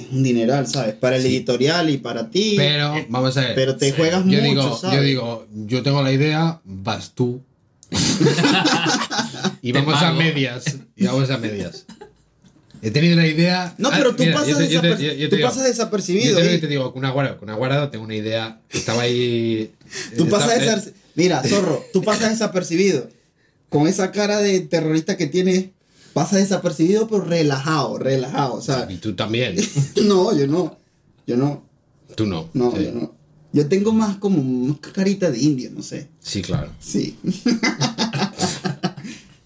es 0.00 0.06
un 0.12 0.22
dineral, 0.22 0.66
¿sabes? 0.66 0.94
Para 0.94 1.16
el 1.16 1.22
Sí. 1.22 1.28
editorial 1.28 1.90
y 1.90 1.98
para 1.98 2.30
ti. 2.30 2.54
Pero, 2.56 2.94
vamos 3.08 3.36
a 3.36 3.40
ver. 3.42 3.54
pero 3.54 3.76
te 3.76 3.92
juegas 3.92 4.20
yo 4.24 4.30
mucho, 4.30 4.42
digo, 4.42 4.78
¿sabes? 4.78 4.96
yo 4.96 5.02
digo, 5.02 5.46
yo 5.66 5.82
tengo 5.82 6.02
la 6.02 6.12
idea, 6.12 6.60
vas 6.64 7.12
tú. 7.14 7.42
y 9.62 9.72
vamos 9.72 10.00
a 10.02 10.12
medias. 10.12 10.64
Y 10.96 11.06
vamos 11.06 11.30
a 11.30 11.38
medias. 11.38 11.84
He 12.80 12.90
tenido 12.92 13.16
la 13.16 13.26
idea. 13.26 13.74
No, 13.78 13.90
pero 13.90 14.14
tú 14.14 14.22
mira, 14.22 14.34
pasas, 14.36 14.48
yo 14.50 14.58
te- 14.58 14.68
yo 14.68 14.80
te- 14.80 14.88
desaper- 14.94 14.98
yo- 15.00 15.12
yo 15.14 15.18
te 15.18 15.28
tú 15.30 15.36
digo- 15.36 15.48
pasas 15.48 15.62
Yo 15.64 15.68
desapercibido. 15.68 16.38
te, 16.38 16.54
¿eh? 16.54 16.58
te 16.58 16.66
digo, 16.68 16.92
con 16.92 17.04
Aguara, 17.04 17.36
con 17.36 17.50
Aguara 17.50 17.90
tengo 17.90 18.04
una 18.04 18.14
idea. 18.14 18.60
Estaba 18.70 19.02
ahí. 19.02 19.72
Tú 20.16 20.24
estaba- 20.24 20.44
pasas 20.46 20.58
eh, 20.62 20.64
desar- 20.66 20.92
Mira, 21.16 21.42
zorro, 21.42 21.84
tú 21.92 22.02
pasas 22.04 22.30
desapercibido. 22.38 23.08
Con 23.68 23.88
esa 23.88 24.12
cara 24.12 24.38
de 24.38 24.60
terrorista 24.60 25.16
que 25.16 25.26
tienes, 25.26 25.66
pasas 26.12 26.40
desapercibido, 26.40 27.06
pero 27.08 27.22
relajado, 27.24 27.98
relajado. 27.98 28.54
O 28.54 28.62
sea, 28.62 28.86
Y 28.90 28.96
tú 28.96 29.14
también. 29.14 29.56
no, 30.04 30.36
yo 30.36 30.46
no. 30.46 30.76
Yo 31.26 31.36
no. 31.36 31.64
Tú 32.16 32.26
no. 32.26 32.48
No, 32.54 32.72
Sí. 32.76 32.84
yo 32.84 32.92
no. 32.92 33.14
Yo 33.52 33.66
tengo 33.68 33.92
más 33.92 34.16
como 34.18 34.42
más 34.42 34.78
carita 34.78 35.30
de 35.30 35.38
indio, 35.38 35.70
no 35.72 35.82
sé. 35.82 36.08
Sí, 36.20 36.42
claro. 36.42 36.70
Sí. 36.80 37.16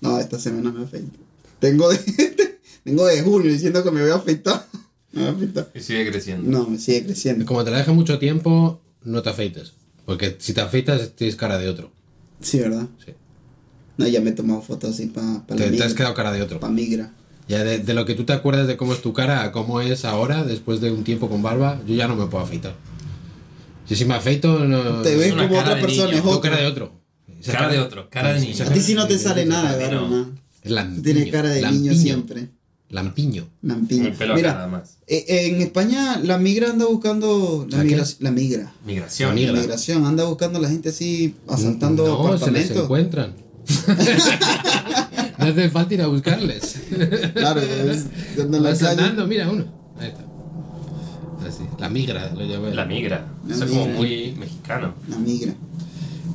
no, 0.00 0.18
esta 0.18 0.38
semana 0.38 0.72
me 0.72 0.84
afeito. 0.84 1.18
Tengo 1.60 1.90
de, 1.90 1.98
tengo 2.84 3.06
de 3.06 3.22
junio 3.22 3.52
diciendo 3.52 3.82
que 3.84 3.90
me 3.90 4.02
voy 4.02 4.10
a 4.10 4.16
afeitar. 4.16 4.66
Me 5.12 5.22
voy 5.22 5.30
a 5.30 5.34
afeitar. 5.34 5.70
Y 5.74 5.80
sigue 5.80 6.10
creciendo. 6.10 6.50
No, 6.50 6.66
me 6.68 6.78
sigue 6.78 7.04
creciendo. 7.04 7.44
Como 7.46 7.64
te 7.64 7.70
la 7.70 7.78
deje 7.78 7.92
mucho 7.92 8.18
tiempo, 8.18 8.80
no 9.04 9.22
te 9.22 9.30
afeites. 9.30 9.72
Porque 10.04 10.36
si 10.40 10.52
te 10.52 10.60
afeitas, 10.60 11.12
tienes 11.14 11.36
cara 11.36 11.58
de 11.58 11.68
otro. 11.68 11.92
Sí, 12.40 12.58
¿verdad? 12.58 12.88
Sí. 13.04 13.12
No, 13.96 14.06
ya 14.08 14.20
me 14.20 14.30
he 14.30 14.32
tomado 14.32 14.62
fotos 14.62 14.90
así 14.94 15.06
para 15.06 15.44
pa 15.46 15.54
la 15.54 15.56
Te, 15.56 15.64
te 15.64 15.70
migra. 15.70 15.86
has 15.86 15.94
quedado 15.94 16.14
cara 16.14 16.32
de 16.32 16.42
otro. 16.42 16.60
Para 16.60 16.72
migra. 16.72 17.12
Ya 17.48 17.62
de, 17.64 17.78
de 17.80 17.94
lo 17.94 18.04
que 18.06 18.14
tú 18.14 18.24
te 18.24 18.32
acuerdas 18.32 18.66
de 18.66 18.76
cómo 18.76 18.92
es 18.94 19.02
tu 19.02 19.12
cara 19.12 19.42
a 19.42 19.52
cómo 19.52 19.80
es 19.80 20.04
ahora, 20.04 20.44
después 20.44 20.80
de 20.80 20.90
un 20.90 21.04
tiempo 21.04 21.28
con 21.28 21.42
barba, 21.42 21.80
yo 21.86 21.94
ya 21.94 22.08
no 22.08 22.16
me 22.16 22.26
puedo 22.26 22.44
afeitar. 22.44 22.74
Yo 23.88 23.96
si 23.96 24.04
me 24.04 24.14
afeito, 24.14 24.60
no. 24.64 25.02
Te 25.02 25.16
ves 25.16 25.32
como 25.32 25.48
cara 25.48 25.60
otra 25.60 25.74
de 25.74 25.80
persona, 25.82 26.12
niño. 26.12 26.32
es 26.34 26.38
cara 26.38 26.56
de 26.58 26.66
otro. 26.66 26.92
Cara 27.44 27.68
de 27.68 27.78
otro, 27.80 28.08
cara 28.08 28.32
de 28.32 28.40
niño. 28.40 28.64
A 28.64 28.72
ti 28.72 28.80
sí 28.80 28.94
no 28.94 29.06
te 29.06 29.18
sale 29.18 29.44
nada, 29.44 29.76
¿verdad? 29.76 30.00
no. 30.08 30.30
Lampiño. 30.64 31.02
Tienes 31.02 31.32
cara 31.32 31.48
de 31.50 31.70
niño 31.70 31.92
siempre. 31.94 32.48
Lampiño. 32.88 33.48
Lampiño. 33.62 34.06
El 34.08 34.12
pelo 34.14 34.34
acá 34.34 34.42
nada 34.42 34.66
Mira, 34.66 34.78
más. 34.78 34.98
eh, 35.08 35.24
eh, 35.26 35.46
en 35.48 35.60
España 35.62 36.20
la 36.22 36.38
migra 36.38 36.70
anda 36.70 36.86
buscando. 36.86 37.66
La, 37.68 37.82
migra, 37.82 38.04
la 38.20 38.30
migra. 38.30 38.72
Migración. 38.86 39.30
La 39.30 39.34
migra. 39.34 39.52
La 39.54 39.60
migración 39.60 40.06
anda 40.06 40.24
buscando 40.24 40.58
a 40.58 40.62
la 40.62 40.68
gente 40.68 40.90
así, 40.90 41.34
asaltando 41.48 42.04
no, 42.06 42.16
se 42.16 42.22
les 42.22 42.42
apartamentos. 42.42 42.84
encuentran. 42.84 43.34
No 45.38 45.44
hace 45.46 45.70
falta 45.70 45.94
ir 45.94 46.02
a 46.02 46.06
buscarles. 46.06 46.76
Claro, 47.34 47.60
es, 47.60 48.06
la 48.36 48.58
Vas 48.60 48.82
andando, 48.82 49.26
mira 49.26 49.48
uno. 49.50 49.64
Ahí 49.98 50.08
está. 50.08 50.24
Así. 51.48 51.64
La 51.78 51.88
migra, 51.88 52.32
lo 52.34 52.44
llamo. 52.44 52.66
La 52.68 52.84
migra. 52.84 53.26
La 53.46 53.54
Eso 53.54 53.64
es 53.64 53.70
como 53.70 53.84
migra. 53.86 53.98
muy 53.98 54.34
mexicano. 54.38 54.94
La 55.08 55.16
migra. 55.18 55.54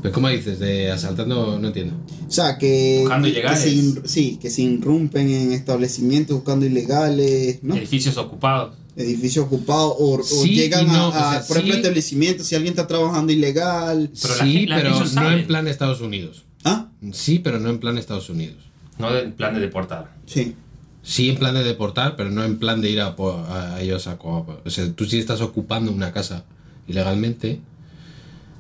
Pero 0.02 0.14
¿cómo 0.14 0.30
dices? 0.30 0.60
De 0.60 0.92
asaltando, 0.92 1.58
no 1.60 1.68
entiendo. 1.68 1.96
O 2.28 2.32
sea, 2.32 2.58
que, 2.58 3.00
Buscando 3.02 3.26
que 3.26 3.32
ilegales. 3.32 3.60
se 3.62 3.70
in- 3.72 4.02
sí, 4.06 4.38
que 4.42 4.50
se 4.50 4.62
irrumpen 4.62 5.30
en 5.30 5.54
establecimientos 5.54 6.36
buscando 6.36 6.66
ilegales, 6.66 7.60
¿no? 7.64 7.76
Edificios 7.76 8.18
ocupados. 8.18 8.76
Edificios 8.96 9.46
ocupados 9.46 9.94
o, 10.00 10.14
o 10.16 10.24
Sí 10.24 10.50
llegan 10.56 10.88
no, 10.88 10.94
a, 10.94 11.08
o 11.08 11.12
sea, 11.12 11.32
a, 11.38 11.42
por 11.44 11.58
ejemplo, 11.58 11.74
sí. 11.76 11.80
establecimientos 11.82 12.48
si 12.48 12.56
alguien 12.56 12.74
está 12.74 12.86
trabajando 12.88 13.32
ilegal. 13.32 14.10
Pero 14.22 14.36
la 14.36 14.44
sí, 14.44 14.52
gente- 14.54 14.68
la- 14.70 14.76
pero 14.78 14.90
no 15.00 15.06
saben. 15.08 15.40
en 15.40 15.48
plan 15.48 15.68
Estados 15.68 16.02
Unidos. 16.02 16.44
¿Ah? 16.64 16.88
Sí, 17.12 17.40
pero 17.40 17.60
no 17.60 17.70
en 17.70 17.80
plan 17.80 17.98
Estados 17.98 18.30
Unidos. 18.30 18.58
No 19.00 19.16
en 19.16 19.32
plan 19.34 19.54
de 19.54 19.60
deportar. 19.60 20.12
Sí. 20.26 20.56
Sí, 21.04 21.30
en 21.30 21.38
plan 21.38 21.54
de 21.54 21.64
deportar, 21.64 22.16
pero 22.16 22.30
no 22.32 22.44
en 22.44 22.58
plan 22.58 22.82
de 22.82 22.90
ir 22.90 23.00
a, 23.02 23.16
po- 23.16 23.46
a 23.50 23.80
ellos 23.82 24.08
a... 24.08 24.18
co- 24.18 24.60
O 24.66 24.70
sea, 24.70 24.92
tú 24.94 25.06
si 25.06 25.20
estás 25.20 25.40
ocupando 25.42 25.92
una 25.92 26.12
casa 26.12 26.44
ilegalmente, 26.88 27.60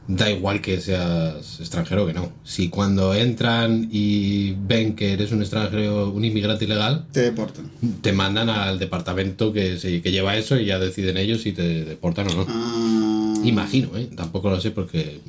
da 0.07 0.29
igual 0.31 0.61
que 0.61 0.79
seas 0.79 1.59
extranjero 1.59 2.05
que 2.07 2.13
no. 2.13 2.31
Si 2.45 2.69
cuando 2.69 3.13
entran 3.13 3.89
y 3.91 4.51
ven 4.53 4.95
que 4.95 5.11
eres 5.11 5.33
un 5.33 5.41
extranjero, 5.41 6.09
un 6.11 6.23
inmigrante 6.23 6.63
ilegal, 6.63 7.05
Te 7.11 7.21
deportan. 7.23 7.69
te 8.01 8.13
mandan 8.13 8.49
al 8.49 8.79
departamento 8.79 9.51
que, 9.51 9.77
se- 9.77 10.01
que 10.01 10.11
lleva 10.11 10.37
eso 10.37 10.57
y 10.57 10.65
ya 10.65 10.79
deciden 10.79 11.17
ellos 11.17 11.41
si 11.41 11.51
te 11.51 11.83
deportan 11.83 12.29
o 12.29 12.35
no. 12.35 12.45
Ah, 12.47 13.33
Imagino, 13.43 13.97
¿eh? 13.97 14.09
Tampoco 14.15 14.49
lo 14.49 14.61
sé 14.61 14.71
porque 14.71 15.19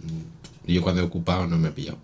yo 0.66 0.82
cuando 0.82 1.00
he 1.00 1.04
ocupado 1.04 1.46
no 1.48 1.58
me 1.58 1.68
he 1.70 1.72
pillado. 1.72 1.98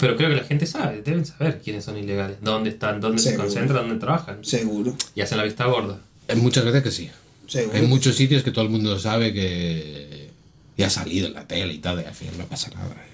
Pero 0.00 0.16
creo 0.16 0.30
que 0.30 0.36
la 0.36 0.44
gente 0.44 0.66
sabe, 0.66 1.02
deben 1.02 1.24
saber 1.26 1.60
quiénes 1.62 1.84
son 1.84 1.96
ilegales, 1.98 2.38
dónde 2.40 2.70
están, 2.70 3.00
dónde 3.00 3.20
se 3.22 3.36
concentran, 3.36 3.86
dónde 3.86 4.00
trabajan. 4.00 4.44
Seguro. 4.44 4.94
Y 5.14 5.20
hacen 5.20 5.38
la 5.38 5.44
vista 5.44 5.66
gorda. 5.66 6.00
Hay 6.28 6.36
muchas 6.36 6.64
veces 6.64 6.82
que 6.82 6.90
sí. 6.90 7.10
Seguro. 7.46 7.76
Hay 7.76 7.86
muchos 7.86 8.16
sitios 8.16 8.42
que 8.42 8.50
todo 8.50 8.64
el 8.64 8.70
mundo 8.70 8.98
sabe 8.98 9.32
que 9.34 10.30
ya 10.76 10.86
ha 10.86 10.90
salido 10.90 11.26
en 11.28 11.34
la 11.34 11.46
tele 11.46 11.74
y 11.74 11.78
tal, 11.78 12.00
y 12.00 12.04
al 12.04 12.14
final 12.14 12.38
no 12.38 12.46
pasa 12.46 12.70
nada. 12.70 12.86
¿eh? 12.94 13.10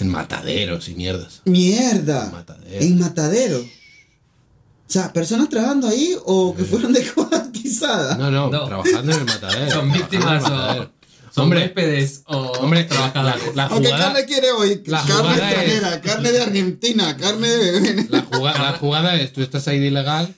En 0.00 0.08
mataderos 0.08 0.88
y 0.88 0.94
mierdas. 0.94 1.42
¡Mierda! 1.44 2.30
Matadero. 2.30 2.80
En 2.84 2.98
matadero. 3.00 3.58
O 3.60 4.90
sea, 4.90 5.12
personas 5.12 5.48
trabajando 5.48 5.88
ahí 5.88 6.14
o 6.24 6.54
que 6.54 6.62
fueron 6.64 6.92
descuartizadas. 6.94 8.16
No, 8.16 8.30
no, 8.30 8.48
No. 8.50 8.64
trabajando 8.66 9.12
en 9.12 9.18
el 9.18 9.24
matadero. 9.24 9.70
Son 9.74 9.86
en 9.86 9.92
víctimas 9.92 10.44
el 10.44 10.50
matadero. 10.52 10.82
o 10.84 10.97
son 11.34 11.44
Hombre, 11.44 11.60
huéspedes 11.60 12.22
o 12.26 12.36
hombre, 12.60 12.82
la, 12.82 12.88
trabajadores. 12.88 13.54
la 13.56 13.64
Aunque 13.66 13.88
jugada, 13.88 14.04
carne 14.12 14.26
quiere 14.26 14.50
hoy, 14.52 14.82
la 14.86 14.98
carne 14.98 15.14
jugada 15.14 15.50
es- 15.50 15.52
extranjera, 15.72 16.00
carne 16.00 16.32
de 16.32 16.40
Argentina, 16.42 17.16
carne 17.16 17.48
de... 17.48 18.06
la, 18.10 18.22
juga- 18.22 18.58
la 18.58 18.72
jugada 18.74 19.14
es, 19.20 19.32
tú 19.32 19.40
estás 19.42 19.66
ahí 19.68 19.78
de 19.78 19.86
ilegal, 19.88 20.34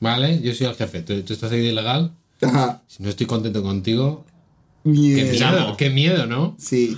¿vale? 0.00 0.40
Yo 0.42 0.54
soy 0.54 0.66
el 0.66 0.74
jefe, 0.74 1.02
tú, 1.02 1.20
tú 1.22 1.32
estás 1.32 1.52
ahí 1.52 1.60
de 1.60 1.68
ilegal, 1.68 2.12
Ajá. 2.42 2.82
si 2.88 3.02
no 3.02 3.08
estoy 3.08 3.26
contento 3.26 3.62
contigo, 3.62 4.24
qué 4.84 4.90
Mierda. 4.90 5.50
miedo, 5.52 5.76
qué 5.76 5.90
miedo, 5.90 6.26
¿no? 6.26 6.56
Sí. 6.58 6.96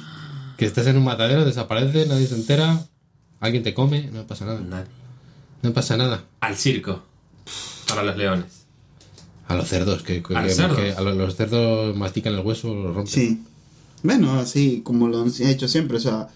Que 0.57 0.67
estás 0.67 0.87
en 0.87 0.97
un 0.97 1.05
matadero, 1.05 1.45
desaparece, 1.45 2.07
nadie 2.07 2.27
se 2.27 2.35
entera, 2.35 2.81
alguien 3.41 3.63
te 3.63 3.75
come, 3.75 4.09
no 4.13 4.27
pasa 4.27 4.45
nada. 4.45 4.61
Nadie. 4.61 4.87
No 5.63 5.73
pasa 5.73 5.97
nada. 5.97 6.25
Al 6.41 6.57
circo. 6.57 7.03
Para 7.89 8.03
los 8.03 8.17
leones. 8.17 8.58
A 9.49 9.55
los 9.57 9.67
cerdos, 9.69 10.03
que, 10.03 10.23
que- 10.23 10.37
¿A 10.37 10.43
los 10.43 10.51
que- 10.51 10.55
cerdos? 10.57 10.77
que 10.79 10.93
a 10.93 11.01
los, 11.01 11.17
los 11.17 11.35
cerdos 11.37 11.97
mastican 11.97 12.35
el 12.35 12.41
hueso, 12.41 12.75
lo 12.75 12.93
rompen. 12.93 13.07
Sí. 13.07 13.43
Bueno, 14.03 14.39
así 14.39 14.83
como 14.85 15.09
lo 15.09 15.21
han 15.23 15.33
hecho 15.41 15.67
siempre, 15.69 15.97
o 15.97 16.01
sea, 16.01 16.29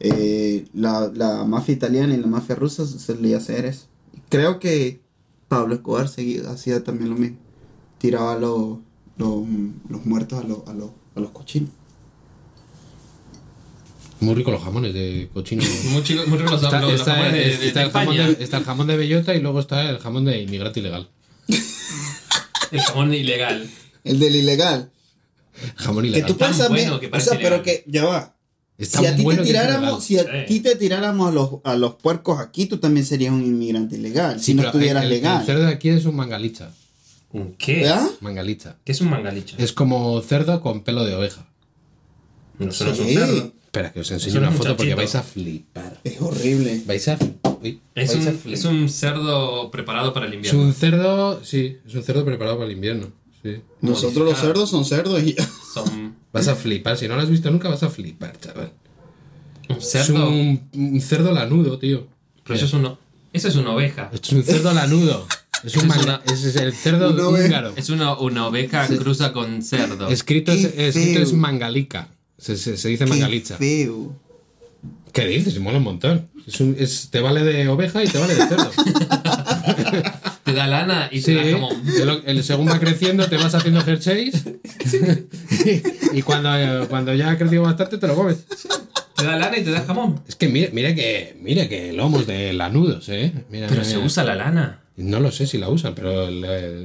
eh, 0.00 0.66
la, 0.74 1.10
la 1.14 1.44
mafia 1.44 1.72
italiana 1.74 2.14
y 2.14 2.18
la 2.18 2.26
mafia 2.26 2.56
rusa 2.56 2.84
solía 2.86 3.36
hacer 3.36 3.66
eso. 3.66 3.86
Creo 4.30 4.58
que 4.58 5.00
Pablo 5.48 5.74
Escobar 5.76 6.08
seguía, 6.08 6.50
hacía 6.50 6.82
también 6.82 7.10
lo 7.10 7.16
mismo. 7.16 7.36
Tiraba 7.98 8.36
los, 8.38 8.78
los, 9.18 9.44
los 9.88 10.04
muertos 10.06 10.42
a 10.42 10.46
los, 10.48 10.66
a, 10.66 10.72
los, 10.72 10.90
a 11.14 11.20
los 11.20 11.30
cochinos. 11.30 11.70
Muy 14.20 14.34
rico 14.34 14.50
los 14.50 14.62
jamones 14.62 14.94
de 14.94 15.28
cochino. 15.34 15.62
Muy, 15.92 16.02
chico, 16.02 16.22
muy 16.26 16.38
ricos 16.38 16.62
los, 16.62 16.64
Está, 16.64 16.80
los- 16.80 16.92
los 16.92 17.00
está- 17.00 17.14
jamones 17.14 17.32
de, 17.32 17.56
de- 17.58 17.66
está 17.68 17.80
de 17.80 17.86
el 17.86 17.92
jamón 17.92 18.16
de, 18.16 18.44
está 18.44 18.56
el 18.56 18.64
jamón 18.64 18.86
de 18.86 18.96
bellota 18.96 19.34
y 19.34 19.40
luego 19.40 19.60
está 19.60 19.90
el 19.90 19.98
jamón 19.98 20.24
de 20.24 20.40
inmigrante 20.42 20.80
ilegal. 20.80 21.10
El 22.74 22.80
jamón 22.86 23.14
ilegal. 23.14 23.70
El 24.04 24.18
del 24.18 24.36
ilegal. 24.36 24.90
Jamón 25.76 26.02
Que 26.02 26.08
ilegal. 26.08 26.26
tú 26.26 26.34
tan 26.34 26.48
piensas, 26.48 26.68
bueno 26.68 26.98
bien, 26.98 27.10
que 27.10 27.16
o 27.16 27.20
sea, 27.20 27.38
pero 27.38 27.62
que 27.62 27.84
ya 27.86 28.04
va. 28.04 28.34
Está 28.76 28.98
si 28.98 29.06
a 29.06 29.14
ti 29.14 29.22
bueno 29.22 29.42
te 29.42 29.46
que 29.46 29.52
tiráramos, 29.52 30.04
si 30.04 30.18
a 30.18 30.46
ti 30.46 30.58
te 30.58 30.74
tiráramos 30.74 31.28
a 31.28 31.32
los, 31.32 31.50
a 31.62 31.76
los 31.76 31.94
puercos 31.94 32.40
aquí, 32.40 32.66
tú 32.66 32.78
también 32.78 33.06
serías 33.06 33.32
un 33.32 33.44
inmigrante 33.44 33.94
ilegal. 33.96 34.40
Sí, 34.40 34.46
si 34.46 34.54
no 34.54 34.64
estuvieras 34.64 35.04
el, 35.04 35.10
legal. 35.10 35.40
El 35.40 35.46
cerdo 35.46 35.62
de 35.62 35.72
aquí 35.72 35.90
es 35.90 36.04
un 36.06 36.16
mangalicha. 36.16 36.70
¿Un 37.32 37.54
qué? 37.54 37.82
¿Verdad? 37.82 38.10
Mangalicha. 38.20 38.76
¿Qué 38.84 38.90
es 38.92 39.00
un 39.00 39.10
mangalicho? 39.10 39.54
Es 39.58 39.72
como 39.72 40.20
cerdo 40.22 40.60
con 40.60 40.82
pelo 40.82 41.04
de 41.04 41.14
oveja. 41.14 41.46
No, 42.58 42.70
eso 42.70 42.84
no 42.84 42.92
es 42.92 42.98
un 42.98 43.08
cerdo. 43.08 43.52
Espera, 43.74 43.92
que 43.92 44.00
os 44.00 44.10
enseño 44.12 44.38
una 44.38 44.50
es 44.50 44.54
foto 44.56 44.76
porque 44.76 44.94
vais 44.94 45.14
a 45.16 45.22
flipar. 45.24 45.98
Es 46.04 46.20
horrible. 46.20 46.80
Vais 46.86 47.08
a, 47.08 47.18
uy, 47.60 47.80
Es 47.96 48.08
vais 48.14 48.26
a 48.26 48.30
un, 48.30 48.36
flipar. 48.38 48.52
es 48.58 48.64
un 48.64 48.88
cerdo 48.88 49.70
preparado 49.72 50.12
para 50.12 50.26
el 50.26 50.32
Es 50.32 50.36
invierno. 50.36 50.62
un 50.62 50.72
cerdo, 50.72 51.40
sí, 51.44 51.78
es 51.84 51.92
un 51.94 52.02
cerdo 52.04 52.24
preparado 52.24 52.56
para 52.56 52.66
el 52.70 52.76
invierno. 52.76 53.08
Sí. 53.42 53.56
Nosotros 53.80 54.24
los 54.30 54.38
cerdos 54.38 54.70
son 54.70 54.84
cerdos 54.84 55.20
y 55.24 55.34
Son 55.74 56.14
Vas 56.32 56.46
a 56.46 56.54
flipar, 56.54 56.96
si 56.96 57.08
no 57.08 57.16
lo 57.16 57.22
has 57.22 57.28
visto 57.30 57.50
nunca 57.50 57.68
vas 57.68 57.82
a 57.82 57.90
flipar, 57.90 58.38
chaval. 58.40 58.72
un 59.68 59.76
Es 59.76 59.90
cerdo. 59.90 60.28
un, 60.28 60.68
un 60.72 61.00
cerdo 61.00 61.32
lanudo, 61.32 61.76
tío. 61.80 62.06
Pero 62.44 62.54
eso 62.56 62.66
es 62.66 62.72
uno. 62.74 62.98
Eso 63.32 63.48
es 63.48 63.56
una 63.56 63.70
oveja. 63.72 64.08
Es 64.12 64.30
un 64.32 64.44
cerdo 64.44 64.72
lanudo. 64.72 65.26
Es, 65.64 65.76
un 65.76 65.90
Es 65.90 65.96
una- 65.96 66.20
es 66.26 66.54
el 66.56 66.72
cerdo 66.74 67.10
Una 67.10 67.28
húngaro. 67.28 67.72
Es 67.74 67.88
una, 67.90 68.16
una 68.18 68.46
oveja 68.46 68.86
cruza 68.86 69.32
con 69.32 69.62
cerdo. 69.62 70.08
Escrito, 70.08 70.52
es, 70.52 70.64
escrito 70.76 71.20
es 71.22 71.32
mangalica. 71.32 72.08
Se, 72.44 72.56
se, 72.58 72.76
se 72.76 72.88
dice 72.90 73.04
Qué 73.04 73.10
mangalicha. 73.10 73.56
feo. 73.56 74.14
¿Qué 75.12 75.26
dices? 75.26 75.58
Mola 75.60 75.78
un 75.78 75.84
montón. 75.84 76.28
Es 76.46 76.60
un- 76.60 76.76
es- 76.78 77.08
te 77.10 77.20
vale 77.20 77.42
de 77.42 77.68
oveja 77.68 78.04
y 78.04 78.08
te 78.08 78.18
vale 78.18 78.34
de 78.34 78.46
cerdo. 78.46 78.70
Te 80.44 80.52
da 80.52 80.66
lana 80.66 81.08
y 81.10 81.22
te 81.22 81.32
Sí, 81.32 81.34
da 81.34 81.52
jamón. 81.52 81.72
el, 81.86 82.22
el- 82.26 82.44
según 82.44 82.68
va 82.68 82.78
creciendo 82.78 83.26
te 83.28 83.38
vas 83.38 83.54
haciendo 83.54 83.80
jerseys 83.80 84.44
y 86.12 86.20
cuando, 86.20 86.50
cuando 86.90 87.14
ya 87.14 87.30
ha 87.30 87.38
crecido 87.38 87.62
bastante 87.62 87.96
te 87.96 88.06
lo 88.06 88.14
comes. 88.14 88.44
Te 89.16 89.24
da 89.24 89.36
lana 89.38 89.56
y 89.56 89.64
te 89.64 89.70
da 89.70 89.82
jamón. 89.84 90.20
Es 90.28 90.36
que 90.36 90.48
mire, 90.48 90.70
mire 90.74 90.94
que 90.94 91.38
mire 91.40 91.66
que 91.68 91.94
lomos 91.94 92.26
de 92.26 92.52
lanudos, 92.52 93.08
¿eh? 93.08 93.32
Mira, 93.50 93.68
Pero 93.68 93.80
mira, 93.80 93.84
se 93.84 93.94
mira. 93.96 94.06
usa 94.06 94.22
la 94.24 94.34
lana. 94.34 94.82
No 94.96 95.18
lo 95.18 95.32
sé 95.32 95.46
si 95.46 95.56
la 95.56 95.70
usan, 95.70 95.94
pero 95.94 96.28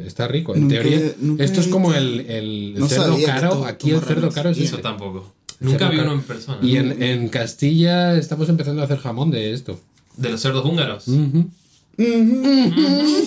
está 0.06 0.28
rico. 0.30 0.56
En 0.56 0.62
Nunca 0.62 0.76
teoría, 0.82 1.12
nunca 1.20 1.44
esto 1.44 1.60
es 1.60 1.68
como 1.68 1.94
el, 1.94 2.22
el 2.30 2.76
No 2.78 2.88
cerdo 2.88 3.18
caro. 3.26 3.66
Aquí 3.66 3.90
el 3.90 3.96
como 3.98 4.08
cerdo 4.08 4.32
caro 4.32 4.50
es 4.52 4.58
este. 4.58 4.78
tampoco. 4.78 5.36
El 5.62 5.68
Nunca 5.68 5.90
vi 5.90 6.00
uno 6.00 6.14
en 6.14 6.22
persona. 6.22 6.60
Y 6.62 6.78
en, 6.78 7.02
en 7.04 7.28
Castilla 7.30 8.16
estamos 8.18 8.48
empezando 8.50 8.82
a 8.82 8.86
hacer 8.86 8.98
jamón 9.00 9.30
de 9.32 9.54
esto. 9.54 9.80
De 10.16 10.30
los 10.30 10.42
cerdos 10.42 10.64
húngaros. 10.66 11.08
Ujú. 11.08 11.50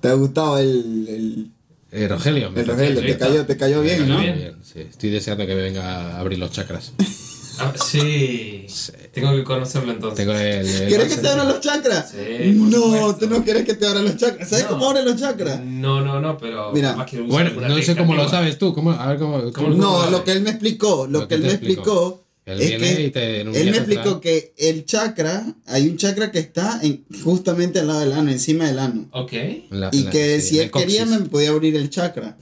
¿Te 0.00 0.08
ha 0.08 0.14
gustado 0.14 0.58
el, 0.58 1.06
el, 1.08 1.50
Eh, 1.90 2.06
Rogelio, 2.08 2.50
me 2.50 2.60
el 2.60 2.66
Rogelio? 2.68 3.00
Te 3.00 3.18
cayó, 3.18 3.46
te 3.46 3.56
cayó 3.56 3.82
bien, 3.82 4.08
¿no? 4.08 4.20
bien. 4.20 4.56
sí. 4.62 4.80
Estoy 4.80 5.10
deseando 5.10 5.46
que 5.46 5.54
me 5.54 5.62
venga 5.62 5.82
a 6.16 6.20
abrir 6.20 6.38
los 6.38 6.52
chakras. 6.52 6.92
Ah, 7.60 7.72
sí. 7.84 8.66
Tengo 9.12 9.34
que 9.34 9.44
conocerlo 9.44 9.92
entonces. 9.92 10.16
Tengo 10.24 10.32
el. 10.38 10.66
el- 10.66 10.88
¿Quieres 10.88 11.14
que 11.14 11.20
te 11.20 11.28
abran 11.28 11.48
los 11.48 11.60
chakras? 11.60 12.10
Sí, 12.10 12.52
no, 12.54 13.16
tú 13.16 13.28
no 13.28 13.42
quieres 13.44 13.64
que 13.64 13.74
te 13.74 13.86
abran 13.86 14.04
los 14.04 14.16
chakras. 14.16 14.48
¿Sabes 14.48 14.64
No. 14.66 14.70
cómo 14.72 14.90
abren 14.90 15.04
los 15.04 15.16
chakras? 15.20 15.60
No, 15.64 16.00
no, 16.00 16.20
no, 16.20 16.38
pero. 16.38 16.72
Mira, 16.72 16.94
Bueno, 17.26 17.50
no 17.68 17.78
sé 17.82 17.96
cómo 17.96 18.14
lo 18.14 18.28
sabes 18.28 18.58
tú. 18.58 18.74
¿Cómo? 18.74 18.92
A 18.92 19.06
ver 19.08 19.18
cómo. 19.18 19.52
cómo- 19.52 19.68
No, 19.70 19.92
cómo- 19.98 20.10
lo 20.10 20.24
que 20.24 20.32
él 20.32 20.42
me 20.42 20.50
explicó, 20.50 21.06
lo, 21.06 21.20
Lo 21.20 21.28
que 21.28 21.34
él 21.36 21.42
me 21.42 21.48
explicó. 21.52 22.24
Él 22.46 22.62
es 22.62 22.68
viene 22.70 22.96
que 22.96 23.10
te- 23.10 23.40
él 23.42 23.50
me 23.70 23.76
explicó 23.76 24.20
que 24.22 24.54
el 24.56 24.86
chakra, 24.86 25.44
hay 25.66 25.86
un 25.86 25.98
chakra 25.98 26.32
que 26.32 26.38
está 26.38 26.80
en, 26.82 27.04
justamente 27.22 27.78
al 27.80 27.88
lado 27.88 28.00
del 28.00 28.12
ano, 28.14 28.30
encima 28.30 28.64
del 28.66 28.78
ano. 28.78 29.06
Ok. 29.12 29.32
Y 29.92 30.04
que 30.04 30.40
sí, 30.40 30.48
si 30.54 30.60
él 30.60 30.70
quería 30.70 31.04
me 31.04 31.18
podía 31.20 31.50
abrir 31.50 31.76
el 31.76 31.90
chakra. 31.90 32.38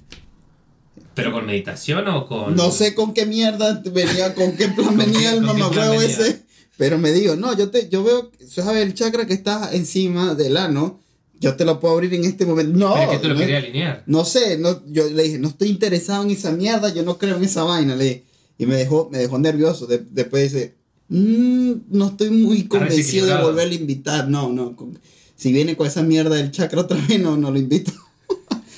¿Pero 1.16 1.32
con 1.32 1.44
meditación 1.46 2.06
o 2.06 2.26
con.? 2.28 2.54
No 2.54 2.70
sé 2.70 2.94
con 2.94 3.12
qué 3.14 3.26
mierda 3.26 3.82
venía, 3.92 4.34
con 4.34 4.52
qué 4.56 4.68
plan 4.68 4.96
venía 5.04 5.32
el 5.32 5.40
venía? 5.40 6.04
ese. 6.04 6.42
Pero 6.76 6.98
me 6.98 7.10
digo, 7.10 7.34
no, 7.36 7.56
yo 7.56 7.70
te, 7.70 7.88
yo 7.88 8.04
veo, 8.04 8.30
¿sabes? 8.46 8.82
El 8.84 8.94
chakra 8.94 9.26
que 9.26 9.32
está 9.34 9.70
encima 9.74 10.34
del 10.34 10.56
ano, 10.58 11.00
yo 11.40 11.56
te 11.56 11.64
lo 11.64 11.80
puedo 11.80 11.94
abrir 11.94 12.12
en 12.14 12.24
este 12.24 12.44
momento. 12.46 12.78
No, 12.78 12.92
Pero 12.94 13.10
es 13.12 13.16
que 13.16 13.22
tú 13.22 13.28
lo 13.28 13.34
no, 13.34 13.40
querías 13.40 13.64
alinear. 13.64 14.02
no 14.06 14.24
sé, 14.26 14.58
no, 14.58 14.82
yo 14.86 15.08
le 15.08 15.22
dije, 15.24 15.38
no 15.38 15.48
estoy 15.48 15.68
interesado 15.70 16.22
en 16.22 16.30
esa 16.30 16.52
mierda, 16.52 16.92
yo 16.94 17.02
no 17.02 17.16
creo 17.18 17.36
en 17.38 17.44
esa 17.44 17.64
vaina, 17.64 17.96
le 17.96 18.04
dije. 18.04 18.24
Y 18.58 18.66
me 18.66 18.76
dejó, 18.76 19.08
me 19.10 19.18
dejó 19.18 19.38
nervioso. 19.38 19.86
De- 19.86 20.04
después 20.10 20.52
dice, 20.52 20.74
"Mm, 21.08 21.72
no 21.90 22.08
estoy 22.08 22.30
muy 22.30 22.64
convencido 22.68 23.26
de 23.26 23.42
volverle 23.42 23.74
a 23.76 23.78
invitar. 23.80 24.28
No, 24.28 24.50
no. 24.52 24.76
con- 24.76 24.98
si 25.34 25.52
viene 25.52 25.76
con 25.76 25.86
esa 25.86 26.02
mierda 26.02 26.36
del 26.36 26.50
chakra 26.50 26.80
otra 26.80 26.98
vez, 27.08 27.20
no, 27.20 27.36
no 27.36 27.50
lo 27.50 27.58
invito. 27.58 27.92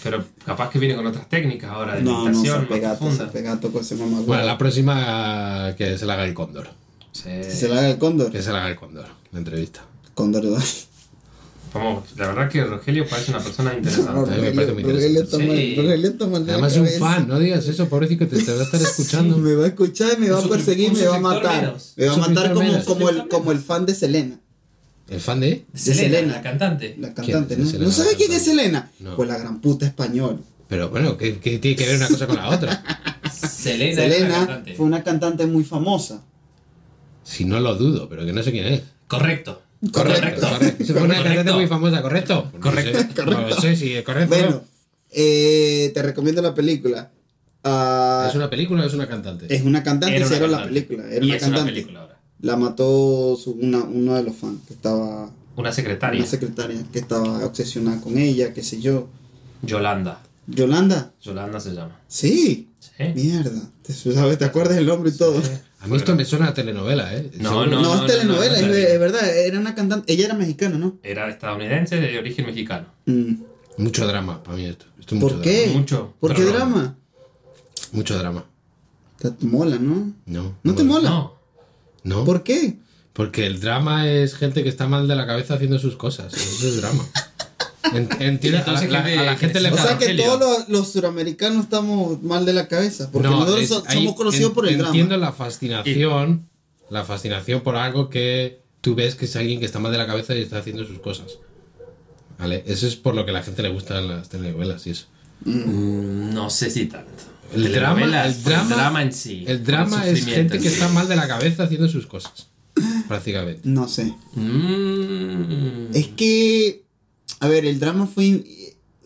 Pero 0.02 0.24
capaz 0.44 0.70
que 0.70 0.78
viene 0.78 0.94
con 0.96 1.06
otras 1.06 1.28
técnicas 1.28 1.70
ahora 1.70 1.96
de 1.96 2.02
No, 2.02 2.12
no, 2.12 2.24
se 2.24 2.30
meditación. 2.30 2.58
más 2.60 2.68
pegato, 2.68 3.32
pegato 3.32 3.72
con 3.72 3.80
ese 3.82 3.96
mamá. 3.96 4.20
Bueno, 4.20 4.44
la 4.44 4.56
próxima 4.58 5.74
que 5.76 5.98
se 5.98 6.06
la 6.06 6.14
haga 6.14 6.24
el 6.24 6.34
cóndor. 6.34 6.68
Sí. 7.12 7.30
Se 7.48 7.68
la 7.68 7.78
haga 7.78 7.90
el 7.90 7.98
cóndor. 7.98 8.30
Que 8.30 8.42
se 8.42 8.52
la 8.52 8.58
haga 8.58 8.68
el 8.70 8.76
cóndor, 8.76 9.06
la 9.32 9.38
entrevista. 9.38 9.84
Cóndor, 10.14 10.44
¿verdad? 10.44 10.62
Vamos, 11.74 12.04
la 12.16 12.28
verdad 12.28 12.48
que 12.48 12.64
Rogelio 12.64 13.06
parece 13.06 13.30
una 13.30 13.40
persona 13.40 13.74
interesante. 13.74 14.40
me 14.40 14.52
parece 14.52 14.72
muy 14.72 14.82
Rogelio 14.84 15.26
Sí. 15.26 15.74
De 15.74 15.82
la 15.98 16.26
Además 16.52 16.72
es 16.76 16.78
un 16.78 16.88
fan, 17.00 17.28
no 17.28 17.38
digas 17.38 17.66
eso, 17.68 17.88
pobrecito, 17.88 18.26
te, 18.26 18.42
te 18.42 18.52
va 18.54 18.60
a 18.60 18.64
estar 18.64 18.80
escuchando. 18.88 19.36
Me 19.36 19.54
va 19.54 19.64
a 19.64 19.68
escuchar 19.68 20.18
me 20.18 20.30
va 20.30 20.38
a 20.38 20.48
perseguir, 20.48 20.92
me 20.92 21.06
va 21.06 21.16
a 21.16 21.20
matar. 21.20 21.62
menos. 21.66 21.92
Me 21.96 22.06
va 22.06 22.14
a 22.14 22.16
matar 22.16 22.54
como, 22.86 23.08
el, 23.10 23.28
como 23.28 23.52
el 23.52 23.58
fan 23.58 23.84
de 23.84 23.94
Selena, 23.94 24.40
¿El 25.08 25.20
fan 25.20 25.40
de? 25.40 25.64
Selena, 25.74 26.02
Selena. 26.16 26.32
la 26.34 26.42
cantante. 26.42 26.96
la 26.98 27.14
cantante. 27.14 27.54
¿Quién 27.54 27.60
es 27.60 27.66
¿no? 27.66 27.70
Selena, 27.70 27.86
¿No 27.86 27.92
sabes 27.92 28.12
la 28.12 28.18
quién 28.18 28.32
es? 28.32 28.42
Selena? 28.44 28.90
No. 29.00 29.16
Pues 29.16 29.28
la 29.28 29.38
gran 29.38 29.60
puta 29.60 29.86
español. 29.86 30.40
Pero 30.68 30.90
bueno, 30.90 31.16
¿qué, 31.16 31.38
qué 31.38 31.58
tiene 31.58 31.76
que 31.76 31.86
ver 31.86 31.96
una 31.96 32.08
cosa 32.08 32.26
con 32.26 32.36
la 32.36 32.48
otra? 32.50 32.84
Selena, 33.32 34.02
Selena 34.02 34.62
fue 34.76 34.84
una 34.86 35.02
cantante 35.02 35.46
muy 35.46 35.64
famosa. 35.64 36.22
Si 37.24 37.44
no 37.44 37.58
lo 37.60 37.74
dudo, 37.74 38.08
pero 38.08 38.24
que 38.26 38.32
no 38.32 38.42
sé 38.42 38.52
quién 38.52 38.66
es. 38.66 38.82
Correcto. 39.06 39.62
Correcto. 39.92 40.46
correcto. 40.48 40.84
Fue 40.92 41.02
una 41.02 41.14
cantante 41.14 41.34
Correcto. 41.36 41.54
muy 41.56 41.66
famosa, 41.68 42.02
¿correcto? 42.02 42.50
No 42.52 42.60
Correcto. 42.60 43.24
No 43.26 43.50
sé 43.60 43.76
si 43.76 43.94
es 43.94 44.02
correcto. 44.04 44.34
Bueno, 44.34 44.62
eh, 45.10 45.90
te 45.94 46.02
recomiendo 46.02 46.42
la 46.42 46.54
película. 46.54 47.10
Ah, 47.64 48.26
¿Es 48.28 48.34
una 48.36 48.50
película 48.50 48.82
o 48.82 48.86
es 48.86 48.94
una 48.94 49.06
cantante? 49.08 49.46
es 49.54 49.62
una 49.62 49.82
cantante, 49.82 50.16
Era 50.16 50.26
una 50.26 50.46
la 50.46 50.64
película. 50.64 51.04
Era 51.10 51.24
y 51.24 51.28
una 51.28 51.36
es 51.36 51.42
cantante. 51.42 51.62
una 51.62 51.72
película 51.72 52.00
ahora. 52.00 52.17
La 52.40 52.56
mató 52.56 53.36
su- 53.36 53.52
una, 53.60 53.78
uno 53.82 54.14
de 54.14 54.22
los 54.22 54.36
fans 54.36 54.60
que 54.66 54.74
estaba. 54.74 55.30
Una 55.56 55.72
secretaria. 55.72 56.20
Una 56.20 56.28
secretaria 56.30 56.82
que 56.92 56.98
estaba 57.00 57.44
obsesionada 57.44 58.00
con 58.00 58.16
ella, 58.16 58.52
qué 58.54 58.62
sé 58.62 58.80
yo. 58.80 59.08
Yolanda. 59.62 60.22
Yolanda. 60.46 61.12
Yolanda 61.20 61.58
se 61.60 61.74
llama. 61.74 62.00
Sí. 62.06 62.68
¿Sí? 62.78 63.04
Mierda. 63.14 63.60
¿Te, 63.82 63.92
sabes, 63.92 64.38
¿Te 64.38 64.44
acuerdas 64.44 64.76
el 64.78 64.86
nombre 64.86 65.10
y 65.10 65.16
todo? 65.16 65.40
A 65.80 65.86
mí 65.86 65.96
esto 65.96 66.14
me 66.14 66.24
suena 66.24 66.48
a 66.48 66.54
telenovela, 66.54 67.14
¿eh? 67.14 67.30
No, 67.38 67.50
Seguro. 67.50 67.70
No, 67.70 67.82
no, 67.82 67.94
es 68.06 68.12
telenovela, 68.12 68.52
no, 68.52 68.56
es, 68.56 68.62
no, 68.62 68.68
ve- 68.72 68.82
no. 68.82 68.88
es 68.88 69.00
verdad. 69.00 69.36
Era 69.36 69.58
una 69.58 69.74
cantante. 69.74 70.12
Ella 70.12 70.26
era 70.26 70.34
mexicana, 70.34 70.78
¿no? 70.78 70.96
Era 71.02 71.28
estadounidense 71.28 71.96
de 71.96 72.18
origen 72.18 72.46
mexicano. 72.46 72.86
Mm. 73.06 73.34
Mucho 73.78 74.06
drama 74.06 74.42
para 74.42 74.56
mí 74.56 74.64
esto. 74.64 74.86
Esto 74.98 75.14
es 75.16 75.20
mucho 75.20 75.34
¿Por 75.36 75.42
qué? 75.44 75.70
Mucho, 75.74 76.14
¿Por 76.20 76.34
qué 76.34 76.42
no. 76.42 76.48
drama? 76.50 76.96
Mucho 77.92 78.18
drama. 78.18 78.44
Te 79.18 79.32
mola, 79.46 79.78
¿no? 79.78 80.12
No. 80.26 80.54
¿No 80.62 80.74
te 80.74 80.84
mola? 80.84 81.10
No. 81.10 81.37
No. 82.08 82.24
¿Por 82.24 82.42
qué? 82.42 82.76
Porque 83.12 83.46
el 83.46 83.60
drama 83.60 84.08
es 84.08 84.34
gente 84.34 84.62
que 84.62 84.68
está 84.68 84.86
mal 84.86 85.08
de 85.08 85.16
la 85.16 85.26
cabeza 85.26 85.54
haciendo 85.54 85.78
sus 85.78 85.96
cosas. 85.96 86.32
Eso 86.34 86.68
es 86.68 86.76
drama. 86.80 87.04
En- 87.94 88.08
Entiende, 88.20 88.58
a 88.58 88.72
la, 88.72 89.00
a 89.00 89.22
la 89.22 89.36
gente 89.36 89.60
le 89.60 89.70
O 89.70 89.76
sea 89.76 89.96
que 89.96 90.12
todos 90.14 90.38
los, 90.38 90.68
los 90.68 90.92
suramericanos 90.92 91.64
estamos 91.64 92.22
mal 92.22 92.44
de 92.44 92.52
la 92.52 92.68
cabeza. 92.68 93.10
Porque 93.10 93.28
No, 93.28 93.40
nosotros 93.40 93.60
es- 93.62 93.72
ahí 93.86 93.96
somos 93.98 94.14
conocidos 94.14 94.50
en- 94.50 94.54
por 94.54 94.68
el 94.68 94.74
Entiendo 94.80 95.16
drama. 95.16 95.26
la 95.26 95.32
fascinación, 95.32 96.48
la 96.90 97.04
fascinación 97.04 97.62
por 97.62 97.76
algo 97.76 98.10
que 98.10 98.60
tú 98.82 98.94
ves 98.94 99.14
que 99.14 99.24
es 99.24 99.34
alguien 99.36 99.58
que 99.60 99.64
está 99.66 99.78
mal 99.78 99.90
de 99.90 99.96
la 99.98 100.06
cabeza 100.06 100.34
y 100.34 100.42
está 100.42 100.58
haciendo 100.58 100.84
sus 100.84 100.98
cosas. 100.98 101.38
¿Vale? 102.38 102.62
Eso 102.66 102.86
es 102.86 102.94
por 102.96 103.14
lo 103.14 103.24
que 103.24 103.30
a 103.30 103.34
la 103.34 103.42
gente 103.42 103.62
le 103.62 103.70
gustan 103.70 104.06
las 104.06 104.28
telenovelas 104.28 104.86
y 104.86 104.90
eso. 104.90 105.06
Mm, 105.46 106.34
No 106.34 106.50
sé 106.50 106.70
si 106.70 106.86
tanto. 106.86 107.10
El 107.54 107.72
drama, 107.72 108.26
el 108.26 108.34
por 108.34 108.52
drama, 108.68 109.02
en 109.02 109.12
sí. 109.12 109.44
el 109.46 109.64
drama 109.64 110.06
es 110.06 110.24
gente 110.24 110.56
en 110.56 110.62
que 110.62 110.68
sí. 110.68 110.74
está 110.74 110.88
mal 110.88 111.08
de 111.08 111.16
la 111.16 111.26
cabeza 111.26 111.62
haciendo 111.64 111.88
sus 111.88 112.06
cosas. 112.06 112.48
Prácticamente. 113.08 113.62
No 113.64 113.88
sé. 113.88 114.14
Mm. 114.34 115.90
Es 115.94 116.08
que. 116.08 116.84
A 117.40 117.48
ver, 117.48 117.64
el 117.64 117.78
drama 117.80 118.06
fue. 118.06 118.24
in- 118.26 118.44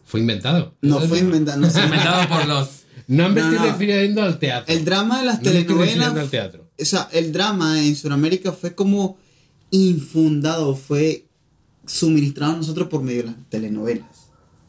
Fue 0.05 0.21
inventado. 0.21 0.75
No 0.83 1.01
fue 1.01 1.19
inventado. 1.21 1.61
No 1.61 1.71
sé. 1.71 1.83
Inventado 1.85 2.29
por 2.29 2.47
los. 2.47 2.69
No 3.09 3.29
me 3.29 3.41
No, 3.41 3.49
estoy 3.51 3.59
no. 3.67 3.73
refiriendo 3.73 4.23
al 4.23 4.39
teatro. 4.39 4.73
El 4.75 4.85
drama 4.85 5.19
de 5.19 5.27
las 5.27 5.43
No 5.43 5.51
me 5.51 5.59
estoy 5.59 5.75
refiriendo 5.75 5.85
telenovelas. 6.05 6.25
al 6.25 6.31
teatro. 6.31 6.71
O 6.81 6.85
sea, 6.85 7.09
el 7.13 7.33
drama 7.33 7.83
en 7.85 7.97
Sudamérica 7.97 8.53
fue 8.53 8.75
como 8.75 9.19
infundado, 9.71 10.77
fue 10.77 11.27
suministrado 11.85 12.53
a 12.53 12.57
nosotros 12.57 12.89
por 12.89 13.03
medio 13.03 13.23
de 13.25 13.29
las 13.31 13.37
telenovelas. 13.51 14.07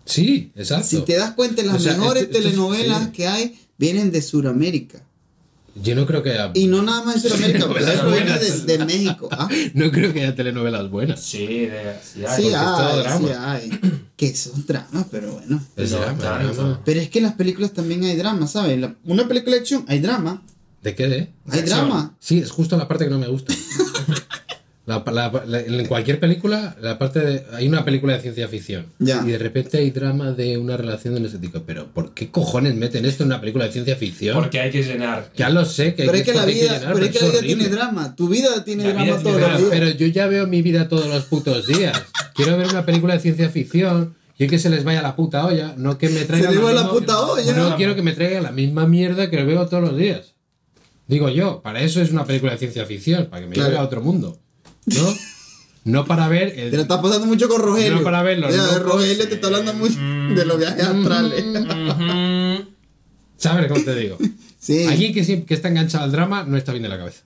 Sí, 0.05 0.51
exacto. 0.55 0.87
Si 0.87 1.01
te 1.03 1.15
das 1.15 1.31
cuenta, 1.33 1.61
las 1.63 1.75
O 1.75 1.79
sea, 1.79 1.93
mejores 1.93 2.23
esto- 2.23 2.37
esto 2.37 2.47
es- 2.49 2.53
telenovelas 2.55 3.03
sí. 3.05 3.11
que 3.11 3.27
hay 3.27 3.59
vienen 3.83 4.11
de 4.13 4.21
Sudamérica. 4.21 5.01
Yo 5.75 5.93
no 5.95 6.05
creo 6.05 6.23
que 6.23 6.29
haya, 6.31 6.51
Y 6.53 6.67
no 6.67 6.81
nada 6.83 7.03
más 7.03 7.21
de 7.21 7.29
Sudamérica, 7.29 7.67
pero 7.73 8.11
viene 8.11 8.39
de, 8.39 8.51
de 8.61 8.85
México. 8.85 9.27
¿ah? 9.31 9.49
no 9.73 9.91
creo 9.91 10.13
que 10.13 10.21
haya 10.21 10.33
telenovelas 10.35 10.89
buenas. 10.89 11.19
Sí, 11.21 11.45
de, 11.65 11.95
sí 12.01 12.23
hay. 12.25 12.41
Sí 12.43 12.47
hay, 12.53 12.99
drama. 13.01 13.19
sí 13.19 13.33
hay. 13.37 13.79
Que 14.15 14.33
son 14.35 14.65
dramas, 14.65 15.05
pero 15.11 15.33
bueno. 15.33 15.61
Es 15.75 15.91
No, 15.91 15.97
drama. 15.99 16.79
Pero 16.85 17.01
es 17.01 17.09
que 17.09 17.19
en 17.19 17.25
las 17.25 17.33
películas 17.33 17.73
también 17.73 18.03
hay 18.05 18.15
drama, 18.15 18.47
¿sabes? 18.47 18.79
La- 18.79 18.95
una 19.03 19.27
película 19.27 19.55
de 19.55 19.61
acción 19.63 19.83
hay 19.89 19.99
drama. 19.99 20.43
¿De 20.81 20.95
qué? 20.95 21.07
De? 21.07 21.33
Hay 21.49 21.61
drama. 21.63 22.15
Sí, 22.19 22.39
es 22.39 22.51
justo 22.51 22.77
la 22.77 22.87
parte 22.87 23.03
que 23.05 23.09
no 23.11 23.19
me 23.19 23.27
gusta. 23.27 23.53
La- 24.85 25.01
la- 25.13 25.43
la- 25.47 25.61
en 25.61 25.85
cualquier 25.85 26.19
película, 26.19 26.75
la 26.81 26.97
parte 26.99 27.21
de, 27.21 27.43
hay 27.53 27.69
una 27.69 27.85
película 27.85 28.15
de 28.15 28.19
ciencia 28.21 28.49
ficción 28.49 28.87
Ya. 28.99 29.23
y 29.25 29.31
de 29.31 29.37
repente 29.37 29.77
hay 29.77 29.91
drama 29.91 30.33
de 30.33 30.57
una 30.57 30.75
relación 30.75 31.13
de 31.13 31.21
no 31.21 31.29
sé 31.29 31.39
tipo, 31.39 31.61
pero 31.65 31.87
¿por 31.87 32.13
qué 32.13 32.29
cojones 32.29 32.75
meten 32.75 33.05
esto 33.05 33.23
en 33.23 33.27
una 33.27 33.39
película 33.39 33.63
de 33.65 33.71
ciencia 33.71 33.95
ficción? 33.95 34.35
Porque 34.35 34.59
hay 34.59 34.71
que 34.71 34.83
llenar. 34.83 35.31
ya 35.37 35.49
lo 35.49 35.63
sé 35.63 35.95
que 35.95 36.03
Pero 36.03 36.17
es 36.17 36.23
que 36.23 36.33
la 36.33 36.43
hay 36.43 36.53
vida, 36.53 36.79
llenar, 36.79 36.93
pero 36.95 37.05
es 37.05 37.11
que 37.13 37.19
la 37.21 37.29
vida 37.31 37.41
tiene 37.41 37.69
drama. 37.69 38.15
Tu 38.17 38.27
vida 38.27 38.65
tiene 38.65 38.83
La 38.83 38.89
drama 38.89 39.05
vida 39.05 39.19
todos 39.21 39.35
tiene 39.37 39.39
los 39.39 39.49
Pero, 39.61 39.69
días. 39.69 39.79
pero 39.79 39.89
yo 39.97 40.07
ya 40.07 40.27
veo 40.27 40.47
mi 40.47 40.61
vida 40.61 40.89
todos 40.89 41.07
los 41.07 41.23
putos 41.25 41.65
días. 41.65 42.03
Quiero 42.35 42.57
ver 42.57 42.67
una 42.67 42.85
película 42.85 43.13
de 43.13 43.21
ciencia 43.21 43.47
ficción 43.49 44.15
y 44.37 44.47
que 44.47 44.59
se 44.59 44.69
les 44.69 44.83
vaya 44.83 45.01
la 45.01 45.15
puta 45.15 45.45
olla, 45.45 45.75
no 45.77 45.97
que 45.97 46.09
me 46.09 46.25
traigan 46.25 46.53
va 46.61 46.73
la 46.73 46.89
puta 46.89 47.21
olla. 47.21 47.53
No 47.55 47.77
quiero 47.77 47.95
que 47.95 48.01
me 48.01 48.11
traigan 48.11 48.43
la 48.43 48.51
misma 48.51 48.85
mierda 48.85 49.29
que 49.29 49.41
veo 49.45 49.65
todos 49.67 49.83
los 49.83 49.97
días. 49.97 50.33
Digo 51.07 51.29
yo, 51.29 51.61
para 51.61 51.81
eso 51.81 52.01
es 52.01 52.11
una 52.11 52.25
película 52.25 52.51
de 52.51 52.57
ciencia 52.57 52.85
ficción, 52.85 53.27
para 53.27 53.43
que 53.43 53.47
me 53.47 53.53
Claro. 53.55 53.69
lleve 53.69 53.79
a 53.79 53.83
otro 53.85 54.01
mundo. 54.01 54.39
¿No? 54.85 55.15
No 55.85 56.05
para 56.05 56.27
ver 56.29 56.51
Te 56.53 56.61
lo 56.69 56.75
el, 56.75 56.79
estás 56.81 57.01
pasando 57.01 57.25
mucho 57.27 57.49
con 57.49 57.61
Rogelio. 57.61 57.95
No, 57.97 58.03
para 58.03 58.23
verlo, 58.23 58.49
Ya, 58.49 58.57
locos. 58.57 58.81
Rogelio 58.83 59.27
te 59.27 59.33
está 59.35 59.47
hablando 59.47 59.73
mucho 59.73 59.99
de 59.99 60.45
los 60.45 60.57
viajes 60.57 60.83
astrales. 60.83 61.43
Ujú. 61.45 62.69
¿Sabes 63.37 63.67
cómo 63.67 63.83
te 63.83 63.95
digo? 63.95 64.17
sí. 64.59 64.85
Alguien 64.85 65.13
que, 65.13 65.45
que 65.45 65.53
está 65.53 65.67
enganchado 65.67 66.05
al 66.05 66.11
drama 66.11 66.43
no 66.43 66.55
está 66.57 66.71
bien 66.71 66.83
de 66.83 66.89
la 66.89 66.97
cabeza. 66.97 67.23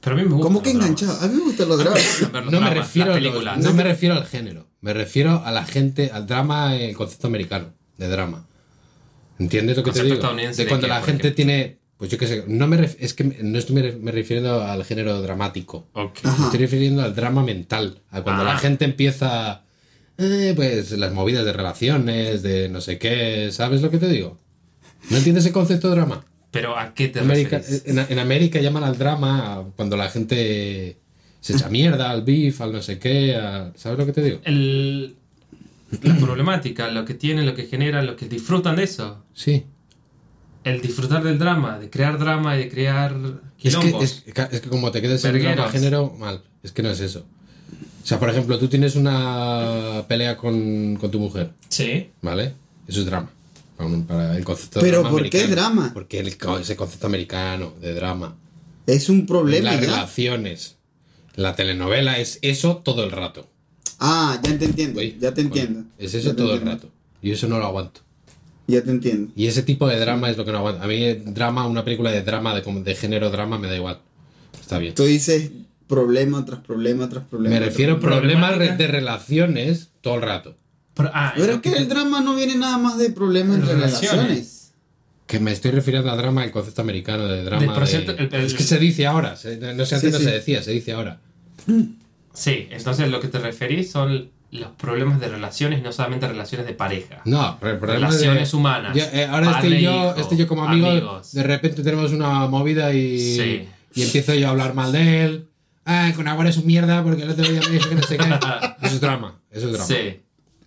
Pero 0.00 0.14
a 0.14 0.18
mí 0.18 0.24
me 0.24 0.30
gusta. 0.34 0.42
¿Cómo 0.44 0.62
que 0.62 0.70
enganchado? 0.70 1.18
A 1.20 1.26
mí 1.28 1.34
me 1.36 1.42
gustan 1.42 1.68
los 1.68 1.78
dramas. 1.78 2.02
No 2.50 2.60
me 2.60 2.70
refiero 2.70 3.14
a 3.14 3.20
los- 3.20 3.58
no 3.58 3.72
me 3.72 3.82
refiero 3.82 4.14
al 4.14 4.26
género, 4.26 4.68
me 4.80 4.92
refiero 4.92 5.42
a 5.44 5.50
la 5.52 5.64
gente, 5.64 6.10
al 6.12 6.26
drama, 6.26 6.76
el 6.76 6.94
concepto 6.96 7.26
americano 7.28 7.72
de 7.98 8.08
drama. 8.08 8.46
¿Entiendes 9.38 9.76
lo 9.76 9.82
que 9.82 9.90
te 9.92 10.02
digo? 10.04 10.16
De 10.16 10.52
de 10.54 10.66
cuando 10.68 10.86
qué, 10.86 10.92
la 10.92 10.96
gente 11.02 11.28
ejemplo. 11.28 11.34
tiene, 11.34 11.78
pues 12.02 12.10
yo 12.10 12.18
qué 12.18 12.26
sé, 12.26 12.42
no 12.48 12.66
me 12.66 12.76
ref- 12.78 12.96
es 12.98 13.14
que 13.14 13.22
no 13.22 13.56
estoy 13.56 13.76
me 14.00 14.10
refiriendo 14.10 14.60
al 14.60 14.84
género 14.84 15.22
dramático. 15.22 15.86
Me 15.94 16.44
estoy 16.46 16.58
refiriendo 16.58 17.00
al 17.00 17.14
drama 17.14 17.44
mental, 17.44 18.00
a 18.10 18.22
cuando 18.22 18.42
Ah. 18.42 18.46
la 18.54 18.58
gente 18.58 18.84
empieza, 18.84 19.62
eh, 20.18 20.52
pues 20.56 20.90
las 20.90 21.12
movidas 21.12 21.44
de 21.44 21.52
relaciones, 21.52 22.42
de 22.42 22.68
no 22.68 22.80
sé 22.80 22.98
qué, 22.98 23.50
¿sabes 23.52 23.82
lo 23.82 23.90
que 23.92 23.98
te 23.98 24.08
digo? 24.08 24.40
¿No 25.10 25.16
entiendes 25.18 25.46
el 25.46 25.52
concepto 25.52 25.90
de 25.90 25.94
drama? 25.94 26.24
Pero 26.50 26.76
¿a 26.76 26.92
qué 26.92 27.06
te 27.06 27.20
América- 27.20 27.58
refieres? 27.58 27.84
en, 27.86 28.00
en 28.00 28.18
América 28.18 28.60
llaman 28.60 28.82
al 28.82 28.98
drama 28.98 29.64
cuando 29.76 29.96
la 29.96 30.08
gente 30.08 30.98
se 31.40 31.52
echa 31.52 31.68
mierda, 31.68 32.10
al 32.10 32.22
beef, 32.22 32.60
al 32.62 32.72
no 32.72 32.82
sé 32.82 32.98
qué, 32.98 33.36
a- 33.36 33.72
¿sabes 33.76 33.96
lo 33.96 34.06
que 34.06 34.12
te 34.12 34.22
digo? 34.22 34.40
El, 34.42 35.14
la 36.02 36.16
problemática, 36.16 36.90
lo 36.90 37.04
que 37.04 37.14
tienen, 37.14 37.46
lo 37.46 37.54
que 37.54 37.66
generan, 37.66 38.06
lo 38.06 38.16
que 38.16 38.28
disfrutan 38.28 38.74
de 38.74 38.82
eso. 38.82 39.24
Sí. 39.34 39.66
El 40.64 40.80
disfrutar 40.80 41.22
del 41.24 41.38
drama, 41.38 41.78
de 41.78 41.90
crear 41.90 42.18
drama 42.18 42.56
y 42.56 42.60
de 42.64 42.68
crear 42.70 43.14
Es 43.62 43.76
que, 43.76 43.88
es, 44.00 44.22
es 44.26 44.60
que 44.60 44.68
como 44.68 44.90
te 44.90 45.00
quedes 45.02 45.24
en 45.24 45.32
drama 45.32 45.46
Vergueros. 45.48 45.72
género, 45.72 46.14
mal. 46.18 46.42
Es 46.62 46.72
que 46.72 46.82
no 46.82 46.90
es 46.90 47.00
eso. 47.00 47.24
O 48.02 48.06
sea, 48.06 48.18
por 48.18 48.30
ejemplo, 48.30 48.58
tú 48.58 48.68
tienes 48.68 48.96
una 48.96 50.04
pelea 50.08 50.36
con, 50.36 50.96
con 50.96 51.10
tu 51.10 51.18
mujer, 51.20 51.50
Sí. 51.68 52.10
¿vale? 52.20 52.54
Eso 52.86 53.00
es 53.00 53.06
drama. 53.06 53.30
Para 53.76 53.88
un- 53.88 54.04
Para 54.06 54.36
el 54.36 54.44
concepto 54.44 54.80
de 54.80 54.84
Pero 54.86 55.00
drama 55.02 55.10
¿por 55.18 55.30
qué 55.30 55.46
drama? 55.46 55.90
Porque 55.94 56.18
el, 56.20 56.28
ese 56.60 56.76
concepto 56.76 57.06
americano 57.06 57.72
de 57.80 57.94
drama. 57.94 58.36
Es 58.86 59.08
un 59.08 59.26
problema 59.26 59.70
las 59.72 59.80
ya. 59.80 59.86
relaciones. 59.86 60.76
La 61.36 61.54
telenovela 61.54 62.18
es 62.18 62.38
eso 62.42 62.76
todo 62.78 63.04
el 63.04 63.10
rato. 63.10 63.48
Ah, 63.98 64.38
ya 64.42 64.58
te 64.58 64.64
entiendo. 64.66 65.00
Ya 65.00 65.32
te 65.32 65.40
entiendo. 65.42 65.84
Es 65.98 66.14
eso 66.14 66.34
todo 66.34 66.54
el 66.54 66.60
rato. 66.60 66.88
Y 67.22 67.30
eso 67.30 67.46
no 67.48 67.58
lo 67.58 67.64
aguanto. 67.66 68.00
Ya 68.66 68.82
te 68.82 68.90
entiendo. 68.90 69.32
Y 69.36 69.46
ese 69.46 69.62
tipo 69.62 69.88
de 69.88 69.98
drama 69.98 70.30
es 70.30 70.36
lo 70.36 70.44
que 70.44 70.52
no 70.52 70.58
aguanto. 70.58 70.82
A 70.82 70.86
mí, 70.86 71.12
drama, 71.14 71.66
una 71.66 71.84
película 71.84 72.10
de 72.10 72.22
drama, 72.22 72.54
de, 72.54 72.62
como- 72.62 72.80
de 72.80 72.94
género 72.94 73.30
drama, 73.30 73.58
me 73.58 73.68
da 73.68 73.76
igual. 73.76 73.98
Está 74.60 74.78
bien. 74.78 74.94
Tú 74.94 75.04
dices 75.04 75.50
problema 75.88 76.44
tras 76.44 76.60
problema 76.60 77.08
tras 77.08 77.24
problema. 77.24 77.54
Me 77.58 77.60
refiero 77.64 77.94
a 77.94 78.00
problemas 78.00 78.58
de 78.58 78.86
relaciones 78.86 79.90
todo 80.00 80.14
el 80.14 80.22
rato. 80.22 80.56
Pero, 80.94 81.10
ah, 81.12 81.32
Pero 81.36 81.54
es 81.54 81.60
que 81.60 81.72
el 81.72 81.88
drama 81.88 82.20
no 82.20 82.34
viene 82.36 82.54
nada 82.54 82.78
más 82.78 82.98
de 82.98 83.10
problemas 83.10 83.56
entre 83.58 83.74
Relaciones. 83.74 84.10
relaciones. 84.10 84.72
Que 85.26 85.40
me 85.40 85.50
estoy 85.52 85.70
refiriendo 85.70 86.10
a 86.10 86.16
drama, 86.16 86.44
el 86.44 86.50
concepto 86.50 86.82
americano 86.82 87.26
de 87.26 87.42
drama. 87.42 87.62
De- 87.62 87.68
proyecto- 87.72 88.12
el- 88.12 88.28
el- 88.32 88.44
es 88.46 88.54
que 88.54 88.62
se 88.62 88.78
dice 88.78 89.06
ahora. 89.06 89.36
se- 89.36 89.56
no 89.56 89.84
sé, 89.86 89.94
antes 89.96 90.00
Sí, 90.00 90.10
no 90.12 90.18
sí. 90.18 90.24
se 90.24 90.30
decía, 90.30 90.62
se 90.62 90.70
dice 90.72 90.92
ahora. 90.92 91.20
Sí, 92.34 92.68
entonces 92.70 93.10
lo 93.10 93.20
que 93.20 93.28
te 93.28 93.38
referís 93.38 93.90
son 93.90 94.30
los 94.52 94.70
problemas 94.72 95.18
de 95.18 95.28
relaciones, 95.28 95.82
no 95.82 95.92
solamente 95.92 96.28
relaciones 96.28 96.66
de 96.66 96.74
pareja. 96.74 97.22
No, 97.24 97.56
pero 97.58 97.72
el 97.72 97.78
problema 97.78 98.08
es 98.08 98.14
de- 98.14 98.20
Relaciones 98.20 98.54
humanas. 98.54 98.96
Yo, 98.96 99.02
eh, 99.12 99.24
ahora 99.24 99.52
Padre 99.52 99.68
estoy 99.68 99.78
e 99.78 99.82
yo, 99.82 99.90
hijo, 100.10 100.20
estoy 100.20 100.38
yo 100.38 100.46
como 100.48 100.64
amigo, 100.64 100.88
amigos. 100.90 101.32
de 101.32 101.42
repente 101.42 101.82
tenemos 101.82 102.12
una 102.12 102.46
movida 102.48 102.92
y, 102.92 103.18
Sí. 103.36 103.68
y 103.94 104.02
empiezo 104.02 104.34
yo 104.34 104.48
a 104.48 104.50
hablar 104.50 104.74
mal 104.74 104.92
de 104.92 105.24
él. 105.24 105.48
Ah, 105.84 106.12
con 106.14 106.28
agua 106.28 106.48
es 106.48 106.56
un 106.58 106.66
mierda 106.66 107.02
porque 107.02 107.22
el 107.22 107.30
otro 107.30 107.44
día 107.48 107.60
me 107.66 107.70
dijo 107.74 107.88
que 107.88 107.94
no 107.96 108.02
sé 108.02 108.16
qué. 108.18 108.24
Eso 108.82 108.94
es 108.94 109.00
drama, 109.00 109.40
eso 109.50 109.66
es 109.66 109.72
drama. 109.72 109.86
Sí. 109.86 110.20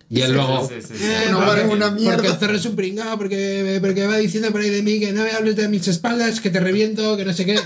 Y 0.08 0.20
él 0.20 0.28
Sí, 0.28 0.32
luego. 0.34 0.68
sí, 0.68 0.74
sí, 0.80 0.94
sí. 0.98 1.04
"Eh, 1.04 1.28
No, 1.32 1.44
porque- 1.44 1.62
una 1.62 1.90
mierda". 1.90 2.14
Porque 2.16 2.28
el 2.28 2.34
zorro 2.36 2.54
es 2.56 2.64
un 2.66 2.76
pringado, 2.76 3.16
porque, 3.18 3.78
porque 3.80 4.06
va 4.06 4.16
diciendo 4.18 4.50
por 4.52 4.60
ahí 4.60 4.70
de 4.70 4.82
mí 4.82 5.00
que 5.00 5.12
no 5.12 5.22
me 5.24 5.30
hables 5.32 5.56
de 5.56 5.68
mis 5.68 5.86
espaldas, 5.88 6.40
que 6.40 6.50
te 6.50 6.60
reviento, 6.60 7.16
que 7.16 7.24
no 7.24 7.32
sé 7.32 7.44
qué. 7.46 7.58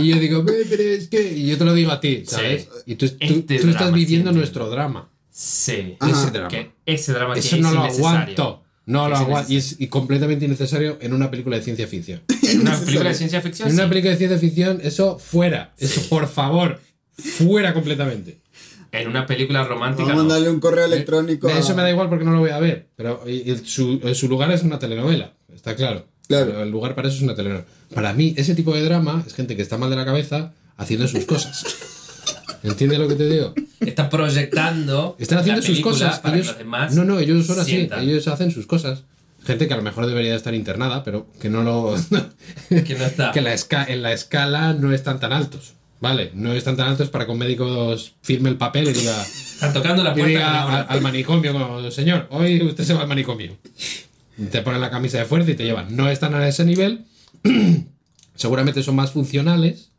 Y 0.00 0.08
yo 0.08 0.16
digo, 0.18 0.40
"Eh, 0.48 0.66
pero 0.68 0.82
es 0.82 1.08
que. 1.08 1.32
Y 1.32 1.46
yo 1.46 1.58
te 1.58 1.64
lo 1.64 1.74
digo 1.74 1.92
a 1.92 2.00
ti, 2.00 2.24
¿sabes? 2.26 2.62
Sí. 2.62 2.68
Y 2.86 2.94
tú, 2.96 3.08
tú, 3.08 3.16
Este 3.20 3.58
tú 3.60 3.68
estás 3.70 3.92
viviendo 3.92 4.30
sí, 4.32 4.36
nuestro 4.38 4.68
drama. 4.70 5.08
Sí. 5.38 5.96
Ajá. 6.00 6.12
Ese 6.12 6.30
drama. 6.30 6.48
Que 6.48 6.70
ese 6.86 7.12
drama 7.12 7.34
que 7.34 7.40
Eso 7.40 7.56
es 7.56 7.62
no 7.62 7.70
lo 7.72 7.82
aguanto. 7.82 8.62
No 8.86 9.06
lo 9.08 9.14
Es 9.16 9.20
aguanto. 9.20 9.52
Y 9.52 9.56
es 9.56 9.76
y 9.78 9.88
completamente 9.88 10.46
innecesario 10.46 10.96
en 11.02 11.12
una 11.12 11.30
película 11.30 11.56
de 11.58 11.62
ciencia 11.62 11.86
ficción. 11.86 12.22
En 12.42 12.60
una 12.62 12.78
película 12.78 13.10
de 13.10 13.14
ciencia 13.16 13.40
ficción. 13.42 13.68
En 13.68 13.74
una 13.74 13.88
película 13.88 14.12
de 14.12 14.16
ciencia 14.16 14.38
ficción, 14.38 14.80
eso 14.82 15.18
fuera. 15.18 15.74
Eso, 15.78 16.00
por 16.08 16.26
favor. 16.26 16.80
Fuera 17.18 17.74
completamente. 17.74 18.38
En 18.92 19.08
una 19.08 19.26
película 19.26 19.64
romántica. 19.64 20.04
Vamos 20.08 20.12
a 20.12 20.22
no. 20.22 20.28
mandarle 20.28 20.48
un 20.48 20.60
correo 20.60 20.86
electrónico. 20.86 21.48
a- 21.48 21.58
Eso 21.58 21.74
me 21.74 21.82
da 21.82 21.90
igual 21.90 22.08
porque 22.08 22.24
no 22.24 22.32
lo 22.32 22.38
voy 22.38 22.50
a 22.50 22.58
ver. 22.60 22.88
Pero 22.96 23.22
su, 23.64 24.00
su 24.14 24.28
lugar 24.28 24.50
es 24.52 24.62
una 24.62 24.78
telenovela. 24.78 25.34
Está 25.52 25.76
claro. 25.76 26.06
Claro. 26.28 26.46
Pero 26.46 26.62
el 26.62 26.70
lugar 26.70 26.94
para 26.94 27.08
eso 27.08 27.18
es 27.18 27.22
una 27.24 27.34
telenovela. 27.34 27.66
Para 27.94 28.14
mí, 28.14 28.32
ese 28.38 28.54
tipo 28.54 28.72
de 28.74 28.82
drama 28.82 29.22
es 29.26 29.34
gente 29.34 29.54
que 29.54 29.62
está 29.62 29.76
mal 29.76 29.90
de 29.90 29.96
la 29.96 30.04
cabeza 30.06 30.54
haciendo 30.78 31.06
sus 31.08 31.26
cosas. 31.26 31.64
¿Entiendes 32.66 32.98
lo 32.98 33.08
que 33.08 33.14
te 33.14 33.28
digo? 33.28 33.54
Está 33.80 34.08
proyectando. 34.10 35.16
Están 35.18 35.38
haciendo 35.38 35.62
sus 35.62 35.80
cosas. 35.80 36.18
Para 36.20 36.36
Ellos, 36.36 36.48
que 36.48 36.52
los 36.52 36.58
demás 36.58 36.94
no, 36.94 37.04
no, 37.04 37.18
ellos 37.18 37.46
son 37.46 37.60
así. 37.60 37.88
Ellos 38.00 38.26
hacen 38.28 38.50
sus 38.50 38.66
cosas. 38.66 39.02
Gente 39.44 39.68
que 39.68 39.74
a 39.74 39.76
lo 39.76 39.82
mejor 39.82 40.06
debería 40.06 40.34
estar 40.34 40.54
internada, 40.54 41.04
pero 41.04 41.26
que 41.40 41.48
no 41.48 41.62
lo. 41.62 41.94
Que 42.68 42.94
no 42.98 43.04
está. 43.04 43.30
que 43.32 43.40
la 43.40 43.54
esca- 43.54 43.86
en 43.88 44.02
la 44.02 44.12
escala 44.12 44.72
no 44.72 44.92
están 44.92 45.20
tan 45.20 45.32
altos. 45.32 45.74
¿Vale? 45.98 46.30
No 46.34 46.52
están 46.52 46.76
tan 46.76 46.88
altos 46.88 47.08
para 47.08 47.24
que 47.24 47.32
un 47.32 47.38
médico 47.38 47.96
firme 48.20 48.50
el 48.50 48.56
papel 48.56 48.88
y 48.88 48.92
diga, 48.92 49.22
Están 49.22 49.72
tocando 49.72 50.02
la 50.04 50.10
y 50.10 50.12
puerta. 50.14 50.28
diga 50.28 50.66
le 50.66 50.76
al, 50.76 50.86
al 50.90 51.00
manicomio, 51.00 51.52
como, 51.54 51.90
señor, 51.90 52.26
hoy 52.30 52.62
usted 52.62 52.84
se 52.84 52.92
va 52.92 53.00
al 53.02 53.08
manicomio. 53.08 53.56
Te 54.50 54.60
ponen 54.60 54.82
la 54.82 54.90
camisa 54.90 55.16
de 55.18 55.24
fuerza 55.24 55.52
y 55.52 55.54
te 55.54 55.64
llevan. 55.64 55.96
No 55.96 56.10
están 56.10 56.34
a 56.34 56.46
ese 56.46 56.64
nivel. 56.66 57.06
Seguramente 58.34 58.82
son 58.82 58.96
más 58.96 59.12
funcionales, 59.12 59.90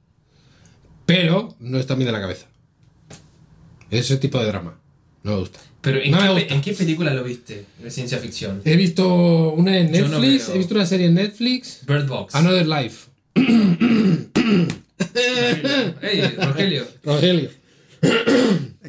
pero 1.07 1.55
no 1.59 1.79
están 1.79 1.97
bien 1.97 2.07
de 2.07 2.11
la 2.11 2.21
cabeza. 2.21 2.45
Ese 3.91 4.17
tipo 4.17 4.39
de 4.39 4.45
drama. 4.47 4.79
No 5.23 5.31
me 5.33 5.39
gusta. 5.39 5.59
Pero 5.81 5.99
¿en, 6.01 6.11
No 6.11 6.17
me 6.17 6.23
qué, 6.27 6.33
gusta. 6.33 6.53
¿en 6.53 6.61
qué 6.61 6.73
película 6.73 7.13
lo 7.13 7.23
viste? 7.23 7.65
De 7.81 7.91
ciencia 7.91 8.17
ficción. 8.17 8.61
He 8.65 8.75
visto 8.75 9.53
una 9.53 9.77
en 9.77 9.91
no 9.91 10.19
Netflix, 10.19 10.49
he 10.49 10.57
visto 10.57 10.75
una 10.75 10.85
serie 10.85 11.07
en 11.07 11.13
Netflix, 11.15 11.81
Bird 11.85 12.07
Box. 12.07 12.35
Another 12.35 12.67
Life. 12.67 13.07
Ey, 16.01 16.21
Rogelio. 16.37 16.87
Rogelio. 17.03 17.49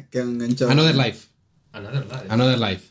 Que 0.09 0.19
enganchado. 0.19 0.71
Another 0.71 0.95
Life. 0.95 1.27
Another 1.71 2.05
Life. 2.05 2.25
Another 2.29 2.59
Life. 2.59 2.83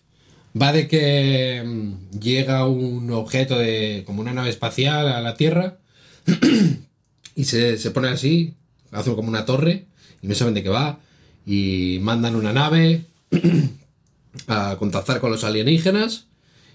Va 0.61 0.73
de 0.73 0.89
que 0.89 1.63
mm, 1.65 2.19
llega 2.19 2.67
un 2.67 3.11
objeto 3.13 3.59
de 3.59 4.05
como 4.07 4.21
una 4.21 4.33
nave 4.33 4.51
espacial 4.51 5.09
a 5.09 5.21
la 5.21 5.35
Tierra 5.35 5.79
y 7.35 7.45
se, 7.45 7.79
se 7.79 7.91
pone 7.91 8.09
así, 8.09 8.55
hace 8.91 9.15
como 9.15 9.29
una 9.29 9.45
torre 9.45 9.87
y 10.23 10.27
no 10.29 10.35
saben 10.35 10.55
de 10.55 10.63
qué 10.63 10.69
va 10.69 11.01
y 11.49 11.99
mandan 12.03 12.37
una 12.37 12.53
nave 12.53 13.07
a 14.47 14.77
contactar 14.79 15.19
con 15.21 15.31
los 15.31 15.45
alienígenas 15.45 16.27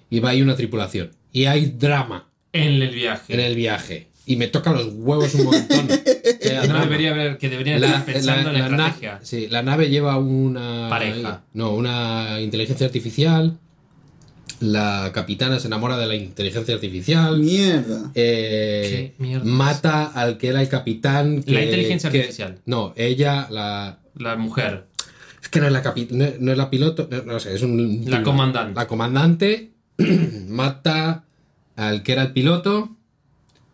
y 0.09 0.19
va 0.19 0.29
ahí 0.31 0.41
una 0.41 0.55
tripulación 0.55 1.11
y 1.31 1.45
hay 1.45 1.67
drama 1.77 2.27
En 2.51 2.81
el 2.81 2.89
viaje. 2.93 3.33
en 3.33 3.39
el 3.39 3.55
viaje 3.55 4.07
y 4.25 4.35
me 4.37 4.47
toca 4.47 4.71
los 4.71 4.87
huevos 4.93 5.35
un 5.35 5.43
montón. 5.45 5.87
Que 5.87 6.39
Que 6.41 6.67
no 6.67 6.79
debería 6.79 7.11
haber, 7.11 7.37
que 7.37 7.49
deberían 7.49 7.81
La, 7.81 7.87
estar 7.87 8.05
pensando 8.05 8.51
la- 8.53 8.57
en 8.57 8.63
la, 8.63 8.69
la 8.69 8.77
na- 8.77 8.87
estrategia. 8.87 9.19
sí, 9.23 9.47
la 9.49 9.63
nave 9.63 9.89
lleva 9.89 10.17
una 10.17 10.87
Pareja. 10.89 11.43
No, 11.53 11.73
una 11.73 12.39
inteligencia 12.41 12.85
artificial. 12.85 13.57
La 14.61 15.11
capitana 15.13 15.59
se 15.59 15.67
enamora 15.67 15.97
de 15.97 16.07
la 16.07 16.15
inteligencia 16.15 16.73
artificial. 16.73 17.37
Mierda. 17.39 18.11
eh, 18.15 19.13
¿Qué 19.17 19.23
mierda 19.23 19.43
mata 19.45 20.05
al 20.05 20.37
que 20.37 20.47
era 20.49 20.61
el 20.61 20.69
capitán. 20.69 21.43
La 21.45 21.61
inteligencia 21.63 22.09
que- 22.09 22.19
artificial. 22.19 22.59
No, 22.65 22.93
ella, 22.95 23.47
la. 23.51 23.99
La 24.15 24.35
mujer. 24.35 24.87
Es 25.41 25.49
que 25.49 25.59
no 25.59 25.67
es 25.67 25.73
la 25.73 25.83
capi- 25.83 26.09
no, 26.11 26.25
no 26.39 26.51
es 26.51 26.57
la 26.57 26.69
piloto, 26.69 27.07
no, 27.11 27.21
no 27.23 27.39
sé, 27.39 27.53
es 27.55 27.61
un. 27.61 28.03
La 28.07 28.23
comandante. 28.23 28.75
La 28.79 28.87
comandante 28.87 29.73
mata 30.47 31.25
al 31.75 32.03
que 32.03 32.11
era 32.13 32.21
el 32.23 32.31
piloto. 32.33 32.95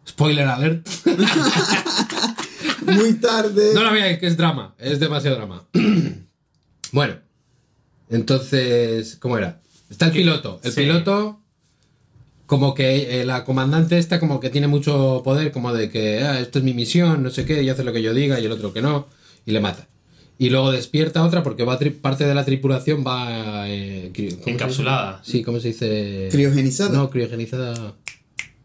Spoiler 0.07 0.48
alert. 0.48 0.88
Muy 2.86 3.14
tarde. 3.16 3.72
No 3.74 3.84
la 3.84 3.91
veáis, 3.91 4.18
que 4.20 4.28
es 4.28 4.38
drama. 4.38 4.74
Es 4.80 4.99
demasiado 4.99 5.36
drama. 5.38 5.64
bueno. 6.91 7.16
Entonces, 8.10 9.18
¿cómo 9.18 9.38
era? 9.38 9.61
Está 9.90 10.07
el 10.07 10.11
piloto. 10.14 10.60
El 10.64 10.72
Sí. 10.72 10.82
piloto, 10.82 11.40
como 12.48 12.74
que 12.74 13.22
eh, 13.22 13.26
la 13.26 13.44
comandante 13.45 13.99
esta 13.99 14.20
como 14.20 14.40
que 14.40 14.49
tiene 14.49 14.68
mucho 14.68 15.22
poder, 15.24 15.52
como 15.52 15.74
de 15.74 15.91
que, 15.91 16.24
ah, 16.24 16.40
esto 16.40 16.57
es 16.60 16.66
mi 16.66 16.74
misión, 16.74 17.22
no 17.22 17.30
sé 17.30 17.45
qué, 17.45 17.61
y 17.61 17.70
hace 17.70 17.84
lo 17.84 17.94
que 17.94 18.02
yo 18.02 18.14
diga, 18.14 18.40
y 18.40 18.45
el 18.45 18.52
otro 18.52 18.74
que 18.74 18.82
no, 18.82 19.07
y 19.45 19.52
le 19.52 19.60
mata. 19.60 19.88
Y 20.41 20.49
luego 20.49 20.72
despierta 20.72 21.24
otra 21.24 21.44
porque 21.44 21.64
va 21.64 21.78
tri- 21.78 21.94
parte 21.94 22.26
de 22.26 22.34
la 22.34 22.45
tripulación 22.45 23.03
va... 23.06 23.70
eh, 23.70 24.10
cri- 24.14 24.32
¿cómo 24.32 24.44
se 24.45 24.49
Encapsulada. 24.52 25.22
Sí, 25.24 25.44
¿cómo 25.44 25.60
se 25.60 25.68
dice? 25.68 26.30
Criogenizada. 26.32 26.98
No, 26.98 27.10
criogenizada. 27.10 27.95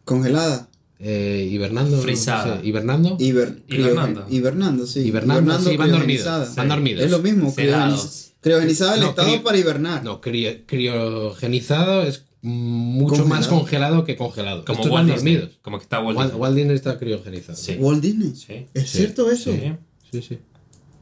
Congelada. 0.05 0.69
Eh, 1.01 1.49
hibernando. 1.51 1.97
no 1.97 2.03
Frisada. 2.03 2.61
sé, 2.61 2.67
hibernando. 2.67 3.17
Hiber, 3.19 3.63
Hibernando. 3.69 4.25
hibernando, 4.31 4.87
sí. 4.87 5.01
Hibernando, 5.01 5.59
sí, 5.59 5.77
van 5.77 5.91
dormidos, 5.91 6.23
criogenizada. 6.23 6.53
van 6.57 6.69
dormidos. 6.69 7.05
Es 7.05 7.11
lo 7.11 7.19
mismo. 7.19 7.53
Criogeniz- 7.55 8.31
Criogenizada 8.41 8.95
el 8.95 9.01
No, 9.01 9.09
estado 9.09 9.29
cri- 9.35 9.43
para 9.43 9.59
hibernar. 9.59 10.05
No, 10.05 10.21
cri- 10.21 10.63
criogenizado 10.67 12.03
es 12.03 12.25
mucho 12.43 13.09
Congelado. 13.17 13.29
más 13.29 13.49
congelado 13.49 14.05
que 14.05 14.17
congelado. 14.17 14.65
Como 14.65 14.79
Estos 14.81 14.93
Walt 14.93 15.09
van 15.09 15.15
Disney. 15.17 15.35
dormidos. 15.37 15.59
Como 15.63 15.79
que 15.79 15.83
está 15.83 15.99
Walt 16.01 16.17
Walt, 16.19 16.29
Disney. 16.31 16.41
Walt 16.43 16.57
Disney 16.57 16.77
está 16.77 16.99
criogenizado. 16.99 17.57
Sí. 17.59 17.77
Walt 17.81 18.01
Disney. 18.03 18.35
Sí. 18.35 18.67
¿Es 18.75 18.91
Sí, 18.91 18.99
cierto 18.99 19.31
eso? 19.31 19.51
Sí. 19.53 19.73
Sí, 20.13 20.23
sí. 20.23 20.39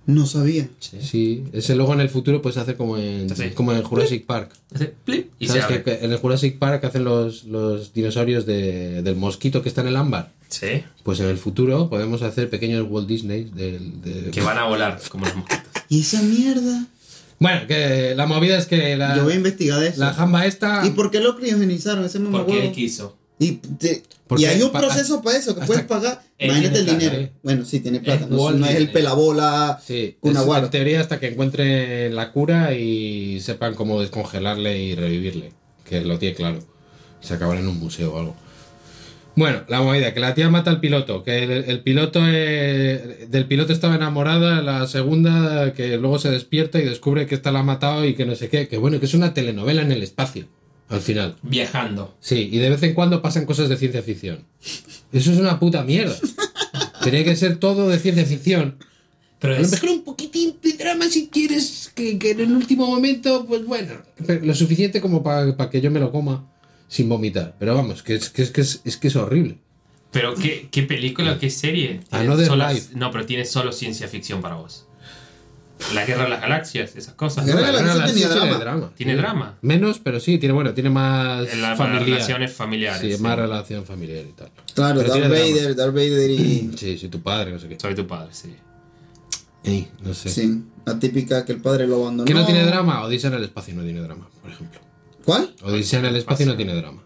No 0.04 0.26
sabía. 0.26 0.68
Sí. 0.80 0.98
Sí, 1.00 1.44
ese 1.52 1.76
luego 1.76 1.94
en 1.94 2.00
el 2.00 2.08
futuro 2.08 2.42
pues 2.42 2.56
hace 2.56 2.74
como 2.74 2.96
en, 2.98 3.34
Sí. 3.36 3.50
como 3.54 3.72
en 3.72 3.82
Jurassic 3.82 4.26
Park. 4.26 4.50
Hace 4.74 4.86
plip 5.04 5.30
y 5.38 5.46
¿Sabes 5.46 5.66
que, 5.66 5.98
en 6.02 6.10
el 6.10 6.18
Jurassic 6.18 6.58
Park 6.58 6.84
hacen 6.84 7.04
los, 7.04 7.44
los 7.44 7.92
dinosaurios 7.92 8.44
de- 8.44 9.02
del 9.02 9.14
mosquito 9.16 9.62
que 9.62 9.68
está 9.68 9.80
en 9.82 9.86
el 9.88 9.96
ámbar? 9.96 10.32
Sí. 10.48 10.82
Pues 11.04 11.20
en 11.20 11.26
el 11.28 11.38
futuro 11.38 11.88
podemos 11.88 12.22
hacer 12.22 12.50
pequeños 12.50 12.86
Walt 12.90 13.06
Disney 13.08 13.44
del... 13.44 14.02
de- 14.02 14.30
Que 14.32 14.40
van 14.40 14.58
a 14.58 14.64
volar 14.64 15.00
como 15.08 15.24
los 15.26 15.36
mosquitos. 15.36 15.62
¿Y 15.88 16.00
esa 16.00 16.20
mierda? 16.22 16.86
Bueno, 17.38 17.66
que 17.66 18.14
la 18.16 18.26
movida 18.26 18.58
es 18.58 18.66
que 18.66 18.96
la, 18.96 19.16
Yo 19.16 19.24
voy 19.24 19.32
a 19.32 19.36
investigar 19.36 19.82
eso. 19.82 20.00
la 20.00 20.12
jamba 20.14 20.46
esta... 20.46 20.86
¿Y 20.86 20.90
por 20.90 21.10
qué 21.10 21.20
lo 21.20 21.36
criogenizaron? 21.36 22.04
Ese 22.04 22.18
mamá 22.18 22.44
Porque 22.44 22.66
él 22.66 22.72
quiso. 22.72 23.16
Y, 23.42 23.52
te- 23.52 24.02
Porque 24.26 24.42
y 24.44 24.46
hay 24.46 24.62
un 24.62 24.70
proceso 24.72 25.20
para 25.22 25.36
eso, 25.38 25.54
que 25.58 25.66
puedes 25.66 25.84
pagar. 25.84 26.22
Imagínate 26.38 26.78
el 26.78 26.84
plata, 26.84 26.98
dinero. 26.98 27.16
¿eh? 27.22 27.32
Bueno, 27.42 27.64
sí, 27.64 27.80
tiene 27.80 28.00
plata. 28.00 28.24
Es 28.24 28.30
No, 28.30 28.36
Walt 28.44 28.58
no 28.58 28.66
es 28.66 28.74
el 28.76 28.90
pelabola. 28.92 29.80
Sí, 29.84 30.16
Una 30.20 30.40
es 30.40 30.46
guarda. 30.46 30.66
en 30.66 30.70
teoría 30.70 31.00
hasta 31.00 31.18
que 31.18 31.28
encuentren 31.28 32.14
la 32.14 32.30
cura 32.32 32.74
y 32.74 33.40
sepan 33.40 33.74
cómo 33.74 34.00
descongelarle 34.00 34.78
y 34.82 34.94
revivirle. 34.94 35.52
Que 35.84 36.00
lo 36.02 36.18
tiene 36.18 36.34
claro. 36.34 36.60
Se 37.20 37.34
acabará 37.34 37.60
en 37.60 37.68
un 37.68 37.78
museo 37.78 38.14
o 38.14 38.18
algo. 38.20 38.36
Bueno, 39.34 39.62
la 39.68 39.80
movida, 39.80 40.12
que 40.12 40.20
la 40.20 40.34
tía 40.34 40.50
mata 40.50 40.70
al 40.70 40.78
piloto, 40.80 41.22
que 41.24 41.42
el, 41.42 41.50
el 41.50 41.80
piloto 41.80 42.20
eh, 42.22 43.26
del 43.30 43.46
piloto 43.46 43.72
estaba 43.72 43.94
enamorada, 43.94 44.60
la 44.60 44.86
segunda 44.86 45.72
que 45.72 45.96
luego 45.96 46.18
se 46.18 46.30
despierta 46.30 46.78
y 46.78 46.84
descubre 46.84 47.26
que 47.26 47.34
esta 47.34 47.50
la 47.50 47.60
ha 47.60 47.62
matado 47.62 48.04
y 48.04 48.12
que 48.14 48.26
no 48.26 48.34
sé 48.36 48.48
qué, 48.50 48.68
que 48.68 48.76
bueno, 48.76 49.00
que 49.00 49.06
es 49.06 49.14
una 49.14 49.32
telenovela 49.32 49.80
en 49.80 49.90
el 49.90 50.02
espacio, 50.02 50.44
al 50.92 51.00
final. 51.00 51.36
Viajando. 51.42 52.14
Sí, 52.20 52.48
y 52.52 52.58
de 52.58 52.70
vez 52.70 52.82
en 52.82 52.94
cuando 52.94 53.22
pasan 53.22 53.46
cosas 53.46 53.68
de 53.68 53.76
ciencia 53.76 54.02
ficción. 54.02 54.44
Eso 55.12 55.32
es 55.32 55.38
una 55.38 55.58
puta 55.58 55.82
mierda. 55.82 56.14
Tenía 57.02 57.24
que 57.24 57.34
ser 57.36 57.56
todo 57.58 57.88
de 57.88 57.98
ciencia 57.98 58.24
ficción. 58.24 58.76
Pero 59.40 59.54
A 59.54 59.58
lo 59.58 59.64
es, 59.64 59.72
mejor 59.72 59.88
un 59.90 60.04
poquitín 60.04 60.54
de 60.62 60.74
drama 60.74 61.06
si 61.08 61.28
quieres, 61.28 61.90
que, 61.94 62.18
que 62.18 62.30
en 62.30 62.40
el 62.40 62.52
último 62.52 62.86
momento, 62.86 63.44
pues 63.46 63.64
bueno, 63.66 63.94
lo 64.42 64.54
suficiente 64.54 65.00
como 65.00 65.22
para 65.22 65.68
que 65.68 65.80
yo 65.80 65.90
me 65.90 65.98
lo 65.98 66.12
coma 66.12 66.48
sin 66.86 67.08
vomitar. 67.08 67.56
Pero 67.58 67.74
vamos, 67.74 68.02
que 68.04 68.14
es 68.14 68.30
que 68.30 68.42
es, 68.42 68.50
que 68.50 68.60
es, 68.60 68.80
es, 68.84 68.96
que 68.96 69.08
es 69.08 69.16
horrible. 69.16 69.58
pero 70.12 70.34
¿qué, 70.34 70.68
qué 70.70 70.84
película, 70.84 71.38
qué 71.38 71.50
serie? 71.50 72.02
Tiene 72.08 72.24
Another 72.26 72.52
Life. 72.56 72.90
No, 72.94 73.10
pero 73.10 73.26
tiene 73.26 73.44
solo 73.44 73.72
ciencia 73.72 74.06
ficción 74.06 74.40
para 74.40 74.54
vos. 74.56 74.86
La 75.94 76.04
guerra 76.04 76.24
de 76.24 76.30
las 76.30 76.40
galaxias, 76.40 76.96
esas 76.96 77.14
cosas. 77.14 77.46
La 77.46 77.52
guerra 77.54 77.66
de 77.66 77.72
La 77.72 77.72
las 77.72 77.82
Guerra 77.82 77.94
de 77.94 78.00
Galaxias 78.00 78.30
Galaxias 78.34 78.60
drama. 78.60 78.90
Tiene 78.96 79.12
sí. 79.12 79.18
drama. 79.18 79.54
Menos, 79.62 79.98
pero 79.98 80.20
sí, 80.20 80.38
tiene 80.38 80.52
bueno, 80.54 80.72
tiene 80.74 80.90
más 80.90 81.52
En 81.52 81.62
las 81.62 81.76
familiar. 81.78 82.04
relaciones 82.04 82.52
familiares. 82.52 83.00
Sí, 83.00 83.16
sí. 83.16 83.22
más 83.22 83.36
relación 83.36 83.84
familiar 83.84 84.24
y 84.28 84.32
tal. 84.32 84.50
Claro, 84.74 85.00
Pero 85.00 85.08
Darth 85.12 85.20
tiene 85.22 85.28
drama. 85.28 85.54
Vader, 85.56 85.76
Darth 85.76 85.94
Vader 85.94 86.30
y. 86.30 86.70
Sí, 86.76 86.98
sí, 86.98 87.08
tu 87.08 87.22
padre, 87.22 87.52
no 87.52 87.58
sé 87.58 87.68
qué. 87.68 87.78
Soy 87.80 87.94
tu 87.94 88.06
padre, 88.06 88.28
sí. 88.32 88.54
Ey, 89.64 89.88
no 90.02 90.12
sé. 90.14 90.28
Sí, 90.28 90.62
la 90.84 90.98
típica 90.98 91.44
que 91.44 91.52
el 91.52 91.60
padre 91.60 91.86
lo 91.86 92.02
abandonó. 92.02 92.24
¿Qué 92.24 92.34
no 92.34 92.44
tiene 92.44 92.64
drama? 92.64 93.02
Odisea 93.04 93.30
en 93.30 93.36
el 93.36 93.44
espacio 93.44 93.74
no 93.74 93.82
tiene 93.82 94.00
drama, 94.00 94.28
por 94.40 94.50
ejemplo. 94.50 94.80
¿Cuál? 95.24 95.54
Odisea 95.62 96.00
en 96.00 96.06
el 96.06 96.16
espacio 96.16 96.46
no 96.46 96.56
tiene 96.56 96.74
drama. 96.74 97.02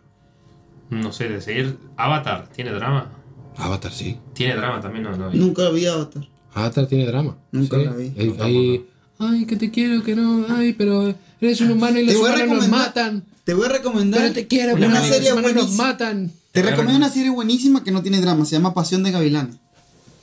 No 0.89 1.13
sé, 1.13 1.29
de 1.29 1.41
seguir. 1.41 1.77
Avatar, 1.97 2.49
¿tiene 2.55 2.71
drama? 2.73 3.11
Avatar 3.57 3.93
sí. 3.93 4.19
Tiene 4.35 4.55
drama 4.57 4.81
también, 4.81 5.05
no, 5.05 5.17
no. 5.17 5.31
Nunca 5.33 5.69
vi 5.71 5.87
Avatar. 5.87 6.27
Avatar 6.57 6.87
tiene 6.87 7.07
drama. 7.07 7.37
Nunca 7.53 7.77
sí. 7.79 7.85
la 7.85 7.91
vi. 7.93 8.13
Hay- 8.19 8.35
No, 8.37 8.45
hay- 8.45 8.85
ay, 9.19 9.47
que 9.47 9.57
te 9.57 9.71
quiero, 9.71 10.03
que 10.03 10.15
no, 10.17 10.47
ay, 10.49 10.73
pero 10.73 11.15
eres 11.41 11.61
un 11.61 11.71
humano 11.71 11.99
y 12.01 12.05
los 12.07 12.17
humanos 12.17 12.49
nos 12.49 12.69
matan. 12.69 13.25
Te 13.45 13.55
voy 13.55 13.67
a 13.67 13.69
recomendar. 13.69 14.21
Pero 14.23 14.35
te 14.35 14.47
quiero, 14.47 14.73
Una 14.75 14.81
pero 14.81 14.91
una 14.91 15.01
los 15.01 15.09
serie 15.09 15.33
humanos 15.33 15.53
nos 15.55 15.63
buenísima. 15.65 15.85
matan. 15.89 16.33
Te 16.53 16.63
recomiendo 16.63 16.97
una 16.97 17.11
serie 17.11 17.31
buenísima 17.31 17.85
que 17.85 17.91
no 17.91 18.03
tiene 18.03 18.21
drama. 18.21 18.45
Se 18.45 18.53
llama 18.57 18.73
Pasión 18.75 19.03
de 19.03 19.11
Gavilanes. 19.13 19.57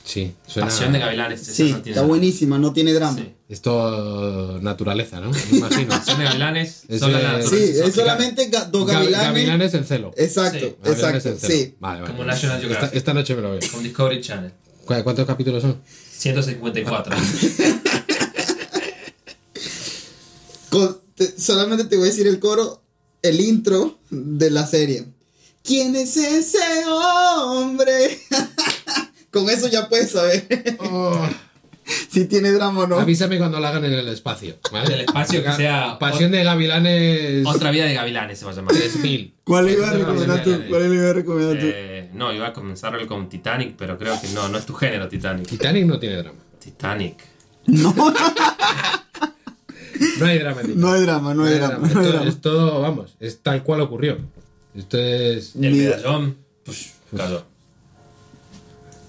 Sí, 0.04 0.34
suena... 0.46 0.68
Pasión 0.68 0.92
de 0.92 0.98
Gavilanes. 0.98 1.40
esa 1.42 1.52
Sí, 1.52 1.62
no 1.62 1.68
tiene 1.68 1.78
está 1.78 1.92
drama. 2.00 2.08
buenísima, 2.08 2.58
no 2.58 2.72
tiene 2.74 2.92
drama. 2.92 3.16
Sí. 3.16 3.32
Esto 3.48 4.58
naturaleza, 4.60 5.20
¿no? 5.20 5.30
Me 5.50 5.58
imagino. 5.58 5.88
Pasión 5.88 6.18
de 6.18 6.24
Gavilanes. 6.24 6.82
Ese- 6.88 6.98
solo 6.98 7.18
la 7.20 7.42
Sí, 7.42 7.56
es 7.56 7.94
solamente 7.94 8.50
ga- 8.50 8.68
dos 8.70 8.82
Gav- 8.86 8.92
gavilanes. 8.94 9.26
Gavilanes 9.28 9.74
en 9.74 9.84
celo. 9.84 10.12
Exacto, 10.16 10.58
Sí. 10.58 10.90
Exacto, 10.90 11.28
en 11.30 11.38
celo. 11.38 11.54
sí. 11.54 11.74
Vale, 11.80 12.02
vale. 12.02 12.12
Como 12.12 12.24
National 12.26 12.56
esta, 12.56 12.68
Geographic. 12.68 12.96
esta 12.96 13.14
noche 13.14 13.34
me 13.36 13.42
lo 13.42 13.50
veo. 13.52 13.60
Con 13.72 13.82
Discovery 13.82 14.20
Channel. 14.20 14.52
¿Cu- 14.84 14.94
¿Cuántos 15.02 15.26
capítulos 15.26 15.62
son? 15.62 15.78
154. 16.18 17.16
Con- 20.70 20.98
te- 21.14 21.38
solamente 21.38 21.84
te 21.84 21.96
voy 21.96 22.06
a 22.08 22.10
decir 22.10 22.26
el 22.26 22.38
coro, 22.40 22.82
el 23.22 23.40
intro 23.40 23.98
de 24.10 24.50
la 24.50 24.66
serie. 24.66 25.06
¿Quién 25.62 25.94
es 25.96 26.16
ese 26.16 26.58
hombre? 26.88 28.18
Con 29.30 29.48
eso 29.50 29.68
ya 29.68 29.88
puedes 29.88 30.10
saber 30.10 30.46
Oh, 30.80 31.26
si 32.10 32.24
tiene 32.26 32.50
drama 32.52 32.82
o 32.82 32.86
no. 32.86 32.98
avísame 33.00 33.38
cuando 33.38 33.58
la 33.60 33.68
hagan 33.70 33.84
en 33.84 33.92
el 33.94 34.08
espacio. 34.08 34.56
¿vale? 34.72 34.86
En 34.86 34.92
el 34.92 35.00
espacio 35.02 35.42
que 35.42 35.52
sea- 35.52 35.98
Pasión 35.98 36.30
de 36.32 36.42
Gavilanes 36.44 37.46
Otra 37.46 37.70
vida 37.70 37.84
de 37.86 37.94
Gavilanes 37.94 38.38
se 38.38 38.44
va 38.44 38.50
a 38.52 38.54
llamar. 38.54 38.74
3000. 38.74 39.34
¿Cuál 39.44 39.70
iba 39.70 39.88
a 39.88 39.92
recomendar 39.92 40.42
tú? 40.44 40.56
¿Cuál 40.68 40.92
iba 40.94 41.10
a 41.10 41.12
recomendar 41.12 41.58
tú? 41.58 41.66
Eh, 41.66 41.93
no, 42.14 42.32
iba 42.32 42.48
a 42.48 42.52
comenzar 42.52 43.04
con 43.06 43.28
Titanic, 43.28 43.74
pero 43.76 43.98
creo 43.98 44.20
que 44.20 44.28
no, 44.28 44.48
no 44.48 44.56
es 44.58 44.66
tu 44.66 44.74
género 44.74 45.08
Titanic. 45.08 45.46
Titanic 45.48 45.84
no 45.86 45.98
tiene 45.98 46.16
drama. 46.16 46.38
Titanic. 46.58 47.16
No, 47.66 47.94
No 50.18 50.26
hay 50.26 50.38
drama 50.38 50.60
en 50.60 50.66
Titanic. 50.66 50.76
no 50.76 50.92
hay 50.92 51.02
drama, 51.02 51.34
no 51.34 51.44
hay 51.44 51.54
drama, 51.58 51.76
no 51.78 51.84
hay 51.86 51.88
Esto, 52.06 52.12
drama. 52.12 52.28
es 52.28 52.40
todo, 52.40 52.80
vamos, 52.80 53.16
es 53.20 53.40
tal 53.42 53.62
cual 53.62 53.80
ocurrió. 53.80 54.18
Esto 54.74 54.98
es. 54.98 55.54
El 55.54 55.60
Mira. 55.72 55.96
medallón, 55.96 56.36
pues, 56.64 56.94
cayó. 57.16 57.44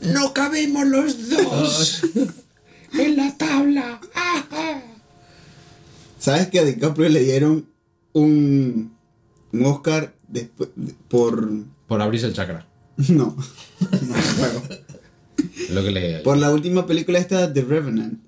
¡No 0.02 0.34
cabemos 0.34 0.86
los 0.86 1.30
dos! 1.30 2.02
¡En 2.94 3.18
la 3.18 3.36
tabla! 3.38 4.00
¿Sabes 6.20 6.48
que 6.48 6.60
a 6.60 6.64
DiCaprio 6.64 7.10
le 7.10 7.20
dieron 7.24 7.66
un, 8.14 8.96
un 9.52 9.66
Oscar 9.66 10.14
después 10.28 10.70
por... 11.08 11.50
Por 11.88 12.02
abrirse 12.02 12.26
el 12.28 12.34
chakra. 12.34 12.66
No, 13.10 13.36
no, 13.36 14.16
lo 15.72 15.84
que 15.84 15.92
le. 15.92 16.20
por 16.20 16.38
la 16.38 16.52
última 16.52 16.86
película 16.86 17.20
esta 17.20 17.52
The 17.52 17.62
Revenant. 17.62 18.20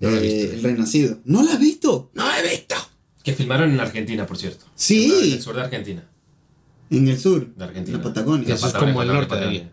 No 0.00 0.10
la 0.10 0.18
he 0.18 0.20
eh, 0.20 0.42
visto. 0.42 0.54
El 0.56 0.62
Renacido. 0.62 1.18
¿No 1.24 1.42
la 1.42 1.52
has 1.52 1.60
visto? 1.60 2.10
¡No 2.14 2.24
he 2.32 2.48
visto! 2.48 2.74
Que 3.22 3.32
filmaron 3.34 3.70
en 3.70 3.80
Argentina, 3.80 4.26
por 4.26 4.36
cierto. 4.36 4.64
Sí. 4.74 5.12
En 5.26 5.32
el 5.34 5.42
sur 5.42 5.54
de 5.54 5.62
Argentina. 5.62 6.04
En 6.90 7.08
el 7.08 7.18
sur. 7.18 7.54
De 7.54 7.64
Argentina. 7.64 7.96
En 7.98 8.02
la 8.02 8.08
Patagonia. 8.08 8.46
Que 8.46 8.52
eso 8.52 8.66
es 8.66 8.72
como 8.74 9.02
el 9.02 9.08
norte 9.08 9.36
de. 9.36 9.68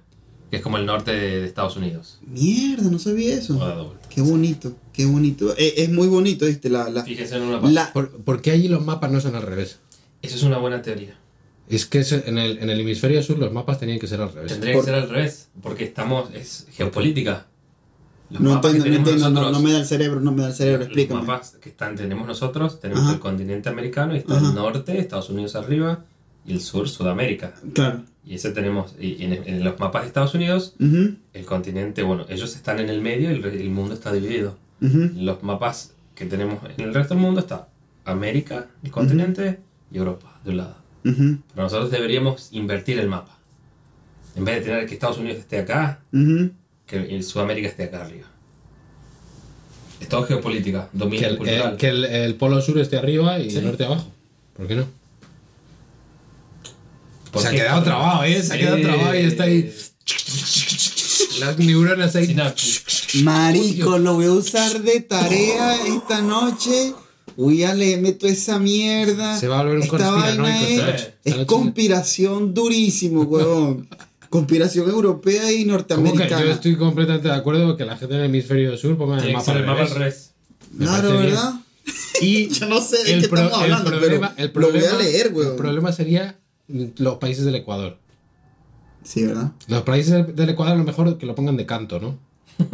Que 0.50 0.58
es 0.58 0.62
como 0.64 0.78
el 0.78 0.86
norte 0.86 1.12
de, 1.12 1.42
de 1.42 1.46
Estados 1.46 1.78
Unidos. 1.78 2.20
Mierda, 2.26 2.90
no 2.90 2.98
sabía 2.98 3.36
eso. 3.36 3.96
Qué 4.10 4.22
bonito, 4.22 4.76
qué 4.94 5.06
bonito. 5.06 5.54
Eh, 5.58 5.76
es 5.78 5.92
muy 5.92 6.08
bonito, 6.08 6.48
¿viste? 6.48 6.70
La, 6.70 6.90
la, 6.90 7.04
Fíjense 7.04 7.36
en 7.36 7.44
una 7.44 7.60
parte. 7.62 7.74
la- 7.74 7.94
¿Por, 7.94 8.24
por 8.24 8.42
qué 8.42 8.52
allí 8.52 8.68
los 8.68 8.84
mapas 8.84 9.12
no 9.12 9.22
son 9.22 9.36
al 9.36 9.44
revés? 9.44 9.78
Eso 10.24 10.36
es 10.38 10.44
una 10.44 10.58
buena 10.58 10.82
teoría. 10.82 11.19
Es 11.70 11.86
que 11.86 12.02
en, 12.26 12.38
el, 12.40 12.58
en 12.58 12.70
el 12.70 12.80
hemisferio 12.80 13.22
sur 13.24 13.38
los 13.38 13.52
mapas 13.54 13.80
tenían 13.80 14.00
que 14.00 14.08
ser 14.08 14.20
al 14.22 14.34
revés. 14.34 14.52
Tendría 14.52 14.74
que 14.74 14.82
ser 14.84 14.96
al 14.96 15.08
revés, 15.10 15.50
porque 15.62 15.84
estamos. 15.86 16.34
Es 16.34 16.68
geopolítica. 16.74 17.46
Los 18.32 18.42
no 18.42 18.56
mapas 18.56 18.72
que 18.74 18.78
entiendo, 18.78 19.12
no 19.12 19.18
no, 19.18 19.30
nosotros- 19.30 19.52
no 19.54 19.60
me 19.68 19.72
da 19.74 19.80
el 19.80 19.86
cerebro, 19.86 20.20
no 20.20 20.32
me 20.32 20.42
da 20.44 20.48
el 20.50 20.54
cerebro, 20.54 20.80
Los 20.80 20.88
explícame. 20.88 21.22
mapas 21.22 21.58
que 21.62 21.70
están, 21.70 21.96
tenemos 21.96 22.28
nosotros, 22.28 22.80
tenemos 22.80 23.04
Ajá. 23.06 23.14
el 23.14 23.20
continente 23.20 23.70
americano, 23.70 24.14
y 24.16 24.20
está 24.20 24.38
Ajá. 24.38 24.50
el 24.50 24.56
norte, 24.56 25.00
Estados 25.00 25.30
Unidos 25.32 25.56
arriba, 25.56 26.06
y 26.46 26.54
el 26.54 26.62
sur, 26.62 26.88
Sudamérica. 26.88 27.56
Claro. 27.74 28.04
Y 28.26 28.36
ese 28.36 28.52
tenemos, 28.52 28.94
y 29.00 29.24
en, 29.24 29.34
en 29.34 29.64
los 29.64 29.80
mapas 29.80 30.04
de 30.04 30.08
Estados 30.10 30.36
Unidos, 30.36 30.76
el 30.80 31.46
continente, 31.46 32.04
bueno, 32.04 32.26
ellos 32.30 32.56
están 32.56 32.80
en 32.80 32.90
el 32.90 33.02
medio 33.02 33.32
y 33.32 33.36
el, 33.36 33.70
mundo 33.72 33.96
está 33.96 34.12
dividido. 34.14 34.58
En 34.82 35.26
los 35.26 35.42
mapas 35.44 35.94
que 36.14 36.26
tenemos 36.26 36.60
en 36.78 36.84
el 36.88 36.94
resto 36.94 37.16
del 37.16 37.24
mundo 37.24 37.40
está 37.40 37.68
América, 38.06 38.68
el 38.84 38.92
continente, 38.92 39.60
y 39.92 39.98
Europa, 39.98 40.40
de 40.44 40.52
un 40.52 40.58
lado. 40.58 40.76
Ujú, 41.06 41.38
Pero 41.54 41.64
nosotros 41.64 41.92
deberíamos 41.92 42.50
invertir 42.52 43.00
el 43.00 43.08
mapa. 43.08 43.38
En 44.36 44.46
vez 44.46 44.56
de 44.56 44.62
tener 44.62 44.86
que 44.88 44.94
Estados 44.94 45.18
Unidos 45.18 45.40
esté 45.40 45.60
acá, 45.60 46.00
ujú. 46.14 46.52
que 46.86 46.98
el 47.16 47.24
Sudamérica 47.24 47.68
esté 47.70 47.84
acá 47.86 48.06
arriba. 48.06 48.28
Es 50.00 50.08
todo 50.08 50.24
geopolítica, 50.24 50.90
Que, 50.92 50.98
dominio 50.98 51.28
el, 51.30 51.38
cultural. 51.38 51.74
eh, 51.74 51.78
que 51.78 51.88
el- 51.90 52.06
el 52.06 52.36
polo 52.36 52.62
sur 52.62 52.80
esté 52.80 52.98
arriba 52.98 53.40
y 53.40 53.50
Sí. 53.52 53.58
el 53.58 53.66
norte 53.66 53.86
abajo. 53.86 54.08
¿Por 54.56 54.68
qué 54.68 54.76
no? 54.76 54.86
¿Por 57.32 57.42
Se 57.42 57.48
ha 57.48 57.52
qué? 57.52 57.58
quedado 57.58 57.84
trabado, 57.84 58.24
¿eh? 58.24 58.42
Se 58.42 58.54
ha 58.54 58.58
quedado 58.58 58.82
trabado 58.82 59.16
y 59.16 59.24
está 59.24 59.44
ahí. 59.44 59.74
Las 61.40 61.58
neuronas 61.60 62.16
ahí. 62.16 62.26
Sinapsis. 62.28 63.24
Marico, 63.24 63.98
lo 64.00 64.16
voy 64.16 64.26
a 64.26 64.32
usar 64.32 64.82
de 64.82 65.02
tarea 65.02 65.76
esta 65.86 66.22
noche. 66.22 66.94
Voy 67.42 67.64
a 67.64 67.74
le 67.74 67.96
meto 67.98 68.28
esa 68.28 68.60
mierda. 68.60 69.38
Se 69.38 69.48
va 69.48 69.60
a 69.60 69.64
volver 69.64 69.78
un 69.78 69.84
Esta 69.84 70.12
vaina 70.12 70.62
es, 70.68 71.10
es 71.24 71.36
conspiración 71.46 72.54
durísimo, 72.54 73.22
huevón. 73.24 73.88
conspiración 74.30 74.90
europea 74.90 75.50
y 75.52 75.64
¿Cómo 75.66 75.66
que 75.66 75.72
norteamericana. 75.72 76.46
yo 76.46 76.52
estoy 76.52 76.76
completamente 76.76 77.30
de 77.30 77.34
acuerdo 77.34 77.78
que 77.78 77.86
la 77.86 77.96
gente 77.98 78.16
en 78.16 78.22
el 78.22 78.26
hemisferio 78.28 78.76
sur 78.78 78.98
ponga 78.98 79.18
el 79.24 79.32
mapa 79.34 79.54
el 79.54 79.66
mapa 79.66 79.82
al 79.84 79.90
revés. 79.90 80.32
Claro. 80.78 81.10
¿verdad? 81.18 81.54
Y 82.22 82.50
Yo 82.54 82.66
no 82.68 82.82
sé 82.82 83.04
de 83.06 83.14
el 83.14 83.22
qué 83.22 83.28
pro- 83.30 83.40
estamos 83.44 83.66
el 83.66 83.72
hablando, 83.74 83.90
problema- 83.92 84.34
pero 84.36 84.46
el 84.46 84.52
problema, 84.52 84.88
lo 84.90 84.96
voy 84.98 85.06
a 85.06 85.10
leer, 85.10 85.28
El 85.28 85.34
huevón. 85.34 85.56
problema 85.58 85.92
sería 85.94 86.38
los 86.68 87.16
países 87.20 87.46
del 87.46 87.56
Ecuador. 87.56 87.98
Sí, 89.04 89.24
¿verdad? 89.26 89.54
Los 89.68 89.84
países 89.84 90.12
del- 90.14 90.36
del 90.36 90.50
Ecuador 90.50 90.74
a 90.76 90.78
lo 90.78 90.84
mejor 90.84 91.18
que 91.18 91.26
lo 91.26 91.34
pongan 91.36 91.56
de 91.58 91.66
canto, 91.66 92.00
¿no? 92.02 92.18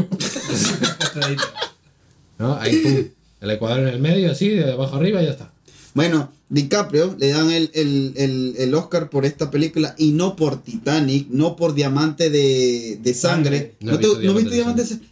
¿No? 2.38 2.56
Ahí, 2.60 2.78
pum. 2.78 3.15
El 3.46 3.52
Ecuador 3.52 3.80
en 3.80 3.88
el 3.88 4.00
medio, 4.00 4.32
así, 4.32 4.50
de 4.50 4.72
abajo 4.74 4.96
arriba 4.98 5.22
y 5.22 5.26
ya 5.26 5.32
está. 5.32 5.52
Bueno, 5.94 6.32
DiCaprio 6.50 7.16
le 7.18 7.30
dan 7.30 7.50
el, 7.52 7.72
el, 7.74 8.14
el, 8.18 8.56
el 8.58 8.74
Oscar 8.76 9.10
por 9.10 9.26
esta 9.26 9.50
película 9.50 9.96
y 9.98 10.12
no 10.12 10.36
por 10.36 10.62
Titanic, 10.62 11.28
no 11.30 11.56
por 11.56 11.74
Diamante 11.74 12.30
de, 12.30 13.00
de 13.02 13.14
Sangre. 13.14 13.76
No 13.80 13.92
¿No, 13.94 13.98
he 13.98 14.02
te- 14.02 14.08
visto 14.08 14.22
¿no 14.24 14.34
viste 14.34 14.56
Diamante 14.56 14.56
Diamante 14.56 14.82
de 14.82 14.88
Sangre? 14.90 15.08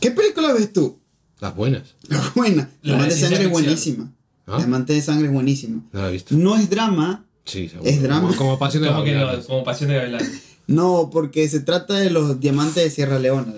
¿Qué 0.00 0.10
película 0.10 0.52
ves 0.52 0.72
tú? 0.72 0.98
Las 1.40 1.54
buenas. 1.54 1.82
La 2.08 2.32
buena. 2.34 2.70
La 2.82 2.94
Diamante 2.94 3.14
de 3.14 3.20
Sangre 3.20 3.44
es 3.44 3.50
buenísima. 3.50 4.12
¿Ah? 4.46 4.56
Diamante 4.58 4.92
de 4.92 5.00
Sangre 5.02 5.26
es 5.28 5.32
buenísima. 5.32 5.82
No 5.92 6.02
la 6.02 6.08
he 6.08 6.12
visto. 6.12 6.34
No 6.34 6.56
es 6.56 6.68
drama, 6.68 7.24
Sí, 7.46 7.68
seguro. 7.68 7.88
Es 7.90 8.02
drama. 8.02 8.28
Como, 8.28 8.36
como 8.38 8.58
pasión 8.58 8.82
de 8.82 8.88
Como 8.88 9.04
que 9.04 9.12
no, 9.12 9.20
Gavilanes. 9.20 9.46
como 9.46 9.64
pasión 9.64 9.90
de 9.90 9.96
Gavilanes. 9.96 10.30
no, 10.66 11.10
porque 11.12 11.46
se 11.48 11.60
trata 11.60 11.94
de 11.94 12.10
los 12.10 12.40
diamantes 12.40 12.82
de 12.82 12.90
Sierra 12.90 13.18
Leona. 13.18 13.52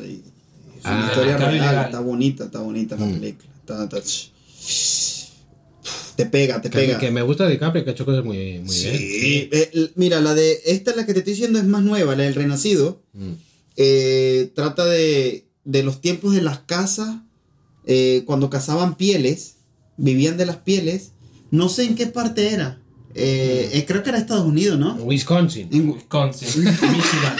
Y- 0.86 0.92
Es 0.92 0.96
una 0.96 1.06
Ah, 1.06 1.08
historia 1.10 1.36
real, 1.36 1.52
legal. 1.52 1.84
está 1.86 2.00
bonita, 2.00 2.44
está 2.44 2.60
bonita 2.60 2.96
la 2.96 3.06
Mm. 3.06 3.12
película. 3.14 3.48
Está- 3.60 3.84
está- 3.84 4.02
Te 6.16 6.24
pega, 6.26 6.62
te 6.62 6.70
Que, 6.70 6.78
pega. 6.78 6.98
que 6.98 7.10
me 7.10 7.20
gusta 7.20 7.46
DiCaprio, 7.46 7.84
que 7.84 7.90
ha 7.90 7.92
hecho 7.92 8.06
cosas 8.06 8.24
muy, 8.24 8.58
muy 8.60 8.74
sí. 8.74 8.88
bien. 8.88 9.48
Eh, 9.52 9.70
l- 9.74 9.90
mira, 9.96 10.18
la 10.22 10.34
de. 10.34 10.60
Esta 10.64 10.92
es 10.92 10.96
la 10.96 11.04
que 11.04 11.12
te 11.12 11.18
estoy 11.18 11.34
diciendo, 11.34 11.58
es 11.58 11.66
más 11.66 11.82
nueva, 11.82 12.16
la 12.16 12.22
del 12.22 12.34
Renacido. 12.34 13.02
Mm. 13.12 13.32
Eh, 13.76 14.50
trata 14.54 14.86
de, 14.86 15.46
de 15.64 15.82
los 15.82 16.00
tiempos 16.00 16.34
de 16.34 16.42
las 16.42 16.60
casas. 16.60 17.16
eh, 17.88 18.24
cuando 18.26 18.50
cazaban 18.50 18.96
pieles, 18.96 19.58
vivían 19.96 20.36
de 20.36 20.44
las 20.46 20.56
pieles. 20.56 21.12
No 21.52 21.68
sé 21.68 21.84
en 21.84 21.94
qué 21.94 22.08
parte 22.08 22.48
era. 22.52 22.80
Eh, 23.14 23.70
eh, 23.74 23.84
creo 23.86 24.02
que 24.02 24.08
era 24.08 24.18
Estados 24.18 24.44
Unidos, 24.44 24.76
¿no? 24.76 24.94
Wisconsin. 24.96 25.68
En 25.70 25.90
Wisconsin, 25.90 26.48
Michigan. 26.64 27.36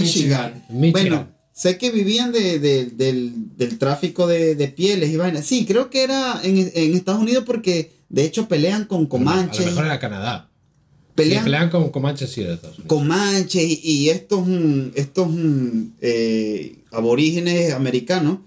Michigan. 0.00 0.64
Michigan. 0.70 0.92
Bueno, 0.92 1.28
sé 1.58 1.78
que 1.78 1.90
vivían 1.90 2.32
de, 2.32 2.58
de- 2.58 2.84
del, 2.86 3.56
del 3.56 3.78
tráfico 3.78 4.26
de, 4.26 4.54
de 4.54 4.68
pieles 4.68 5.08
y 5.10 5.16
vainas. 5.16 5.46
Sí, 5.46 5.64
creo 5.64 5.88
que 5.88 6.02
era 6.02 6.38
en, 6.44 6.70
en 6.74 6.94
Estados 6.94 7.22
Unidos 7.22 7.44
porque 7.46 7.92
de 8.10 8.24
hecho 8.24 8.46
pelean 8.46 8.84
con 8.84 8.98
A 8.98 9.02
lo 9.04 9.08
comanches. 9.08 9.64
mejor 9.64 9.86
era 9.86 9.98
Canadá. 9.98 10.50
Pelean, 11.14 11.40
Sí, 11.42 11.44
pelean 11.46 11.70
con 11.70 11.88
Comanches 11.90 12.30
sí 12.30 12.42
de 12.42 12.52
Estados 12.52 12.78
Unidos. 12.78 12.88
comanches 12.94 13.64
y, 13.64 13.80
y 13.82 14.10
estos, 14.10 14.46
mm, 14.46 14.88
estos 14.96 15.28
mm, 15.30 15.82
eh, 16.02 16.76
aborígenes 16.92 17.72
americanos. 17.72 18.40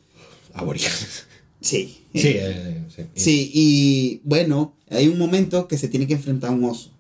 Aborígenes. 0.54 1.26
Sí. 1.62 1.96
Sí, 2.14 2.22
eh, 2.36 2.84
sí. 2.96 3.04
sí, 3.16 3.52
y 3.54 4.22
bueno, 4.24 4.76
hay 4.90 5.08
un 5.08 5.18
momento 5.18 5.68
que 5.68 5.78
se 5.80 5.88
tiene 5.88 6.06
que 6.08 6.14
enfrentar 6.14 6.52
a 6.52 6.54
un 6.54 6.64
oso. 6.66 6.92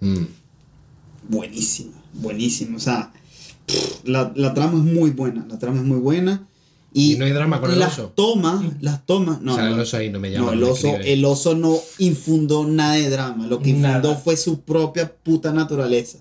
Mm. 0.00 0.24
buenísimo, 1.28 1.92
buenísimo. 2.14 2.76
O 2.76 2.80
sea, 2.80 3.12
pff, 3.66 4.04
la, 4.08 4.32
la 4.34 4.54
trama 4.54 4.78
es 4.78 4.84
muy 4.92 5.10
buena, 5.10 5.46
la 5.48 5.58
trama 5.58 5.78
es 5.78 5.84
muy 5.84 5.98
buena. 5.98 6.46
Y, 6.94 7.14
Y 7.14 7.16
no 7.16 7.24
hay 7.24 7.32
drama 7.32 7.58
con 7.60 7.70
el 7.70 7.78
las 7.78 7.98
oso. 7.98 8.12
tomas, 8.14 8.62
las 8.82 9.06
tomas, 9.06 9.40
no, 9.40 9.52
o 9.52 9.56
sea, 9.56 9.64
no, 9.68 9.74
el 9.74 9.80
oso 9.80 9.96
ahí 9.96 10.10
no 10.10 10.20
me 10.20 10.30
llama. 10.30 10.46
no, 10.48 10.52
el 10.52 10.62
oso, 10.64 10.88
el 10.96 11.24
oso 11.24 11.54
no 11.54 11.74
infundó 11.98 12.66
nada 12.66 12.94
de 12.94 13.08
drama, 13.08 13.46
lo 13.46 13.60
que 13.60 13.70
infundó 13.70 13.88
Nada. 14.10 14.14
fue 14.16 14.36
su 14.36 14.60
propia 14.60 15.10
puta 15.14 15.52
naturaleza. 15.54 16.18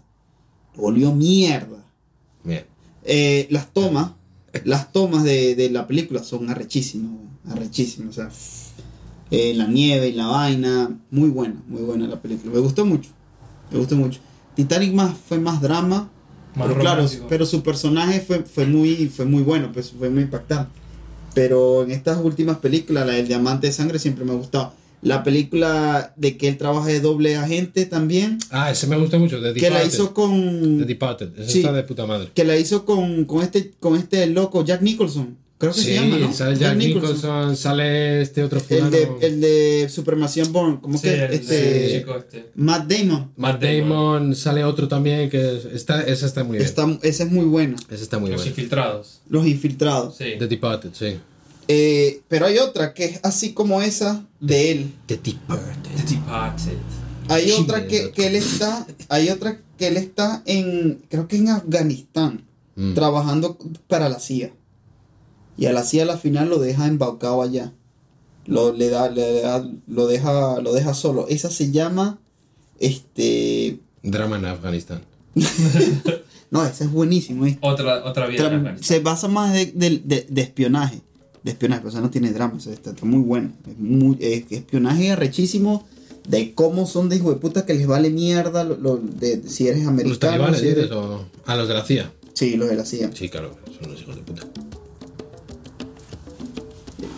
Volvió 0.77 1.13
mierda. 1.13 1.84
Bien. 2.45 2.65
Eh, 3.03 3.47
las 3.49 3.73
tomas, 3.73 4.11
las 4.63 4.93
tomas 4.93 5.23
de, 5.26 5.55
de 5.55 5.69
la 5.69 5.88
película 5.88 6.23
son 6.23 6.49
arrechísimas, 6.49 7.11
arrechísimas, 7.49 8.11
o 8.11 8.13
sea, 8.13 8.30
eh, 9.31 9.53
la 9.53 9.68
nieve 9.68 10.07
y 10.07 10.13
la 10.13 10.27
vaina, 10.27 10.97
muy 11.09 11.30
buena, 11.30 11.61
muy 11.68 11.81
buena 11.81 12.07
la 12.07 12.22
película, 12.22 12.53
me 12.53 12.59
gustó 12.59 12.85
mucho, 12.85 13.09
me 13.72 13.77
gustó 13.80 13.97
mucho. 13.97 14.22
Titanic 14.55 14.93
más 14.93 15.13
fue 15.27 15.38
más 15.39 15.61
drama, 15.61 16.09
Más 16.56 16.68
pero 16.68 16.80
claro, 16.80 17.06
pero 17.30 17.45
su 17.45 17.64
personaje 17.64 18.19
fue, 18.19 18.40
fue 18.44 18.65
muy, 18.65 19.07
fue 19.07 19.26
muy 19.26 19.41
bueno, 19.44 19.72
pues 19.73 19.91
fue 19.98 20.10
muy 20.10 20.23
impactante. 20.23 20.72
Pero 21.34 21.84
en 21.84 21.91
estas 21.91 22.18
últimas 22.22 22.57
películas, 22.57 23.06
la 23.07 23.14
del 23.14 23.28
Diamante 23.28 23.68
de 23.68 23.73
Sangre 23.73 23.99
siempre 23.99 24.26
me 24.26 24.32
ha 24.32 24.36
gustado. 24.36 24.73
La 25.02 25.23
película 25.23 26.14
de 26.18 26.38
que 26.38 26.48
él 26.48 26.57
trabaja 26.57 26.88
de 26.88 26.99
doble 26.99 27.36
agente 27.38 27.86
también, 27.86 28.38
Ah, 28.52 28.69
ese 28.69 28.86
me 28.86 28.98
gusta 28.98 29.18
mucho. 29.18 29.41
The 29.41 29.53
que 29.53 29.69
la 29.69 29.78
Departed. 29.78 29.88
hizo 29.94 30.14
con 30.14 30.78
The 30.80 30.86
Departed. 30.86 31.30
Sí. 31.48 31.60
está 31.60 31.72
de 31.72 31.84
puta 31.84 32.06
madre. 32.06 32.30
que 32.36 32.44
la 32.44 32.56
hizo 32.57 32.86
con, 32.86 33.26
con 33.26 33.41
este 33.41 33.72
con 33.80 33.95
este 33.95 34.28
loco 34.28 34.64
Jack 34.64 34.82
Nicholson. 34.82 35.38
Creo 35.61 35.71
que 35.73 35.79
Sí, 35.79 35.85
se 35.85 35.93
llama, 35.95 36.17
¿no? 36.17 36.33
sale 36.33 36.57
Jack 36.57 36.75
Nicholson, 36.75 37.55
sale 37.55 38.21
este 38.21 38.43
otro 38.43 38.59
El 38.59 38.65
fulano. 38.65 38.89
de, 38.89 39.07
el 39.21 39.39
de 39.39 39.88
Supremación 39.89 40.51
Born, 40.51 40.77
como 40.77 40.97
Sí, 40.97 41.03
que 41.03 41.13
el, 41.13 41.33
este 41.33 41.85
el 41.95 41.99
chico 42.01 42.15
este. 42.17 42.49
Matt 42.55 42.91
Damon. 42.91 43.31
Matt 43.38 43.61
Damon, 43.61 44.35
sale 44.35 44.63
otro 44.65 44.88
también 44.89 45.29
que 45.29 45.57
es- 45.57 45.65
está, 45.65 46.01
esa 46.01 46.25
está 46.25 46.43
muy 46.43 46.57
bien. 46.57 46.67
Está, 46.67 46.89
esa 47.03 47.23
es 47.23 47.31
muy 47.31 47.45
buena. 47.45 47.77
Esa 47.89 48.03
está 48.03 48.17
muy 48.19 48.31
Los 48.31 48.39
buena. 48.41 48.49
infiltrados. 48.49 49.21
Los 49.29 49.47
infiltrados. 49.47 50.17
Sí. 50.17 50.33
The 50.38 50.47
Departed, 50.47 50.89
sí. 50.93 51.17
Eh, 51.67 52.21
pero 52.27 52.47
hay 52.47 52.57
otra 52.57 52.93
que 52.93 53.05
es 53.05 53.19
así 53.23 53.53
como 53.53 53.81
esa 53.81 54.25
de 54.39 54.71
él. 54.71 54.91
The 55.05 55.15
Departed. 55.17 55.91
The 56.05 56.15
Departed. 56.15 56.73
Hay 57.29 57.51
otra 57.51 57.88
que 57.88 58.11
él 58.17 58.35
está, 58.35 58.85
hay 59.07 59.29
otra 59.29 59.59
que 59.77 59.88
él 59.88 59.95
está 59.97 60.41
en, 60.45 61.01
creo 61.07 61.27
que 61.27 61.38
en 61.38 61.49
Afganistán, 61.49 62.45
Mm. 62.75 62.93
trabajando 62.93 63.57
para 63.88 64.07
la 64.07 64.17
CIA. 64.19 64.51
Y 65.61 65.67
a 65.67 65.73
la 65.73 65.83
CIA 65.83 66.03
a 66.03 66.05
la 66.07 66.17
final 66.17 66.49
lo 66.49 66.57
deja 66.57 66.88
embaucado 66.88 67.41
allá. 67.43 67.71
Lo, 68.47 68.73
le 68.73 68.89
da, 68.89 69.09
le 69.11 69.41
da- 69.41 69.69
lo 69.88 70.07
deja, 70.07 70.59
lo 70.59 70.73
deja 70.73 70.93
solo. 70.95 71.27
Esa 71.29 71.51
se 71.51 71.71
llama, 71.71 72.17
este, 72.79 73.79
Drama 74.01 74.38
en 74.38 74.45
Afganistán. 74.45 75.01
no, 76.51 76.65
ese 76.65 76.85
es 76.85 76.91
buenísimo. 76.91 77.45
¿eh? 77.45 77.57
Otra, 77.61 78.03
otra 78.05 78.25
vida. 78.27 78.43
Tra- 78.43 78.47
en 78.53 78.55
Afganistán. 78.57 78.83
se 78.88 78.99
basa 79.01 79.27
más 79.27 79.53
de, 79.53 79.67
de- 79.67 80.01
de- 80.03 80.25
de 80.27 80.41
espionaje. 80.41 81.01
De 81.43 81.51
espionaje, 81.51 81.88
o 81.88 81.91
sea, 81.91 82.01
no 82.01 82.09
tiene 82.11 82.31
drama, 82.33 82.55
o 82.57 82.59
sea, 82.59 82.73
está, 82.73 82.91
está 82.91 83.05
muy 83.05 83.21
bueno. 83.21 83.51
Es 83.69 83.77
muy, 83.77 84.17
es 84.19 84.51
espionaje 84.51 85.11
arrechísimo 85.11 85.88
de 86.27 86.53
cómo 86.53 86.85
son 86.85 87.09
de 87.09 87.15
hijo 87.17 87.31
de 87.31 87.38
puta 87.39 87.65
que 87.65 87.73
les 87.73 87.88
vale 87.88 88.09
mierda 88.11 88.63
lo, 88.63 88.77
lo- 88.77 88.97
de, 88.97 89.47
si 89.47 89.67
eres 89.67 89.79
¿Los 89.81 89.88
americano. 89.89 90.19
talibanes 90.19 90.59
si 90.59 90.67
eres- 90.67 90.91
o 90.91 91.25
a 91.45 91.55
los 91.55 91.67
de 91.67 91.73
la 91.73 91.83
CIA? 91.85 92.11
Sí, 92.33 92.57
los 92.57 92.69
de 92.69 92.75
la 92.75 92.85
CIA. 92.85 93.11
Sí, 93.13 93.29
claro, 93.29 93.55
son 93.79 93.89
unos 93.89 94.01
hijos 94.01 94.15
de 94.15 94.21
puta. 94.23 94.43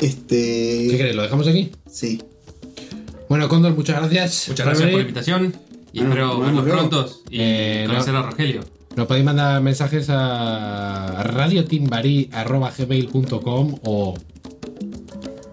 Este. 0.03 0.87
¿Qué 0.91 0.97
queréis? 0.97 1.15
¿Lo 1.15 1.23
dejamos 1.23 1.47
aquí? 1.47 1.71
Sí. 1.89 2.21
Bueno, 3.29 3.47
Condor, 3.49 3.73
muchas 3.75 3.97
gracias. 3.99 4.49
Muchas 4.49 4.65
gracias 4.65 4.89
por 4.89 4.95
la 4.97 5.01
invitación. 5.01 5.53
Y 5.93 5.99
Bueno, 5.99 6.11
espero 6.13 6.27
bueno, 6.37 6.45
vernos 6.45 6.65
luego. 6.65 6.89
pronto 6.89 7.21
y 7.29 7.37
Eh, 7.39 7.83
conocer 7.87 8.13
no. 8.13 8.19
a 8.19 8.23
Rogelio. 8.23 8.61
Nos 8.95 9.07
podéis 9.07 9.25
mandar 9.25 9.61
mensajes 9.61 10.07
a 10.09 11.23
radiotimbari.gmail.com 11.23 13.75
o... 13.83 14.13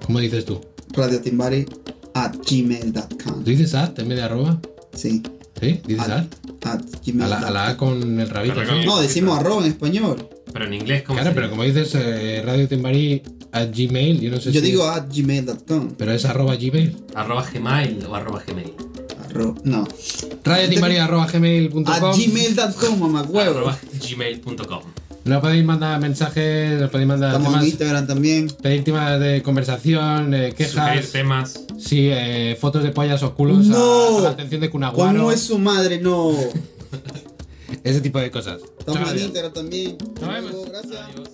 ¿Cómo 0.06 0.18
dices 0.18 0.44
tú? 0.44 0.60
Radiotimbari 0.92 1.66
at 2.14 2.34
gmail.com. 2.48 3.44
¿Tú 3.44 3.50
dices 3.50 3.74
at 3.74 3.98
en 3.98 4.08
vez 4.08 4.18
de 4.18 4.24
arroba? 4.24 4.60
Sí. 4.94 5.22
¿Sí? 5.60 5.80
¿Dices 5.86 6.08
At, 6.08 6.10
at? 6.10 6.26
at 6.66 6.80
A 7.22 7.28
la, 7.28 7.38
a 7.38 7.50
la 7.50 7.68
A 7.68 7.76
con 7.76 8.18
el 8.18 8.28
rabito. 8.28 8.54
Pero 8.56 8.72
¿sí? 8.72 8.78
no- 8.86 8.96
No, 8.96 9.00
decimos 9.00 9.38
arroba 9.38 9.62
en 9.64 9.68
español. 9.72 10.28
Pero 10.52 10.64
en 10.66 10.74
inglés, 10.74 11.02
¿cómo 11.02 11.16
Claro, 11.18 11.30
se 11.30 11.34
pero 11.34 11.46
dice? 11.46 11.50
como 11.50 11.62
dices 11.64 11.94
eh, 11.94 12.42
Radio 12.44 12.66
Timbari 12.68 13.22
at 13.52 13.68
Gmail, 13.74 14.20
yo 14.20 14.30
no 14.30 14.40
sé 14.40 14.52
Yo 14.52 14.60
si 14.60 14.66
digo 14.66 14.84
es- 14.90 14.96
at 14.98 15.08
gmail.com. 15.12 15.94
pero 15.96 16.12
es 16.12 16.24
arroba 16.24 16.56
Gmail. 16.56 16.96
Arroba 17.14 17.44
Gmail 17.52 18.04
o 18.06 18.14
arroba 18.14 18.42
Gmail. 18.46 18.72
Arro- 19.28 19.56
no. 19.64 19.86
Radio 20.44 20.68
Timbari 20.68 20.96
arroba 20.96 21.26
gmail.com. 21.26 21.86
At 21.88 22.16
gmail.com, 22.16 22.98
mamá 22.98 23.22
huevo. 23.22 23.58
Arroba 23.58 23.78
gmail.com. 24.08 24.82
Nos 25.22 25.40
podéis 25.42 25.64
mandar 25.64 26.00
mensajes, 26.00 26.80
nos 26.80 26.90
podéis 26.90 27.06
mandar 27.08 27.34
Estamos 27.36 27.60
en 27.62 27.68
Instagram 27.68 28.06
también. 28.06 28.48
pedir 28.62 28.82
temas 28.84 29.20
de 29.20 29.42
conversación, 29.42 30.32
eh, 30.32 30.50
Sugerir 30.52 30.56
quejas, 30.56 31.12
temas. 31.12 31.60
sí, 31.78 32.08
eh, 32.10 32.56
fotos 32.58 32.82
de 32.82 32.90
pollas 32.90 33.22
o 33.22 33.34
culos 33.34 33.66
No. 33.66 34.16
a, 34.16 34.18
a 34.18 34.22
la 34.22 34.30
atención 34.30 34.62
de 34.62 34.70
Kunaguaro, 34.70 35.18
¿Cómo 35.18 35.30
es 35.32 35.40
su 35.40 35.58
madre? 35.58 36.00
No. 36.00 36.32
ese 37.84 38.00
tipo 38.00 38.18
de 38.18 38.30
cosas. 38.30 38.60
Estamos 38.78 39.12
en. 39.12 39.18
Instagram 39.18 39.52
también. 39.52 39.98
Nos 40.20 40.28
vemos. 40.28 40.52
Gracias. 40.70 40.96
Adiós. 40.96 41.28